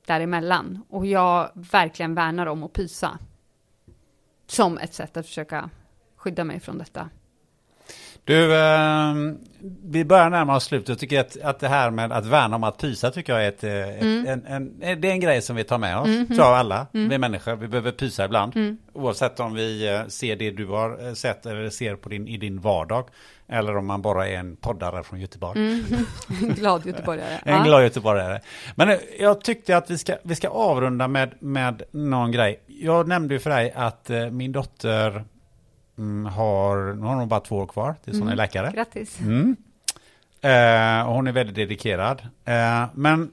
däremellan. 0.06 0.82
Och 0.88 1.06
jag 1.06 1.50
verkligen 1.54 2.14
värnar 2.14 2.46
om 2.46 2.62
att 2.62 2.72
pysa. 2.72 3.18
Som 4.46 4.78
ett 4.78 4.94
sätt 4.94 5.16
att 5.16 5.26
försöka 5.26 5.70
skydda 6.16 6.44
mig 6.44 6.60
från 6.60 6.78
detta. 6.78 7.08
Du, 8.24 8.54
eh, 8.54 9.14
vi 9.84 10.04
börjar 10.04 10.30
närma 10.30 10.56
oss 10.56 10.64
slutet. 10.64 10.88
Jag 10.88 10.98
tycker 10.98 11.20
att, 11.20 11.36
att 11.42 11.60
det 11.60 11.68
här 11.68 11.90
med 11.90 12.12
att 12.12 12.26
värna 12.26 12.56
om 12.56 12.64
att 12.64 12.78
pysa 12.78 13.10
tycker 13.10 13.32
jag 13.32 13.44
är 13.44 13.48
ett, 13.48 13.64
eh, 13.64 13.88
ett 13.88 14.02
mm. 14.02 14.26
en, 14.26 14.46
en, 14.46 15.00
det 15.00 15.08
är 15.08 15.12
en 15.12 15.20
grej 15.20 15.42
som 15.42 15.56
vi 15.56 15.64
tar 15.64 15.78
med 15.78 15.98
oss, 15.98 16.06
mm. 16.06 16.26
tror 16.26 16.40
jag 16.40 16.56
alla. 16.56 16.86
Mm. 16.94 17.08
Vi 17.08 17.18
människor, 17.18 17.56
vi 17.56 17.68
behöver 17.68 17.92
pysa 17.92 18.24
ibland. 18.24 18.56
Mm. 18.56 18.78
Oavsett 18.92 19.40
om 19.40 19.54
vi 19.54 19.88
eh, 19.88 20.06
ser 20.06 20.36
det 20.36 20.50
du 20.50 20.66
har 20.66 21.06
eh, 21.06 21.14
sett 21.14 21.46
eller 21.46 21.70
ser 21.70 21.96
på 21.96 22.08
din, 22.08 22.28
i 22.28 22.36
din 22.36 22.60
vardag. 22.60 23.08
Eller 23.48 23.76
om 23.76 23.86
man 23.86 24.02
bara 24.02 24.28
är 24.28 24.38
en 24.38 24.56
poddare 24.56 25.02
från 25.02 25.20
Göteborg. 25.20 25.60
Mm. 25.60 25.84
En 26.42 26.54
glad 26.54 26.86
göteborgare. 26.86 27.40
en 27.44 27.64
glad 27.64 27.82
göteborgare. 27.82 28.40
Men 28.74 28.98
jag 29.20 29.40
tyckte 29.40 29.76
att 29.76 29.90
vi 29.90 29.98
ska, 29.98 30.16
vi 30.22 30.34
ska 30.34 30.48
avrunda 30.48 31.08
med, 31.08 31.34
med 31.40 31.82
någon 31.90 32.32
grej. 32.32 32.60
Jag 32.66 33.08
nämnde 33.08 33.34
ju 33.34 33.40
för 33.40 33.50
dig 33.50 33.72
att 33.76 34.10
min 34.30 34.52
dotter 34.52 35.24
Mm, 35.98 36.32
har, 36.32 36.94
nu 36.94 37.06
har 37.06 37.14
hon 37.14 37.28
bara 37.28 37.40
två 37.40 37.56
år 37.56 37.66
kvar 37.66 37.94
tills 38.04 38.18
hon 38.18 38.28
är 38.28 38.32
mm. 38.32 38.36
läkare. 38.36 38.72
Grattis. 38.74 39.20
Mm. 39.20 39.56
Eh, 40.40 41.08
och 41.08 41.14
hon 41.14 41.26
är 41.26 41.32
väldigt 41.32 41.56
dedikerad. 41.56 42.22
Eh, 42.44 42.84
men 42.94 43.30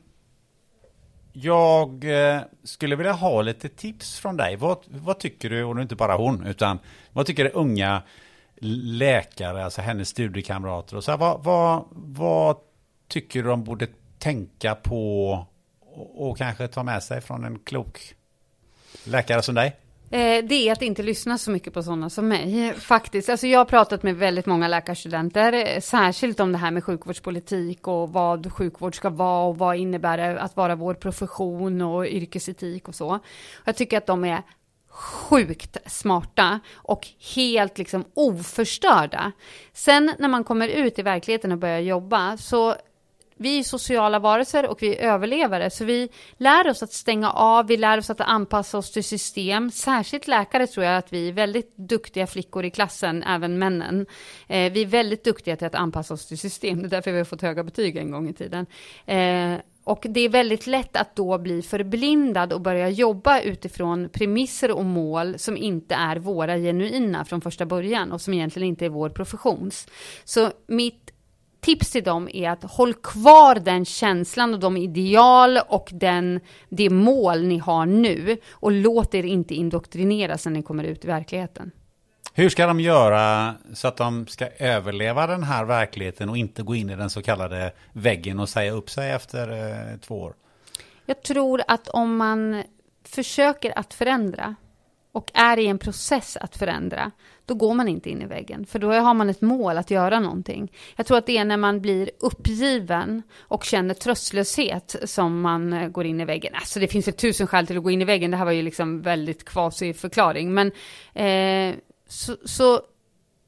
Jag 1.34 2.04
eh, 2.04 2.42
skulle 2.64 2.96
vilja 2.96 3.14
ha 3.14 3.42
lite 3.42 3.70
tips 3.70 4.20
från 4.20 4.38
dig. 4.38 4.56
Vad, 4.56 4.78
vad 4.88 5.20
tycker 5.20 5.50
du, 5.50 5.64
och 5.64 5.82
inte 5.82 5.96
bara 5.96 6.16
hon, 6.16 6.46
utan 6.46 6.80
vad 7.12 7.26
tycker 7.26 7.52
unga 7.54 8.02
läkare, 8.64 9.64
alltså 9.64 9.82
hennes 9.82 10.10
studiekamrater 10.10 10.98
och 10.98 11.04
så 11.04 11.12
här, 11.12 11.18
vad, 11.18 11.44
vad, 11.44 11.86
vad 11.92 12.58
tycker 13.08 13.44
du 13.44 13.50
de 13.50 13.64
borde 13.64 13.88
tänka 14.20 14.76
på 14.76 15.32
och, 15.80 16.30
och 16.30 16.38
kanske 16.38 16.68
ta 16.68 16.84
med 16.84 17.04
sig 17.04 17.22
från 17.22 17.44
en 17.44 17.60
klok 17.60 18.16
läkare 19.04 19.42
som 19.42 19.56
dig? 19.56 19.76
Eh, 20.12 20.44
det 20.44 20.68
är 20.68 20.72
att 20.72 20.82
inte 20.82 21.04
lyssna 21.04 21.38
så 21.38 21.52
mycket 21.52 21.74
på 21.74 21.84
sådana 21.84 22.10
som 22.10 22.28
mig, 22.28 22.74
faktiskt. 22.74 23.30
Alltså 23.30 23.48
jag 23.48 23.60
har 23.60 23.66
pratat 23.66 24.04
med 24.04 24.16
väldigt 24.16 24.46
många 24.46 24.68
läkarstudenter, 24.68 25.54
eh, 25.54 25.82
särskilt 25.82 26.40
om 26.40 26.52
det 26.52 26.58
här 26.58 26.72
med 26.72 26.84
sjukvårdspolitik 26.84 27.88
och 27.88 28.14
vad 28.14 28.54
sjukvård 28.54 28.96
ska 28.96 29.10
vara 29.10 29.48
och 29.48 29.58
vad 29.58 29.76
innebär 29.76 30.18
det 30.18 30.42
att 30.42 30.56
vara 30.56 30.76
vår 30.76 30.94
profession 30.94 31.82
och 31.82 32.08
yrkesetik 32.08 32.88
och 32.88 32.96
så. 32.96 33.20
Jag 33.66 33.76
tycker 33.76 33.98
att 33.98 34.06
de 34.06 34.26
är 34.26 34.42
sjukt 34.90 35.78
smarta 35.86 36.60
och 36.74 37.08
helt 37.36 37.78
liksom 37.78 38.06
oförstörda. 38.14 39.32
Sen 39.74 40.12
när 40.20 40.28
man 40.28 40.44
kommer 40.44 40.68
ut 40.68 41.00
i 41.00 41.02
verkligheten 41.02 41.52
och 41.52 41.58
börjar 41.58 41.80
jobba 41.80 42.38
så 42.38 42.76
vi 43.42 43.60
är 43.60 43.64
sociala 43.64 44.20
varelser 44.20 44.66
och 44.68 44.84
vi 44.84 44.96
är 44.96 45.14
överlevare, 45.14 45.70
så 45.70 45.86
vi 45.86 46.10
lär 46.38 46.70
oss 46.70 46.84
att 46.84 46.94
stänga 46.94 47.32
av, 47.32 47.68
vi 47.68 47.78
lär 47.78 47.98
oss 47.98 48.10
att 48.10 48.22
anpassa 48.22 48.78
oss 48.78 48.92
till 48.92 49.04
system. 49.04 49.72
Särskilt 49.72 50.28
läkare 50.28 50.68
tror 50.68 50.86
jag 50.86 50.98
att 50.98 51.14
vi 51.14 51.30
är 51.30 51.34
väldigt 51.34 51.78
duktiga 51.78 52.28
flickor 52.28 52.66
i 52.66 52.70
klassen, 52.70 53.24
även 53.24 53.60
männen. 53.60 54.06
Eh, 54.48 54.72
vi 54.72 54.82
är 54.82 54.86
väldigt 54.86 55.24
duktiga 55.24 55.56
till 55.56 55.68
att 55.68 55.76
anpassa 55.76 56.14
oss 56.14 56.26
till 56.26 56.38
system, 56.38 56.82
det 56.82 56.88
är 56.88 56.90
därför 56.90 57.12
vi 57.12 57.18
har 57.18 57.26
fått 57.26 57.42
höga 57.42 57.64
betyg 57.64 57.98
en 57.98 58.12
gång 58.12 58.30
i 58.30 58.34
tiden. 58.34 58.66
Eh, 59.06 59.58
och 59.84 60.06
det 60.10 60.20
är 60.20 60.30
väldigt 60.30 60.68
lätt 60.68 60.96
att 60.98 61.16
då 61.16 61.38
bli 61.38 61.62
förblindad 61.62 62.54
och 62.54 62.62
börja 62.62 62.90
jobba 62.90 63.42
utifrån 63.42 64.10
premisser 64.10 64.72
och 64.72 64.86
mål 64.86 65.40
som 65.40 65.58
inte 65.58 65.96
är 65.96 66.16
våra 66.16 66.58
genuina 66.58 67.26
från 67.26 67.42
första 67.42 67.66
början 67.66 68.12
och 68.12 68.22
som 68.22 68.34
egentligen 68.34 68.68
inte 68.68 68.86
är 68.86 68.90
vår 68.90 69.10
professions. 69.10 69.88
Så 70.24 70.52
mitt 70.68 71.12
tips 71.62 71.92
till 71.92 72.04
dem 72.04 72.30
är 72.34 72.50
att 72.50 72.64
håll 72.64 72.94
kvar 72.94 73.56
den 73.56 73.86
känslan 73.86 74.54
och 74.54 74.60
de 74.60 74.78
ideal 74.78 75.60
och 75.68 75.90
den, 75.92 76.40
det 76.70 76.90
mål 76.90 77.44
ni 77.44 77.58
har 77.58 77.86
nu 77.86 78.38
och 78.52 78.72
låt 78.72 79.16
er 79.16 79.24
inte 79.24 79.56
indoktrineras 79.56 80.46
när 80.46 80.52
ni 80.52 80.64
kommer 80.64 80.84
ut 80.84 81.04
i 81.06 81.08
verkligheten. 81.08 81.72
Hur 82.34 82.50
ska 82.50 82.68
de 82.68 82.80
göra 82.80 83.56
så 83.74 83.88
att 83.88 83.98
de 83.98 84.28
ska 84.28 84.48
överleva 84.48 85.28
den 85.28 85.44
här 85.44 85.66
verkligheten 85.66 86.30
och 86.30 86.38
inte 86.38 86.64
gå 86.64 86.76
in 86.76 86.90
i 86.90 86.96
den 86.96 87.10
så 87.10 87.22
kallade 87.22 87.74
väggen 87.94 88.40
och 88.40 88.50
säga 88.50 88.72
upp 88.72 88.90
sig 88.90 89.12
efter 89.12 89.52
eh, 89.52 89.98
två 89.98 90.22
år? 90.22 90.34
Jag 91.06 91.24
tror 91.24 91.62
att 91.68 91.88
om 91.88 92.18
man 92.18 92.64
försöker 93.04 93.80
att 93.80 93.94
förändra 93.94 94.56
och 95.12 95.32
är 95.34 95.60
i 95.60 95.68
en 95.68 95.78
process 95.78 96.38
att 96.42 96.58
förändra, 96.58 97.12
då 97.46 97.54
går 97.54 97.74
man 97.74 97.88
inte 97.88 98.10
in 98.10 98.22
i 98.22 98.26
väggen, 98.26 98.66
för 98.66 98.80
då 98.80 98.92
har 98.92 99.14
man 99.14 99.30
ett 99.30 99.42
mål 99.42 99.78
att 99.78 99.92
göra 99.92 100.20
någonting. 100.20 100.72
Jag 100.96 101.06
tror 101.06 101.18
att 101.18 101.26
det 101.26 101.38
är 101.38 101.46
när 101.46 101.58
man 101.58 101.82
blir 101.82 102.12
uppgiven 102.20 103.24
och 103.40 103.64
känner 103.64 103.94
tröstlöshet 103.94 104.96
som 105.04 105.42
man 105.42 105.74
eh, 105.74 105.90
går 105.90 106.06
in 106.06 106.22
i 106.22 106.26
väggen. 106.26 106.54
Alltså 106.56 106.80
det 106.80 106.88
finns 106.88 107.08
ju 107.08 107.12
tusen 107.12 107.48
skäl 107.48 107.68
till 107.68 107.78
att 107.78 107.84
gå 107.84 107.92
in 107.92 108.02
i 108.02 108.06
väggen, 108.06 108.32
det 108.32 108.38
här 108.38 108.46
var 108.46 108.52
ju 108.52 108.62
liksom 108.62 109.02
väldigt 109.02 109.46
kvasig 109.46 109.96
förklaring, 109.96 110.54
men 110.54 110.72
eh, 111.14 111.76
så, 112.08 112.36
så 112.46 112.82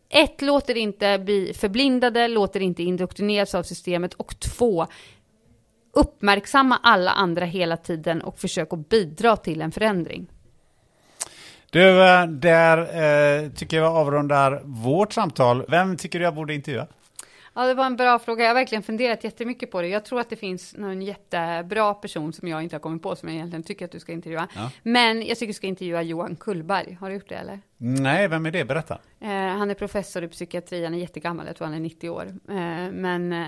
ett, 0.10 0.42
låter 0.42 0.78
inte 0.78 1.20
bli 1.20 1.54
förblindade, 1.54 2.28
låter 2.28 2.60
inte 2.60 2.84
indoktrineras 2.84 3.56
av 3.56 3.64
systemet 3.64 4.14
och 4.14 4.40
två, 4.40 4.88
uppmärksamma 5.94 6.80
alla 6.84 7.12
andra 7.12 7.46
hela 7.46 7.78
tiden 7.78 8.22
och 8.22 8.40
försök 8.40 8.74
att 8.74 8.90
bidra 8.90 9.38
till 9.38 9.62
en 9.62 9.72
förändring. 9.72 10.28
Du, 11.74 12.04
eh, 12.04 12.28
där 12.28 12.78
eh, 12.78 13.50
tycker 13.50 13.78
jag 13.78 13.96
avrundar 13.96 14.62
vårt 14.64 15.14
samtal. 15.14 15.66
Vem 15.68 15.98
tycker 15.98 16.20
du 16.20 16.26
jag 16.26 16.36
borde 16.36 16.54
intervjua? 16.54 16.88
Ja, 17.54 17.68
det 17.68 17.74
var 17.74 17.86
en 17.86 17.96
bra 17.96 18.20
fråga. 18.20 18.44
Jag 18.44 18.50
har 18.50 18.56
verkligen 18.56 18.84
funderat 18.84 19.24
jättemycket 19.24 19.72
på 19.72 19.82
det. 19.82 19.88
Jag 19.88 20.06
tror 20.06 20.20
att 20.20 20.30
det 20.30 20.36
finns 20.36 20.76
någon 20.78 21.02
jättebra 21.02 21.94
person 21.94 22.34
som 22.34 22.48
jag 22.48 22.64
inte 22.64 22.76
har 22.76 22.80
kommit 22.80 23.02
på 23.02 23.16
som 23.16 23.30
jag 23.30 23.36
egentligen 23.36 23.64
tycker 23.64 23.86
att 23.86 23.92
du 23.92 24.00
ska 24.00 24.12
intervjua. 24.12 24.48
Ja. 24.56 24.72
Men 24.84 25.26
jag 25.26 25.38
tycker 25.38 25.48
du 25.48 25.54
ska 25.54 25.68
intervjua 25.68 26.02
Johan 26.02 26.36
Kullberg. 26.36 26.98
Har 27.00 27.10
du 27.10 27.16
gjort 27.16 27.30
det 27.30 27.36
eller? 27.36 27.60
Nej, 27.78 28.28
vem 28.28 28.46
är 28.46 28.52
det? 28.52 28.66
Berätta. 28.66 29.00
Eh, 29.20 29.30
han 29.30 29.72
är 29.72 29.76
professor 29.76 30.24
i 30.24 30.28
psykiatri. 30.28 30.84
Han 30.84 30.94
är 30.94 30.98
jättegammal. 30.98 31.48
Jag 31.48 31.56
tror 31.56 31.68
han 31.68 31.76
är 31.76 31.80
90 31.80 32.10
år. 32.10 32.26
Eh, 32.50 32.92
men 32.92 33.34
eh, 33.34 33.48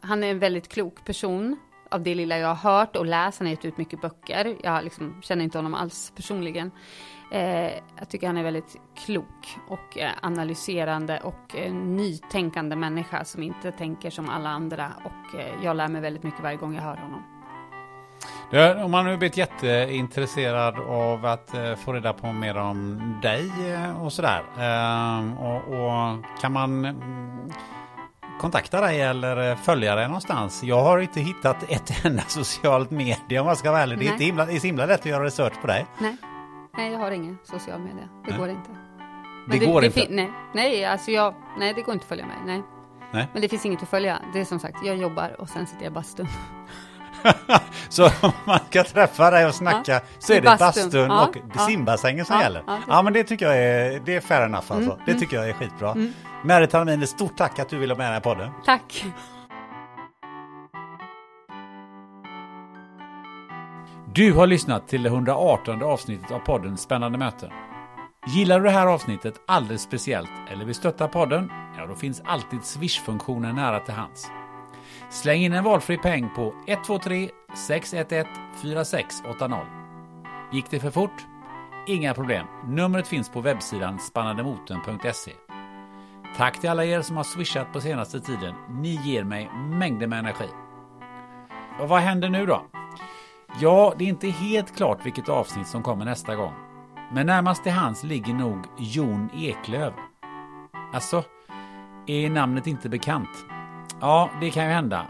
han 0.00 0.24
är 0.24 0.30
en 0.30 0.38
väldigt 0.38 0.68
klok 0.68 1.04
person 1.04 1.56
av 1.90 2.02
det 2.02 2.14
lilla 2.14 2.38
jag 2.38 2.54
har 2.54 2.72
hört 2.72 2.96
och 2.96 3.06
läst. 3.06 3.38
Han 3.38 3.46
har 3.46 3.50
gett 3.50 3.64
ut 3.64 3.78
mycket 3.78 4.00
böcker. 4.00 4.56
Jag 4.62 4.84
liksom 4.84 5.14
känner 5.22 5.44
inte 5.44 5.58
honom 5.58 5.74
alls 5.74 6.12
personligen. 6.16 6.70
Eh, 7.30 7.72
jag 7.98 8.08
tycker 8.08 8.26
han 8.26 8.36
är 8.36 8.42
väldigt 8.42 8.76
klok 8.96 9.58
och 9.68 9.98
eh, 9.98 10.10
analyserande 10.22 11.20
och 11.20 11.56
eh, 11.56 11.72
nytänkande 11.72 12.76
människa 12.76 13.24
som 13.24 13.42
inte 13.42 13.72
tänker 13.72 14.10
som 14.10 14.28
alla 14.28 14.48
andra. 14.48 14.92
Och 15.04 15.40
eh, 15.40 15.54
jag 15.64 15.76
lär 15.76 15.88
mig 15.88 16.00
väldigt 16.00 16.22
mycket 16.22 16.42
varje 16.42 16.56
gång 16.56 16.74
jag 16.74 16.82
hör 16.82 16.96
honom. 16.96 17.22
Du, 18.50 18.82
om 18.82 18.90
man 18.90 19.04
nu 19.04 19.16
blivit 19.16 19.36
jätteintresserad 19.36 20.78
av 20.78 21.26
att 21.26 21.54
få 21.84 21.92
reda 21.92 22.12
på 22.12 22.32
mer 22.32 22.56
om 22.56 23.00
dig 23.22 23.50
och 24.02 24.12
sådär. 24.12 24.42
Och, 25.38 25.56
och, 25.56 26.24
kan 26.40 26.52
man 26.52 26.84
mm, 26.84 27.50
kontakta 28.38 28.80
dig 28.80 29.00
eller 29.00 29.56
följa 29.56 29.94
dig 29.94 30.06
någonstans. 30.06 30.62
Jag 30.62 30.82
har 30.82 30.98
inte 30.98 31.20
hittat 31.20 31.62
ett 31.70 32.04
enda 32.04 32.22
socialt 32.22 32.90
medie 32.90 33.40
om 33.40 33.46
jag 33.46 33.56
ska 33.56 33.70
vara 33.70 33.82
ärlig. 33.82 33.98
Det 33.98 34.06
är 34.06 34.12
inte 34.12 34.24
himla, 34.24 34.46
det 34.46 34.52
är 34.52 34.60
så 34.60 34.66
himla 34.66 34.86
lätt 34.86 35.00
att 35.00 35.06
göra 35.06 35.24
research 35.24 35.60
på 35.60 35.66
dig. 35.66 35.86
Nej, 35.98 36.16
nej 36.76 36.92
jag 36.92 36.98
har 36.98 37.10
ingen 37.10 37.38
social 37.44 37.80
media. 37.80 38.08
Det 38.24 38.30
nej. 38.30 38.38
går 38.38 38.48
inte. 38.48 38.70
Det, 39.50 39.58
det 39.58 39.66
går 39.66 39.80
det 39.80 39.86
inte? 39.86 40.06
Nej, 40.10 40.30
nej, 40.54 40.84
alltså 40.84 41.10
jag, 41.10 41.34
nej, 41.58 41.74
det 41.74 41.82
går 41.82 41.94
inte 41.94 42.04
att 42.04 42.08
följa 42.08 42.26
mig. 42.26 42.36
Nej. 42.46 42.62
nej. 43.12 43.28
Men 43.32 43.42
det 43.42 43.48
finns 43.48 43.66
inget 43.66 43.82
att 43.82 43.88
följa. 43.88 44.22
Det 44.32 44.40
är 44.40 44.44
som 44.44 44.58
sagt, 44.58 44.76
jag 44.84 44.96
jobbar 44.96 45.40
och 45.40 45.48
sen 45.48 45.66
sitter 45.66 45.82
jag 45.82 45.90
i 45.90 45.94
bastun. 45.94 46.26
så 47.88 48.04
om 48.04 48.32
man 48.44 48.58
ska 48.70 48.84
träffa 48.84 49.30
dig 49.30 49.46
och 49.46 49.54
snacka 49.54 49.92
ja, 49.92 50.00
så 50.18 50.32
är 50.32 50.40
det 50.40 50.56
bastun, 50.58 50.84
bastun 50.84 51.10
ja, 51.10 51.26
och 51.26 51.36
ja, 51.54 51.66
simbassängen 51.66 52.24
som 52.24 52.40
gäller. 52.40 52.62
Ja, 52.88 53.02
men 53.02 53.12
det 53.12 53.24
tycker 53.24 53.46
jag 53.46 53.58
är, 53.58 54.00
det 54.04 54.16
är 54.16 54.20
fair 54.20 54.42
enough 54.42 54.56
alltså. 54.56 54.90
Mm, 54.90 54.98
det 55.04 55.10
mm. 55.10 55.20
tycker 55.20 55.36
jag 55.36 55.48
är 55.48 55.52
skitbra. 55.52 55.92
Mm. 55.92 56.12
Merit 56.44 56.74
Almin, 56.74 57.06
stort 57.06 57.36
tack 57.36 57.58
att 57.58 57.68
du 57.68 57.78
ville 57.78 57.94
vara 57.94 57.98
med 57.98 58.04
i 58.04 58.06
den 58.06 58.14
här 58.14 58.20
podden. 58.20 58.50
Tack. 58.64 59.04
Du 64.14 64.32
har 64.32 64.46
lyssnat 64.46 64.88
till 64.88 65.02
det 65.02 65.08
118 65.08 65.82
avsnittet 65.82 66.30
av 66.30 66.38
podden 66.38 66.76
Spännande 66.76 67.18
möten. 67.18 67.50
Gillar 68.26 68.60
du 68.60 68.64
det 68.64 68.70
här 68.70 68.86
avsnittet 68.86 69.34
alldeles 69.46 69.82
speciellt 69.82 70.30
eller 70.50 70.64
vill 70.64 70.74
stötta 70.74 71.08
podden? 71.08 71.50
Ja, 71.78 71.86
då 71.86 71.94
finns 71.94 72.22
alltid 72.24 72.64
Swish-funktionen 72.64 73.54
nära 73.54 73.80
till 73.80 73.94
hands. 73.94 74.26
Släng 75.10 75.40
in 75.40 75.52
en 75.52 75.64
valfri 75.64 75.98
peng 75.98 76.30
på 76.34 76.54
123 76.66 77.30
611 77.54 78.30
4680. 78.62 79.66
Gick 80.52 80.70
det 80.70 80.80
för 80.80 80.90
fort? 80.90 81.26
Inga 81.86 82.14
problem. 82.14 82.46
Numret 82.64 83.08
finns 83.08 83.28
på 83.28 83.40
webbsidan 83.40 83.98
spannademoten.se. 83.98 85.32
Tack 86.36 86.60
till 86.60 86.70
alla 86.70 86.84
er 86.84 87.02
som 87.02 87.16
har 87.16 87.24
swishat 87.24 87.72
på 87.72 87.80
senaste 87.80 88.20
tiden. 88.20 88.54
Ni 88.68 88.94
ger 88.94 89.24
mig 89.24 89.50
mängder 89.54 90.06
med 90.06 90.18
energi. 90.18 90.48
Och 91.80 91.88
vad 91.88 92.00
händer 92.00 92.28
nu 92.28 92.46
då? 92.46 92.62
Ja, 93.60 93.94
det 93.98 94.04
är 94.04 94.08
inte 94.08 94.28
helt 94.28 94.76
klart 94.76 95.06
vilket 95.06 95.28
avsnitt 95.28 95.66
som 95.66 95.82
kommer 95.82 96.04
nästa 96.04 96.34
gång. 96.34 96.52
Men 97.12 97.26
närmast 97.26 97.62
till 97.62 97.72
hands 97.72 98.04
ligger 98.04 98.34
nog 98.34 98.66
Jon 98.78 99.30
Eklöv. 99.34 99.92
Alltså, 100.92 101.24
är 102.06 102.30
namnet 102.30 102.66
inte 102.66 102.88
bekant? 102.88 103.28
Ja, 104.00 104.30
det 104.40 104.50
kan 104.50 104.64
ju 104.64 104.70
hända. 104.70 105.06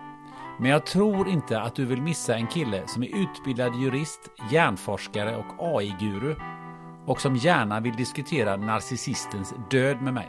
Men 0.59 0.71
jag 0.71 0.87
tror 0.87 1.29
inte 1.29 1.61
att 1.61 1.75
du 1.75 1.85
vill 1.85 2.03
missa 2.03 2.35
en 2.37 2.47
kille 2.47 2.83
som 2.87 3.03
är 3.03 3.17
utbildad 3.17 3.75
jurist, 3.75 4.21
hjärnforskare 4.51 5.37
och 5.37 5.77
AI-guru 5.77 6.37
och 7.07 7.21
som 7.21 7.37
gärna 7.37 7.81
vill 7.81 7.97
diskutera 7.97 8.57
narcissistens 8.57 9.55
död 9.71 10.03
med 10.03 10.15
mig. 10.15 10.29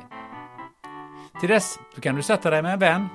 Till 1.40 1.50
dess 1.50 1.80
så 1.96 2.02
kan 2.02 2.16
du 2.16 2.22
sätta 2.22 2.50
dig 2.50 2.62
med 2.62 2.74
en 2.74 2.80
vän, 2.80 3.08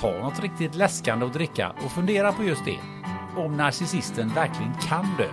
ta 0.00 0.10
något 0.10 0.40
riktigt 0.40 0.74
läskande 0.74 1.26
att 1.26 1.32
dricka 1.32 1.72
och 1.84 1.92
fundera 1.92 2.32
på 2.32 2.44
just 2.44 2.64
det. 2.64 2.78
Om 3.36 3.56
narcissisten 3.56 4.28
verkligen 4.28 4.74
kan 4.74 5.06
dö. 5.18 5.28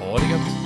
Ha 0.00 0.18
det 0.18 0.26
gött! 0.30 0.65